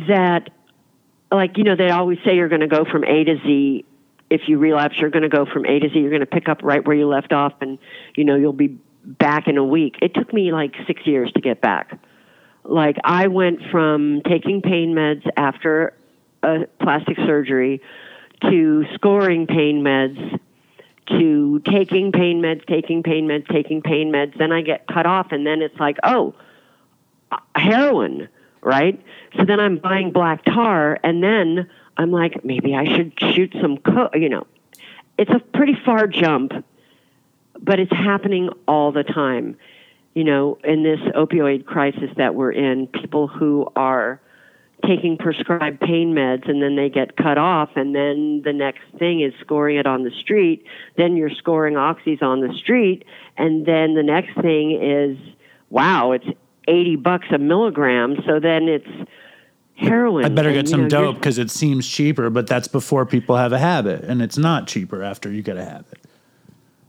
that, 0.07 0.49
like 1.33 1.57
you 1.57 1.63
know, 1.63 1.75
they 1.75 1.89
always 1.89 2.19
say 2.25 2.35
you're 2.35 2.49
going 2.49 2.61
to 2.61 2.67
go 2.67 2.85
from 2.85 3.03
A 3.03 3.23
to 3.23 3.37
Z. 3.45 3.85
If 4.29 4.41
you 4.47 4.57
relapse, 4.57 4.95
you're 4.97 5.09
going 5.09 5.23
to 5.23 5.29
go 5.29 5.45
from 5.45 5.65
A 5.65 5.79
to 5.79 5.89
Z. 5.89 5.99
You're 5.99 6.09
going 6.09 6.21
to 6.21 6.25
pick 6.25 6.49
up 6.49 6.61
right 6.63 6.85
where 6.85 6.95
you 6.95 7.07
left 7.07 7.33
off, 7.33 7.53
and 7.61 7.77
you 8.15 8.23
know 8.23 8.35
you'll 8.35 8.53
be 8.53 8.79
back 9.05 9.47
in 9.47 9.57
a 9.57 9.63
week. 9.63 9.95
It 10.01 10.13
took 10.13 10.33
me 10.33 10.51
like 10.51 10.75
six 10.87 11.05
years 11.05 11.31
to 11.33 11.41
get 11.41 11.61
back. 11.61 11.99
Like 12.63 12.97
I 13.03 13.27
went 13.27 13.59
from 13.71 14.21
taking 14.27 14.61
pain 14.61 14.93
meds 14.95 15.29
after 15.35 15.93
a 16.41 16.67
plastic 16.79 17.17
surgery 17.17 17.81
to 18.41 18.85
scoring 18.95 19.47
pain 19.47 19.81
meds 19.81 20.39
to 21.07 21.61
taking 21.69 22.11
pain 22.11 22.41
meds, 22.41 22.65
taking 22.65 23.03
pain 23.03 23.27
meds, 23.27 23.47
taking 23.49 23.81
pain 23.81 24.11
meds. 24.11 24.37
Then 24.37 24.51
I 24.51 24.61
get 24.61 24.87
cut 24.87 25.05
off, 25.05 25.31
and 25.31 25.45
then 25.45 25.61
it's 25.61 25.77
like, 25.79 25.97
oh, 26.03 26.33
heroin, 27.55 28.29
right? 28.63 29.01
So 29.37 29.45
then 29.45 29.59
I'm 29.59 29.77
buying 29.77 30.11
black 30.11 30.43
tar, 30.45 30.99
and 31.03 31.23
then 31.23 31.69
I'm 31.97 32.11
like, 32.11 32.43
maybe 32.43 32.75
I 32.75 32.85
should 32.85 33.13
shoot 33.19 33.55
some, 33.61 33.77
co-, 33.77 34.09
you 34.13 34.29
know. 34.29 34.47
It's 35.17 35.31
a 35.31 35.39
pretty 35.39 35.77
far 35.85 36.07
jump, 36.07 36.53
but 37.59 37.79
it's 37.79 37.91
happening 37.91 38.49
all 38.67 38.91
the 38.91 39.03
time. 39.03 39.57
You 40.15 40.23
know, 40.23 40.57
in 40.63 40.83
this 40.83 40.99
opioid 41.15 41.65
crisis 41.65 42.09
that 42.17 42.35
we're 42.35 42.51
in, 42.51 42.87
people 42.87 43.27
who 43.27 43.67
are 43.75 44.21
taking 44.85 45.17
prescribed 45.17 45.79
pain 45.79 46.13
meds 46.13 46.49
and 46.49 46.61
then 46.61 46.75
they 46.75 46.89
get 46.89 47.15
cut 47.15 47.37
off 47.37 47.69
and 47.75 47.95
then 47.95 48.41
the 48.43 48.51
next 48.51 48.81
thing 48.99 49.21
is 49.21 49.33
scoring 49.39 49.77
it 49.77 49.85
on 49.85 50.03
the 50.03 50.11
street 50.11 50.65
then 50.97 51.15
you're 51.15 51.29
scoring 51.29 51.75
oxys 51.75 52.21
on 52.21 52.41
the 52.41 52.53
street 52.57 53.05
and 53.37 53.65
then 53.65 53.95
the 53.95 54.03
next 54.03 54.33
thing 54.41 54.71
is 54.71 55.17
wow 55.69 56.11
it's 56.11 56.25
80 56.67 56.95
bucks 56.97 57.27
a 57.31 57.37
milligram 57.37 58.17
so 58.25 58.39
then 58.39 58.67
it's 58.67 58.87
heroin 59.75 60.25
I 60.25 60.29
better 60.29 60.49
And, 60.49 60.57
get 60.57 60.69
some 60.69 60.83
know, 60.83 60.87
dope 60.89 61.15
because 61.15 61.37
it 61.37 61.49
seems 61.51 61.87
cheaper, 61.87 62.29
but 62.29 62.47
that's 62.47 62.67
before 62.67 63.05
people 63.05 63.37
have 63.37 63.53
a 63.53 63.59
habit, 63.59 64.03
and 64.03 64.21
it's 64.21 64.37
not 64.37 64.67
cheaper 64.67 65.03
after 65.03 65.31
you 65.31 65.41
get 65.41 65.57
a 65.57 65.65
habit. 65.65 65.99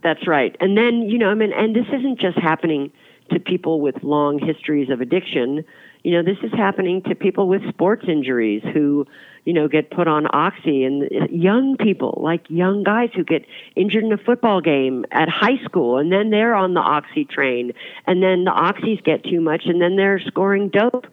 That's 0.02 0.26
right. 0.26 0.55
And 0.60 0.76
then, 0.76 1.09
you 1.09 1.16
know, 1.16 1.30
I 1.30 1.34
mean, 1.34 1.52
and 1.52 1.74
this 1.74 1.86
isn't 1.88 2.20
just 2.20 2.38
happening 2.38 2.92
to 3.30 3.40
people 3.40 3.80
with 3.80 4.02
long 4.02 4.38
histories 4.38 4.90
of 4.90 5.01
addiction. 5.01 5.64
You 6.02 6.12
know, 6.12 6.22
this 6.22 6.36
is 6.44 6.52
happening 6.52 7.01
to 7.05 7.14
people 7.14 7.48
with 7.48 7.66
sports 7.70 8.05
injuries 8.06 8.62
who, 8.74 9.06
you 9.44 9.52
know, 9.52 9.68
get 9.68 9.90
put 9.90 10.08
on 10.08 10.26
oxy 10.32 10.84
and 10.84 11.08
young 11.30 11.76
people, 11.76 12.18
like 12.22 12.48
young 12.48 12.82
guys 12.82 13.10
who 13.14 13.24
get 13.24 13.44
injured 13.76 14.04
in 14.04 14.12
a 14.12 14.18
football 14.18 14.60
game 14.60 15.04
at 15.10 15.28
high 15.28 15.62
school 15.64 15.98
and 15.98 16.10
then 16.10 16.30
they're 16.30 16.54
on 16.54 16.74
the 16.74 16.80
oxy 16.80 17.24
train 17.24 17.72
and 18.06 18.22
then 18.22 18.44
the 18.44 18.50
oxys 18.50 19.02
get 19.04 19.22
too 19.24 19.40
much 19.40 19.66
and 19.66 19.80
then 19.80 19.96
they're 19.96 20.20
scoring 20.20 20.68
dope. 20.68 21.06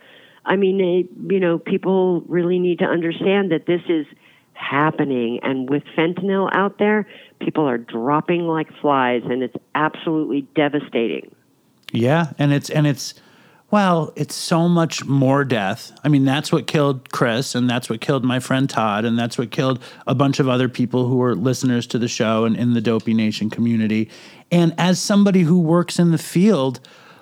I 0.45 0.55
mean, 0.55 0.81
eh, 0.81 1.33
you 1.33 1.39
know, 1.39 1.59
people 1.59 2.21
really 2.21 2.57
need 2.57 2.79
to 2.79 2.85
understand 2.85 3.51
that 3.51 3.65
this 3.65 3.81
is 3.87 4.07
happening. 4.53 5.39
And 5.43 5.69
with 5.69 5.83
fentanyl 5.97 6.49
out 6.53 6.77
there, 6.77 7.07
people 7.39 7.67
are 7.67 7.77
dropping 7.77 8.47
like 8.47 8.71
flies, 8.79 9.23
and 9.25 9.43
it's 9.43 9.55
absolutely 9.75 10.41
devastating. 10.55 11.33
Yeah, 11.91 12.31
and 12.39 12.53
it's 12.53 12.69
and 12.69 12.87
it's 12.87 13.15
well, 13.71 14.11
it's 14.17 14.35
so 14.35 14.67
much 14.67 15.05
more 15.05 15.45
death. 15.45 15.97
I 16.03 16.09
mean, 16.09 16.25
that's 16.25 16.51
what 16.51 16.67
killed 16.67 17.09
Chris, 17.11 17.55
and 17.55 17.69
that's 17.69 17.89
what 17.89 18.01
killed 18.01 18.23
my 18.23 18.39
friend 18.39 18.69
Todd, 18.69 19.05
and 19.05 19.17
that's 19.17 19.37
what 19.37 19.49
killed 19.49 19.81
a 20.05 20.13
bunch 20.13 20.39
of 20.39 20.49
other 20.49 20.67
people 20.67 21.07
who 21.07 21.15
were 21.15 21.35
listeners 21.35 21.87
to 21.87 21.97
the 21.97 22.09
show 22.09 22.43
and 22.43 22.57
in 22.57 22.73
the 22.73 22.81
Dopey 22.81 23.13
Nation 23.13 23.49
community. 23.49 24.09
And 24.51 24.75
as 24.77 24.99
somebody 24.99 25.41
who 25.41 25.59
works 25.59 25.99
in 25.99 26.11
the 26.11 26.17
field, 26.17 26.81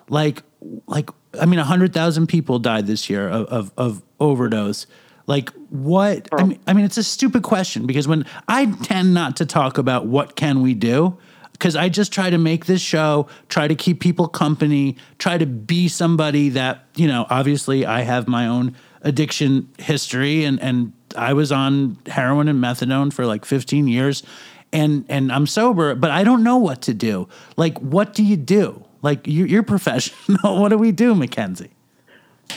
like 0.10 0.42
like 0.88 1.12
I 1.40 1.46
mean, 1.46 1.60
hundred 1.60 1.94
thousand 1.94 2.28
people 2.28 2.60
died 2.60 2.88
this 2.88 3.10
year 3.10 3.30
of, 3.30 3.46
of, 3.48 3.72
of 3.78 4.04
overdose. 4.20 4.88
Like 5.28 5.52
what? 5.70 6.28
I 6.32 6.44
mean, 6.44 6.60
I 6.66 6.74
mean, 6.74 6.86
it's 6.86 6.98
a 6.98 7.04
stupid 7.04 7.44
question 7.44 7.86
because 7.86 8.08
when 8.08 8.26
I 8.48 8.66
tend 8.66 9.14
not 9.14 9.38
to 9.38 9.46
talk 9.46 9.78
about 9.78 10.08
what 10.08 10.36
can 10.36 10.62
we 10.62 10.74
do, 10.74 11.18
because 11.60 11.76
I 11.76 11.90
just 11.90 12.14
try 12.14 12.30
to 12.30 12.38
make 12.38 12.66
this 12.66 12.82
show, 12.82 13.28
try 13.50 13.68
to 13.68 13.76
keep 13.76 14.00
people 14.00 14.30
company, 14.30 14.96
try 15.18 15.38
to 15.38 15.46
be 15.46 15.90
somebody 15.90 16.50
that 16.50 16.86
you 16.96 17.08
know. 17.08 17.28
Obviously, 17.30 17.86
I 17.86 18.02
have 18.02 18.28
my 18.28 18.48
own 18.48 18.76
addiction 19.02 19.70
history, 19.78 20.46
and 20.46 20.60
and 20.62 20.94
I 21.18 21.34
was 21.34 21.52
on 21.52 21.98
heroin 22.08 22.48
and 22.48 22.64
methadone 22.64 23.12
for 23.12 23.26
like 23.26 23.44
15 23.44 23.88
years, 23.88 24.24
and 24.72 25.06
and 25.10 25.32
I'm 25.32 25.46
sober, 25.46 25.96
but 25.96 26.12
I 26.12 26.24
don't 26.24 26.44
know 26.44 26.58
what 26.58 26.82
to 26.84 26.94
do. 26.94 27.28
Like, 27.58 27.78
what 27.80 28.14
do 28.14 28.24
you 28.24 28.38
do? 28.38 28.86
Like, 29.02 29.28
you, 29.28 29.46
you're 29.46 29.64
professional. 29.64 30.60
what 30.62 30.70
do 30.70 30.78
we 30.78 30.92
do, 30.92 31.16
Mackenzie? 31.16 31.72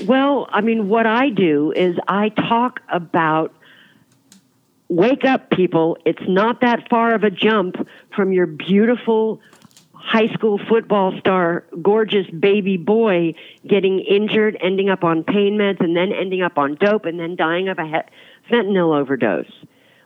Well, 0.07 0.49
I 0.51 0.61
mean, 0.61 0.89
what 0.89 1.07
I 1.07 1.29
do 1.29 1.73
is 1.77 1.97
I 2.09 2.31
talk 2.31 2.81
about 2.89 3.55
wake 4.93 5.25
up, 5.25 5.51
people. 5.51 5.97
It's 6.05 6.23
not 6.29 6.61
that 6.61 6.89
far 6.89 7.15
of 7.15 7.25
a 7.25 7.31
jump 7.31 7.77
from 8.15 8.33
your 8.33 8.47
beautiful 8.47 9.41
high 9.95 10.29
school 10.35 10.61
football 10.69 11.19
star, 11.19 11.65
gorgeous 11.81 12.29
baby 12.29 12.77
boy 12.77 13.35
getting 13.67 14.01
injured, 14.01 14.57
ending 14.61 14.91
up 14.91 15.05
on 15.05 15.25
pain 15.25 15.57
meds, 15.57 15.81
and 15.81 15.97
then 15.97 16.13
ending 16.13 16.43
up 16.43 16.59
on 16.59 16.75
dope, 16.75 17.07
and 17.07 17.19
then 17.19 17.37
dying 17.37 17.69
of 17.69 17.79
a 17.79 17.87
he- 17.87 18.53
fentanyl 18.53 18.95
overdose. 18.99 19.53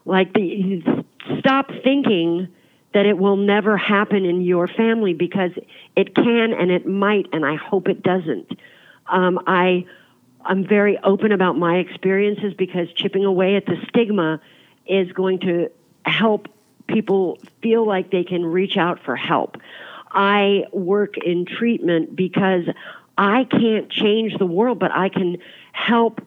Like, 0.05 0.33
the, 0.35 1.05
stop 1.41 1.71
thinking 1.83 2.49
that 2.95 3.07
it 3.07 3.19
will 3.19 3.37
never 3.37 3.77
happen 3.77 4.25
in 4.25 4.43
your 4.43 4.69
family 4.69 5.15
because 5.15 5.51
it 5.97 6.15
can 6.15 6.53
and 6.53 6.71
it 6.71 6.87
might, 6.87 7.27
and 7.33 7.45
I 7.45 7.57
hope 7.57 7.89
it 7.89 8.03
doesn't. 8.03 8.53
Um, 9.09 9.41
I 9.47 9.85
I'm 10.45 10.65
very 10.65 10.97
open 11.03 11.33
about 11.33 11.59
my 11.59 11.77
experiences 11.79 12.55
because 12.57 12.87
chipping 12.95 13.25
away 13.25 13.57
at 13.57 13.67
the 13.67 13.77
stigma 13.89 14.41
is 14.87 15.11
going 15.13 15.41
to 15.41 15.71
help 16.05 16.49
people 16.87 17.39
feel 17.63 17.87
like 17.87 18.11
they 18.11 18.25
can 18.25 18.45
reach 18.45 18.77
out 18.77 19.03
for 19.05 19.17
help. 19.17 19.57
I 20.11 20.65
work 20.73 21.19
in 21.19 21.45
treatment 21.45 22.15
because 22.15 22.65
I 23.19 23.45
can't 23.45 23.91
change 23.91 24.39
the 24.39 24.47
world, 24.47 24.79
but 24.79 24.93
I 24.93 25.09
can 25.09 25.39
help. 25.73 26.25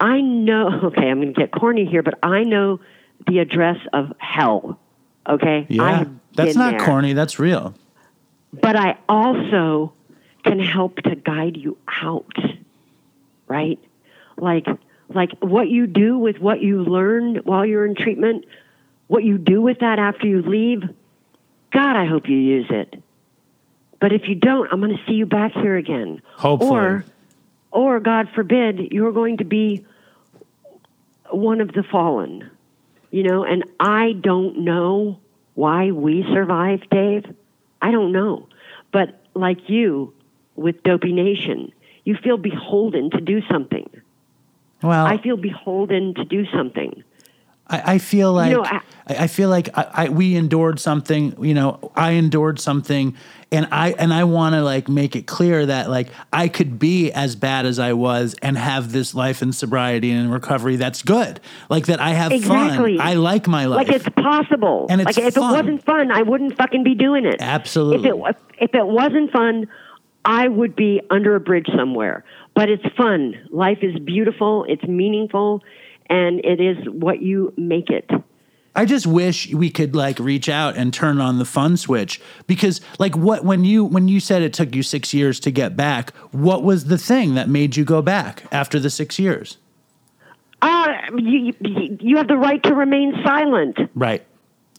I 0.00 0.20
know, 0.20 0.80
okay, 0.84 1.10
I'm 1.10 1.20
going 1.20 1.34
to 1.34 1.40
get 1.40 1.50
corny 1.52 1.84
here, 1.84 2.02
but 2.02 2.18
I 2.22 2.44
know 2.44 2.80
the 3.26 3.38
address 3.38 3.78
of 3.92 4.12
hell. 4.18 4.78
Okay? 5.28 5.66
Yeah. 5.68 6.04
That's 6.34 6.56
not 6.56 6.72
there. 6.72 6.80
corny, 6.80 7.12
that's 7.12 7.38
real. 7.38 7.74
But 8.52 8.76
I 8.76 8.98
also 9.08 9.92
can 10.44 10.58
help 10.58 10.96
to 11.02 11.14
guide 11.14 11.56
you 11.56 11.76
out, 12.02 12.36
right? 13.48 13.78
Like, 14.36 14.66
like 15.14 15.30
what 15.40 15.68
you 15.68 15.86
do 15.86 16.18
with 16.18 16.38
what 16.38 16.60
you 16.60 16.82
learned 16.82 17.44
while 17.44 17.64
you're 17.64 17.86
in 17.86 17.94
treatment, 17.94 18.44
what 19.06 19.24
you 19.24 19.38
do 19.38 19.60
with 19.60 19.80
that 19.80 19.98
after 19.98 20.26
you 20.26 20.42
leave, 20.42 20.82
God, 21.72 21.96
I 21.96 22.06
hope 22.06 22.28
you 22.28 22.36
use 22.36 22.66
it. 22.70 23.02
But 24.00 24.12
if 24.12 24.28
you 24.28 24.34
don't, 24.34 24.70
I'm 24.70 24.80
going 24.80 24.96
to 24.96 25.02
see 25.06 25.14
you 25.14 25.26
back 25.26 25.52
here 25.52 25.76
again. 25.76 26.20
Hopefully. 26.36 26.70
Or, 26.70 27.04
or 27.70 28.00
God 28.00 28.28
forbid, 28.34 28.92
you're 28.92 29.12
going 29.12 29.38
to 29.38 29.44
be 29.44 29.86
one 31.30 31.60
of 31.60 31.72
the 31.72 31.82
fallen, 31.82 32.50
you 33.10 33.22
know. 33.22 33.44
And 33.44 33.64
I 33.80 34.12
don't 34.12 34.60
know 34.60 35.18
why 35.54 35.90
we 35.90 36.22
survived, 36.22 36.88
Dave. 36.90 37.24
I 37.80 37.90
don't 37.90 38.12
know, 38.12 38.48
but 38.92 39.20
like 39.34 39.68
you, 39.68 40.12
with 40.56 40.82
Dopey 40.82 41.12
Nation. 41.12 41.72
You 42.04 42.16
feel 42.16 42.36
beholden 42.36 43.10
to 43.10 43.20
do 43.20 43.40
something. 43.50 43.88
Well, 44.84 45.06
I 45.06 45.18
feel 45.18 45.36
beholden 45.36 46.14
to 46.14 46.24
do 46.24 46.44
something. 46.52 47.02
I, 47.66 47.94
I 47.94 47.98
feel 47.98 48.32
like 48.32 48.50
you 48.50 48.58
know, 48.58 48.64
I, 48.64 48.80
I, 49.08 49.26
feel 49.26 49.48
like 49.48 49.70
I, 49.76 49.90
I, 49.92 50.08
we 50.10 50.36
endured 50.36 50.78
something. 50.78 51.34
You 51.42 51.54
know, 51.54 51.92
I 51.96 52.12
endured 52.12 52.60
something, 52.60 53.16
and 53.50 53.66
I 53.72 53.92
and 53.92 54.12
I 54.12 54.24
want 54.24 54.54
to 54.54 54.62
like 54.62 54.88
make 54.88 55.16
it 55.16 55.26
clear 55.26 55.64
that 55.64 55.88
like 55.88 56.08
I 56.30 56.48
could 56.48 56.78
be 56.78 57.10
as 57.12 57.36
bad 57.36 57.64
as 57.64 57.78
I 57.78 57.94
was 57.94 58.36
and 58.42 58.58
have 58.58 58.92
this 58.92 59.14
life 59.14 59.40
in 59.40 59.52
sobriety 59.52 60.10
and 60.10 60.30
recovery 60.30 60.76
that's 60.76 61.02
good. 61.02 61.40
Like 61.70 61.86
that 61.86 62.00
I 62.00 62.10
have 62.10 62.32
exactly. 62.32 62.98
fun. 62.98 63.06
I 63.06 63.14
like 63.14 63.48
my 63.48 63.64
life. 63.64 63.88
Like 63.88 63.96
it's 63.96 64.08
possible. 64.10 64.86
And 64.90 65.00
it's 65.00 65.16
like 65.16 65.26
if 65.26 65.34
fun. 65.34 65.54
it 65.54 65.56
wasn't 65.56 65.84
fun, 65.84 66.10
I 66.10 66.20
wouldn't 66.20 66.56
fucking 66.56 66.84
be 66.84 66.94
doing 66.94 67.24
it. 67.24 67.36
Absolutely. 67.40 68.10
If 68.10 68.14
it 68.14 68.36
if 68.58 68.74
it 68.74 68.86
wasn't 68.86 69.32
fun, 69.32 69.68
I 70.24 70.48
would 70.48 70.74
be 70.74 71.00
under 71.10 71.34
a 71.36 71.40
bridge 71.40 71.66
somewhere. 71.76 72.24
But 72.54 72.68
it's 72.70 72.84
fun. 72.96 73.34
Life 73.50 73.78
is 73.82 73.98
beautiful, 74.00 74.64
it's 74.68 74.84
meaningful, 74.84 75.62
and 76.08 76.40
it 76.44 76.60
is 76.60 76.76
what 76.88 77.20
you 77.20 77.52
make 77.56 77.90
it. 77.90 78.08
I 78.76 78.84
just 78.84 79.06
wish 79.06 79.52
we 79.52 79.70
could 79.70 79.94
like 79.94 80.18
reach 80.18 80.48
out 80.48 80.76
and 80.76 80.92
turn 80.92 81.20
on 81.20 81.38
the 81.38 81.44
fun 81.44 81.76
switch 81.76 82.20
because 82.48 82.80
like 82.98 83.16
what 83.16 83.44
when 83.44 83.64
you 83.64 83.84
when 83.84 84.08
you 84.08 84.18
said 84.18 84.42
it 84.42 84.52
took 84.52 84.74
you 84.74 84.82
6 84.82 85.14
years 85.14 85.38
to 85.40 85.52
get 85.52 85.76
back, 85.76 86.14
what 86.32 86.64
was 86.64 86.86
the 86.86 86.98
thing 86.98 87.34
that 87.34 87.48
made 87.48 87.76
you 87.76 87.84
go 87.84 88.02
back 88.02 88.44
after 88.50 88.80
the 88.80 88.90
6 88.90 89.18
years? 89.18 89.58
Uh, 90.60 90.92
you, 91.18 91.52
you 92.00 92.16
have 92.16 92.26
the 92.26 92.36
right 92.36 92.62
to 92.64 92.74
remain 92.74 93.14
silent. 93.22 93.78
Right. 93.94 94.24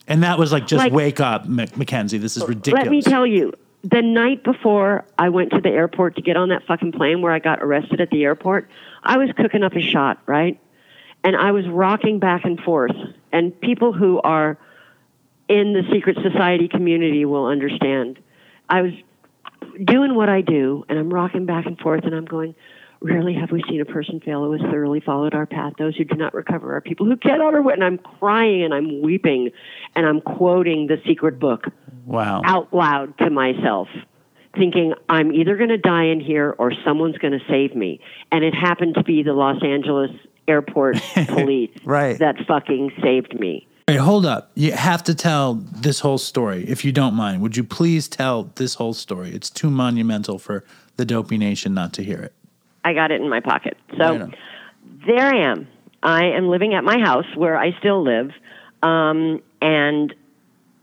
And 0.08 0.22
that 0.24 0.38
was 0.38 0.52
like 0.52 0.66
just 0.66 0.84
like, 0.84 0.92
wake 0.92 1.20
up, 1.20 1.46
Mackenzie. 1.46 2.18
This 2.18 2.36
is 2.36 2.46
ridiculous. 2.46 2.84
Let 2.84 2.90
me 2.90 3.02
tell 3.02 3.26
you, 3.26 3.52
the 3.88 4.02
night 4.02 4.42
before 4.42 5.04
I 5.16 5.28
went 5.28 5.52
to 5.52 5.60
the 5.60 5.70
airport 5.70 6.16
to 6.16 6.22
get 6.22 6.36
on 6.36 6.48
that 6.48 6.64
fucking 6.66 6.92
plane 6.92 7.22
where 7.22 7.30
I 7.30 7.38
got 7.38 7.62
arrested 7.62 8.00
at 8.00 8.10
the 8.10 8.24
airport, 8.24 8.68
I 9.02 9.16
was 9.16 9.30
cooking 9.36 9.62
up 9.62 9.76
a 9.76 9.80
shot, 9.80 10.18
right? 10.26 10.58
And 11.22 11.36
I 11.36 11.52
was 11.52 11.68
rocking 11.68 12.18
back 12.18 12.44
and 12.44 12.58
forth. 12.58 12.96
And 13.32 13.58
people 13.60 13.92
who 13.92 14.20
are 14.22 14.58
in 15.48 15.72
the 15.72 15.82
secret 15.92 16.16
society 16.20 16.66
community 16.66 17.24
will 17.24 17.46
understand. 17.46 18.18
I 18.68 18.82
was 18.82 18.92
doing 19.84 20.16
what 20.16 20.28
I 20.28 20.40
do, 20.40 20.84
and 20.88 20.98
I'm 20.98 21.12
rocking 21.12 21.46
back 21.46 21.66
and 21.66 21.78
forth, 21.78 22.04
and 22.04 22.14
I'm 22.14 22.24
going, 22.24 22.56
Rarely 23.00 23.34
have 23.34 23.50
we 23.50 23.62
seen 23.68 23.80
a 23.80 23.84
person 23.84 24.20
fail 24.20 24.44
who 24.44 24.52
has 24.52 24.60
thoroughly 24.62 25.00
followed 25.00 25.34
our 25.34 25.46
path. 25.46 25.74
Those 25.78 25.96
who 25.96 26.04
do 26.04 26.16
not 26.16 26.34
recover 26.34 26.74
are 26.76 26.80
people 26.80 27.06
who 27.06 27.16
get 27.16 27.40
on 27.40 27.54
our 27.54 27.62
way. 27.62 27.74
And 27.74 27.84
I'm 27.84 27.98
crying 27.98 28.62
and 28.62 28.72
I'm 28.72 29.02
weeping 29.02 29.50
and 29.94 30.06
I'm 30.06 30.20
quoting 30.20 30.86
the 30.86 30.96
secret 31.06 31.38
book 31.38 31.66
wow. 32.04 32.40
out 32.44 32.72
loud 32.72 33.16
to 33.18 33.30
myself, 33.30 33.88
thinking 34.56 34.94
I'm 35.08 35.32
either 35.32 35.56
going 35.56 35.68
to 35.68 35.78
die 35.78 36.06
in 36.06 36.20
here 36.20 36.54
or 36.58 36.72
someone's 36.84 37.18
going 37.18 37.38
to 37.38 37.44
save 37.48 37.76
me. 37.76 38.00
And 38.32 38.44
it 38.44 38.54
happened 38.54 38.94
to 38.94 39.02
be 39.02 39.22
the 39.22 39.34
Los 39.34 39.62
Angeles 39.62 40.10
airport 40.48 40.96
police 41.28 41.70
right. 41.84 42.18
that 42.18 42.36
fucking 42.46 42.92
saved 43.02 43.38
me. 43.38 43.66
Hey, 43.88 43.96
hold 43.96 44.26
up. 44.26 44.50
You 44.54 44.72
have 44.72 45.04
to 45.04 45.14
tell 45.14 45.54
this 45.54 46.00
whole 46.00 46.18
story, 46.18 46.64
if 46.66 46.84
you 46.84 46.90
don't 46.90 47.14
mind. 47.14 47.40
Would 47.42 47.56
you 47.56 47.62
please 47.62 48.08
tell 48.08 48.50
this 48.56 48.74
whole 48.74 48.94
story? 48.94 49.30
It's 49.30 49.48
too 49.48 49.70
monumental 49.70 50.40
for 50.40 50.64
the 50.96 51.04
Dopey 51.04 51.38
Nation 51.38 51.72
not 51.72 51.92
to 51.92 52.02
hear 52.02 52.20
it. 52.20 52.34
I 52.86 52.94
got 52.94 53.10
it 53.10 53.20
in 53.20 53.28
my 53.28 53.40
pocket. 53.40 53.76
So 53.98 54.30
there 55.08 55.26
I 55.26 55.50
am. 55.50 55.66
I 56.04 56.26
am 56.26 56.48
living 56.48 56.72
at 56.72 56.84
my 56.84 56.98
house 57.00 57.26
where 57.34 57.56
I 57.56 57.76
still 57.80 58.04
live. 58.04 58.30
Um, 58.80 59.42
and 59.60 60.14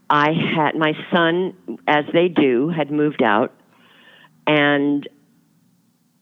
I 0.10 0.32
had 0.34 0.76
my 0.76 0.92
son, 1.14 1.54
as 1.88 2.04
they 2.12 2.28
do, 2.28 2.68
had 2.68 2.92
moved 2.92 3.24
out, 3.24 3.54
and 4.46 5.08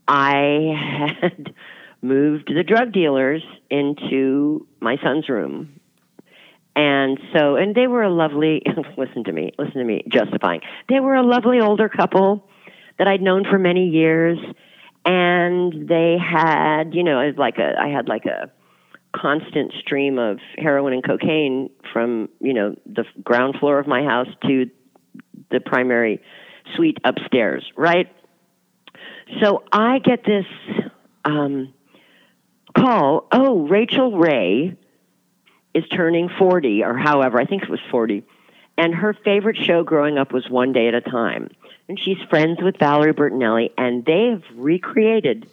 I 0.08 1.18
had 1.20 1.56
moved 2.03 2.53
the 2.56 2.64
drug 2.64 2.91
dealers 2.94 3.41
into 3.72 4.68
my 4.80 4.98
son's 5.03 5.28
room. 5.30 5.80
And 6.76 7.20
so, 7.36 7.56
and 7.56 7.74
they 7.74 7.88
were 7.88 8.03
a 8.03 8.14
lovely, 8.14 8.62
listen 8.98 9.24
to 9.24 9.32
me, 9.32 9.52
listen 9.58 9.80
to 9.80 9.84
me, 9.84 10.03
justifying. 10.10 10.62
They 10.90 10.99
were 10.99 11.16
a 11.16 11.24
lovely 11.24 11.60
older 11.60 11.90
couple. 11.90 12.48
that 12.99 13.08
I'd 13.08 13.22
known 13.22 13.45
for 13.49 13.58
many 13.58 13.88
years, 13.88 14.38
and 15.06 15.88
they 15.88 16.18
had, 16.18 16.94
you 16.94 17.03
know, 17.03 17.19
it 17.19 17.28
was 17.28 17.38
like 17.38 17.57
a 17.57 17.73
I 17.80 17.88
had 17.88 18.07
like 18.07 18.26
a 18.26 18.52
constant 19.15 19.73
stream 19.80 20.18
of 20.18 20.40
heroin 20.57 20.94
and 20.94 21.03
cocaine 21.03 21.69
from 21.91 22.30
you 22.40 22.53
know 22.53 22.76
the 22.86 23.03
ground 23.23 23.56
floor 23.60 23.80
of 23.80 23.88
my 23.88 24.03
house 24.03 24.30
to 24.45 24.69
the 25.49 25.60
primary 25.60 26.22
suite 26.76 26.98
upstairs, 27.03 27.64
right? 27.76 28.07
So 29.41 29.64
I 29.72 29.99
get 29.99 30.23
this 30.26 30.45
um, 31.26 31.73
call. 32.76 33.28
Oh, 33.32 33.68
Rachael 33.68 34.18
Ray 34.18 34.78
is 35.73 35.84
turning 35.90 36.30
40, 36.38 36.84
or 36.84 36.98
however, 36.98 37.40
I 37.40 37.45
think 37.45 37.64
it 37.64 37.69
was 37.69 37.80
40. 37.90 38.23
And 38.78 38.94
her 38.94 39.14
favorite 39.14 39.57
show 39.57 39.84
growing 39.84 40.18
up 40.18 40.34
was 40.34 40.49
One 40.49 40.73
Day 40.73 40.88
at 40.88 40.94
a 40.94 41.02
Time. 41.02 41.49
And 41.91 41.99
she's 41.99 42.22
friends 42.30 42.59
with 42.61 42.77
Valerie 42.80 43.13
Bertinelli, 43.13 43.72
and 43.77 44.05
they 44.05 44.27
have 44.27 44.43
recreated 44.55 45.45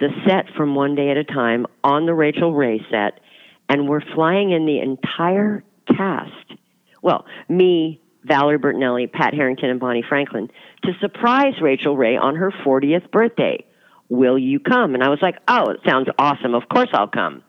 the 0.00 0.08
set 0.26 0.46
from 0.56 0.74
One 0.74 0.94
Day 0.94 1.10
at 1.10 1.18
a 1.18 1.24
Time 1.24 1.66
on 1.84 2.06
the 2.06 2.14
Rachael 2.14 2.54
Ray 2.54 2.80
set. 2.90 3.20
And 3.68 3.86
we're 3.86 4.00
flying 4.00 4.50
in 4.50 4.64
the 4.64 4.80
entire 4.80 5.62
cast. 5.94 6.54
Well, 7.02 7.26
me, 7.50 8.00
Valerie 8.24 8.58
Bertinelli, 8.58 9.12
Pat 9.12 9.34
Harrington, 9.34 9.68
and 9.68 9.78
Bonnie 9.78 10.02
Franklin 10.08 10.48
to 10.84 10.92
surprise 11.02 11.60
Rachael 11.60 11.98
Ray 11.98 12.16
on 12.16 12.36
her 12.36 12.50
40th 12.50 13.10
birthday. 13.10 13.62
Will 14.08 14.38
you 14.38 14.60
come? 14.60 14.94
And 14.94 15.04
I 15.04 15.10
was 15.10 15.18
like, 15.20 15.36
oh, 15.48 15.68
it 15.68 15.80
sounds 15.86 16.08
awesome. 16.18 16.54
Of 16.54 16.66
course 16.70 16.88
I'll 16.94 17.08
come. 17.08 17.42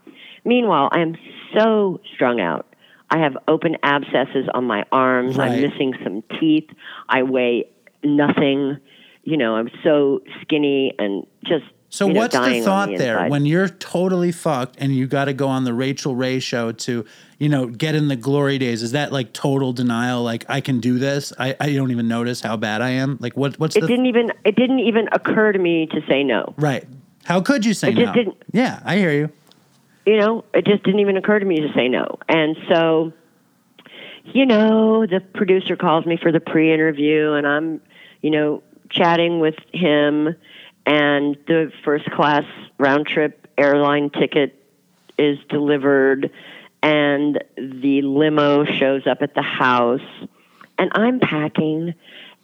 Meanwhile, 0.44 0.90
I 0.92 1.00
am 1.00 1.16
so 1.58 2.02
strung 2.16 2.42
out. 2.42 2.66
I 3.10 3.20
have 3.20 3.38
open 3.48 3.78
abscesses 3.82 4.50
on 4.54 4.66
my 4.66 4.84
arms. 4.92 5.38
Right. 5.38 5.52
I'm 5.52 5.62
missing 5.62 5.94
some 6.04 6.22
teeth. 6.38 6.70
I 7.08 7.24
weigh 7.24 7.70
nothing. 8.04 8.78
You 9.24 9.38
know, 9.38 9.56
I'm 9.56 9.70
so 9.84 10.22
skinny 10.42 10.94
and 10.98 11.26
just. 11.44 11.66
So 11.92 12.06
you 12.08 12.14
know, 12.14 12.20
what's 12.22 12.36
the 12.38 12.62
thought 12.62 12.90
the 12.90 12.98
there 12.98 13.28
when 13.30 13.48
you're 13.48 13.68
totally 13.68 14.32
fucked 14.32 14.76
and 14.80 14.94
you 14.96 15.08
got 15.08 15.26
to 15.26 15.34
go 15.34 15.48
on 15.48 15.64
the 15.64 15.74
Rachael 15.74 16.14
Ray 16.16 16.40
show 16.40 16.72
to, 16.72 17.04
you 17.40 17.50
know, 17.50 17.66
get 17.66 17.96
in 17.96 18.10
the 18.10 18.16
glory 18.16 18.60
days? 18.60 18.84
Is 18.84 18.92
that 18.92 19.12
like 19.12 19.34
total 19.34 19.74
denial? 19.74 20.22
Like 20.22 20.46
I 20.48 20.62
can 20.62 20.80
do 20.80 21.00
this. 21.00 21.34
I, 21.40 21.56
I 21.60 21.74
don't 21.74 21.90
even 21.90 22.08
notice 22.08 22.42
how 22.42 22.58
bad 22.58 22.82
I 22.84 22.90
am. 22.92 23.18
Like 23.20 23.36
what? 23.36 23.58
What's 23.60 23.76
It 23.76 23.82
the 23.82 23.88
didn't 23.88 24.06
even. 24.06 24.32
It 24.46 24.56
didn't 24.56 24.80
even 24.80 25.10
occur 25.12 25.52
to 25.52 25.58
me 25.58 25.88
to 25.88 26.02
say 26.08 26.24
no. 26.24 26.54
right? 26.58 26.86
How 27.26 27.42
could 27.42 27.66
you 27.66 27.74
say 27.74 27.90
It 27.90 27.96
just 27.96 28.06
no? 28.08 28.14
didn't- 28.14 28.38
Yeah, 28.54 28.80
I 28.86 28.98
hear 28.98 29.12
you. 29.12 29.30
you 30.06 30.18
know, 30.18 30.46
it 30.54 30.66
just 30.66 30.84
didn't 30.84 31.00
even 31.00 31.18
occur 31.18 31.40
to 31.40 31.46
me 31.46 31.58
to 31.60 31.74
say 31.74 31.88
no. 31.88 32.18
And 32.28 32.56
so, 32.68 33.14
you 34.26 34.46
know, 34.46 35.06
the 35.08 35.20
producer 35.20 35.76
calls 35.76 36.06
me 36.06 36.18
for 36.18 36.32
the 36.32 36.40
pre 36.40 36.72
interview, 36.74 37.34
and 37.34 37.48
I'm, 37.48 37.82
you 38.22 38.30
know, 38.32 38.64
chatting 38.90 39.40
with 39.40 39.56
him, 39.74 40.36
and 40.86 41.38
the 41.48 41.72
first 41.84 42.06
class 42.12 42.44
round 42.78 43.08
trip 43.08 43.48
airline 43.58 44.10
ticket 44.10 44.56
is 45.18 45.38
delivered, 45.50 46.32
and 46.82 47.44
the 47.58 48.02
limo 48.02 48.66
shows 48.66 49.06
up 49.06 49.22
at 49.22 49.36
the 49.36 49.42
house, 49.42 50.02
and 50.78 50.90
I'm 50.94 51.20
packing, 51.20 51.94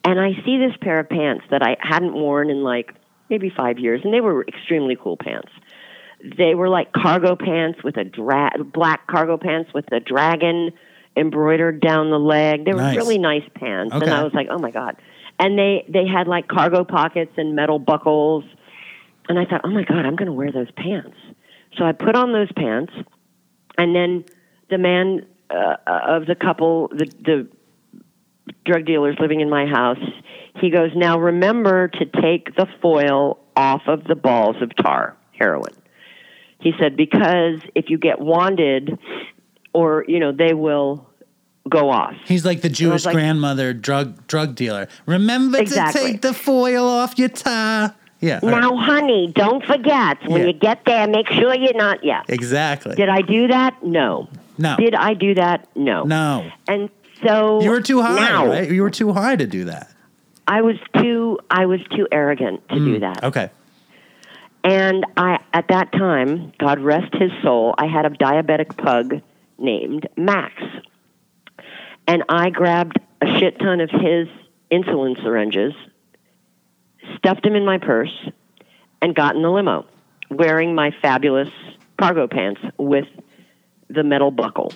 and 0.04 0.20
I 0.20 0.34
see 0.46 0.58
this 0.58 0.76
pair 0.82 1.00
of 1.00 1.10
pants 1.10 1.46
that 1.52 1.64
I 1.64 1.78
hadn't 1.80 2.14
worn 2.14 2.50
in 2.50 2.64
like 2.64 2.94
maybe 3.30 3.50
five 3.50 3.80
years, 3.80 4.02
and 4.04 4.14
they 4.14 4.22
were 4.22 4.44
extremely 4.48 4.96
cool 4.96 5.18
pants 5.18 5.52
they 6.38 6.56
were 6.56 6.70
like 6.70 6.92
cargo 6.92 7.36
pants 7.36 7.84
with 7.84 7.98
a 7.98 8.04
dra- 8.04 8.54
black 8.74 9.06
cargo 9.06 9.38
pants 9.38 9.72
with 9.76 9.86
a 9.92 10.00
dragon 10.00 10.72
embroidered 11.16 11.80
down 11.80 12.10
the 12.10 12.18
leg. 12.18 12.66
They 12.66 12.74
were 12.74 12.80
Nice. 12.82 12.96
really 12.96 13.20
nice 13.20 13.44
pants, 13.54 13.94
Okay. 13.94 14.06
and 14.06 14.14
I 14.14 14.24
was 14.24 14.34
like, 14.34 14.48
oh 14.50 14.58
my 14.58 14.72
god. 14.72 14.96
And 15.38 15.60
they 15.60 15.86
they 15.90 16.08
had 16.08 16.28
like 16.28 16.48
cargo 16.48 16.84
pockets 16.84 17.34
and 17.38 17.56
metal 17.56 17.80
buckles, 17.80 18.46
and 19.28 19.38
I 19.38 19.46
thought, 19.46 19.62
oh 19.64 19.70
my 19.70 19.84
god, 19.84 20.06
I'm 20.06 20.16
going 20.16 20.28
to 20.28 20.34
wear 20.34 20.52
those 20.52 20.72
pants. 20.72 21.18
So 21.78 21.84
I 21.84 21.92
put 21.92 22.16
on 22.16 22.32
those 22.32 22.52
pants, 22.56 22.94
and 23.78 23.94
then 23.94 24.24
the 24.70 24.78
man 24.78 25.26
uh, 25.50 25.76
of 25.86 26.26
the 26.26 26.36
couple, 26.36 26.88
the 26.88 27.06
the 27.24 27.48
drug 28.66 28.86
dealers 28.86 29.18
living 29.20 29.42
in 29.42 29.50
my 29.50 29.66
house, 29.66 30.00
he 30.62 30.70
goes, 30.70 30.92
now 30.96 31.20
remember 31.20 31.88
to 31.88 32.06
take 32.06 32.56
the 32.56 32.68
foil 32.82 33.40
off 33.56 33.82
of 33.88 34.04
the 34.06 34.16
balls 34.16 34.56
of 34.62 34.76
tar, 34.76 35.18
heroin. 35.38 35.74
He 36.60 36.72
said, 36.80 36.96
because 36.96 37.60
if 37.76 37.90
you 37.90 37.98
get 37.98 38.20
wanded, 38.20 38.98
or, 39.74 40.06
you 40.08 40.20
know, 40.20 40.32
they 40.32 40.54
will 40.54 41.10
go 41.70 41.90
off. 41.90 42.14
He's 42.26 42.46
like 42.46 42.62
the 42.62 42.70
Jewish 42.70 43.06
like- 43.06 43.14
grandmother 43.16 43.74
drug 43.74 44.26
drug 44.28 44.56
dealer. 44.56 44.88
Remember 45.06 45.58
Exactly. 45.58 46.02
to 46.02 46.08
take 46.08 46.22
the 46.22 46.34
foil 46.34 46.86
off 46.88 47.18
your 47.18 47.30
tie. 47.30 47.92
Yeah. 48.22 48.40
all 48.42 48.50
right. 48.50 48.62
Now, 48.62 48.76
honey, 48.78 49.32
don't 49.36 49.64
forget, 49.66 50.18
when 50.28 50.42
Yeah. 50.42 50.48
you 50.48 50.54
get 50.54 50.86
there, 50.86 51.08
make 51.08 51.28
sure 51.30 51.54
you're 51.54 51.74
not, 51.76 52.04
yeah. 52.04 52.24
Exactly. 52.28 52.96
Did 52.96 53.10
I 53.10 53.22
do 53.22 53.48
that? 53.48 53.76
No. 53.84 54.28
no. 54.58 54.76
Did 54.78 54.96
I 54.96 55.14
do 55.14 55.34
that? 55.36 55.68
No. 55.76 56.04
no. 56.04 56.50
And 56.68 56.90
so 57.24 57.62
You 57.62 57.70
were 57.70 57.82
too 57.82 58.02
high, 58.02 58.16
now, 58.16 58.48
right? 58.48 58.72
You 58.72 58.82
were 58.82 58.90
too 58.90 59.12
high 59.14 59.36
to 59.36 59.46
do 59.46 59.66
that. 59.66 59.92
I 60.48 60.62
was 60.62 60.78
too 60.98 61.40
I 61.52 61.66
was 61.66 61.82
too 61.96 62.08
arrogant 62.12 62.68
to 62.70 62.76
Mm. 62.76 62.86
do 62.86 63.00
that. 63.00 63.24
Okay. 63.24 63.50
And 64.64 65.06
I, 65.18 65.40
at 65.54 65.68
that 65.68 65.92
time, 65.92 66.52
God 66.58 66.80
rest 66.80 67.14
his 67.16 67.32
soul, 67.44 67.76
I 67.78 67.86
had 67.86 68.06
a 68.06 68.10
diabetic 68.12 68.78
pug 68.78 69.22
named 69.60 70.08
Max. 70.18 70.54
And 72.08 72.24
I 72.30 72.50
grabbed 72.50 73.00
a 73.22 73.40
shit 73.40 73.60
ton 73.60 73.82
of 73.82 73.90
his 73.90 74.28
insulin 74.72 75.22
syringes, 75.22 75.74
stuffed 77.18 77.46
him 77.46 77.56
in 77.56 77.66
my 77.66 77.78
purse, 77.78 78.30
and 79.02 79.16
got 79.16 79.36
in 79.36 79.42
the 79.42 79.50
limo, 79.50 79.86
wearing 80.30 80.76
my 80.76 80.92
fabulous 81.02 81.50
cargo 82.00 82.28
pants 82.28 82.62
with 82.78 83.08
the 83.90 84.04
metal 84.04 84.32
buckle. 84.32 84.74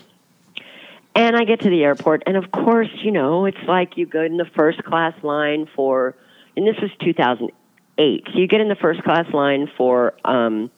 And 1.16 1.36
I 1.36 1.44
get 1.44 1.62
to 1.62 1.70
the 1.70 1.84
airport, 1.84 2.24
and 2.28 2.38
of 2.38 2.52
course, 2.52 2.90
you 3.04 3.12
know, 3.12 3.46
it's 3.46 3.58
like 3.68 3.98
you 3.98 4.06
go 4.06 4.22
in 4.22 4.38
the 4.38 4.50
first 4.56 4.84
class 4.84 5.14
line 5.24 5.68
for, 5.76 6.16
and 6.56 6.68
this 6.68 6.78
was 6.82 6.92
2008. 7.04 8.24
So 8.32 8.40
you 8.40 8.48
get 8.48 8.62
in 8.62 8.70
the 8.70 8.76
first 8.76 9.04
class 9.04 9.26
line 9.34 9.70
for, 9.76 10.14
um, 10.24 10.72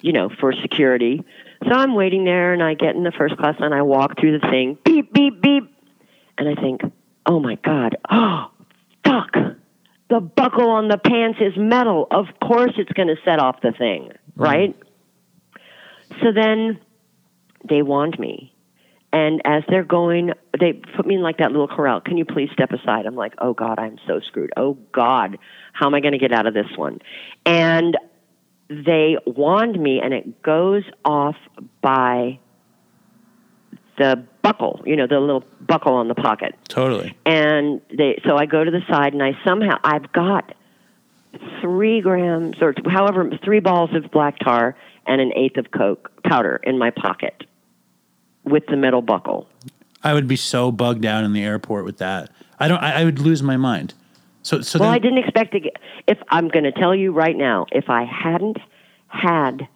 you 0.00 0.12
know, 0.12 0.30
for 0.40 0.52
security. 0.52 1.22
So 1.64 1.70
I'm 1.70 1.94
waiting 1.94 2.24
there, 2.24 2.52
and 2.52 2.62
I 2.62 2.74
get 2.74 2.96
in 2.96 3.04
the 3.04 3.12
first 3.12 3.36
class, 3.36 3.56
and 3.58 3.74
I 3.74 3.82
walk 3.82 4.18
through 4.18 4.38
the 4.38 4.48
thing, 4.48 4.78
beep, 4.84 5.12
beep, 5.12 5.40
beep. 5.40 5.70
And 6.38 6.48
I 6.48 6.60
think, 6.60 6.82
oh 7.26 7.40
my 7.40 7.56
God, 7.56 7.96
oh, 8.10 8.50
fuck. 9.04 9.34
The 10.10 10.20
buckle 10.20 10.68
on 10.70 10.88
the 10.88 10.98
pants 10.98 11.38
is 11.40 11.56
metal. 11.56 12.06
Of 12.10 12.26
course 12.42 12.72
it's 12.76 12.92
going 12.92 13.08
to 13.08 13.16
set 13.24 13.38
off 13.38 13.60
the 13.62 13.72
thing, 13.72 14.10
mm. 14.10 14.16
right? 14.36 14.76
So 16.22 16.32
then 16.32 16.78
they 17.68 17.82
wand 17.82 18.18
me. 18.18 18.52
And 19.12 19.40
as 19.44 19.62
they're 19.68 19.84
going, 19.84 20.32
they 20.58 20.72
put 20.72 21.06
me 21.06 21.14
in 21.14 21.22
like 21.22 21.38
that 21.38 21.52
little 21.52 21.68
corral. 21.68 22.00
Can 22.00 22.16
you 22.16 22.24
please 22.24 22.50
step 22.52 22.72
aside? 22.72 23.06
I'm 23.06 23.14
like, 23.14 23.34
oh 23.38 23.54
God, 23.54 23.78
I'm 23.78 23.96
so 24.08 24.18
screwed. 24.18 24.50
Oh 24.56 24.76
God, 24.92 25.38
how 25.72 25.86
am 25.86 25.94
I 25.94 26.00
going 26.00 26.12
to 26.12 26.18
get 26.18 26.32
out 26.32 26.46
of 26.46 26.54
this 26.54 26.66
one? 26.76 26.98
And 27.46 27.96
they 28.68 29.16
wand 29.24 29.80
me, 29.80 30.00
and 30.02 30.12
it 30.12 30.42
goes 30.42 30.82
off 31.04 31.36
by 31.80 32.40
the 33.98 34.26
buckle, 34.44 34.82
you 34.84 34.94
know, 34.94 35.06
the 35.06 35.18
little 35.18 35.42
buckle 35.60 35.94
on 35.94 36.06
the 36.06 36.14
pocket 36.14 36.54
Totally. 36.68 37.16
and 37.24 37.80
they 37.88 38.20
so 38.26 38.36
I 38.36 38.44
go 38.44 38.62
to 38.62 38.70
the 38.70 38.82
side 38.88 39.14
and 39.14 39.22
I 39.22 39.32
somehow 39.42 39.78
I've 39.82 40.12
got 40.12 40.54
three 41.60 42.02
grams 42.02 42.56
or 42.60 42.74
however 42.86 43.28
three 43.42 43.60
balls 43.60 43.90
of 43.94 44.10
black 44.10 44.38
tar 44.38 44.76
and 45.06 45.20
an 45.20 45.32
eighth 45.34 45.56
of 45.56 45.70
coke 45.70 46.12
powder 46.22 46.60
in 46.62 46.78
my 46.78 46.90
pocket 46.90 47.44
with 48.44 48.66
the 48.66 48.76
metal 48.76 49.00
buckle. 49.00 49.48
I 50.02 50.12
would 50.12 50.28
be 50.28 50.36
so 50.36 50.70
bugged 50.70 51.06
out 51.06 51.24
in 51.24 51.32
the 51.32 51.42
airport 51.42 51.86
with 51.86 51.96
that. 51.98 52.30
I 52.60 52.68
don't. 52.68 52.82
I, 52.82 53.00
I 53.00 53.04
would 53.04 53.18
lose 53.18 53.42
my 53.42 53.56
mind. 53.56 53.94
So 54.42 54.60
so 54.60 54.78
Well, 54.78 54.90
then, 54.90 54.94
I 54.94 54.98
didn't 54.98 55.18
expect 55.18 55.52
to 55.52 55.60
get. 55.60 55.76
If 56.06 56.18
I'm 56.28 56.48
going 56.48 56.64
to 56.64 56.72
tell 56.72 56.94
you 56.94 57.12
right 57.12 57.36
now, 57.36 57.64
if 57.72 57.88
I 57.88 58.04
hadn't 58.04 58.58
had 59.08 59.66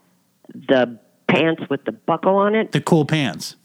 the 0.53 0.99
pants 1.27 1.63
with 1.71 1.85
the 1.85 1.93
buckle 1.93 2.37
on 2.37 2.55
it, 2.55 2.73
the 2.73 2.83
cool 2.83 3.07
pants. 3.07 3.57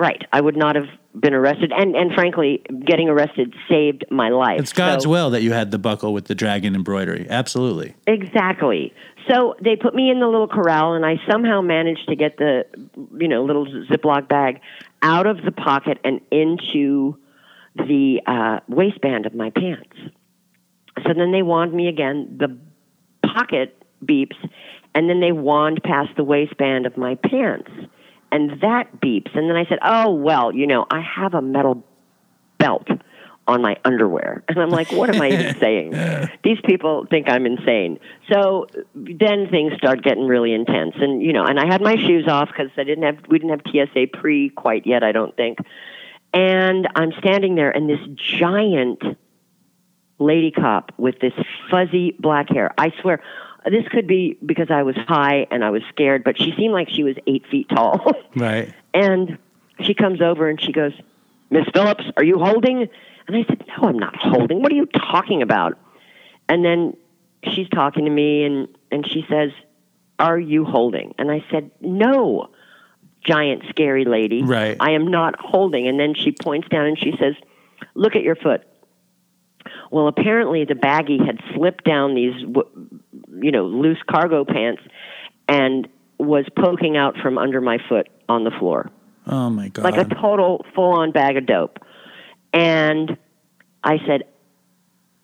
Right, 0.00 0.22
I 0.32 0.40
would 0.40 0.56
not 0.56 0.74
have 0.76 0.86
been 1.14 1.34
arrested. 1.34 1.72
And 1.76 1.94
and 1.94 2.12
frankly, 2.14 2.62
getting 2.84 3.08
arrested 3.08 3.54
saved 3.68 4.04
my 4.10 4.30
life. 4.30 4.60
It's 4.60 4.72
God's 4.72 5.04
So- 5.04 5.10
will 5.10 5.30
that 5.30 5.42
you 5.42 5.52
had 5.52 5.70
the 5.70 5.78
buckle 5.78 6.12
with 6.12 6.24
the 6.26 6.34
dragon 6.34 6.74
embroidery. 6.74 7.26
Absolutely. 7.28 7.94
Exactly. 8.06 8.92
So 9.28 9.54
they 9.62 9.76
put 9.76 9.94
me 9.94 10.10
in 10.10 10.18
the 10.18 10.26
little 10.26 10.48
corral, 10.48 10.94
and 10.94 11.04
I 11.04 11.20
somehow 11.30 11.60
managed 11.60 12.08
to 12.08 12.16
get 12.16 12.38
the, 12.38 12.64
you 13.18 13.28
know, 13.28 13.44
little 13.44 13.66
Ziploc 13.66 14.28
bag 14.28 14.60
out 15.02 15.26
of 15.26 15.42
the 15.44 15.52
pocket 15.52 15.98
and 16.02 16.20
into 16.30 17.16
the 17.76 18.20
uh, 18.26 18.60
waistband 18.66 19.26
of 19.26 19.34
my 19.34 19.50
pants. 19.50 19.96
So 21.06 21.12
then 21.14 21.32
they 21.32 21.42
wand 21.42 21.72
me 21.72 21.88
again. 21.88 22.36
The 22.38 22.58
pocket 23.26 23.76
beeps, 24.04 24.36
and 24.94 25.08
then 25.08 25.20
they 25.20 25.32
wand 25.32 25.82
past 25.84 26.10
the 26.16 26.24
waistband 26.24 26.86
of 26.86 26.96
my 26.96 27.14
pants, 27.16 27.70
and 28.32 28.60
that 28.60 29.00
beeps. 29.00 29.36
And 29.36 29.48
then 29.48 29.56
I 29.56 29.64
said, 29.66 29.78
"Oh 29.82 30.12
well, 30.14 30.54
you 30.54 30.66
know, 30.66 30.86
I 30.90 31.00
have 31.00 31.34
a 31.34 31.42
metal 31.42 31.84
belt 32.58 32.88
on 33.50 33.62
my 33.62 33.76
underwear. 33.84 34.44
And 34.50 34.58
I'm 34.58 34.70
like, 34.70 34.90
what 34.92 35.14
am 35.14 35.22
I 35.22 35.30
even 35.30 35.58
saying? 35.60 36.28
These 36.42 36.58
people 36.64 37.06
think 37.08 37.28
I'm 37.28 37.46
insane. 37.46 37.98
So 38.30 38.66
then 38.94 39.48
things 39.48 39.72
start 39.76 40.02
getting 40.02 40.26
really 40.26 40.52
intense. 40.52 40.94
And, 40.98 41.22
you 41.22 41.32
know, 41.32 41.44
and 41.44 41.58
I 41.58 41.66
had 41.66 41.80
my 41.80 41.96
shoes 41.96 42.26
off 42.28 42.48
because 42.48 42.70
I 42.76 42.84
didn't 42.84 43.04
have, 43.04 43.18
we 43.28 43.38
didn't 43.38 43.50
have 43.50 43.62
TSA 43.66 44.08
pre 44.12 44.50
quite 44.50 44.86
yet, 44.86 45.02
I 45.02 45.12
don't 45.12 45.36
think. 45.36 45.58
And 46.32 46.88
I'm 46.94 47.12
standing 47.18 47.54
there 47.54 47.70
and 47.70 47.88
this 47.88 48.00
giant 48.38 49.02
lady 50.18 50.50
cop 50.50 50.92
with 50.96 51.18
this 51.20 51.32
fuzzy 51.70 52.14
black 52.18 52.50
hair. 52.50 52.74
I 52.76 52.92
swear, 53.00 53.22
this 53.64 53.86
could 53.90 54.06
be 54.06 54.38
because 54.44 54.70
I 54.70 54.82
was 54.82 54.96
high 54.96 55.46
and 55.50 55.64
I 55.64 55.70
was 55.70 55.82
scared, 55.90 56.24
but 56.24 56.38
she 56.38 56.54
seemed 56.56 56.72
like 56.72 56.88
she 56.88 57.02
was 57.02 57.16
eight 57.26 57.46
feet 57.50 57.68
tall. 57.68 58.12
Right. 58.36 58.72
and 58.94 59.38
she 59.82 59.94
comes 59.94 60.20
over 60.20 60.48
and 60.48 60.60
she 60.60 60.72
goes, 60.72 60.92
Miss 61.50 61.64
Phillips, 61.74 62.04
are 62.16 62.22
you 62.22 62.38
holding? 62.38 62.88
And 63.26 63.36
I 63.36 63.44
said, 63.48 63.64
No, 63.66 63.88
I'm 63.88 63.98
not 63.98 64.14
holding. 64.16 64.62
What 64.62 64.70
are 64.72 64.76
you 64.76 64.86
talking 64.86 65.42
about? 65.42 65.78
And 66.48 66.64
then 66.64 66.96
she's 67.44 67.68
talking 67.68 68.04
to 68.04 68.10
me 68.10 68.44
and, 68.44 68.68
and 68.90 69.06
she 69.06 69.24
says, 69.28 69.50
Are 70.18 70.38
you 70.38 70.64
holding? 70.64 71.14
And 71.18 71.30
I 71.30 71.44
said, 71.50 71.70
No, 71.80 72.50
giant 73.24 73.64
scary 73.68 74.04
lady. 74.04 74.42
Right. 74.42 74.76
I 74.80 74.92
am 74.92 75.08
not 75.08 75.34
holding. 75.38 75.88
And 75.88 75.98
then 75.98 76.14
she 76.14 76.32
points 76.32 76.68
down 76.68 76.86
and 76.86 76.98
she 76.98 77.14
says, 77.18 77.34
Look 77.94 78.14
at 78.16 78.22
your 78.22 78.36
foot. 78.36 78.62
Well, 79.90 80.08
apparently 80.08 80.64
the 80.64 80.74
baggie 80.74 81.24
had 81.24 81.40
slipped 81.54 81.84
down 81.84 82.14
these, 82.14 82.34
you 83.42 83.50
know, 83.50 83.66
loose 83.66 83.98
cargo 84.08 84.44
pants 84.44 84.82
and 85.48 85.88
was 86.18 86.46
poking 86.56 86.96
out 86.96 87.16
from 87.16 87.38
under 87.38 87.60
my 87.60 87.78
foot 87.88 88.08
on 88.28 88.44
the 88.44 88.50
floor 88.50 88.90
Oh 89.26 89.48
my 89.50 89.68
god. 89.68 89.84
like 89.84 89.96
a 89.96 90.04
total 90.14 90.64
full 90.74 90.92
on 90.92 91.12
bag 91.12 91.36
of 91.36 91.46
dope. 91.46 91.78
And 92.52 93.16
I 93.82 93.98
said, 94.06 94.24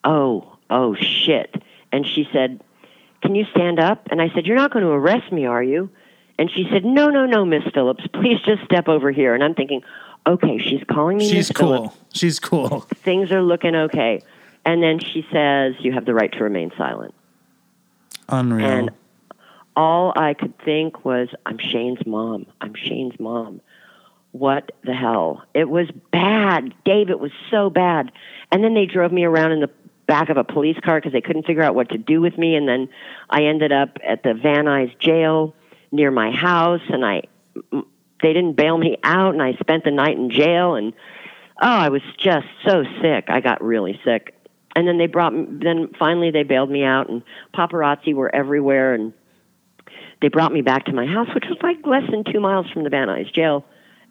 Oh, 0.04 0.56
oh 0.70 0.94
shit. 0.94 1.54
And 1.92 2.06
she 2.06 2.28
said, 2.32 2.62
Can 3.22 3.34
you 3.34 3.44
stand 3.50 3.78
up? 3.78 4.08
And 4.10 4.20
I 4.22 4.30
said, 4.34 4.46
You're 4.46 4.56
not 4.56 4.72
going 4.72 4.84
to 4.84 4.90
arrest 4.90 5.30
me, 5.32 5.46
are 5.46 5.62
you? 5.62 5.90
And 6.38 6.50
she 6.50 6.66
said, 6.70 6.84
No, 6.84 7.10
no, 7.10 7.26
no, 7.26 7.44
Miss 7.44 7.62
Phillips. 7.74 8.04
Please 8.12 8.38
just 8.44 8.64
step 8.64 8.88
over 8.88 9.10
here. 9.10 9.34
And 9.34 9.42
I'm 9.44 9.54
thinking, 9.54 9.82
Okay, 10.26 10.58
she's 10.58 10.82
calling 10.90 11.18
me 11.18 11.28
She's 11.30 11.50
Phillips. 11.52 11.94
cool. 11.94 12.06
She's 12.12 12.40
cool. 12.40 12.80
Things 12.94 13.30
are 13.30 13.42
looking 13.42 13.76
okay. 13.76 14.20
And 14.66 14.82
then 14.82 14.98
she 14.98 15.24
says, 15.32 15.76
You 15.78 15.92
have 15.92 16.04
the 16.04 16.12
right 16.12 16.30
to 16.32 16.44
remain 16.44 16.72
silent. 16.76 17.14
Unreal. 18.28 18.66
And 18.66 18.90
all 19.76 20.12
I 20.16 20.34
could 20.34 20.58
think 20.64 21.04
was, 21.04 21.28
I'm 21.46 21.58
Shane's 21.58 22.04
mom. 22.04 22.46
I'm 22.60 22.74
Shane's 22.74 23.18
mom. 23.20 23.60
What 24.32 24.72
the 24.84 24.92
hell? 24.92 25.44
It 25.54 25.70
was 25.70 25.88
bad. 26.10 26.74
Dave, 26.84 27.08
it 27.08 27.20
was 27.20 27.30
so 27.50 27.70
bad. 27.70 28.10
And 28.50 28.62
then 28.62 28.74
they 28.74 28.86
drove 28.86 29.12
me 29.12 29.24
around 29.24 29.52
in 29.52 29.60
the 29.60 29.70
back 30.06 30.28
of 30.28 30.36
a 30.36 30.44
police 30.44 30.78
car 30.84 30.98
because 30.98 31.12
they 31.12 31.20
couldn't 31.20 31.46
figure 31.46 31.62
out 31.62 31.74
what 31.74 31.90
to 31.90 31.98
do 31.98 32.20
with 32.20 32.36
me. 32.36 32.54
And 32.54 32.68
then 32.68 32.88
I 33.30 33.44
ended 33.44 33.72
up 33.72 33.98
at 34.04 34.22
the 34.22 34.34
Van 34.34 34.64
Nuys 34.64 34.98
jail 34.98 35.54
near 35.92 36.10
my 36.10 36.32
house, 36.32 36.82
and 36.88 37.04
I 37.04 37.22
they 38.22 38.32
didn't 38.32 38.54
bail 38.54 38.76
me 38.76 38.98
out, 39.02 39.34
and 39.34 39.42
I 39.42 39.54
spent 39.54 39.84
the 39.84 39.90
night 39.90 40.16
in 40.16 40.30
jail. 40.30 40.74
And 40.74 40.92
oh, 41.60 41.66
I 41.66 41.88
was 41.88 42.02
just 42.18 42.46
so 42.64 42.84
sick. 43.00 43.26
I 43.28 43.40
got 43.40 43.62
really 43.62 44.00
sick. 44.04 44.35
And 44.76 44.86
then 44.86 44.98
they 44.98 45.06
brought 45.06 45.32
then 45.32 45.88
finally 45.98 46.30
they 46.30 46.42
bailed 46.42 46.70
me 46.70 46.84
out, 46.84 47.08
and 47.08 47.22
paparazzi 47.54 48.14
were 48.14 48.32
everywhere, 48.32 48.92
and 48.92 49.14
they 50.20 50.28
brought 50.28 50.52
me 50.52 50.60
back 50.60 50.84
to 50.84 50.92
my 50.92 51.06
house, 51.06 51.28
which 51.34 51.46
was 51.48 51.58
like 51.62 51.78
less 51.86 52.08
than 52.10 52.24
two 52.24 52.40
miles 52.40 52.70
from 52.70 52.84
the 52.84 52.90
Van 52.90 53.08
Nuys 53.08 53.32
jail. 53.32 53.64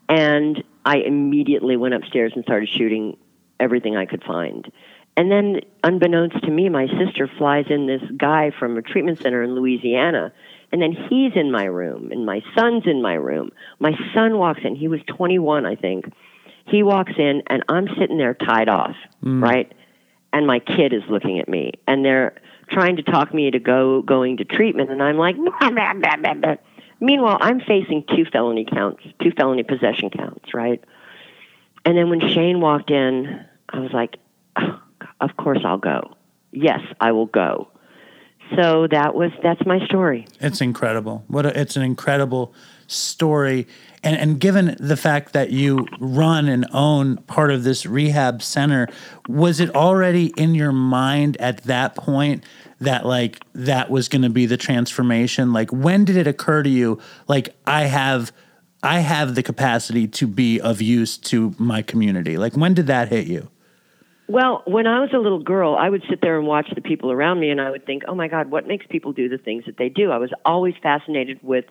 And 0.10 0.64
I 0.84 0.98
immediately 0.98 1.78
went 1.78 1.94
upstairs 1.94 2.34
and 2.36 2.44
started 2.44 2.68
shooting 2.68 3.18
everything 3.60 3.96
I 3.96 4.06
could 4.06 4.24
find. 4.24 4.72
And 5.18 5.32
then, 5.32 5.62
unbeknownst 5.84 6.44
to 6.44 6.52
me, 6.52 6.68
my 6.68 6.88
sister 6.88 7.30
flies 7.38 7.66
in 7.70 7.88
this 7.88 8.02
guy 8.18 8.52
from 8.58 8.78
a 8.78 8.82
treatment 8.82 9.22
center 9.22 9.44
in 9.44 9.56
Louisiana. 9.56 10.34
And 10.72 10.82
then 10.82 10.92
he's 10.92 11.32
in 11.36 11.52
my 11.52 11.66
room, 11.66 12.12
and 12.12 12.26
my 12.26 12.42
son's 12.56 12.86
in 12.86 13.02
my 13.02 13.14
room. 13.14 13.52
My 13.80 13.94
son 14.14 14.38
walks 14.38 14.62
in. 14.66 14.76
He 14.76 14.88
was 14.88 15.00
21, 15.08 15.66
I 15.66 15.76
think. 15.76 16.12
He 16.66 16.84
walks 16.84 17.14
in, 17.18 17.44
and 17.48 17.64
I'm 17.70 17.88
sitting 18.00 18.18
there 18.18 18.34
tied 18.34 18.68
off, 18.68 18.96
mm. 19.24 19.42
right? 19.42 19.72
And 20.36 20.46
my 20.46 20.60
kid 20.60 20.92
is 20.92 21.02
looking 21.10 21.40
at 21.40 21.48
me, 21.48 21.72
and 21.88 22.04
they're 22.04 22.36
trying 22.70 22.98
to 22.98 23.04
talk 23.04 23.34
me 23.34 23.52
to 23.52 23.60
go 23.60 24.02
going 24.02 24.36
to 24.38 24.44
treatment, 24.44 24.92
and 24.92 25.02
I'm 25.02 25.18
like, 25.18 25.38
blah, 25.38 25.70
blah, 25.70 26.34
blah. 26.34 26.56
Meanwhile, 27.00 27.38
I'm 27.40 27.62
facing 27.62 28.04
two 28.14 28.26
felony 28.26 28.66
counts, 28.66 29.02
two 29.24 29.32
felony 29.32 29.64
possession 29.64 30.10
counts, 30.10 30.54
right? 30.54 30.84
And 31.86 31.98
then 31.98 32.10
when 32.10 32.20
Shane 32.20 32.60
walked 32.60 32.92
in, 32.92 33.46
I 33.70 33.80
was 33.80 33.92
like, 33.94 34.18
oh, 34.58 34.82
of 35.22 35.38
course 35.38 35.60
I'll 35.64 35.78
go. 35.78 36.18
Yes, 36.52 36.82
I 37.00 37.14
will 37.14 37.28
go. 37.28 37.70
So 38.58 38.88
that 38.92 39.16
was 39.16 39.32
that's 39.42 39.66
my 39.66 39.86
story. 39.86 40.28
It's 40.42 40.60
incredible. 40.60 41.24
What 41.28 41.46
a, 41.46 41.58
it's 41.58 41.78
an 41.78 41.84
incredible 41.84 42.54
story, 42.88 43.68
and 44.06 44.16
and 44.16 44.40
given 44.40 44.78
the 44.80 44.96
fact 44.96 45.34
that 45.34 45.50
you 45.50 45.86
run 46.00 46.48
and 46.48 46.66
own 46.72 47.18
part 47.18 47.52
of 47.52 47.64
this 47.64 47.86
rehab 47.86 48.42
center, 48.42 48.88
was 49.28 49.60
it 49.60 49.76
already 49.76 50.28
in 50.38 50.56
your 50.56 50.72
mind 50.72 51.36
at 51.42 51.64
that 51.64 51.96
point 51.96 52.46
that 52.80 53.06
like 53.06 53.40
that 53.54 53.90
was 53.90 54.08
going 54.08 54.22
to 54.22 54.30
be 54.30 54.46
the 54.46 54.58
transformation? 54.58 55.52
Like 55.52 55.72
when 55.72 56.06
did 56.06 56.16
it 56.16 56.28
occur 56.28 56.64
to 56.64 56.70
you? 56.70 57.02
Like 57.28 57.56
I 57.66 57.84
have. 57.84 58.32
I 58.84 59.00
have 59.00 59.34
the 59.34 59.42
capacity 59.42 60.08
to 60.10 60.28
be 60.28 60.62
of 60.62 60.80
use 60.80 61.18
to 61.18 61.56
my 61.58 61.82
community. 61.82 62.38
Like, 62.38 62.56
when 62.56 62.76
did 62.76 62.86
that 62.86 63.10
hit 63.10 63.26
you? 63.26 63.50
Well, 64.28 64.62
when 64.66 64.86
I 64.86 65.00
was 65.00 65.10
a 65.12 65.18
little 65.18 65.42
girl, 65.42 65.76
I 65.76 65.90
would 65.90 66.04
sit 66.08 66.22
there 66.22 66.38
and 66.38 66.46
watch 66.46 66.68
the 66.76 66.82
people 66.82 67.12
around 67.12 67.40
me, 67.40 67.50
and 67.50 67.60
I 67.60 67.72
would 67.72 67.88
think, 67.88 68.04
"Oh 68.08 68.14
my 68.14 68.28
God, 68.28 68.52
what 68.52 68.68
makes 68.68 68.86
people 68.88 69.12
do 69.12 69.28
the 69.28 69.40
things 69.40 69.66
that 69.66 69.78
they 69.78 69.90
do?" 69.90 70.12
I 70.12 70.18
was 70.18 70.32
always 70.46 70.76
fascinated 70.84 71.40
with 71.42 71.66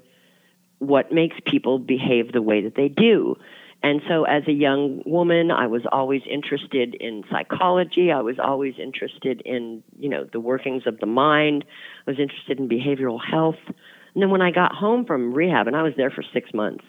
what 0.79 1.13
makes 1.13 1.37
people 1.47 1.79
behave 1.79 2.33
the 2.33 2.43
way 2.43 2.63
that 2.63 2.75
they 2.75 2.89
do. 2.89 3.37
And 3.83 4.01
so, 4.09 4.25
as 4.25 4.45
a 4.49 4.53
young 4.53 5.03
woman, 5.05 5.51
I 5.51 5.67
was 5.67 5.83
always 5.93 6.23
interested 6.31 6.95
in 6.95 7.23
psychology. 7.31 8.11
I 8.11 8.23
was 8.23 8.39
always 8.39 8.75
interested 8.79 9.43
in, 9.43 9.83
you 9.99 10.09
know, 10.09 10.25
the 10.25 10.41
workings 10.41 10.87
of 10.87 10.99
the 11.01 11.07
mind. 11.07 11.67
I 12.07 12.11
was 12.11 12.19
interested 12.19 12.59
in 12.59 12.67
behavioral 12.67 13.21
health. 13.23 13.59
And 13.67 14.23
then 14.23 14.31
when 14.31 14.41
I 14.41 14.53
got 14.53 14.75
home 14.75 15.05
from 15.05 15.35
rehab, 15.35 15.67
and 15.67 15.77
I 15.77 15.83
was 15.83 15.93
there 15.97 16.11
for 16.11 16.23
six 16.33 16.55
months, 16.55 16.85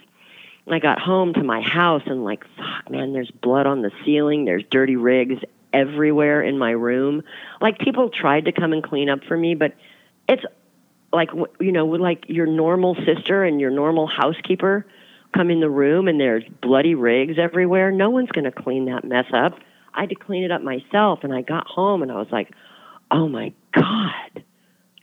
I 0.71 0.79
got 0.79 0.99
home 0.99 1.33
to 1.33 1.43
my 1.43 1.61
house 1.61 2.03
and 2.05 2.23
like, 2.23 2.43
fuck, 2.57 2.89
man, 2.89 3.13
there's 3.13 3.29
blood 3.29 3.67
on 3.67 3.81
the 3.81 3.91
ceiling. 4.03 4.45
There's 4.45 4.63
dirty 4.71 4.95
rigs 4.95 5.43
everywhere 5.73 6.41
in 6.41 6.57
my 6.57 6.71
room. 6.71 7.23
Like 7.61 7.77
people 7.77 8.09
tried 8.09 8.45
to 8.45 8.51
come 8.51 8.73
and 8.73 8.81
clean 8.81 9.09
up 9.09 9.23
for 9.27 9.37
me, 9.37 9.53
but 9.55 9.73
it's 10.27 10.43
like 11.11 11.29
you 11.59 11.71
know, 11.71 11.85
like 11.85 12.25
your 12.27 12.45
normal 12.45 12.95
sister 13.05 13.43
and 13.43 13.61
your 13.61 13.71
normal 13.71 14.07
housekeeper 14.07 14.85
come 15.33 15.49
in 15.49 15.59
the 15.59 15.69
room 15.69 16.07
and 16.07 16.19
there's 16.19 16.43
bloody 16.61 16.95
rigs 16.95 17.37
everywhere. 17.37 17.91
No 17.91 18.09
one's 18.09 18.31
going 18.31 18.45
to 18.45 18.51
clean 18.51 18.85
that 18.85 19.03
mess 19.03 19.25
up. 19.33 19.59
I 19.93 20.01
had 20.01 20.09
to 20.09 20.15
clean 20.15 20.43
it 20.43 20.51
up 20.51 20.61
myself, 20.61 21.19
and 21.23 21.33
I 21.33 21.41
got 21.41 21.67
home 21.67 22.01
and 22.01 22.11
I 22.11 22.15
was 22.15 22.27
like, 22.31 22.51
oh 23.11 23.27
my 23.27 23.53
god. 23.73 24.43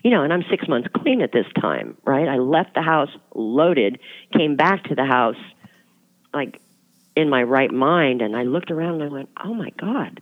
You 0.03 0.11
know, 0.11 0.23
and 0.23 0.33
I'm 0.33 0.45
six 0.51 0.67
months 0.67 0.89
clean 0.95 1.23
at 1.23 1.33
this 1.33 1.47
time, 1.61 1.97
right? 2.05 2.29
I 2.29 2.39
left 2.39 2.75
the 2.75 2.83
house 2.83 3.11
loaded, 3.35 4.01
came 4.33 4.57
back 4.57 4.85
to 4.85 4.95
the 4.95 5.05
house 5.05 5.37
like 6.35 6.61
in 7.15 7.29
my 7.29 7.43
right 7.43 7.71
mind, 7.71 8.23
and 8.23 8.37
I 8.37 8.43
looked 8.43 8.71
around 8.71 9.01
and 9.01 9.05
I 9.05 9.13
went, 9.13 9.29
oh 9.45 9.55
my 9.55 9.71
God, 9.79 10.21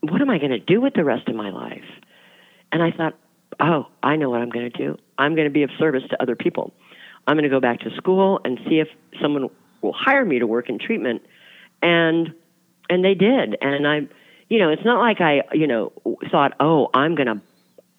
what 0.00 0.20
am 0.20 0.30
I 0.30 0.38
going 0.38 0.52
to 0.52 0.58
do 0.58 0.80
with 0.80 0.94
the 0.94 1.04
rest 1.04 1.28
of 1.28 1.34
my 1.34 1.50
life? 1.50 1.84
And 2.72 2.82
I 2.82 2.90
thought, 2.92 3.14
oh, 3.60 3.86
I 4.02 4.16
know 4.16 4.30
what 4.30 4.40
I'm 4.40 4.50
going 4.50 4.70
to 4.70 4.76
do. 4.76 4.98
I'm 5.18 5.34
going 5.34 5.46
to 5.46 5.52
be 5.52 5.62
of 5.62 5.70
service 5.78 6.02
to 6.10 6.22
other 6.22 6.34
people. 6.36 6.72
I'm 7.26 7.36
going 7.36 7.44
to 7.44 7.50
go 7.50 7.60
back 7.60 7.80
to 7.80 7.90
school 7.96 8.40
and 8.44 8.58
see 8.68 8.80
if 8.80 8.88
someone 9.20 9.50
will 9.82 9.92
hire 9.92 10.24
me 10.24 10.38
to 10.38 10.46
work 10.46 10.68
in 10.68 10.78
treatment. 10.78 11.22
And 11.82 12.34
and 12.88 13.04
they 13.04 13.14
did. 13.14 13.56
And 13.62 13.86
I, 13.86 14.08
you 14.48 14.58
know, 14.58 14.70
it's 14.70 14.84
not 14.84 14.98
like 14.98 15.20
I, 15.20 15.42
you 15.52 15.66
know, 15.66 15.92
thought, 16.30 16.54
oh, 16.58 16.90
I'm 16.92 17.14
going 17.14 17.28
to 17.28 17.40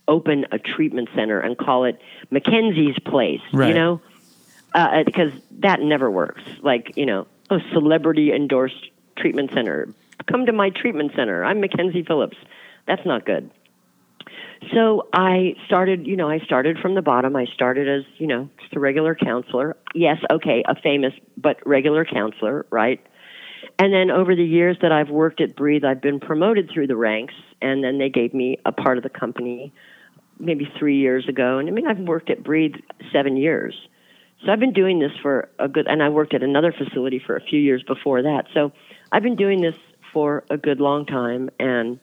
open 0.07 0.45
a 0.51 0.59
treatment 0.59 1.09
center 1.15 1.39
and 1.39 1.57
call 1.57 1.85
it 1.85 2.01
Mackenzie's 2.29 2.99
Place. 2.99 3.41
Right. 3.53 3.69
You 3.69 3.73
know, 3.73 4.01
uh, 4.73 5.03
because 5.03 5.31
that 5.59 5.79
never 5.81 6.11
works. 6.11 6.41
Like, 6.61 6.97
you 6.97 7.05
know, 7.05 7.27
a 7.49 7.59
celebrity 7.71 8.33
endorsed 8.33 8.89
treatment 9.15 9.51
center. 9.53 9.93
Come 10.27 10.45
to 10.45 10.51
my 10.51 10.69
treatment 10.69 11.13
center. 11.15 11.43
I'm 11.43 11.61
Mackenzie 11.61 12.03
Phillips. 12.03 12.37
That's 12.85 13.05
not 13.05 13.25
good. 13.25 13.49
So 14.73 15.07
I 15.11 15.55
started, 15.65 16.05
you 16.05 16.15
know, 16.15 16.29
I 16.29 16.39
started 16.39 16.77
from 16.79 16.93
the 16.93 17.01
bottom. 17.01 17.35
I 17.35 17.45
started 17.45 17.89
as, 17.89 18.05
you 18.19 18.27
know, 18.27 18.47
just 18.61 18.75
a 18.75 18.79
regular 18.79 19.15
counselor. 19.15 19.75
Yes, 19.95 20.17
okay, 20.31 20.63
a 20.67 20.75
famous 20.75 21.13
but 21.35 21.57
regular 21.65 22.05
counselor, 22.05 22.65
right? 22.69 23.03
And 23.79 23.91
then 23.91 24.11
over 24.11 24.35
the 24.35 24.45
years 24.45 24.77
that 24.81 24.91
I've 24.91 25.09
worked 25.09 25.41
at 25.41 25.55
Breathe, 25.55 25.83
I've 25.83 26.01
been 26.01 26.19
promoted 26.19 26.69
through 26.71 26.87
the 26.87 26.95
ranks, 26.95 27.33
and 27.61 27.83
then 27.83 27.97
they 27.97 28.09
gave 28.09 28.33
me 28.33 28.59
a 28.65 28.71
part 28.71 28.97
of 28.97 29.03
the 29.03 29.09
company 29.09 29.73
maybe 30.39 30.71
three 30.77 30.97
years 30.97 31.27
ago. 31.27 31.57
And 31.57 31.67
I 31.67 31.71
mean, 31.71 31.87
I've 31.87 31.99
worked 31.99 32.29
at 32.29 32.43
Breathe 32.43 32.75
seven 33.11 33.37
years. 33.37 33.75
So 34.45 34.51
I've 34.51 34.59
been 34.59 34.73
doing 34.73 34.99
this 34.99 35.11
for 35.21 35.49
a 35.59 35.67
good, 35.67 35.87
and 35.87 36.01
I 36.01 36.09
worked 36.09 36.33
at 36.33 36.43
another 36.43 36.71
facility 36.71 37.21
for 37.25 37.35
a 37.35 37.41
few 37.41 37.59
years 37.59 37.83
before 37.83 38.21
that. 38.23 38.45
So 38.53 38.71
I've 39.11 39.23
been 39.23 39.35
doing 39.35 39.61
this 39.61 39.75
for 40.13 40.43
a 40.49 40.57
good 40.57 40.79
long 40.79 41.05
time, 41.05 41.49
and 41.59 41.99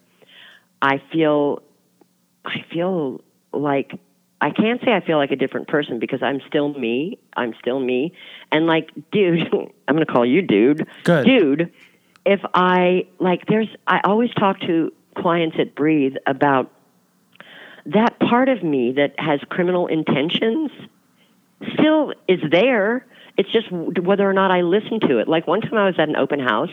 I 0.80 1.02
feel, 1.12 1.62
I 2.48 2.64
feel 2.72 3.22
like 3.52 3.98
I 4.40 4.50
can't 4.50 4.80
say 4.84 4.92
I 4.92 5.00
feel 5.04 5.18
like 5.18 5.30
a 5.32 5.36
different 5.36 5.68
person 5.68 5.98
because 5.98 6.22
I'm 6.22 6.40
still 6.48 6.72
me. 6.72 7.18
I'm 7.36 7.54
still 7.60 7.80
me, 7.80 8.12
and 8.50 8.66
like, 8.66 8.90
dude, 9.12 9.52
I'm 9.88 9.94
gonna 9.94 10.06
call 10.06 10.24
you 10.24 10.42
dude. 10.42 10.86
Good. 11.04 11.26
dude. 11.26 11.72
If 12.24 12.40
I 12.54 13.06
like, 13.18 13.46
there's 13.46 13.68
I 13.86 14.00
always 14.04 14.30
talk 14.34 14.60
to 14.60 14.92
clients 15.16 15.56
at 15.58 15.74
Breathe 15.74 16.16
about 16.26 16.70
that 17.86 18.18
part 18.20 18.48
of 18.48 18.62
me 18.62 18.92
that 18.92 19.18
has 19.18 19.40
criminal 19.48 19.86
intentions 19.86 20.70
still 21.74 22.12
is 22.28 22.40
there. 22.50 23.06
It's 23.36 23.50
just 23.50 23.70
whether 23.70 24.28
or 24.28 24.32
not 24.32 24.50
I 24.50 24.60
listen 24.62 25.00
to 25.08 25.18
it. 25.18 25.28
Like 25.28 25.46
one 25.46 25.60
time 25.60 25.74
I 25.74 25.86
was 25.86 25.94
at 25.98 26.08
an 26.08 26.16
open 26.16 26.40
house, 26.40 26.70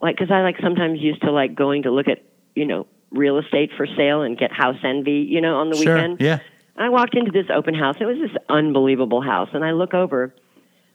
like 0.00 0.16
because 0.16 0.30
I 0.32 0.42
like 0.42 0.56
sometimes 0.60 1.00
used 1.00 1.22
to 1.22 1.30
like 1.30 1.54
going 1.54 1.84
to 1.84 1.90
look 1.90 2.08
at 2.08 2.22
you 2.54 2.66
know 2.66 2.86
real 3.12 3.38
estate 3.38 3.70
for 3.76 3.86
sale 3.86 4.22
and 4.22 4.36
get 4.38 4.52
house 4.52 4.76
envy, 4.84 5.26
you 5.28 5.40
know, 5.40 5.56
on 5.56 5.70
the 5.70 5.76
Sure. 5.76 5.94
weekend. 5.94 6.20
Yeah. 6.20 6.38
I 6.76 6.88
walked 6.88 7.14
into 7.14 7.30
this 7.30 7.46
open 7.54 7.74
house. 7.74 7.96
It 8.00 8.06
was 8.06 8.18
this 8.18 8.36
unbelievable 8.48 9.20
house, 9.20 9.50
and 9.52 9.64
I 9.64 9.72
look 9.72 9.92
over, 9.94 10.34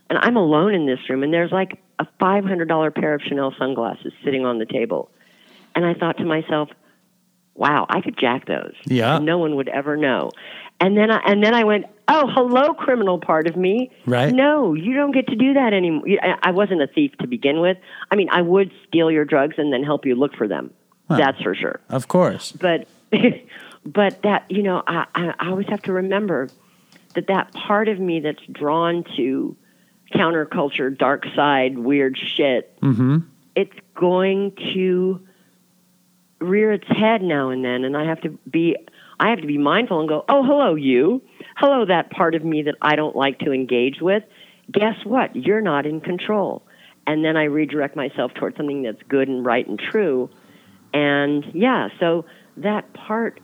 and 0.09 0.17
I'm 0.19 0.35
alone 0.35 0.73
in 0.73 0.85
this 0.87 0.99
room, 1.09 1.23
and 1.23 1.31
there's 1.33 1.51
like 1.51 1.79
a 1.99 2.07
$500 2.19 2.91
pair 2.95 3.13
of 3.13 3.21
Chanel 3.21 3.53
sunglasses 3.57 4.11
sitting 4.23 4.45
on 4.45 4.57
the 4.57 4.65
table, 4.65 5.11
and 5.75 5.85
I 5.85 5.93
thought 5.93 6.17
to 6.17 6.25
myself, 6.25 6.69
"Wow, 7.55 7.85
I 7.89 8.01
could 8.01 8.17
jack 8.17 8.47
those. 8.47 8.73
Yeah. 8.85 9.19
no 9.19 9.37
one 9.37 9.55
would 9.55 9.67
ever 9.69 9.95
know." 9.95 10.31
And 10.79 10.95
then 10.97 11.09
I 11.11 11.17
and 11.25 11.43
then 11.43 11.53
I 11.55 11.63
went, 11.63 11.85
"Oh, 12.07 12.27
hello, 12.27 12.73
criminal 12.73 13.19
part 13.19 13.47
of 13.47 13.55
me. 13.55 13.91
Right. 14.05 14.33
No, 14.33 14.73
you 14.73 14.93
don't 14.95 15.11
get 15.11 15.27
to 15.27 15.35
do 15.35 15.53
that 15.53 15.73
anymore. 15.73 16.05
I 16.43 16.51
wasn't 16.51 16.81
a 16.81 16.87
thief 16.87 17.11
to 17.19 17.27
begin 17.27 17.59
with. 17.61 17.77
I 18.11 18.15
mean, 18.15 18.29
I 18.31 18.41
would 18.41 18.71
steal 18.87 19.09
your 19.11 19.25
drugs 19.25 19.55
and 19.57 19.71
then 19.73 19.83
help 19.83 20.05
you 20.05 20.15
look 20.15 20.35
for 20.35 20.47
them. 20.47 20.71
Well. 21.09 21.19
That's 21.19 21.41
for 21.41 21.55
sure." 21.55 21.79
Of 21.89 22.07
course. 22.07 22.51
but 22.51 22.87
but 23.85 24.21
that 24.23 24.45
you 24.49 24.63
know 24.63 24.83
I, 24.85 25.05
I 25.15 25.33
I 25.39 25.49
always 25.49 25.67
have 25.67 25.81
to 25.83 25.93
remember 25.93 26.49
that 27.15 27.27
that 27.27 27.53
part 27.53 27.87
of 27.87 27.99
me 27.99 28.19
that's 28.19 28.43
drawn 28.51 29.03
to 29.15 29.55
counterculture 30.13 30.95
dark 30.97 31.25
side 31.35 31.77
weird 31.77 32.17
shit 32.17 32.79
Mm-hmm. 32.81 33.17
it's 33.55 33.75
going 33.95 34.53
to 34.73 35.21
rear 36.39 36.71
its 36.71 36.87
head 36.87 37.21
now 37.21 37.49
and 37.49 37.65
then 37.65 37.83
and 37.83 37.97
i 37.97 38.05
have 38.05 38.21
to 38.21 38.29
be 38.49 38.75
i 39.19 39.29
have 39.31 39.41
to 39.41 39.47
be 39.47 39.57
mindful 39.57 39.99
and 39.99 40.07
go 40.07 40.23
oh 40.29 40.43
hello 40.43 40.75
you 40.75 41.21
hello 41.57 41.85
that 41.85 42.09
part 42.11 42.35
of 42.35 42.43
me 42.45 42.61
that 42.63 42.75
i 42.81 42.95
don't 42.95 43.15
like 43.15 43.39
to 43.39 43.51
engage 43.51 43.99
with 43.99 44.23
guess 44.71 44.95
what 45.03 45.35
you're 45.35 45.61
not 45.61 45.85
in 45.85 45.99
control 45.99 46.61
and 47.07 47.25
then 47.25 47.35
i 47.35 47.43
redirect 47.43 47.95
myself 47.95 48.33
towards 48.35 48.55
something 48.55 48.83
that's 48.83 49.01
good 49.09 49.27
and 49.27 49.43
right 49.45 49.67
and 49.67 49.79
true 49.79 50.29
and 50.93 51.45
yeah 51.53 51.89
so 51.99 52.25
that 52.57 52.91
part 52.93 53.39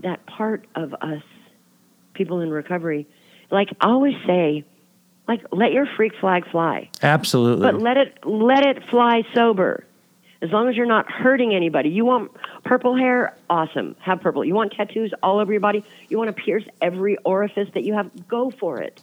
that 0.00 0.24
part 0.26 0.66
of 0.74 0.94
us 0.94 1.22
people 2.14 2.40
in 2.40 2.50
recovery 2.50 3.06
like 3.50 3.68
I 3.80 3.88
always 3.88 4.16
say 4.26 4.64
like 5.28 5.44
let 5.52 5.72
your 5.72 5.86
freak 5.96 6.12
flag 6.20 6.50
fly 6.50 6.90
Absolutely. 7.02 7.62
but 7.62 7.80
let 7.80 7.96
it 7.96 8.18
let 8.24 8.64
it 8.66 8.82
fly 8.90 9.22
sober. 9.34 9.84
As 10.40 10.50
long 10.50 10.68
as 10.68 10.74
you're 10.74 10.86
not 10.86 11.08
hurting 11.08 11.54
anybody. 11.54 11.88
You 11.88 12.04
want 12.04 12.32
purple 12.64 12.96
hair? 12.96 13.36
Awesome. 13.48 13.94
Have 14.00 14.20
purple. 14.20 14.44
You 14.44 14.54
want 14.54 14.72
tattoos 14.72 15.14
all 15.22 15.38
over 15.38 15.52
your 15.52 15.60
body? 15.60 15.84
You 16.08 16.18
want 16.18 16.34
to 16.36 16.42
pierce 16.42 16.64
every 16.80 17.16
orifice 17.18 17.68
that 17.74 17.84
you 17.84 17.94
have? 17.94 18.10
Go 18.26 18.50
for 18.50 18.80
it. 18.80 19.00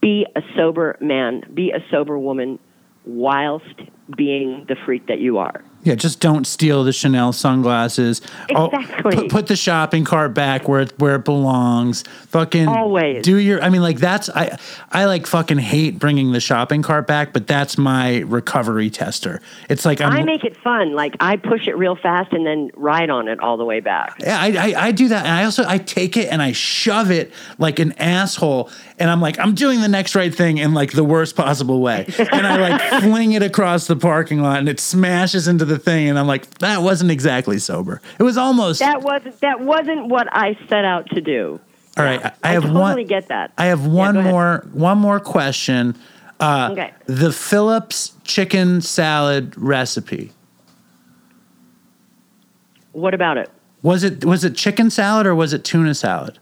Be 0.00 0.26
a 0.36 0.42
sober 0.54 0.96
man. 1.00 1.42
Be 1.52 1.72
a 1.72 1.80
sober 1.90 2.16
woman 2.16 2.60
whilst 3.04 3.80
being 4.16 4.64
the 4.68 4.76
freak 4.76 5.08
that 5.08 5.18
you 5.18 5.38
are. 5.38 5.64
Yeah, 5.82 5.94
just 5.94 6.20
don't 6.20 6.46
steal 6.46 6.84
the 6.84 6.92
Chanel 6.92 7.32
sunglasses. 7.32 8.20
Oh, 8.54 8.66
Exactly. 8.66 9.16
put, 9.16 9.30
put 9.30 9.46
the 9.46 9.56
shopping 9.56 10.04
cart 10.04 10.34
back 10.34 10.68
where 10.68 10.80
it, 10.82 10.92
where 10.98 11.14
it 11.14 11.24
belongs. 11.24 12.02
Fucking 12.28 12.68
Always. 12.68 13.24
do 13.24 13.36
your. 13.36 13.62
I 13.62 13.70
mean, 13.70 13.80
like 13.80 13.98
that's 13.98 14.28
I 14.28 14.58
I 14.92 15.06
like 15.06 15.26
fucking 15.26 15.58
hate 15.58 15.98
bringing 15.98 16.32
the 16.32 16.40
shopping 16.40 16.82
cart 16.82 17.06
back, 17.06 17.32
but 17.32 17.46
that's 17.46 17.78
my 17.78 18.18
recovery 18.20 18.90
tester. 18.90 19.40
It's 19.70 19.84
like 19.86 20.00
I'm. 20.00 20.12
I 20.12 20.22
make 20.22 20.44
it 20.44 20.56
fun. 20.58 20.94
Like 20.94 21.16
I 21.18 21.36
push 21.36 21.66
it 21.66 21.76
real 21.76 21.96
fast 21.96 22.32
and 22.32 22.46
then 22.46 22.70
ride 22.74 23.08
on 23.10 23.26
it 23.28 23.40
all 23.40 23.56
the 23.56 23.64
way 23.64 23.80
back. 23.80 24.16
Yeah, 24.20 24.38
I, 24.38 24.48
I 24.72 24.86
I 24.88 24.92
do 24.92 25.08
that, 25.08 25.24
and 25.24 25.34
I 25.34 25.44
also 25.44 25.64
I 25.66 25.78
take 25.78 26.16
it 26.16 26.28
and 26.30 26.42
I 26.42 26.52
shove 26.52 27.10
it 27.10 27.32
like 27.58 27.78
an 27.78 27.92
asshole, 27.92 28.70
and 28.98 29.10
I'm 29.10 29.20
like 29.20 29.38
I'm 29.38 29.54
doing 29.54 29.80
the 29.80 29.88
next 29.88 30.14
right 30.14 30.34
thing 30.34 30.58
in 30.58 30.74
like 30.74 30.92
the 30.92 31.04
worst 31.04 31.36
possible 31.36 31.80
way, 31.80 32.04
and 32.18 32.46
I 32.46 32.56
like 32.68 32.80
fling 33.02 33.32
it 33.32 33.42
across 33.42 33.86
the 33.86 33.96
parking 33.96 34.40
lot, 34.42 34.58
and 34.58 34.68
it 34.68 34.78
smashes 34.78 35.48
into 35.48 35.64
the 35.70 35.78
thing, 35.78 36.08
and 36.08 36.18
I'm 36.18 36.26
like 36.26 36.50
that 36.58 36.82
wasn't 36.82 37.10
exactly 37.10 37.58
sober. 37.58 38.02
It 38.18 38.22
was 38.22 38.36
almost. 38.36 38.80
That 38.80 39.00
wasn't 39.02 39.40
that 39.40 39.60
wasn't 39.60 40.08
what 40.08 40.28
I 40.30 40.58
set 40.68 40.84
out 40.84 41.08
to 41.10 41.20
do. 41.22 41.58
all 41.96 42.04
right, 42.04 42.22
I, 42.24 42.32
I 42.42 42.52
have 42.52 42.64
totally 42.64 42.78
one. 43.02 43.06
get 43.06 43.28
that. 43.28 43.52
I 43.56 43.66
have 43.66 43.80
Yeah, 43.82 43.88
one 43.88 44.16
ahead. 44.18 44.30
more 44.32 44.66
one 44.72 44.98
more 44.98 45.18
question. 45.20 45.96
Uh, 46.38 46.68
Okay. 46.72 46.92
The 47.06 47.32
Phillips 47.32 48.12
chicken 48.24 48.80
salad 48.80 49.54
recipe 49.58 50.32
What 52.92 53.14
about 53.14 53.38
it? 53.38 53.50
was 53.82 54.02
it 54.04 54.24
was 54.24 54.44
it 54.44 54.54
chicken 54.56 54.90
salad 54.90 55.26
or 55.26 55.34
was 55.34 55.52
it 55.52 55.64
tuna 55.64 55.94
salad? 55.94 56.38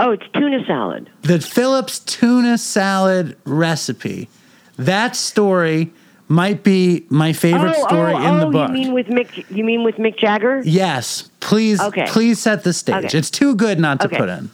Oh, 0.00 0.12
it's 0.12 0.24
tuna 0.32 0.64
salad. 0.64 1.10
the 1.22 1.40
Phillips 1.40 1.98
tuna 1.98 2.56
salad 2.56 3.36
recipe. 3.44 4.28
That 4.76 5.16
story 5.16 5.92
might 6.28 6.62
be 6.62 7.06
my 7.08 7.32
favorite 7.32 7.74
oh, 7.76 7.86
story 7.86 8.12
oh, 8.12 8.28
in 8.28 8.38
the 8.38 8.46
oh, 8.46 8.50
book. 8.52 8.68
You 8.68 8.74
mean 8.74 8.92
with 8.92 9.06
Mick? 9.06 9.50
You 9.50 9.64
mean 9.64 9.82
with 9.82 9.96
Mick 9.96 10.18
Jagger? 10.18 10.60
yes, 10.64 11.30
please, 11.40 11.80
Okay. 11.80 12.06
please 12.08 12.38
set 12.38 12.64
the 12.64 12.72
stage. 12.72 13.06
Okay. 13.06 13.18
It's 13.18 13.30
too 13.30 13.54
good 13.54 13.80
not 13.80 14.00
to 14.00 14.06
Okay. 14.06 14.18
put 14.18 14.28
in. 14.28 14.50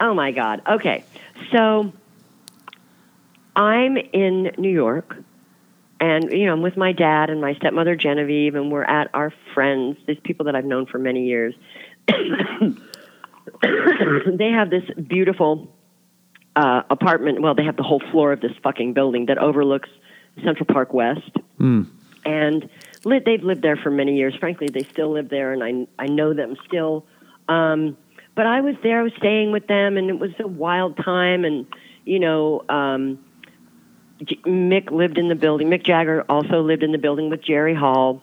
Oh 0.00 0.14
my 0.14 0.30
God. 0.32 0.62
Okay, 0.66 1.04
so 1.52 1.92
I'm 3.56 3.96
in 3.96 4.52
New 4.56 4.70
York, 4.70 5.16
and 6.00 6.30
you 6.32 6.46
know 6.46 6.52
I'm 6.52 6.62
with 6.62 6.76
my 6.76 6.92
dad 6.92 7.30
and 7.30 7.40
my 7.40 7.54
stepmother 7.54 7.96
Genevieve, 7.96 8.54
and 8.54 8.70
we're 8.70 8.84
at 8.84 9.10
our 9.14 9.32
friends, 9.54 9.98
these 10.06 10.20
people 10.22 10.46
that 10.46 10.54
I've 10.54 10.64
known 10.64 10.86
for 10.86 10.98
many 10.98 11.26
years. 11.26 11.54
they 13.62 14.50
have 14.50 14.70
this 14.70 14.84
beautiful 15.08 15.74
uh, 16.56 16.82
apartment. 16.90 17.40
Well, 17.42 17.54
they 17.54 17.64
have 17.64 17.76
the 17.76 17.82
whole 17.82 18.02
floor 18.10 18.32
of 18.32 18.40
this 18.40 18.52
fucking 18.62 18.94
building 18.94 19.26
that 19.26 19.38
overlooks 19.38 19.88
Central 20.44 20.66
Park 20.66 20.92
West. 20.92 21.30
And 22.24 22.68
li- 23.04 23.20
they've 23.24 23.42
lived 23.42 23.62
there 23.62 23.76
for 23.76 23.90
many 23.90 24.16
years. 24.16 24.34
Frankly, 24.36 24.68
they 24.72 24.82
still 24.82 25.10
live 25.12 25.28
there, 25.28 25.52
and 25.52 25.62
I 25.64 26.02
I 26.02 26.06
know 26.06 26.34
them 26.34 26.56
still. 26.66 27.06
Um, 27.48 27.96
but 28.34 28.46
I 28.46 28.60
was 28.60 28.76
there. 28.82 29.00
I 29.00 29.02
was 29.02 29.12
staying 29.18 29.52
with 29.52 29.66
them, 29.66 29.96
and 29.96 30.08
it 30.10 30.18
was 30.18 30.30
a 30.38 30.46
wild 30.46 30.96
time. 30.96 31.44
And 31.44 31.66
you 32.04 32.18
know, 32.18 32.62
um, 32.68 33.18
J- 34.22 34.36
Mick 34.46 34.90
lived 34.90 35.18
in 35.18 35.28
the 35.28 35.34
building. 35.34 35.68
Mick 35.68 35.82
Jagger 35.84 36.24
also 36.28 36.60
lived 36.62 36.82
in 36.82 36.92
the 36.92 36.98
building 36.98 37.30
with 37.30 37.42
Jerry 37.42 37.74
Hall. 37.74 38.22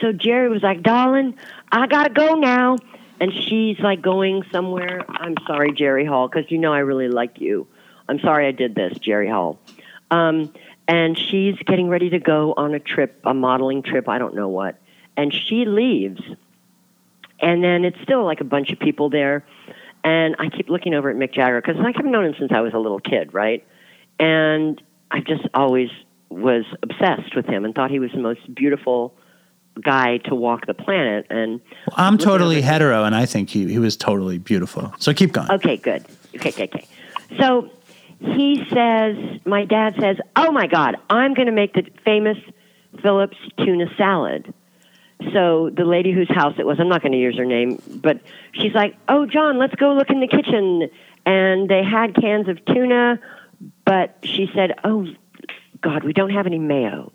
So 0.00 0.12
Jerry 0.12 0.48
was 0.48 0.62
like, 0.62 0.82
"Darling, 0.82 1.34
I 1.72 1.86
gotta 1.86 2.10
go 2.12 2.34
now," 2.34 2.76
and 3.20 3.32
she's 3.32 3.78
like 3.80 4.02
going 4.02 4.44
somewhere. 4.50 5.04
I'm 5.08 5.34
sorry, 5.46 5.72
Jerry 5.72 6.04
Hall, 6.04 6.28
because 6.28 6.50
you 6.50 6.58
know 6.58 6.72
I 6.72 6.80
really 6.80 7.08
like 7.08 7.40
you. 7.40 7.66
I'm 8.08 8.18
sorry 8.20 8.46
I 8.46 8.52
did 8.52 8.74
this, 8.74 8.98
Jerry 8.98 9.28
Hall. 9.28 9.58
Um, 10.10 10.52
and 10.88 11.18
she's 11.18 11.56
getting 11.66 11.88
ready 11.88 12.10
to 12.10 12.18
go 12.18 12.54
on 12.56 12.72
a 12.74 12.80
trip, 12.80 13.20
a 13.24 13.34
modeling 13.34 13.82
trip, 13.82 14.08
I 14.08 14.18
don't 14.18 14.34
know 14.34 14.48
what. 14.48 14.80
And 15.16 15.32
she 15.32 15.66
leaves. 15.66 16.22
And 17.40 17.62
then 17.62 17.84
it's 17.84 18.00
still 18.02 18.24
like 18.24 18.40
a 18.40 18.44
bunch 18.44 18.70
of 18.70 18.78
people 18.78 19.10
there. 19.10 19.44
And 20.02 20.34
I 20.38 20.48
keep 20.48 20.70
looking 20.70 20.94
over 20.94 21.10
at 21.10 21.16
Mick 21.16 21.34
Jagger 21.34 21.60
because 21.60 21.76
I've 21.78 22.04
known 22.04 22.24
him 22.24 22.34
since 22.38 22.52
I 22.52 22.62
was 22.62 22.72
a 22.72 22.78
little 22.78 23.00
kid, 23.00 23.34
right? 23.34 23.66
And 24.18 24.80
I 25.10 25.20
just 25.20 25.46
always 25.52 25.90
was 26.30 26.64
obsessed 26.82 27.36
with 27.36 27.46
him 27.46 27.64
and 27.64 27.74
thought 27.74 27.90
he 27.90 27.98
was 27.98 28.12
the 28.12 28.18
most 28.18 28.52
beautiful 28.54 29.14
guy 29.82 30.18
to 30.18 30.34
walk 30.34 30.66
the 30.66 30.74
planet. 30.74 31.26
And 31.30 31.60
I'm 31.96 32.16
totally 32.16 32.62
hetero, 32.62 33.04
and 33.04 33.14
I 33.14 33.26
think 33.26 33.50
he 33.50 33.68
he 33.68 33.78
was 33.78 33.96
totally 33.96 34.38
beautiful. 34.38 34.92
So 34.98 35.14
keep 35.14 35.32
going. 35.32 35.50
Okay, 35.50 35.76
good. 35.76 36.04
Okay, 36.34 36.48
okay, 36.50 36.64
okay. 36.64 36.86
So 37.38 37.70
he 38.20 38.64
says, 38.72 39.16
my 39.44 39.64
dad 39.64 39.94
says, 40.00 40.16
"Oh 40.34 40.50
my 40.50 40.66
God, 40.66 40.96
I'm 41.08 41.34
going 41.34 41.46
to 41.46 41.52
make 41.52 41.74
the 41.74 41.84
famous 42.04 42.36
Phillips 43.02 43.36
tuna 43.58 43.86
salad." 43.96 44.52
So 45.32 45.70
the 45.70 45.84
lady 45.84 46.12
whose 46.12 46.28
house 46.28 46.54
it 46.58 46.66
was, 46.66 46.78
I'm 46.80 46.88
not 46.88 47.02
going 47.02 47.12
to 47.12 47.18
use 47.18 47.36
her 47.36 47.44
name, 47.44 47.80
but 48.02 48.20
she's 48.52 48.74
like, 48.74 48.96
"Oh, 49.08 49.26
John, 49.26 49.58
let's 49.58 49.74
go 49.74 49.94
look 49.94 50.10
in 50.10 50.20
the 50.20 50.28
kitchen." 50.28 50.90
And 51.26 51.68
they 51.68 51.84
had 51.84 52.14
cans 52.14 52.48
of 52.48 52.64
tuna, 52.64 53.20
but 53.84 54.18
she 54.22 54.50
said, 54.54 54.74
"Oh, 54.82 55.06
God, 55.80 56.02
we 56.02 56.12
don't 56.12 56.30
have 56.30 56.46
any 56.46 56.58
mayo." 56.58 57.12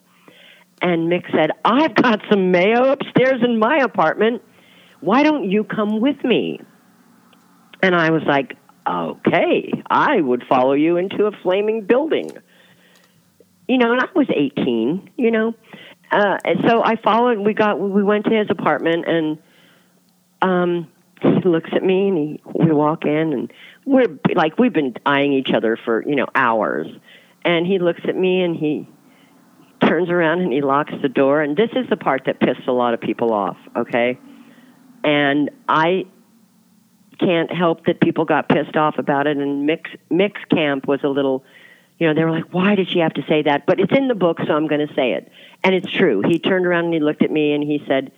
And 0.82 1.12
Mick 1.12 1.30
said, 1.32 1.52
"I've 1.66 1.96
got 1.96 2.22
some 2.30 2.52
mayo 2.52 2.92
upstairs 2.92 3.42
in 3.44 3.58
my 3.60 3.78
apartment. 3.78 4.42
Why 5.02 5.24
don't 5.24 5.50
you 5.50 5.64
come 5.64 6.00
with 6.00 6.24
me?" 6.24 6.62
And 7.82 7.94
I 7.96 8.12
was 8.12 8.24
like, 8.24 8.56
okay, 8.88 9.72
I 9.90 10.20
would 10.22 10.44
follow 10.48 10.74
you 10.74 10.98
into 10.98 11.26
a 11.26 11.32
flaming 11.44 11.86
building. 11.86 12.32
You 13.68 13.78
know, 13.78 13.94
and 13.94 14.02
I 14.02 14.08
was 14.14 14.28
18, 14.30 15.12
you 15.18 15.32
know. 15.32 15.54
uh, 16.12 16.38
so 16.68 16.84
I 16.84 16.98
followed. 16.98 17.40
We 17.40 17.54
got. 17.54 17.80
We 17.80 18.04
went 18.04 18.26
to 18.26 18.32
his 18.32 18.48
apartment, 18.50 19.06
and 19.08 19.38
um, 20.42 20.92
he 21.22 21.48
looks 21.48 21.70
at 21.74 21.84
me, 21.84 22.10
and 22.10 22.18
he, 22.18 22.42
we 22.54 22.72
walk 22.72 23.06
in, 23.06 23.34
and 23.34 23.54
we're 23.86 24.20
like 24.36 24.60
we've 24.60 24.74
been 24.74 24.96
eyeing 25.06 25.34
each 25.34 25.52
other 25.56 25.78
for 25.84 26.04
you 26.08 26.16
know 26.16 26.28
hours, 26.36 26.88
and 27.44 27.66
he 27.66 27.80
looks 27.80 28.02
at 28.08 28.16
me, 28.16 28.42
and 28.42 28.56
he 28.56 28.88
turns 29.82 30.10
around 30.10 30.42
and 30.42 30.54
he 30.54 30.62
locks 30.62 30.94
the 31.02 31.10
door. 31.10 31.42
And 31.42 31.58
this 31.58 31.70
is 31.76 31.90
the 31.90 31.98
part 31.98 32.24
that 32.26 32.40
pissed 32.40 32.68
a 32.68 32.72
lot 32.72 32.94
of 32.94 33.02
people 33.02 33.34
off. 33.34 33.58
Okay, 33.76 34.20
and 35.04 35.50
I 35.68 36.06
can't 37.26 37.52
help 37.52 37.86
that 37.86 38.02
people 38.02 38.26
got 38.26 38.50
pissed 38.50 38.76
off 38.76 38.98
about 38.98 39.28
it. 39.28 39.38
And 39.38 39.66
Mick's 39.66 39.92
Mick's 40.10 40.44
camp 40.50 40.88
was 40.88 41.04
a 41.04 41.10
little 41.10 41.44
you 42.00 42.08
know, 42.08 42.14
they 42.14 42.24
were 42.26 42.32
like, 42.32 42.54
why 42.54 42.76
did 42.76 42.90
she 42.90 43.00
have 43.00 43.14
to 43.14 43.24
say 43.28 43.44
that? 43.44 43.66
But 43.66 43.80
it's 43.80 43.94
in 43.96 44.08
the 44.08 44.16
book, 44.16 44.40
so 44.46 44.54
I'm 44.54 44.68
going 44.68 44.86
to 44.86 44.94
say 44.94 45.14
it. 45.14 45.32
And 45.64 45.76
it's 45.76 45.90
true. 45.90 46.22
He 46.28 46.40
turned 46.40 46.66
around 46.66 46.86
and 46.86 46.94
he 46.94 47.00
looked 47.00 47.24
at 47.24 47.32
me 47.32 47.54
and 47.54 47.64
he 47.64 47.84
said, 47.88 48.12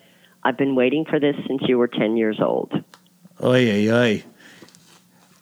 I've 0.44 0.58
been 0.58 0.76
waiting 0.76 1.06
for 1.06 1.20
this 1.20 1.36
since 1.48 1.62
you 1.68 1.78
were 1.78 1.88
10 1.88 2.18
years 2.18 2.40
old. 2.40 2.72
Oy, 3.44 3.70
oy, 3.70 3.92
oy. 3.92 4.24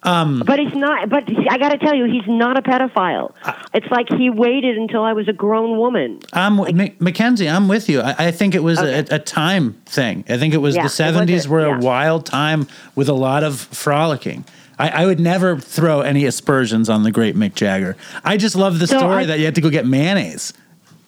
Um, 0.05 0.43
but 0.45 0.59
he's 0.59 0.73
not, 0.75 1.09
but 1.09 1.23
I 1.49 1.57
got 1.57 1.69
to 1.69 1.77
tell 1.77 1.95
you, 1.95 2.05
he's 2.05 2.27
not 2.27 2.57
a 2.57 2.61
pedophile. 2.61 3.33
it's 3.73 3.89
like 3.89 4.09
he 4.09 4.29
waited 4.29 4.77
until 4.77 5.03
I 5.03 5.13
was 5.13 5.27
a 5.27 5.33
grown 5.33 5.77
woman. 5.77 6.19
I'm 6.33 6.59
M- 6.59 6.95
Mackenzie. 6.99 7.47
I'm 7.49 7.67
with 7.67 7.87
you. 7.89 8.01
I, 8.01 8.27
I 8.27 8.31
think 8.31 8.53
it 8.55 8.63
was 8.63 8.79
Okay. 8.79 9.05
a, 9.09 9.15
a 9.15 9.19
time 9.19 9.73
thing. 9.85 10.25
I 10.27 10.37
think 10.37 10.53
it 10.53 10.57
was 10.57 10.75
Yeah, 10.75 10.83
the 10.83 10.89
70s 10.89 11.47
a- 11.47 11.49
were 11.49 11.67
yeah. 11.67 11.77
a 11.77 11.79
wild 11.79 12.25
time 12.25 12.67
with 12.95 13.07
a 13.09 13.13
lot 13.13 13.43
of 13.43 13.59
frolicking. 13.59 14.43
I, 14.77 14.89
I 14.89 15.05
would 15.05 15.19
never 15.19 15.57
throw 15.59 16.01
any 16.01 16.25
aspersions 16.25 16.89
on 16.89 17.03
the 17.03 17.11
great 17.11 17.35
Mick 17.35 17.53
Jagger. 17.55 17.95
I 18.25 18.37
just 18.37 18.55
love 18.55 18.79
the 18.79 18.87
So 18.87 18.97
story 18.97 19.23
I- 19.23 19.25
that 19.27 19.39
you 19.39 19.45
had 19.45 19.55
to 19.55 19.61
go 19.61 19.69
get 19.69 19.85
mayonnaise. 19.87 20.51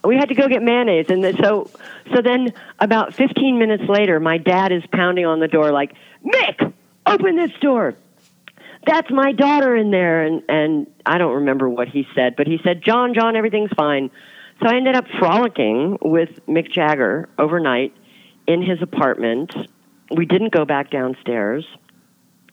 we 0.05 0.15
had 0.15 0.29
to 0.29 0.35
go 0.35 0.47
get 0.47 0.61
mayonnaise 0.61 1.07
and 1.09 1.23
then, 1.23 1.35
so 1.37 1.69
so 2.13 2.21
then 2.21 2.53
about 2.79 3.13
15 3.15 3.57
minutes 3.57 3.83
later 3.89 4.19
my 4.19 4.37
dad 4.37 4.71
is 4.71 4.83
pounding 4.91 5.25
on 5.25 5.39
the 5.39 5.47
door 5.47 5.71
like 5.71 5.93
mick 6.23 6.71
open 7.07 7.35
this 7.35 7.51
door 7.59 7.95
that's 8.85 9.09
my 9.11 9.31
daughter 9.31 9.75
in 9.75 9.91
there 9.91 10.23
and 10.23 10.43
and 10.49 10.87
i 11.05 11.17
don't 11.17 11.35
remember 11.35 11.69
what 11.69 11.87
he 11.87 12.07
said 12.15 12.35
but 12.35 12.47
he 12.47 12.59
said 12.63 12.81
john 12.81 13.13
john 13.13 13.35
everything's 13.35 13.71
fine. 13.75 14.09
So 14.61 14.69
i 14.69 14.75
ended 14.75 14.95
up 14.95 15.05
frolicking 15.19 15.97
with 16.01 16.45
mick 16.47 16.71
jagger 16.71 17.29
overnight 17.37 17.93
in 18.47 18.61
his 18.61 18.81
apartment. 18.81 19.55
We 20.15 20.25
didn't 20.25 20.53
go 20.53 20.65
back 20.65 20.91
downstairs. 20.91 21.65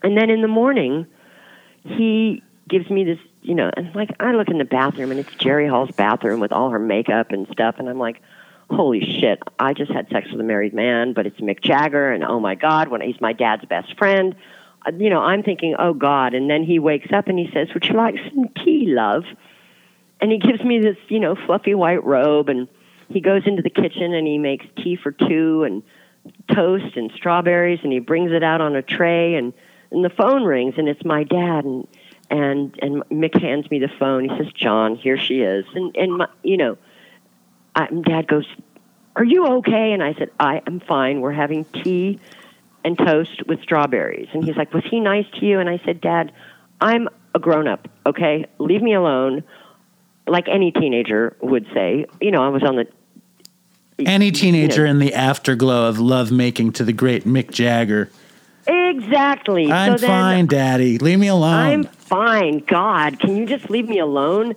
And 0.03 0.17
then 0.17 0.31
in 0.31 0.43
the 0.43 0.49
morning 0.49 1.07
he 1.85 2.43
gives 2.69 2.89
me 2.89 3.05
this, 3.05 3.19
you 3.43 3.55
know, 3.55 3.71
and 3.77 3.95
like 3.95 4.11
I 4.21 4.33
look 4.33 4.49
in 4.49 4.59
the 4.59 4.65
bathroom 4.65 5.11
and 5.11 5.21
it's 5.21 5.35
Jerry 5.37 5.69
Hall's 5.69 5.91
bathroom 5.91 6.41
with 6.41 6.53
all 6.53 6.71
her 6.71 6.79
makeup 6.79 7.31
and 7.31 7.47
stuff, 7.49 7.77
and 7.79 7.89
I'm 7.89 7.99
like, 7.99 8.23
holy 8.71 9.01
shit, 9.01 9.43
I 9.59 9.75
just 9.75 9.91
had 9.91 10.09
sex 10.09 10.31
with 10.31 10.41
a 10.41 10.45
married 10.45 10.73
man, 10.73 11.13
but 11.13 11.27
it's 11.27 11.41
Mick 11.41 11.63
Jagger, 11.63 12.13
and 12.13 12.25
oh 12.25 12.41
my 12.41 12.55
God, 12.55 12.89
when 12.89 13.01
he's 13.01 13.21
my 13.21 13.33
dad's 13.33 13.65
best 13.65 13.97
friend. 13.99 14.35
You 14.99 15.11
know, 15.11 15.21
I'm 15.21 15.43
thinking, 15.43 15.77
oh 15.79 15.95
God, 15.95 16.35
and 16.35 16.51
then 16.51 16.65
he 16.65 16.79
wakes 16.79 17.13
up 17.13 17.29
and 17.29 17.39
he 17.39 17.51
says, 17.53 17.69
"Would 17.75 17.85
you 17.85 17.95
like 17.95 18.17
some 18.33 18.49
tea, 18.49 18.87
love?" 18.89 19.25
And 20.21 20.31
he 20.33 20.39
gives 20.39 20.63
me 20.63 20.81
this, 20.81 20.97
you 21.09 21.21
know, 21.21 21.35
fluffy 21.35 21.75
white 21.75 22.05
robe, 22.05 22.49
and 22.49 22.69
he 23.09 23.21
goes 23.21 23.43
into 23.47 23.63
the 23.63 23.71
kitchen 23.71 24.15
and 24.15 24.27
he 24.27 24.39
makes 24.39 24.67
tea 24.77 24.97
for 24.97 25.13
two 25.13 25.65
and 25.65 25.83
toast 26.53 26.97
and 26.97 27.13
strawberries, 27.13 27.81
and 27.83 27.93
he 27.93 27.99
brings 27.99 28.33
it 28.33 28.43
out 28.43 28.61
on 28.61 28.75
a 28.75 28.83
tray, 28.83 29.35
and 29.35 29.53
and 29.91 30.05
the 30.05 30.11
phone 30.11 30.45
rings, 30.45 30.75
and 30.79 30.89
it's 30.89 31.05
my 31.05 31.23
dad, 31.23 31.65
and 31.65 31.87
and 32.31 32.79
and 32.83 33.03
Mick 33.11 33.41
hands 33.41 33.71
me 33.71 33.79
the 33.79 33.91
phone. 34.01 34.29
He 34.29 34.37
says, 34.37 34.53
"John, 34.53 34.97
here 34.97 35.19
she 35.19 35.43
is," 35.43 35.65
and 35.75 35.97
and 35.97 36.17
my, 36.19 36.29
you 36.43 36.57
know, 36.57 36.79
I, 37.77 37.87
Dad 37.87 38.27
goes, 38.27 38.47
"Are 39.15 39.25
you 39.25 39.47
okay?" 39.59 39.93
And 39.93 40.03
I 40.03 40.15
said, 40.15 40.31
"I 40.41 40.63
am 40.67 40.81
fine. 40.81 41.21
We're 41.21 41.33
having 41.33 41.65
tea 41.67 42.19
and 42.85 42.97
toast 42.99 43.47
with 43.47 43.61
strawberries." 43.63 44.29
And 44.33 44.45
he's 44.45 44.57
like, 44.57 44.73
"Was 44.75 44.85
he 44.91 45.01
nice 45.01 45.27
to 45.41 45.47
you?" 45.47 45.59
And 45.59 45.69
I 45.69 45.81
said, 45.85 46.01
"Dad, 46.01 46.33
I'm 46.81 47.09
a 47.35 47.39
grown 47.39 47.67
up. 47.69 47.89
Okay, 48.07 48.47
leave 48.59 48.83
me 48.83 48.95
alone." 48.95 49.45
Like 50.27 50.47
any 50.49 50.71
teenager 50.71 51.37
would 51.41 51.67
say, 51.75 52.07
you 52.21 52.31
know, 52.31 52.43
I 52.45 52.49
was 52.49 52.63
on 52.63 52.77
the 52.77 52.87
Any 53.99 54.27
you 54.27 54.33
teenager 54.33 54.85
know, 54.85 54.91
in 54.91 54.99
the 55.01 55.15
afterglow 55.15 55.89
of 55.89 55.99
love 55.99 56.31
making 56.31 56.73
to 56.75 56.85
the 56.85 56.93
great 56.93 57.25
Mick 57.25 57.51
Jagger. 57.51 58.09
exactly. 58.67 59.71
I'm 59.73 59.99
so 59.99 60.07
then 60.07 60.11
fine, 60.11 60.47
Daddy. 60.47 60.99
Leave 60.99 61.19
me 61.19 61.27
alone. 61.27 61.55
I'm 61.55 61.83
fine. 61.85 62.59
God, 62.59 63.19
can 63.19 63.37
you 63.37 63.47
just 63.47 63.69
leave 63.69 63.89
me 63.89 63.99
alone? 63.99 64.55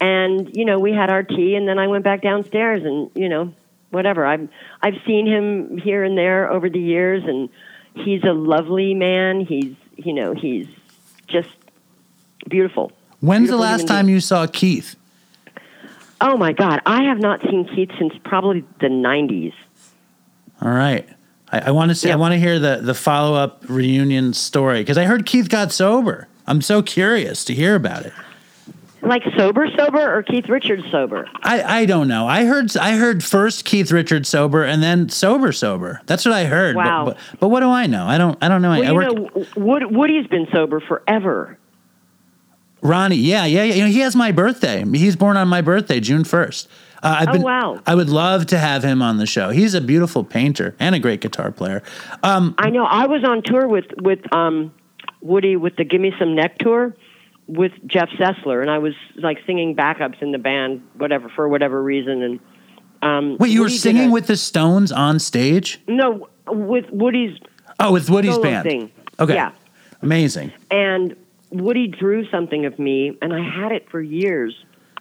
And 0.00 0.54
you 0.56 0.64
know, 0.64 0.80
we 0.80 0.92
had 0.92 1.10
our 1.10 1.22
tea, 1.22 1.54
and 1.54 1.68
then 1.68 1.78
I 1.78 1.86
went 1.86 2.02
back 2.02 2.20
downstairs, 2.20 2.84
and 2.84 3.10
you 3.14 3.28
know, 3.28 3.54
whatever. 3.90 4.26
I've 4.26 4.48
I've 4.82 5.00
seen 5.06 5.26
him 5.26 5.78
here 5.78 6.02
and 6.02 6.18
there 6.18 6.50
over 6.50 6.68
the 6.68 6.80
years, 6.80 7.22
and 7.24 7.48
he's 7.94 8.22
a 8.24 8.32
lovely 8.32 8.94
man. 8.94 9.40
He's 9.40 9.74
you 9.96 10.12
know 10.12 10.34
he's 10.34 10.66
just 11.26 11.50
beautiful. 12.48 12.92
When's 13.20 13.48
the 13.48 13.56
last 13.56 13.86
time 13.86 14.08
you 14.08 14.20
saw 14.20 14.46
Keith? 14.46 14.96
Oh 16.20 16.36
my 16.36 16.52
God, 16.52 16.80
I 16.86 17.04
have 17.04 17.18
not 17.18 17.42
seen 17.42 17.68
Keith 17.74 17.90
since 17.98 18.14
probably 18.24 18.64
the 18.80 18.88
'90s. 18.88 19.54
All 20.60 20.70
right. 20.70 21.08
I, 21.50 21.60
I 21.60 21.70
want 21.70 21.90
to 21.90 21.94
see. 21.94 22.10
I 22.10 22.16
want 22.16 22.32
to 22.32 22.38
hear 22.38 22.58
the 22.58 22.80
the 22.82 22.94
follow 22.94 23.34
up 23.34 23.64
reunion 23.68 24.32
story 24.34 24.80
because 24.80 24.98
I 24.98 25.04
heard 25.04 25.26
Keith 25.26 25.48
got 25.48 25.72
sober. 25.72 26.28
I'm 26.46 26.60
so 26.60 26.82
curious 26.82 27.44
to 27.46 27.54
hear 27.54 27.74
about 27.74 28.04
it. 28.04 28.12
Like 29.04 29.22
sober, 29.36 29.68
sober, 29.76 30.16
or 30.16 30.22
Keith 30.22 30.48
Richards 30.48 30.84
sober? 30.90 31.28
I, 31.42 31.80
I 31.80 31.84
don't 31.86 32.08
know. 32.08 32.26
I 32.26 32.44
heard 32.46 32.74
I 32.76 32.96
heard 32.96 33.22
first 33.22 33.64
Keith 33.64 33.92
Richards 33.92 34.28
sober 34.28 34.64
and 34.64 34.82
then 34.82 35.08
sober 35.10 35.52
sober. 35.52 36.00
That's 36.06 36.24
what 36.24 36.32
I 36.34 36.44
heard. 36.44 36.74
But- 36.74 36.84
Wow. 36.84 37.04
But, 37.06 37.18
but, 37.40 37.48
what 37.48 37.60
do 37.60 37.68
I 37.68 37.86
know? 37.86 38.06
I 38.06 38.16
don't 38.18 38.38
I 38.42 38.48
don't 38.48 38.62
know. 38.62 38.70
Well, 38.70 38.82
I 38.82 38.86
you 38.88 38.94
work, 38.94 39.14
know, 39.36 39.46
Wood, 39.56 39.94
Woody's 39.94 40.26
been 40.26 40.46
sober 40.52 40.80
forever. 40.80 41.58
Ronnie. 42.82 43.16
Yeah, 43.16 43.44
yeah, 43.46 43.62
yeah. 43.64 43.74
You 43.74 43.80
know, 43.84 43.90
he 43.90 44.00
has 44.00 44.14
my 44.14 44.30
birthday. 44.32 44.84
He's 44.92 45.16
born 45.16 45.36
on 45.36 45.48
my 45.48 45.60
birthday, 45.62 46.00
June 46.00 46.24
first. 46.24 46.68
Uh, 47.02 47.16
I've 47.20 47.28
Oh, 47.28 47.32
been, 47.32 47.42
wow. 47.42 47.80
I 47.86 47.94
would 47.94 48.08
love 48.10 48.46
to 48.46 48.58
have 48.58 48.82
him 48.82 49.00
on 49.02 49.16
the 49.18 49.26
show. 49.26 49.50
He's 49.50 49.74
a 49.74 49.80
beautiful 49.80 50.22
painter 50.24 50.74
and 50.78 50.94
a 50.94 50.98
great 50.98 51.20
guitar 51.20 51.50
player. 51.50 51.82
Um, 52.22 52.54
I 52.58 52.70
know. 52.70 52.84
I 52.84 53.06
was 53.06 53.24
on 53.24 53.42
tour 53.42 53.66
with 53.68 53.86
with 54.00 54.20
um, 54.34 54.72
Woody 55.22 55.56
with 55.56 55.76
the 55.76 55.84
"Give 55.84 56.00
Me 56.00 56.12
Some 56.18 56.34
Neck" 56.34 56.58
tour 56.58 56.94
with 57.46 57.72
Jeff 57.86 58.08
Sessler, 58.10 58.60
and 58.62 58.70
I 58.70 58.78
was 58.78 58.94
like 59.16 59.38
singing 59.46 59.74
backups 59.76 60.22
in 60.22 60.32
the 60.32 60.38
band, 60.38 60.82
whatever 60.94 61.28
for 61.28 61.48
whatever 61.48 61.82
reason. 61.82 62.22
And 62.22 62.40
um, 63.02 63.36
wait, 63.38 63.50
you 63.50 63.60
were 63.60 63.64
Woody 63.64 63.74
did 63.74 63.80
singing 63.80 64.08
a- 64.10 64.12
with 64.12 64.26
the 64.26 64.36
Stones 64.36 64.90
on 64.92 65.18
stage? 65.18 65.80
no 65.86 66.28
with 66.48 66.86
Woody's 66.90 67.38
Oh, 67.80 67.92
with 67.92 68.08
Woody's 68.08 68.38
band. 68.38 68.64
thing. 68.68 68.92
Okay. 69.18 69.34
Yeah, 69.34 69.52
Amazing. 70.02 70.52
and 70.70 71.16
Woody 71.50 71.86
drew 71.88 72.28
something 72.30 72.64
of 72.66 72.78
me, 72.78 73.16
and 73.22 73.32
I 73.32 73.40
had 73.42 73.72
it 73.72 73.88
for 73.90 74.00
years, 74.00 74.54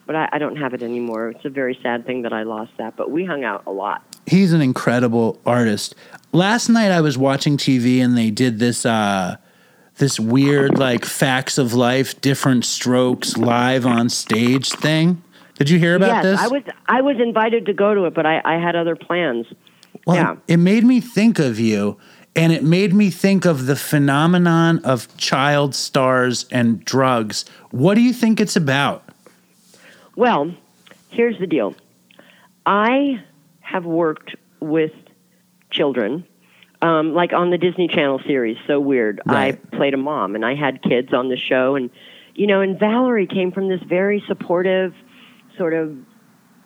but 0.05 0.15
I, 0.15 0.29
I 0.33 0.37
don't 0.39 0.55
have 0.57 0.73
it 0.73 0.83
anymore. 0.83 1.29
It's 1.29 1.45
a 1.45 1.49
very 1.49 1.77
sad 1.81 2.05
thing 2.05 2.23
that 2.23 2.33
I 2.33 2.43
lost 2.43 2.71
that. 2.77 2.95
But 2.95 3.09
we 3.11 3.25
hung 3.25 3.43
out 3.43 3.63
a 3.67 3.71
lot. 3.71 4.03
He's 4.25 4.53
an 4.53 4.61
incredible 4.61 5.39
artist. 5.45 5.95
Last 6.31 6.69
night 6.69 6.91
I 6.91 7.01
was 7.01 7.17
watching 7.17 7.57
TV 7.57 8.03
and 8.03 8.17
they 8.17 8.31
did 8.31 8.57
this 8.59 8.85
uh 8.85 9.37
this 9.97 10.19
weird 10.19 10.77
like 10.77 11.05
facts 11.05 11.57
of 11.57 11.73
life, 11.73 12.19
different 12.21 12.65
strokes 12.65 13.37
live 13.37 13.85
on 13.85 14.09
stage 14.09 14.69
thing. 14.69 15.23
Did 15.55 15.69
you 15.69 15.79
hear 15.79 15.95
about 15.95 16.23
yes, 16.23 16.23
this? 16.23 16.39
I 16.39 16.47
was 16.47 16.63
I 16.87 17.01
was 17.01 17.19
invited 17.19 17.67
to 17.67 17.73
go 17.73 17.93
to 17.93 18.05
it, 18.05 18.13
but 18.13 18.25
I, 18.25 18.41
I 18.43 18.57
had 18.57 18.75
other 18.75 18.95
plans. 18.95 19.45
Well, 20.05 20.15
yeah. 20.15 20.35
it 20.47 20.57
made 20.57 20.83
me 20.83 20.99
think 20.99 21.39
of 21.39 21.59
you 21.59 21.97
and 22.35 22.51
it 22.51 22.63
made 22.63 22.93
me 22.93 23.09
think 23.09 23.45
of 23.45 23.67
the 23.67 23.75
phenomenon 23.75 24.79
of 24.79 25.15
child 25.17 25.75
stars 25.75 26.45
and 26.51 26.83
drugs. 26.83 27.45
What 27.71 27.95
do 27.95 28.01
you 28.01 28.13
think 28.13 28.39
it's 28.39 28.55
about? 28.55 29.03
Well, 30.15 30.53
here's 31.09 31.37
the 31.39 31.47
deal. 31.47 31.75
I 32.65 33.23
have 33.61 33.85
worked 33.85 34.35
with 34.59 34.93
children, 35.69 36.25
um, 36.83 37.13
like 37.13 37.31
on 37.31 37.49
the 37.49 37.57
Disney 37.57 37.87
Channel 37.87 38.19
series, 38.27 38.57
So 38.67 38.79
Weird. 38.79 39.21
Right. 39.25 39.55
I 39.55 39.75
played 39.77 39.93
a 39.93 39.97
mom, 39.97 40.35
and 40.35 40.45
I 40.45 40.53
had 40.53 40.83
kids 40.83 41.13
on 41.13 41.29
the 41.29 41.37
show, 41.37 41.75
and 41.75 41.89
you 42.35 42.45
know, 42.45 42.61
and 42.61 42.77
Valerie 42.77 43.27
came 43.27 43.51
from 43.51 43.69
this 43.69 43.81
very 43.87 44.21
supportive, 44.27 44.93
sort 45.57 45.73
of 45.73 45.95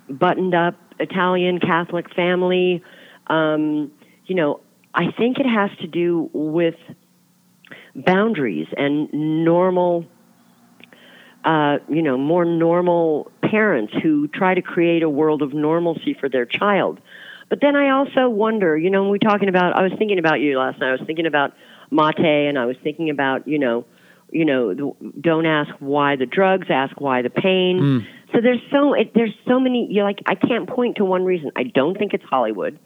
buttoned 0.09 0.55
up 0.55 0.75
Italian 0.99 1.59
Catholic 1.59 2.13
family. 2.15 2.81
Um, 3.27 3.91
you 4.25 4.33
know, 4.33 4.61
I 4.91 5.11
think 5.11 5.37
it 5.39 5.45
has 5.45 5.69
to 5.81 5.87
do 5.87 6.31
with 6.33 6.75
boundaries 7.95 8.67
and 8.75 9.13
normal 9.13 10.05
uh, 11.45 11.77
you 11.87 12.01
know, 12.01 12.17
more 12.17 12.43
normal 12.43 13.31
parents 13.41 13.93
who 14.03 14.27
try 14.27 14.53
to 14.53 14.61
create 14.61 15.03
a 15.03 15.09
world 15.09 15.41
of 15.41 15.53
normalcy 15.53 16.13
for 16.19 16.27
their 16.27 16.45
child. 16.45 16.99
But 17.49 17.59
then 17.61 17.75
I 17.75 17.89
also 17.91 18.29
wonder, 18.29 18.77
you 18.77 18.89
know, 18.89 19.03
when 19.03 19.11
we're 19.11 19.17
talking 19.17 19.49
about, 19.49 19.77
I 19.77 19.83
was 19.83 19.93
thinking 19.97 20.19
about 20.19 20.39
you 20.39 20.57
last 20.57 20.79
night. 20.79 20.89
I 20.89 20.91
was 20.91 21.01
thinking 21.05 21.25
about 21.25 21.53
Maté, 21.91 22.49
and 22.49 22.59
I 22.59 22.65
was 22.65 22.75
thinking 22.83 23.09
about, 23.09 23.47
you 23.47 23.57
know, 23.59 23.85
you 24.31 24.43
know, 24.43 24.73
the, 24.73 24.91
don't 25.21 25.45
ask 25.45 25.71
why 25.79 26.17
the 26.17 26.25
drugs, 26.25 26.67
ask 26.69 26.99
why 26.99 27.21
the 27.21 27.29
pain. 27.29 27.79
Hmm. 27.79 28.33
So 28.33 28.41
there's 28.41 28.59
so 28.71 28.93
it, 28.93 29.13
there's 29.15 29.33
so 29.47 29.59
many. 29.59 29.87
You're 29.89 30.03
like 30.03 30.19
I 30.25 30.35
can't 30.35 30.67
point 30.67 30.97
to 30.97 31.05
one 31.05 31.23
reason. 31.23 31.51
I 31.55 31.63
don't 31.63 31.97
think 31.97 32.13
it's 32.13 32.25
Hollywood. 32.25 32.77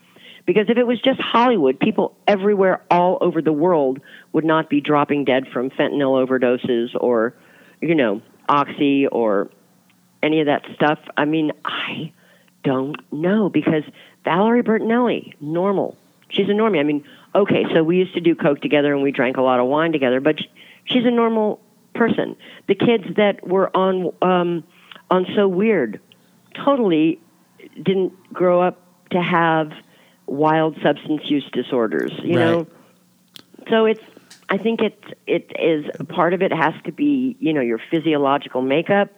Because 0.46 0.66
if 0.70 0.78
it 0.78 0.86
was 0.86 1.00
just 1.02 1.20
Hollywood, 1.20 1.80
people 1.80 2.16
everywhere, 2.28 2.82
all 2.90 3.20
over 3.22 3.42
the 3.42 3.54
world, 3.54 4.00
would 4.34 4.44
not 4.44 4.70
be 4.70 4.82
dropping 4.82 5.24
dead 5.24 5.46
from 5.54 5.70
fentanyl 5.70 6.26
overdoses 6.26 6.90
or, 7.00 7.36
you 7.80 7.94
know, 7.94 8.22
oxy 8.50 9.06
or 9.06 9.52
any 10.24 10.40
of 10.40 10.48
that 10.48 10.64
stuff. 10.76 10.98
I 11.16 11.26
mean, 11.26 11.52
I 11.64 12.12
don't 12.64 12.96
know 13.12 13.50
because 13.50 13.84
Valerie 14.24 14.64
Bertinelli, 14.64 15.34
normal. 15.42 15.98
She's 16.30 16.48
a 16.48 16.54
normie. 16.54 16.80
I 16.80 16.84
mean, 16.84 17.04
okay, 17.36 17.66
so 17.74 17.84
we 17.84 17.98
used 17.98 18.14
to 18.14 18.22
do 18.22 18.36
coke 18.36 18.62
together 18.62 18.94
and 18.94 19.04
we 19.04 19.12
drank 19.12 19.38
a 19.38 19.42
lot 19.42 19.60
of 19.60 19.68
wine 19.68 19.92
together, 19.92 20.20
but 20.22 20.40
she's 20.86 21.06
a 21.06 21.12
normal 21.12 21.60
person. 21.94 22.36
The 22.68 22.76
kids 22.76 23.04
that 23.18 23.46
were 23.48 23.76
on 23.76 24.14
um, 24.22 24.64
on 25.10 25.26
So 25.36 25.48
Weird 25.48 26.00
totally 26.66 27.20
didn't 27.82 28.14
grow 28.34 28.62
up 28.62 28.80
to 29.12 29.22
have 29.22 29.72
wild 30.26 30.78
substance 30.82 31.22
use 31.26 31.48
disorders. 31.52 32.12
You 32.24 32.38
Right. 32.38 32.46
know, 32.46 32.68
so 33.70 33.86
it's. 33.86 34.02
I 34.50 34.58
think 34.58 34.82
it 34.82 35.02
it 35.28 35.50
is 35.58 35.86
part 36.10 36.34
of 36.34 36.42
it 36.42 36.52
has 36.52 36.74
to 36.86 36.92
be 36.92 37.38
you 37.40 37.54
know 37.54 37.62
your 37.62 37.80
physiological 37.90 38.62
makeup. 38.62 39.10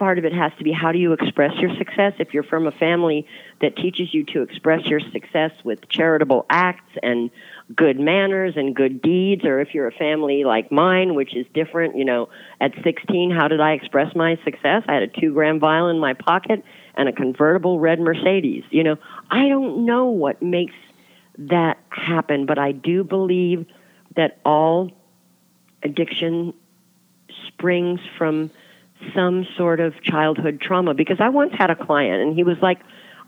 Part 0.00 0.18
of 0.18 0.24
it 0.24 0.32
has 0.32 0.50
to 0.56 0.64
be 0.64 0.72
how 0.72 0.92
do 0.92 0.98
you 0.98 1.12
express 1.12 1.54
your 1.58 1.76
success. 1.76 2.14
If 2.18 2.32
you're 2.32 2.42
from 2.42 2.66
a 2.66 2.72
family 2.72 3.26
that 3.60 3.76
teaches 3.76 4.14
you 4.14 4.24
to 4.32 4.40
express 4.40 4.86
your 4.86 4.98
success 4.98 5.50
with 5.62 5.86
charitable 5.90 6.46
acts 6.48 6.96
and 7.02 7.30
good 7.76 8.00
manners 8.00 8.54
and 8.56 8.74
good 8.74 9.02
deeds, 9.02 9.44
or 9.44 9.60
if 9.60 9.74
you're 9.74 9.88
a 9.88 9.92
family 9.92 10.42
like 10.44 10.72
mine, 10.72 11.14
which 11.14 11.36
is 11.36 11.44
different, 11.52 11.98
you 11.98 12.06
know, 12.06 12.30
at 12.62 12.72
16, 12.82 13.30
how 13.30 13.46
did 13.46 13.60
I 13.60 13.72
express 13.72 14.16
my 14.16 14.38
success? 14.42 14.84
I 14.88 14.94
had 14.94 15.02
a 15.02 15.06
two 15.06 15.34
gram 15.34 15.60
vial 15.60 15.88
in 15.88 15.98
my 15.98 16.14
pocket 16.14 16.64
and 16.94 17.06
a 17.06 17.12
convertible 17.12 17.78
red 17.78 18.00
Mercedes. 18.00 18.64
You 18.70 18.84
know, 18.84 18.96
I 19.30 19.48
don't 19.48 19.84
know 19.84 20.06
what 20.06 20.40
makes 20.40 20.76
that 21.36 21.76
happen, 21.90 22.46
but 22.46 22.58
I 22.58 22.72
do 22.72 23.04
believe 23.04 23.66
that 24.16 24.38
all 24.46 24.92
addiction 25.82 26.54
springs 27.48 28.00
from 28.16 28.50
some 29.14 29.46
sort 29.56 29.80
of 29.80 30.00
childhood 30.02 30.60
trauma. 30.60 30.94
Because 30.94 31.18
I 31.20 31.28
once 31.28 31.52
had 31.56 31.70
a 31.70 31.76
client 31.76 32.22
and 32.22 32.34
he 32.34 32.44
was 32.44 32.56
like, 32.60 32.80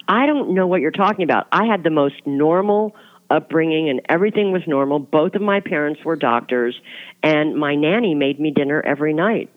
I 0.09 0.27
don't 0.27 0.55
know 0.55 0.67
what 0.67 0.81
you're 0.81 0.91
talking 0.91 1.25
about. 1.25 1.47
I 1.53 1.67
had 1.67 1.83
the 1.85 1.91
most 1.91 2.27
normal 2.27 2.95
upbringing 3.31 3.89
and 3.89 4.01
everything 4.09 4.53
was 4.53 4.63
normal. 4.67 4.99
Both 4.99 5.35
of 5.35 5.43
my 5.43 5.61
parents 5.61 6.05
were 6.05 6.17
doctors 6.17 6.79
and 7.23 7.57
my 7.57 7.75
nanny 7.75 8.15
made 8.15 8.39
me 8.39 8.51
dinner 8.51 8.83
every 8.85 9.15
night. 9.15 9.51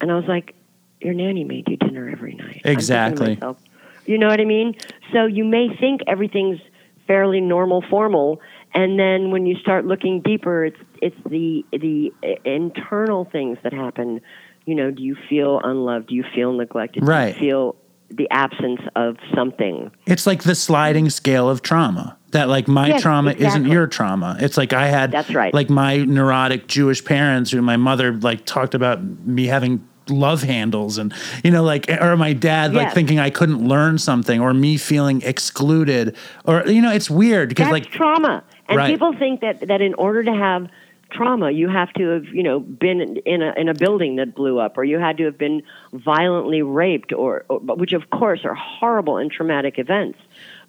And 0.00 0.10
I 0.10 0.16
was 0.16 0.26
like, 0.26 0.54
Your 1.00 1.14
nanny 1.14 1.44
made 1.44 1.68
you 1.68 1.76
dinner 1.76 2.08
every 2.08 2.34
night. 2.34 2.46
I'm 2.46 2.46
thinking 2.48 2.62
to 2.64 2.70
Exactly. 2.70 3.34
myself, 3.34 3.58
you 4.04 4.18
know 4.18 4.28
what 4.28 4.40
I 4.40 4.44
mean? 4.44 4.74
So 5.12 5.26
you 5.26 5.44
may 5.44 5.74
think 5.80 6.02
everything's 6.06 6.60
fairly 7.06 7.40
normal, 7.40 7.82
formal, 7.88 8.40
and 8.74 8.98
then 8.98 9.30
when 9.30 9.46
you 9.46 9.56
start 9.56 9.86
looking 9.86 10.20
deeper, 10.20 10.64
it's 10.64 10.78
it's 11.00 11.16
the 11.28 11.64
the 11.72 12.12
internal 12.44 13.24
things 13.24 13.58
that 13.62 13.72
happen. 13.72 14.20
You 14.66 14.74
know, 14.74 14.90
do 14.90 15.02
you 15.02 15.16
feel 15.28 15.60
unloved? 15.62 16.08
Do 16.08 16.14
you 16.14 16.24
feel 16.34 16.52
neglected? 16.52 17.06
Right. 17.06 17.34
Do 17.36 17.44
you 17.44 17.50
feel 17.50 17.76
the 18.10 18.28
absence 18.30 18.80
of 18.96 19.16
something? 19.34 19.90
It's 20.06 20.26
like 20.26 20.42
the 20.44 20.54
sliding 20.54 21.10
scale 21.10 21.48
of 21.50 21.62
trauma. 21.62 22.16
That 22.30 22.48
like 22.48 22.66
my 22.66 22.88
Yes, 22.88 23.02
trauma 23.02 23.32
isn't 23.32 23.66
your 23.66 23.86
trauma. 23.86 24.36
It's 24.40 24.56
like 24.56 24.72
I 24.72 24.88
had 24.88 25.12
That's 25.12 25.32
right. 25.32 25.54
like 25.54 25.70
my 25.70 25.98
neurotic 25.98 26.66
Jewish 26.66 27.04
parents 27.04 27.50
who 27.52 27.62
my 27.62 27.76
mother 27.76 28.12
like 28.12 28.44
talked 28.44 28.74
about 28.74 29.02
me 29.02 29.46
having 29.46 29.86
love 30.10 30.42
handles 30.42 30.98
and 30.98 31.14
you 31.42 31.50
know 31.50 31.62
like 31.62 31.88
or 31.88 32.14
my 32.14 32.34
dad 32.34 32.74
like 32.74 32.92
thinking 32.92 33.18
I 33.18 33.30
couldn't 33.30 33.66
learn 33.66 33.96
something 33.96 34.38
or 34.38 34.52
me 34.52 34.76
feeling 34.76 35.22
excluded 35.22 36.14
or 36.44 36.62
you 36.66 36.82
know 36.82 36.92
it's 36.92 37.08
weird 37.08 37.48
because 37.50 37.66
That's 37.66 37.72
like 37.72 37.90
trauma. 37.90 38.42
And 38.68 38.78
Right. 38.78 38.90
people 38.90 39.14
think 39.18 39.40
that 39.40 39.68
that 39.68 39.80
in 39.80 39.94
order 39.94 40.22
to 40.24 40.32
have 40.34 40.68
trauma, 41.10 41.50
you 41.50 41.68
have 41.68 41.92
to 41.94 42.08
have 42.08 42.26
you 42.26 42.42
know 42.42 42.60
been 42.60 43.18
in 43.24 43.42
a 43.42 43.52
in 43.56 43.68
a 43.68 43.74
building 43.74 44.16
that 44.16 44.34
blew 44.34 44.58
up, 44.58 44.76
or 44.76 44.84
you 44.84 44.98
had 44.98 45.16
to 45.18 45.24
have 45.24 45.38
been 45.38 45.62
violently 45.92 46.62
raped, 46.62 47.12
or, 47.12 47.44
or 47.48 47.58
which 47.60 47.92
of 47.92 48.10
course 48.10 48.44
are 48.44 48.54
horrible 48.54 49.16
and 49.16 49.30
traumatic 49.30 49.78
events. 49.78 50.18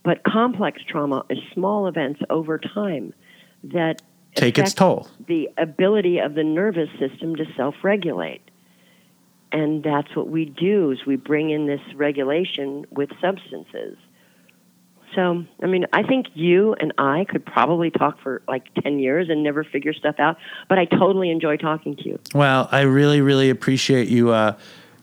But 0.03 0.23
complex 0.23 0.81
trauma 0.83 1.25
is 1.29 1.39
small 1.53 1.87
events 1.87 2.21
over 2.29 2.59
time 2.59 3.13
that 3.63 4.01
take 4.35 4.57
its 4.59 4.73
toll. 4.73 5.07
the 5.25 5.49
ability 5.57 6.19
of 6.19 6.35
the 6.35 6.43
nervous 6.43 6.89
system 6.99 7.35
to 7.37 7.45
self-regulate. 7.55 8.41
And 9.51 9.83
that's 9.83 10.15
what 10.15 10.27
we 10.27 10.45
do 10.45 10.91
is 10.91 11.05
we 11.05 11.15
bring 11.15 11.49
in 11.49 11.65
this 11.65 11.81
regulation 11.95 12.85
with 12.91 13.09
substances. 13.21 13.97
So, 15.15 15.45
I 15.63 15.65
mean, 15.67 15.85
I 15.93 16.03
think 16.03 16.27
you 16.33 16.73
and 16.73 16.93
I 16.97 17.25
could 17.29 17.45
probably 17.45 17.89
talk 17.89 18.19
for 18.21 18.41
like 18.47 18.63
10 18.83 18.99
years 18.99 19.29
and 19.29 19.43
never 19.43 19.63
figure 19.63 19.93
stuff 19.93 20.15
out, 20.19 20.37
but 20.67 20.77
I 20.77 20.85
totally 20.85 21.31
enjoy 21.31 21.57
talking 21.57 21.95
to 21.95 22.05
you. 22.07 22.19
Well, 22.33 22.67
I 22.71 22.81
really, 22.81 23.21
really 23.21 23.49
appreciate 23.49 24.09
you 24.09 24.31
uh, 24.31 24.55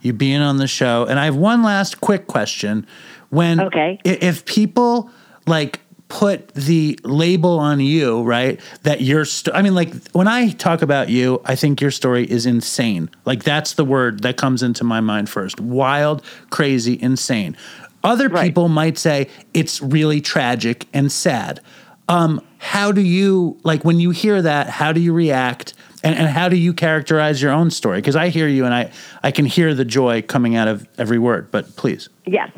you 0.03 0.13
being 0.13 0.41
on 0.43 0.59
the 0.59 0.67
show. 0.67 1.07
And 1.07 1.19
I 1.19 1.25
have 1.25 1.37
one 1.37 1.63
last 1.63 2.01
quick 2.01 2.27
question. 2.27 2.87
When 3.31 3.61
Okay. 3.61 3.99
if 4.05 4.45
people 4.45 5.11
like 5.47 5.81
put 6.09 6.49
the 6.55 6.99
label 7.05 7.59
on 7.59 7.81
you, 7.81 8.23
right? 8.23 8.61
That 8.83 9.01
your 9.01 9.25
st- 9.25 9.57
I 9.57 9.63
mean, 9.63 9.75
like 9.75 9.95
when 10.13 10.29
I 10.29 10.51
talk 10.51 10.83
about 10.83 11.09
you, 11.09 11.41
I 11.47 11.55
think 11.55 11.81
your 11.81 11.91
story 11.91 12.31
is 12.31 12.45
insane. 12.45 13.09
Like 13.25 13.45
that's 13.45 13.73
the 13.75 13.85
word 13.85 14.21
that 14.21 14.37
comes 14.37 14.63
into 14.63 14.85
my 14.85 15.01
mind 15.01 15.31
first. 15.31 15.59
Wild, 15.59 16.23
crazy, 16.51 17.01
insane. 17.01 17.57
Other 18.05 18.29
Right. 18.29 18.45
people 18.45 18.69
might 18.69 18.99
say 18.99 19.29
it's 19.55 19.81
really 19.81 20.21
tragic 20.21 20.87
and 20.93 21.11
sad. 21.11 21.61
Um, 22.09 22.41
how 22.59 22.93
do 22.93 23.01
you 23.01 23.57
like 23.63 23.85
when 23.85 24.01
you 24.01 24.11
hear 24.11 24.43
that? 24.43 24.69
How 24.69 24.93
do 24.93 25.01
you 25.01 25.13
react? 25.13 25.75
And, 26.05 26.17
and 26.17 26.29
how 26.29 26.49
do 26.49 26.57
you 26.57 26.73
characterize 26.73 27.41
your 27.41 27.53
own 27.53 27.71
story? 27.71 27.99
Because 27.99 28.17
I 28.17 28.29
hear 28.29 28.49
you 28.49 28.65
and 28.65 28.75
I, 28.75 28.91
I 29.23 29.31
can 29.31 29.45
hear 29.45 29.73
the 29.73 29.85
joy 29.85 30.21
coming 30.23 30.57
out 30.57 30.67
of 30.67 30.87
every 30.99 31.19
word. 31.19 31.51
But 31.51 31.77
please, 31.77 32.09
Yes. 32.27 32.51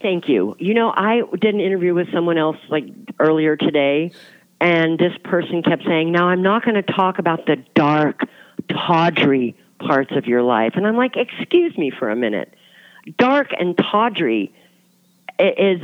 Thank 0.00 0.28
you. 0.28 0.54
You 0.58 0.74
know, 0.74 0.90
I 0.94 1.22
did 1.40 1.54
an 1.54 1.60
interview 1.60 1.94
with 1.94 2.12
someone 2.12 2.36
else 2.36 2.58
like 2.68 2.84
earlier 3.18 3.56
today, 3.56 4.12
and 4.60 4.98
this 4.98 5.12
person 5.24 5.62
kept 5.62 5.82
saying, 5.86 6.12
Now, 6.12 6.28
I'm 6.28 6.42
not 6.42 6.62
going 6.62 6.74
to 6.74 6.82
talk 6.82 7.18
about 7.18 7.46
the 7.46 7.56
dark, 7.74 8.20
tawdry 8.68 9.56
parts 9.78 10.12
of 10.14 10.26
your 10.26 10.42
life. 10.42 10.72
And 10.76 10.86
I'm 10.86 10.96
like, 10.96 11.16
Excuse 11.16 11.76
me 11.78 11.90
for 11.90 12.10
a 12.10 12.16
minute. 12.16 12.52
Dark 13.18 13.52
and 13.58 13.76
tawdry 13.76 14.52
is, 15.38 15.82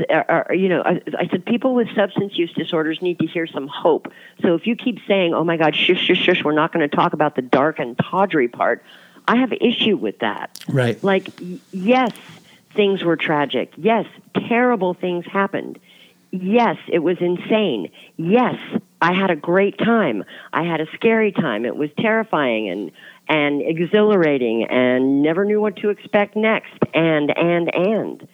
you 0.53 0.69
know, 0.69 0.83
I, 0.85 1.01
I 1.19 1.29
said 1.29 1.45
people 1.45 1.75
with 1.75 1.89
substance 1.95 2.37
use 2.39 2.53
disorders 2.53 3.03
need 3.03 3.19
to 3.19 3.27
hear 3.27 3.47
some 3.47 3.67
hope. 3.67 4.13
So 4.43 4.55
if 4.55 4.67
you 4.67 4.77
keep 4.77 4.99
saying, 5.09 5.35
oh 5.35 5.45
my 5.45 5.57
God, 5.57 5.75
shush, 5.75 5.99
shush, 6.01 6.19
shush, 6.19 6.45
we're 6.45 6.53
not 6.53 6.73
going 6.73 6.89
to 6.89 6.95
talk 6.95 7.13
about 7.13 7.35
the 7.35 7.43
dark 7.43 7.79
and 7.79 7.99
tawdry 7.99 8.49
part, 8.49 8.85
I 9.27 9.37
have 9.37 9.53
issue 9.53 9.97
with 9.97 10.21
that. 10.21 10.65
right? 10.69 11.03
Like, 11.03 11.31
y- 11.41 11.59
yes, 11.73 12.13
things 12.75 13.03
were 13.03 13.17
tragic. 13.17 13.73
Yes, 13.77 14.07
terrible 14.49 14.95
things 14.95 15.27
happened. 15.27 15.79
Yes, 16.31 16.77
it 16.89 17.01
was 17.01 17.19
insane. 17.21 17.91
Yes, 18.17 18.57
I 19.03 19.13
had 19.13 19.31
a 19.31 19.37
great 19.37 19.79
time. 19.79 20.25
I 20.53 20.63
had 20.63 20.81
a 20.81 20.87
scary 20.95 21.33
time. 21.33 21.65
It 21.65 21.77
was 21.77 21.91
terrifying 21.99 22.69
and 22.69 22.93
and 23.31 23.63
exhilarating 23.63 24.67
and 24.69 25.23
never 25.23 25.45
knew 25.45 25.61
what 25.61 25.77
to 25.77 25.89
expect 25.89 26.37
next. 26.37 26.73
And 26.93 27.31
and 27.37 27.75
and 27.75 28.29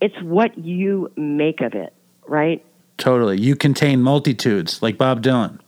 it's 0.00 0.20
what 0.22 0.58
you 0.58 1.10
make 1.16 1.60
of 1.60 1.74
it, 1.74 1.94
right? 2.26 2.64
Totally. 2.98 3.40
You 3.40 3.56
contain 3.56 4.02
multitudes 4.02 4.82
like 4.82 4.98
Bob 4.98 5.22
Dylan. 5.22 5.60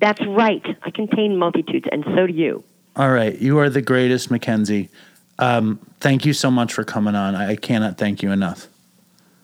That's 0.00 0.20
right. 0.26 0.62
I 0.82 0.90
contain 0.90 1.38
multitudes, 1.38 1.86
and 1.90 2.04
so 2.14 2.26
do 2.26 2.32
you. 2.32 2.62
All 2.94 3.10
right. 3.10 3.36
You 3.38 3.58
are 3.58 3.70
the 3.70 3.82
greatest, 3.82 4.30
Mackenzie. 4.30 4.90
Um, 5.38 5.78
thank 6.00 6.26
you 6.26 6.32
so 6.32 6.50
much 6.50 6.72
for 6.72 6.84
coming 6.84 7.14
on. 7.14 7.34
I, 7.34 7.52
I 7.52 7.56
cannot 7.56 7.96
thank 7.96 8.22
you 8.22 8.32
enough. 8.32 8.66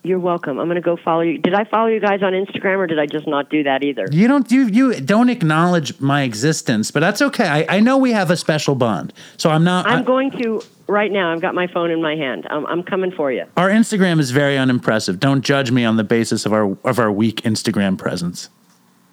You're 0.05 0.19
welcome. 0.19 0.59
I'm 0.59 0.67
going 0.67 0.75
to 0.75 0.81
go 0.81 0.97
follow 0.97 1.21
you. 1.21 1.39
Did 1.39 1.55
I 1.55 1.63
follow 1.63 1.87
you 1.87 1.99
guys 1.99 2.21
on 2.21 2.33
Instagram, 2.33 2.77
or 2.77 2.85
did 2.85 2.99
I 2.99 3.07
just 3.07 3.25
not 3.27 3.49
do 3.49 3.63
that 3.63 3.83
either? 3.83 4.05
You 4.11 4.27
don't 4.27 4.49
you 4.51 4.67
you 4.67 4.93
don't 5.01 5.29
acknowledge 5.29 5.99
my 5.99 6.21
existence, 6.21 6.91
but 6.91 6.99
that's 6.99 7.23
okay. 7.23 7.47
I, 7.47 7.77
I 7.77 7.79
know 7.79 7.97
we 7.97 8.11
have 8.11 8.29
a 8.29 8.37
special 8.37 8.75
bond, 8.75 9.13
so 9.37 9.49
I'm 9.49 9.63
not. 9.63 9.87
I'm 9.87 9.99
I- 9.99 10.03
going 10.03 10.29
to 10.41 10.61
right 10.87 11.11
now. 11.11 11.33
I've 11.33 11.41
got 11.41 11.55
my 11.55 11.65
phone 11.65 11.89
in 11.89 12.03
my 12.03 12.15
hand. 12.15 12.45
I'm, 12.51 12.67
I'm 12.67 12.83
coming 12.83 13.11
for 13.11 13.31
you. 13.31 13.45
our 13.57 13.69
Instagram 13.69 14.19
is 14.19 14.29
very 14.29 14.57
unimpressive. 14.59 15.19
Don't 15.19 15.41
judge 15.43 15.71
me 15.71 15.83
on 15.85 15.97
the 15.97 16.03
basis 16.03 16.45
of 16.45 16.53
our 16.53 16.77
of 16.83 16.99
our 16.99 17.11
weak 17.11 17.41
Instagram 17.41 17.97
presence, 17.97 18.49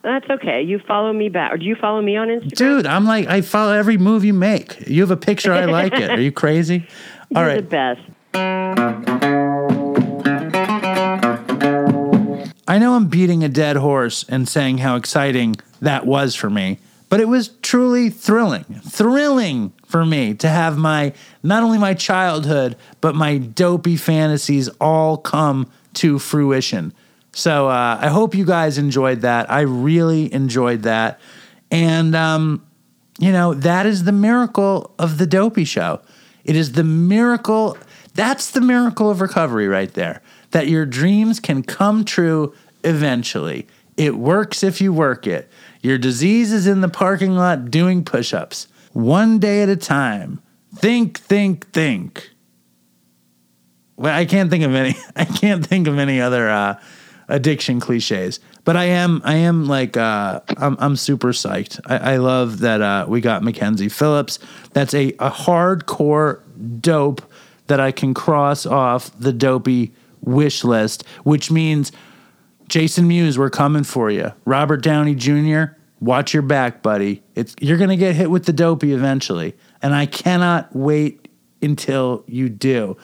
That's 0.02 0.28
okay. 0.28 0.60
You 0.62 0.78
follow 0.78 1.14
me 1.14 1.31
back, 1.31 1.55
or 1.55 1.56
do 1.56 1.64
you 1.64 1.74
follow 1.77 2.02
me 2.02 2.16
on 2.16 2.28
Instagram? 2.28 2.56
dude. 2.56 2.86
I'm 2.86 3.06
like 3.06 3.28
I 3.28 3.40
follow 3.40 3.73
every 3.73 3.97
move 3.97 4.24
you 4.27 4.35
make. 4.35 4.86
You 4.86 5.01
have 5.01 5.10
a 5.10 5.16
picture, 5.16 5.55
I 5.55 5.64
like 5.64 5.94
it. 5.94 6.10
Are 6.10 6.20
you 6.20 6.32
crazy? 6.32 6.86
All 7.35 7.40
You're 7.43 7.55
right. 7.55 7.70
the 7.70 7.97
best. 8.35 9.52
I 12.66 12.78
know 12.78 12.94
I'm 12.94 13.06
beating 13.09 13.43
a 13.43 13.48
dead 13.48 13.76
horse 13.76 14.24
and 14.28 14.48
saying 14.48 14.78
how 14.78 14.97
exciting 14.97 15.56
that 15.80 16.06
was 16.06 16.34
for 16.34 16.48
me, 16.48 16.78
But 17.09 17.20
it 17.20 17.28
was 17.28 17.48
truly 17.60 18.09
thrilling, 18.09 18.64
thrilling 18.89 19.74
for 19.86 20.06
me 20.06 20.32
to 20.34 20.48
have 20.48 20.78
my 20.78 21.12
not 21.43 21.62
only 21.62 21.76
my 21.76 21.93
childhood 21.93 22.74
but 23.02 23.14
my 23.14 23.36
dopey 23.36 23.97
fantasies 23.97 24.68
all 24.80 25.18
come 25.18 25.70
to 25.94 26.18
fruition. 26.18 26.94
So 27.32 27.68
uh, 27.68 27.98
I 28.01 28.09
hope 28.09 28.34
you 28.34 28.47
guys 28.47 28.78
enjoyed 28.78 29.20
that. 29.22 29.51
I 29.51 29.60
really 29.60 30.32
enjoyed 30.32 30.84
that, 30.84 31.20
and 31.70 32.14
um, 32.16 32.64
you 33.18 33.32
know 33.32 33.52
that 33.55 33.84
is 33.84 34.05
the 34.05 34.12
miracle 34.12 34.94
of 34.98 35.18
the 35.18 35.26
Dopey 35.26 35.64
Show. 35.64 36.01
It 36.44 36.56
is 36.56 36.72
the 36.72 36.84
miracle. 36.84 37.76
That's 38.14 38.52
the 38.52 38.60
miracle 38.62 39.10
of 39.10 39.20
recovery 39.20 39.68
right 39.68 39.93
there. 39.93 40.22
That 40.53 40.69
your 40.69 40.87
dreams 40.87 41.41
can 41.41 41.62
come 41.62 42.05
true 42.05 42.55
eventually. 42.85 43.66
It 43.97 44.16
works 44.16 44.62
if 44.62 44.81
you 44.81 44.93
work 44.93 45.27
it. 45.27 45.51
Your 45.83 45.99
disease 45.99 46.53
is 46.53 46.66
in 46.66 46.81
the 46.81 46.89
parking 46.89 47.37
lot 47.37 47.70
doing 47.70 48.05
push 48.05 48.33
ups, 48.33 48.69
one 48.93 49.39
day 49.39 49.62
at 49.62 49.69
a 49.69 49.77
time. 49.77 50.41
Think, 50.74 51.19
think, 51.19 51.70
think. 51.73 52.31
Well, 53.97 54.16
I 54.16 54.24
can't 54.24 54.51
think 54.51 54.65
of 54.65 54.74
any. 54.74 54.95
I 55.16 55.24
can't 55.24 55.66
think 55.66 55.87
of 55.87 55.99
any 55.99 56.20
other 56.20 56.49
uh, 56.49 56.81
addiction 57.29 57.81
cliches. 57.81 58.41
But 58.65 58.77
I 58.77 58.85
am, 58.85 59.20
I 59.24 59.35
am 59.35 59.66
like, 59.66 59.97
uh, 59.97 60.41
I'm, 60.57 60.77
I'm 60.79 60.97
super 60.97 61.33
psyched. 61.33 61.81
I, 61.87 62.15
I 62.15 62.16
love 62.19 62.61
that 62.61 62.81
uh, 62.81 63.07
we 63.09 63.20
got 63.20 63.43
Mackenzie 63.43 63.89
Phillips. 63.89 64.39
That's 64.73 64.95
a, 64.95 65.09
a 65.19 65.31
hardcore 65.31 66.41
dope 66.81 67.23
that 67.66 67.81
I 67.81 67.91
can 67.91 68.15
cross 68.15 68.65
off 68.66 69.11
the 69.19 69.33
dopey 69.33 69.93
wish 70.23 70.65
list, 70.65 71.05
which 71.24 71.51
means 71.51 71.93
Jason 72.69 73.07
Mewes, 73.07 73.39
we're 73.39 73.51
coming 73.51 73.85
for 73.85 74.11
you. 74.11 74.32
Robert 74.44 74.82
Downey 74.82 75.15
Jr., 75.15 75.74
watch 76.01 76.32
your 76.32 76.43
back, 76.43 76.82
buddy. 76.82 77.23
It's 77.35 77.55
you're 77.61 77.78
gonna 77.78 77.97
get 77.97 78.16
hit 78.16 78.31
with 78.31 78.47
the 78.47 78.53
dopey 78.53 78.93
eventually, 78.93 79.55
and 79.82 79.94
I 79.94 80.07
cannot 80.07 80.74
wait 80.74 81.28
until 81.61 82.24
you 82.27 82.49
do. 82.49 82.97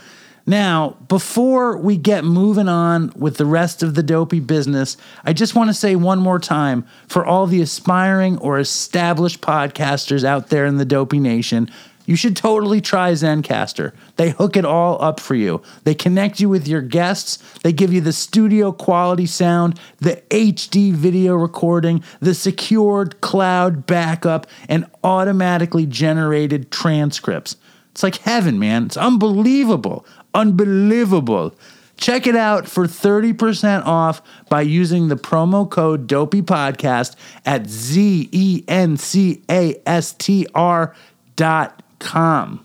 Now, 0.49 0.97
before 1.09 1.77
we 1.77 1.99
get 1.99 2.25
moving 2.25 2.71
on 2.71 3.13
with 3.15 3.37
the 3.37 3.45
rest 3.45 3.83
of 3.83 3.95
the 3.95 4.03
dopey 4.03 4.41
business, 4.41 4.97
I 5.23 5.35
just 5.35 5.55
want 5.55 5.69
to 5.69 5.75
say 5.75 5.95
one 5.95 6.21
more 6.21 6.39
time 6.39 6.87
for 7.07 7.27
all 7.27 7.47
the 7.47 7.61
aspiring 7.61 8.39
or 8.39 8.59
established 8.59 9.43
podcasters 9.43 10.25
out 10.25 10.49
there 10.49 10.65
in 10.65 10.79
the 10.79 10.87
dopey 10.87 11.21
nation, 11.21 11.71
you 12.09 12.17
should 12.17 12.35
totally 12.35 12.81
try 12.81 13.13
Zencastr. 13.13 13.93
They 14.17 14.31
hook 14.31 14.57
it 14.57 14.65
all 14.65 15.01
up 15.03 15.21
for 15.21 15.35
you. 15.35 15.61
They 15.85 15.95
connect 15.95 16.41
you 16.41 16.49
with 16.49 16.67
your 16.67 16.81
guests. 16.81 17.37
They 17.63 17.71
give 17.71 17.93
you 17.93 18.01
the 18.01 18.15
studio 18.15 18.73
quality 18.73 19.27
sound, 19.27 19.79
the 19.99 20.23
HD 20.31 20.91
video 20.91 21.35
recording, 21.35 22.03
the 22.21 22.33
secured 22.33 23.21
cloud 23.21 23.85
backup, 23.85 24.47
and 24.71 24.87
automatically 25.05 25.85
generated 25.85 26.71
transcripts. 26.71 27.57
It's 27.91 28.03
like 28.03 28.17
heaven, 28.17 28.59
man. 28.59 28.87
It's 28.87 28.97
unbelievable. 28.97 30.07
Unbelievable. 30.33 31.55
Check 31.99 32.27
it 32.27 32.37
out 32.37 32.67
for 32.67 32.87
30% 32.87 33.85
off 33.85 34.23
by 34.49 34.63
using 34.63 35.09
the 35.09 35.17
promo 35.17 35.69
code 35.69 36.07
Dopey 36.07 36.41
Podcast 36.41 37.17
at 37.45 37.67
Z 37.67 38.31
E 38.33 38.65
N 38.67 38.97
C 38.97 39.43
A 39.51 39.79
S 39.85 40.15
T 40.15 40.47
R 40.55 40.95
dot 41.37 41.83
com. 41.99 42.65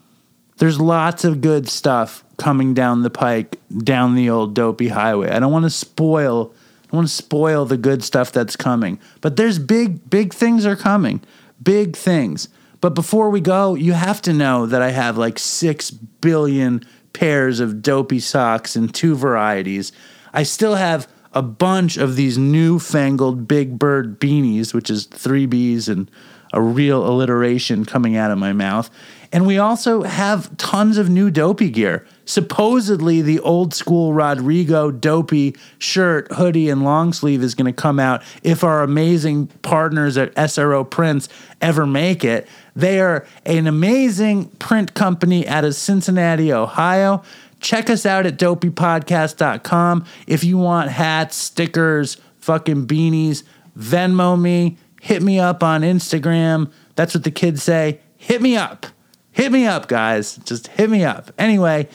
There's 0.57 0.79
lots 0.79 1.23
of 1.23 1.41
good 1.41 1.67
stuff 1.67 2.23
coming 2.37 2.73
down 2.73 3.03
the 3.03 3.09
pike, 3.09 3.59
down 3.75 4.15
the 4.15 4.29
old 4.29 4.53
dopey 4.53 4.89
highway. 4.89 5.29
I 5.29 5.39
don't 5.39 5.51
want 5.51 5.65
to 5.65 5.69
spoil 5.69 6.53
I 6.93 6.95
want 6.95 7.07
to 7.07 7.13
spoil 7.13 7.65
the 7.65 7.77
good 7.77 8.03
stuff 8.03 8.31
that's 8.31 8.55
coming. 8.55 8.99
But 9.19 9.35
there's 9.35 9.57
big, 9.57 10.11
big 10.11 10.31
things 10.31 10.63
are 10.63 10.75
coming. 10.75 11.21
Big 11.61 11.95
things. 11.95 12.49
But 12.81 12.93
before 12.93 13.31
we 13.31 13.41
go, 13.41 13.73
you 13.73 13.93
have 13.93 14.21
to 14.23 14.33
know 14.33 14.67
that 14.67 14.83
I 14.83 14.91
have 14.91 15.17
like 15.17 15.39
six 15.39 15.89
billion 15.89 16.83
pairs 17.13 17.59
of 17.59 17.81
dopey 17.81 18.19
socks 18.19 18.75
in 18.75 18.89
two 18.89 19.15
varieties. 19.15 19.91
I 20.33 20.43
still 20.43 20.75
have 20.75 21.07
a 21.33 21.41
bunch 21.41 21.97
of 21.97 22.15
these 22.15 22.37
newfangled 22.37 23.47
Big 23.47 23.79
Bird 23.79 24.19
beanies, 24.19 24.71
which 24.71 24.91
is 24.91 25.05
three 25.07 25.47
B's 25.47 25.89
and 25.89 26.11
a 26.53 26.61
real 26.61 27.07
alliteration 27.07 27.85
coming 27.85 28.15
out 28.15 28.29
of 28.29 28.37
my 28.37 28.53
mouth. 28.53 28.91
And 29.33 29.47
we 29.47 29.57
also 29.57 30.03
have 30.03 30.55
tons 30.57 30.99
of 30.99 31.09
new 31.09 31.31
dopey 31.31 31.71
gear. 31.71 32.05
Supposedly, 32.25 33.23
the 33.23 33.39
old 33.39 33.73
school 33.73 34.13
Rodrigo 34.13 34.91
dopey 34.91 35.55
shirt, 35.79 36.31
hoodie, 36.31 36.69
and 36.69 36.83
long 36.83 37.13
sleeve 37.13 37.41
is 37.41 37.55
going 37.55 37.65
to 37.65 37.73
come 37.73 37.99
out 37.99 38.21
if 38.43 38.63
our 38.63 38.83
amazing 38.83 39.47
partners 39.63 40.17
at 40.17 40.35
SRO 40.35 40.87
Prints 40.87 41.29
ever 41.61 41.87
make 41.87 42.23
it. 42.23 42.47
They 42.75 43.01
are 43.01 43.25
an 43.43 43.65
amazing 43.65 44.49
print 44.59 44.93
company 44.93 45.47
out 45.47 45.65
of 45.65 45.73
Cincinnati, 45.73 46.53
Ohio. 46.53 47.23
Check 47.59 47.89
us 47.89 48.05
out 48.05 48.27
at 48.27 48.37
dopeypodcast.com 48.37 50.05
if 50.27 50.43
you 50.43 50.59
want 50.59 50.91
hats, 50.91 51.35
stickers, 51.37 52.17
fucking 52.37 52.85
beanies. 52.85 53.41
Venmo 53.75 54.39
me, 54.39 54.77
hit 55.01 55.23
me 55.23 55.39
up 55.39 55.63
on 55.63 55.81
Instagram. 55.81 56.71
That's 56.95 57.15
what 57.15 57.23
the 57.23 57.31
kids 57.31 57.63
say. 57.63 57.99
Hit 58.15 58.39
me 58.39 58.55
up. 58.55 58.85
Hit 59.33 59.51
me 59.51 59.65
up, 59.65 59.87
guys. 59.87 60.37
Just 60.37 60.67
hit 60.67 60.89
me 60.89 61.03
up. 61.03 61.31
Anyway, 61.37 61.89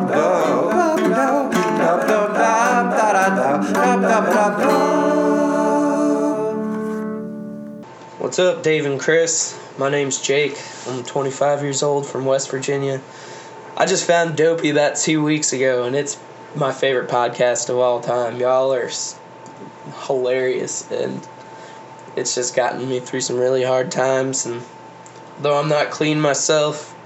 What's 8.34 8.40
up, 8.40 8.64
Dave 8.64 8.88
and 8.88 9.00
Chris? 9.00 9.56
My 9.78 9.92
name's 9.92 10.20
Jake. 10.20 10.60
I'm 10.88 11.04
25 11.04 11.62
years 11.62 11.84
old 11.84 12.08
from 12.08 12.26
West 12.26 12.50
Virginia. 12.50 13.00
I 13.78 13.86
just 13.86 14.08
found 14.08 14.36
Dopey 14.36 14.72
about 14.72 14.96
two 14.96 15.24
weeks 15.24 15.54
ago, 15.54 15.84
and 15.84 15.96
it's 15.96 16.20
my 16.56 16.72
favorite 16.72 17.12
podcast 17.12 17.70
of 17.70 17.78
all 17.78 18.02
time. 18.02 18.40
Y'all 18.40 18.74
are 18.74 18.90
hilarious, 20.08 20.90
and 20.90 21.22
it's 22.16 22.34
just 22.34 22.56
gotten 22.56 22.90
me 22.90 23.00
through 23.02 23.22
some 23.22 23.38
really 23.38 23.64
hard 23.64 23.92
times. 23.92 24.48
And 24.48 24.64
though 25.40 25.60
I'm 25.60 25.70
not 25.70 25.92
clean 25.92 26.20
myself, 26.20 26.98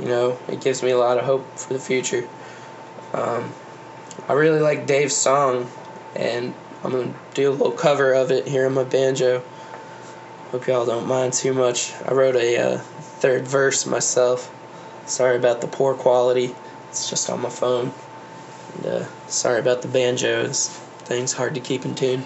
you 0.00 0.06
know, 0.06 0.36
it 0.48 0.60
gives 0.60 0.82
me 0.82 0.90
a 0.90 0.98
lot 0.98 1.18
of 1.18 1.24
hope 1.24 1.56
for 1.56 1.72
the 1.72 1.78
future. 1.78 2.28
Um, 3.12 3.52
I 4.28 4.32
really 4.32 4.58
like 4.58 4.88
Dave's 4.88 5.14
song, 5.14 5.70
and 6.16 6.52
I'm 6.82 6.90
going 6.90 7.12
to 7.12 7.18
do 7.34 7.48
a 7.48 7.52
little 7.52 7.70
cover 7.70 8.12
of 8.12 8.32
it 8.32 8.48
here 8.48 8.66
on 8.66 8.74
my 8.74 8.82
banjo. 8.82 9.44
Hope 10.54 10.68
y'all 10.68 10.86
don't 10.86 11.08
mind 11.08 11.32
too 11.32 11.52
much. 11.52 11.92
I 12.06 12.12
wrote 12.14 12.36
a 12.36 12.56
uh, 12.58 12.78
third 12.78 13.44
verse 13.44 13.86
myself. 13.86 14.54
Sorry 15.04 15.34
about 15.36 15.60
the 15.60 15.66
poor 15.66 15.94
quality. 15.94 16.54
It's 16.90 17.10
just 17.10 17.28
on 17.28 17.40
my 17.40 17.50
phone. 17.50 17.90
And, 18.76 18.86
uh, 18.86 19.06
sorry 19.26 19.58
about 19.58 19.82
the 19.82 19.88
banjos. 19.88 20.68
Things 21.06 21.32
hard 21.32 21.56
to 21.56 21.60
keep 21.60 21.84
in 21.84 21.96
tune. 21.96 22.24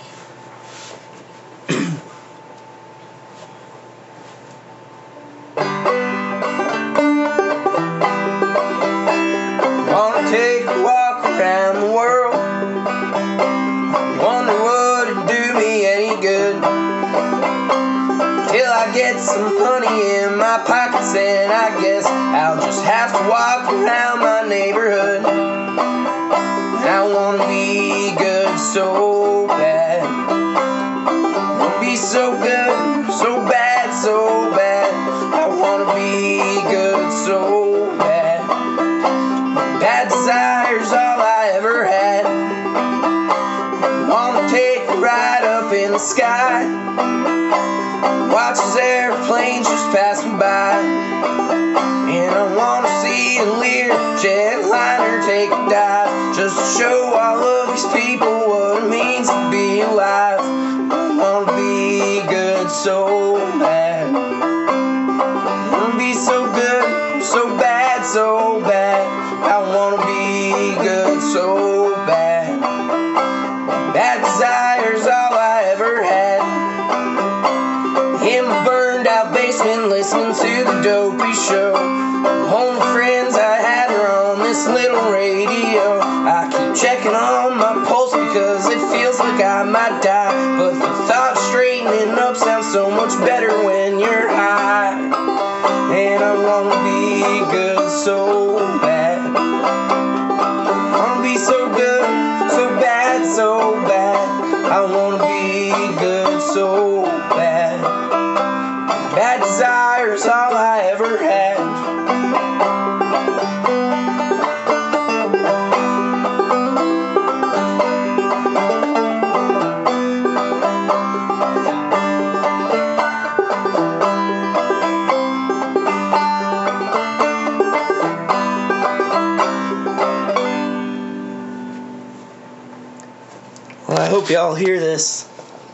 hope 134.29 134.35
y'all 134.35 134.55
hear 134.55 134.79
this. 134.79 135.27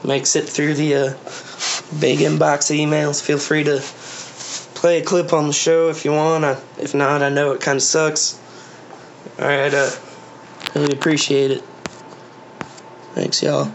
Makes 0.05 0.37
it 0.37 0.49
through 0.49 0.75
the 0.75 0.95
uh, 0.95 1.09
big 1.99 2.21
inbox 2.21 2.71
emails. 2.71 3.21
Feel 3.21 3.39
free 3.39 3.65
to 3.65 3.81
play 4.79 5.01
a 5.01 5.05
clip 5.05 5.33
on 5.33 5.49
the 5.49 5.53
show 5.53 5.89
if 5.89 6.05
you 6.05 6.13
want. 6.13 6.45
If 6.79 6.95
not, 6.95 7.21
I 7.21 7.31
know 7.31 7.51
it 7.51 7.61
kind 7.61 7.77
of 7.77 7.83
sucks. 7.83 8.39
All 9.41 9.47
right, 9.49 9.75
uh, 9.75 9.91
really 10.77 10.93
appreciate 10.93 11.51
it. 11.51 11.65
Thanks, 13.15 13.43
y'all. 13.43 13.73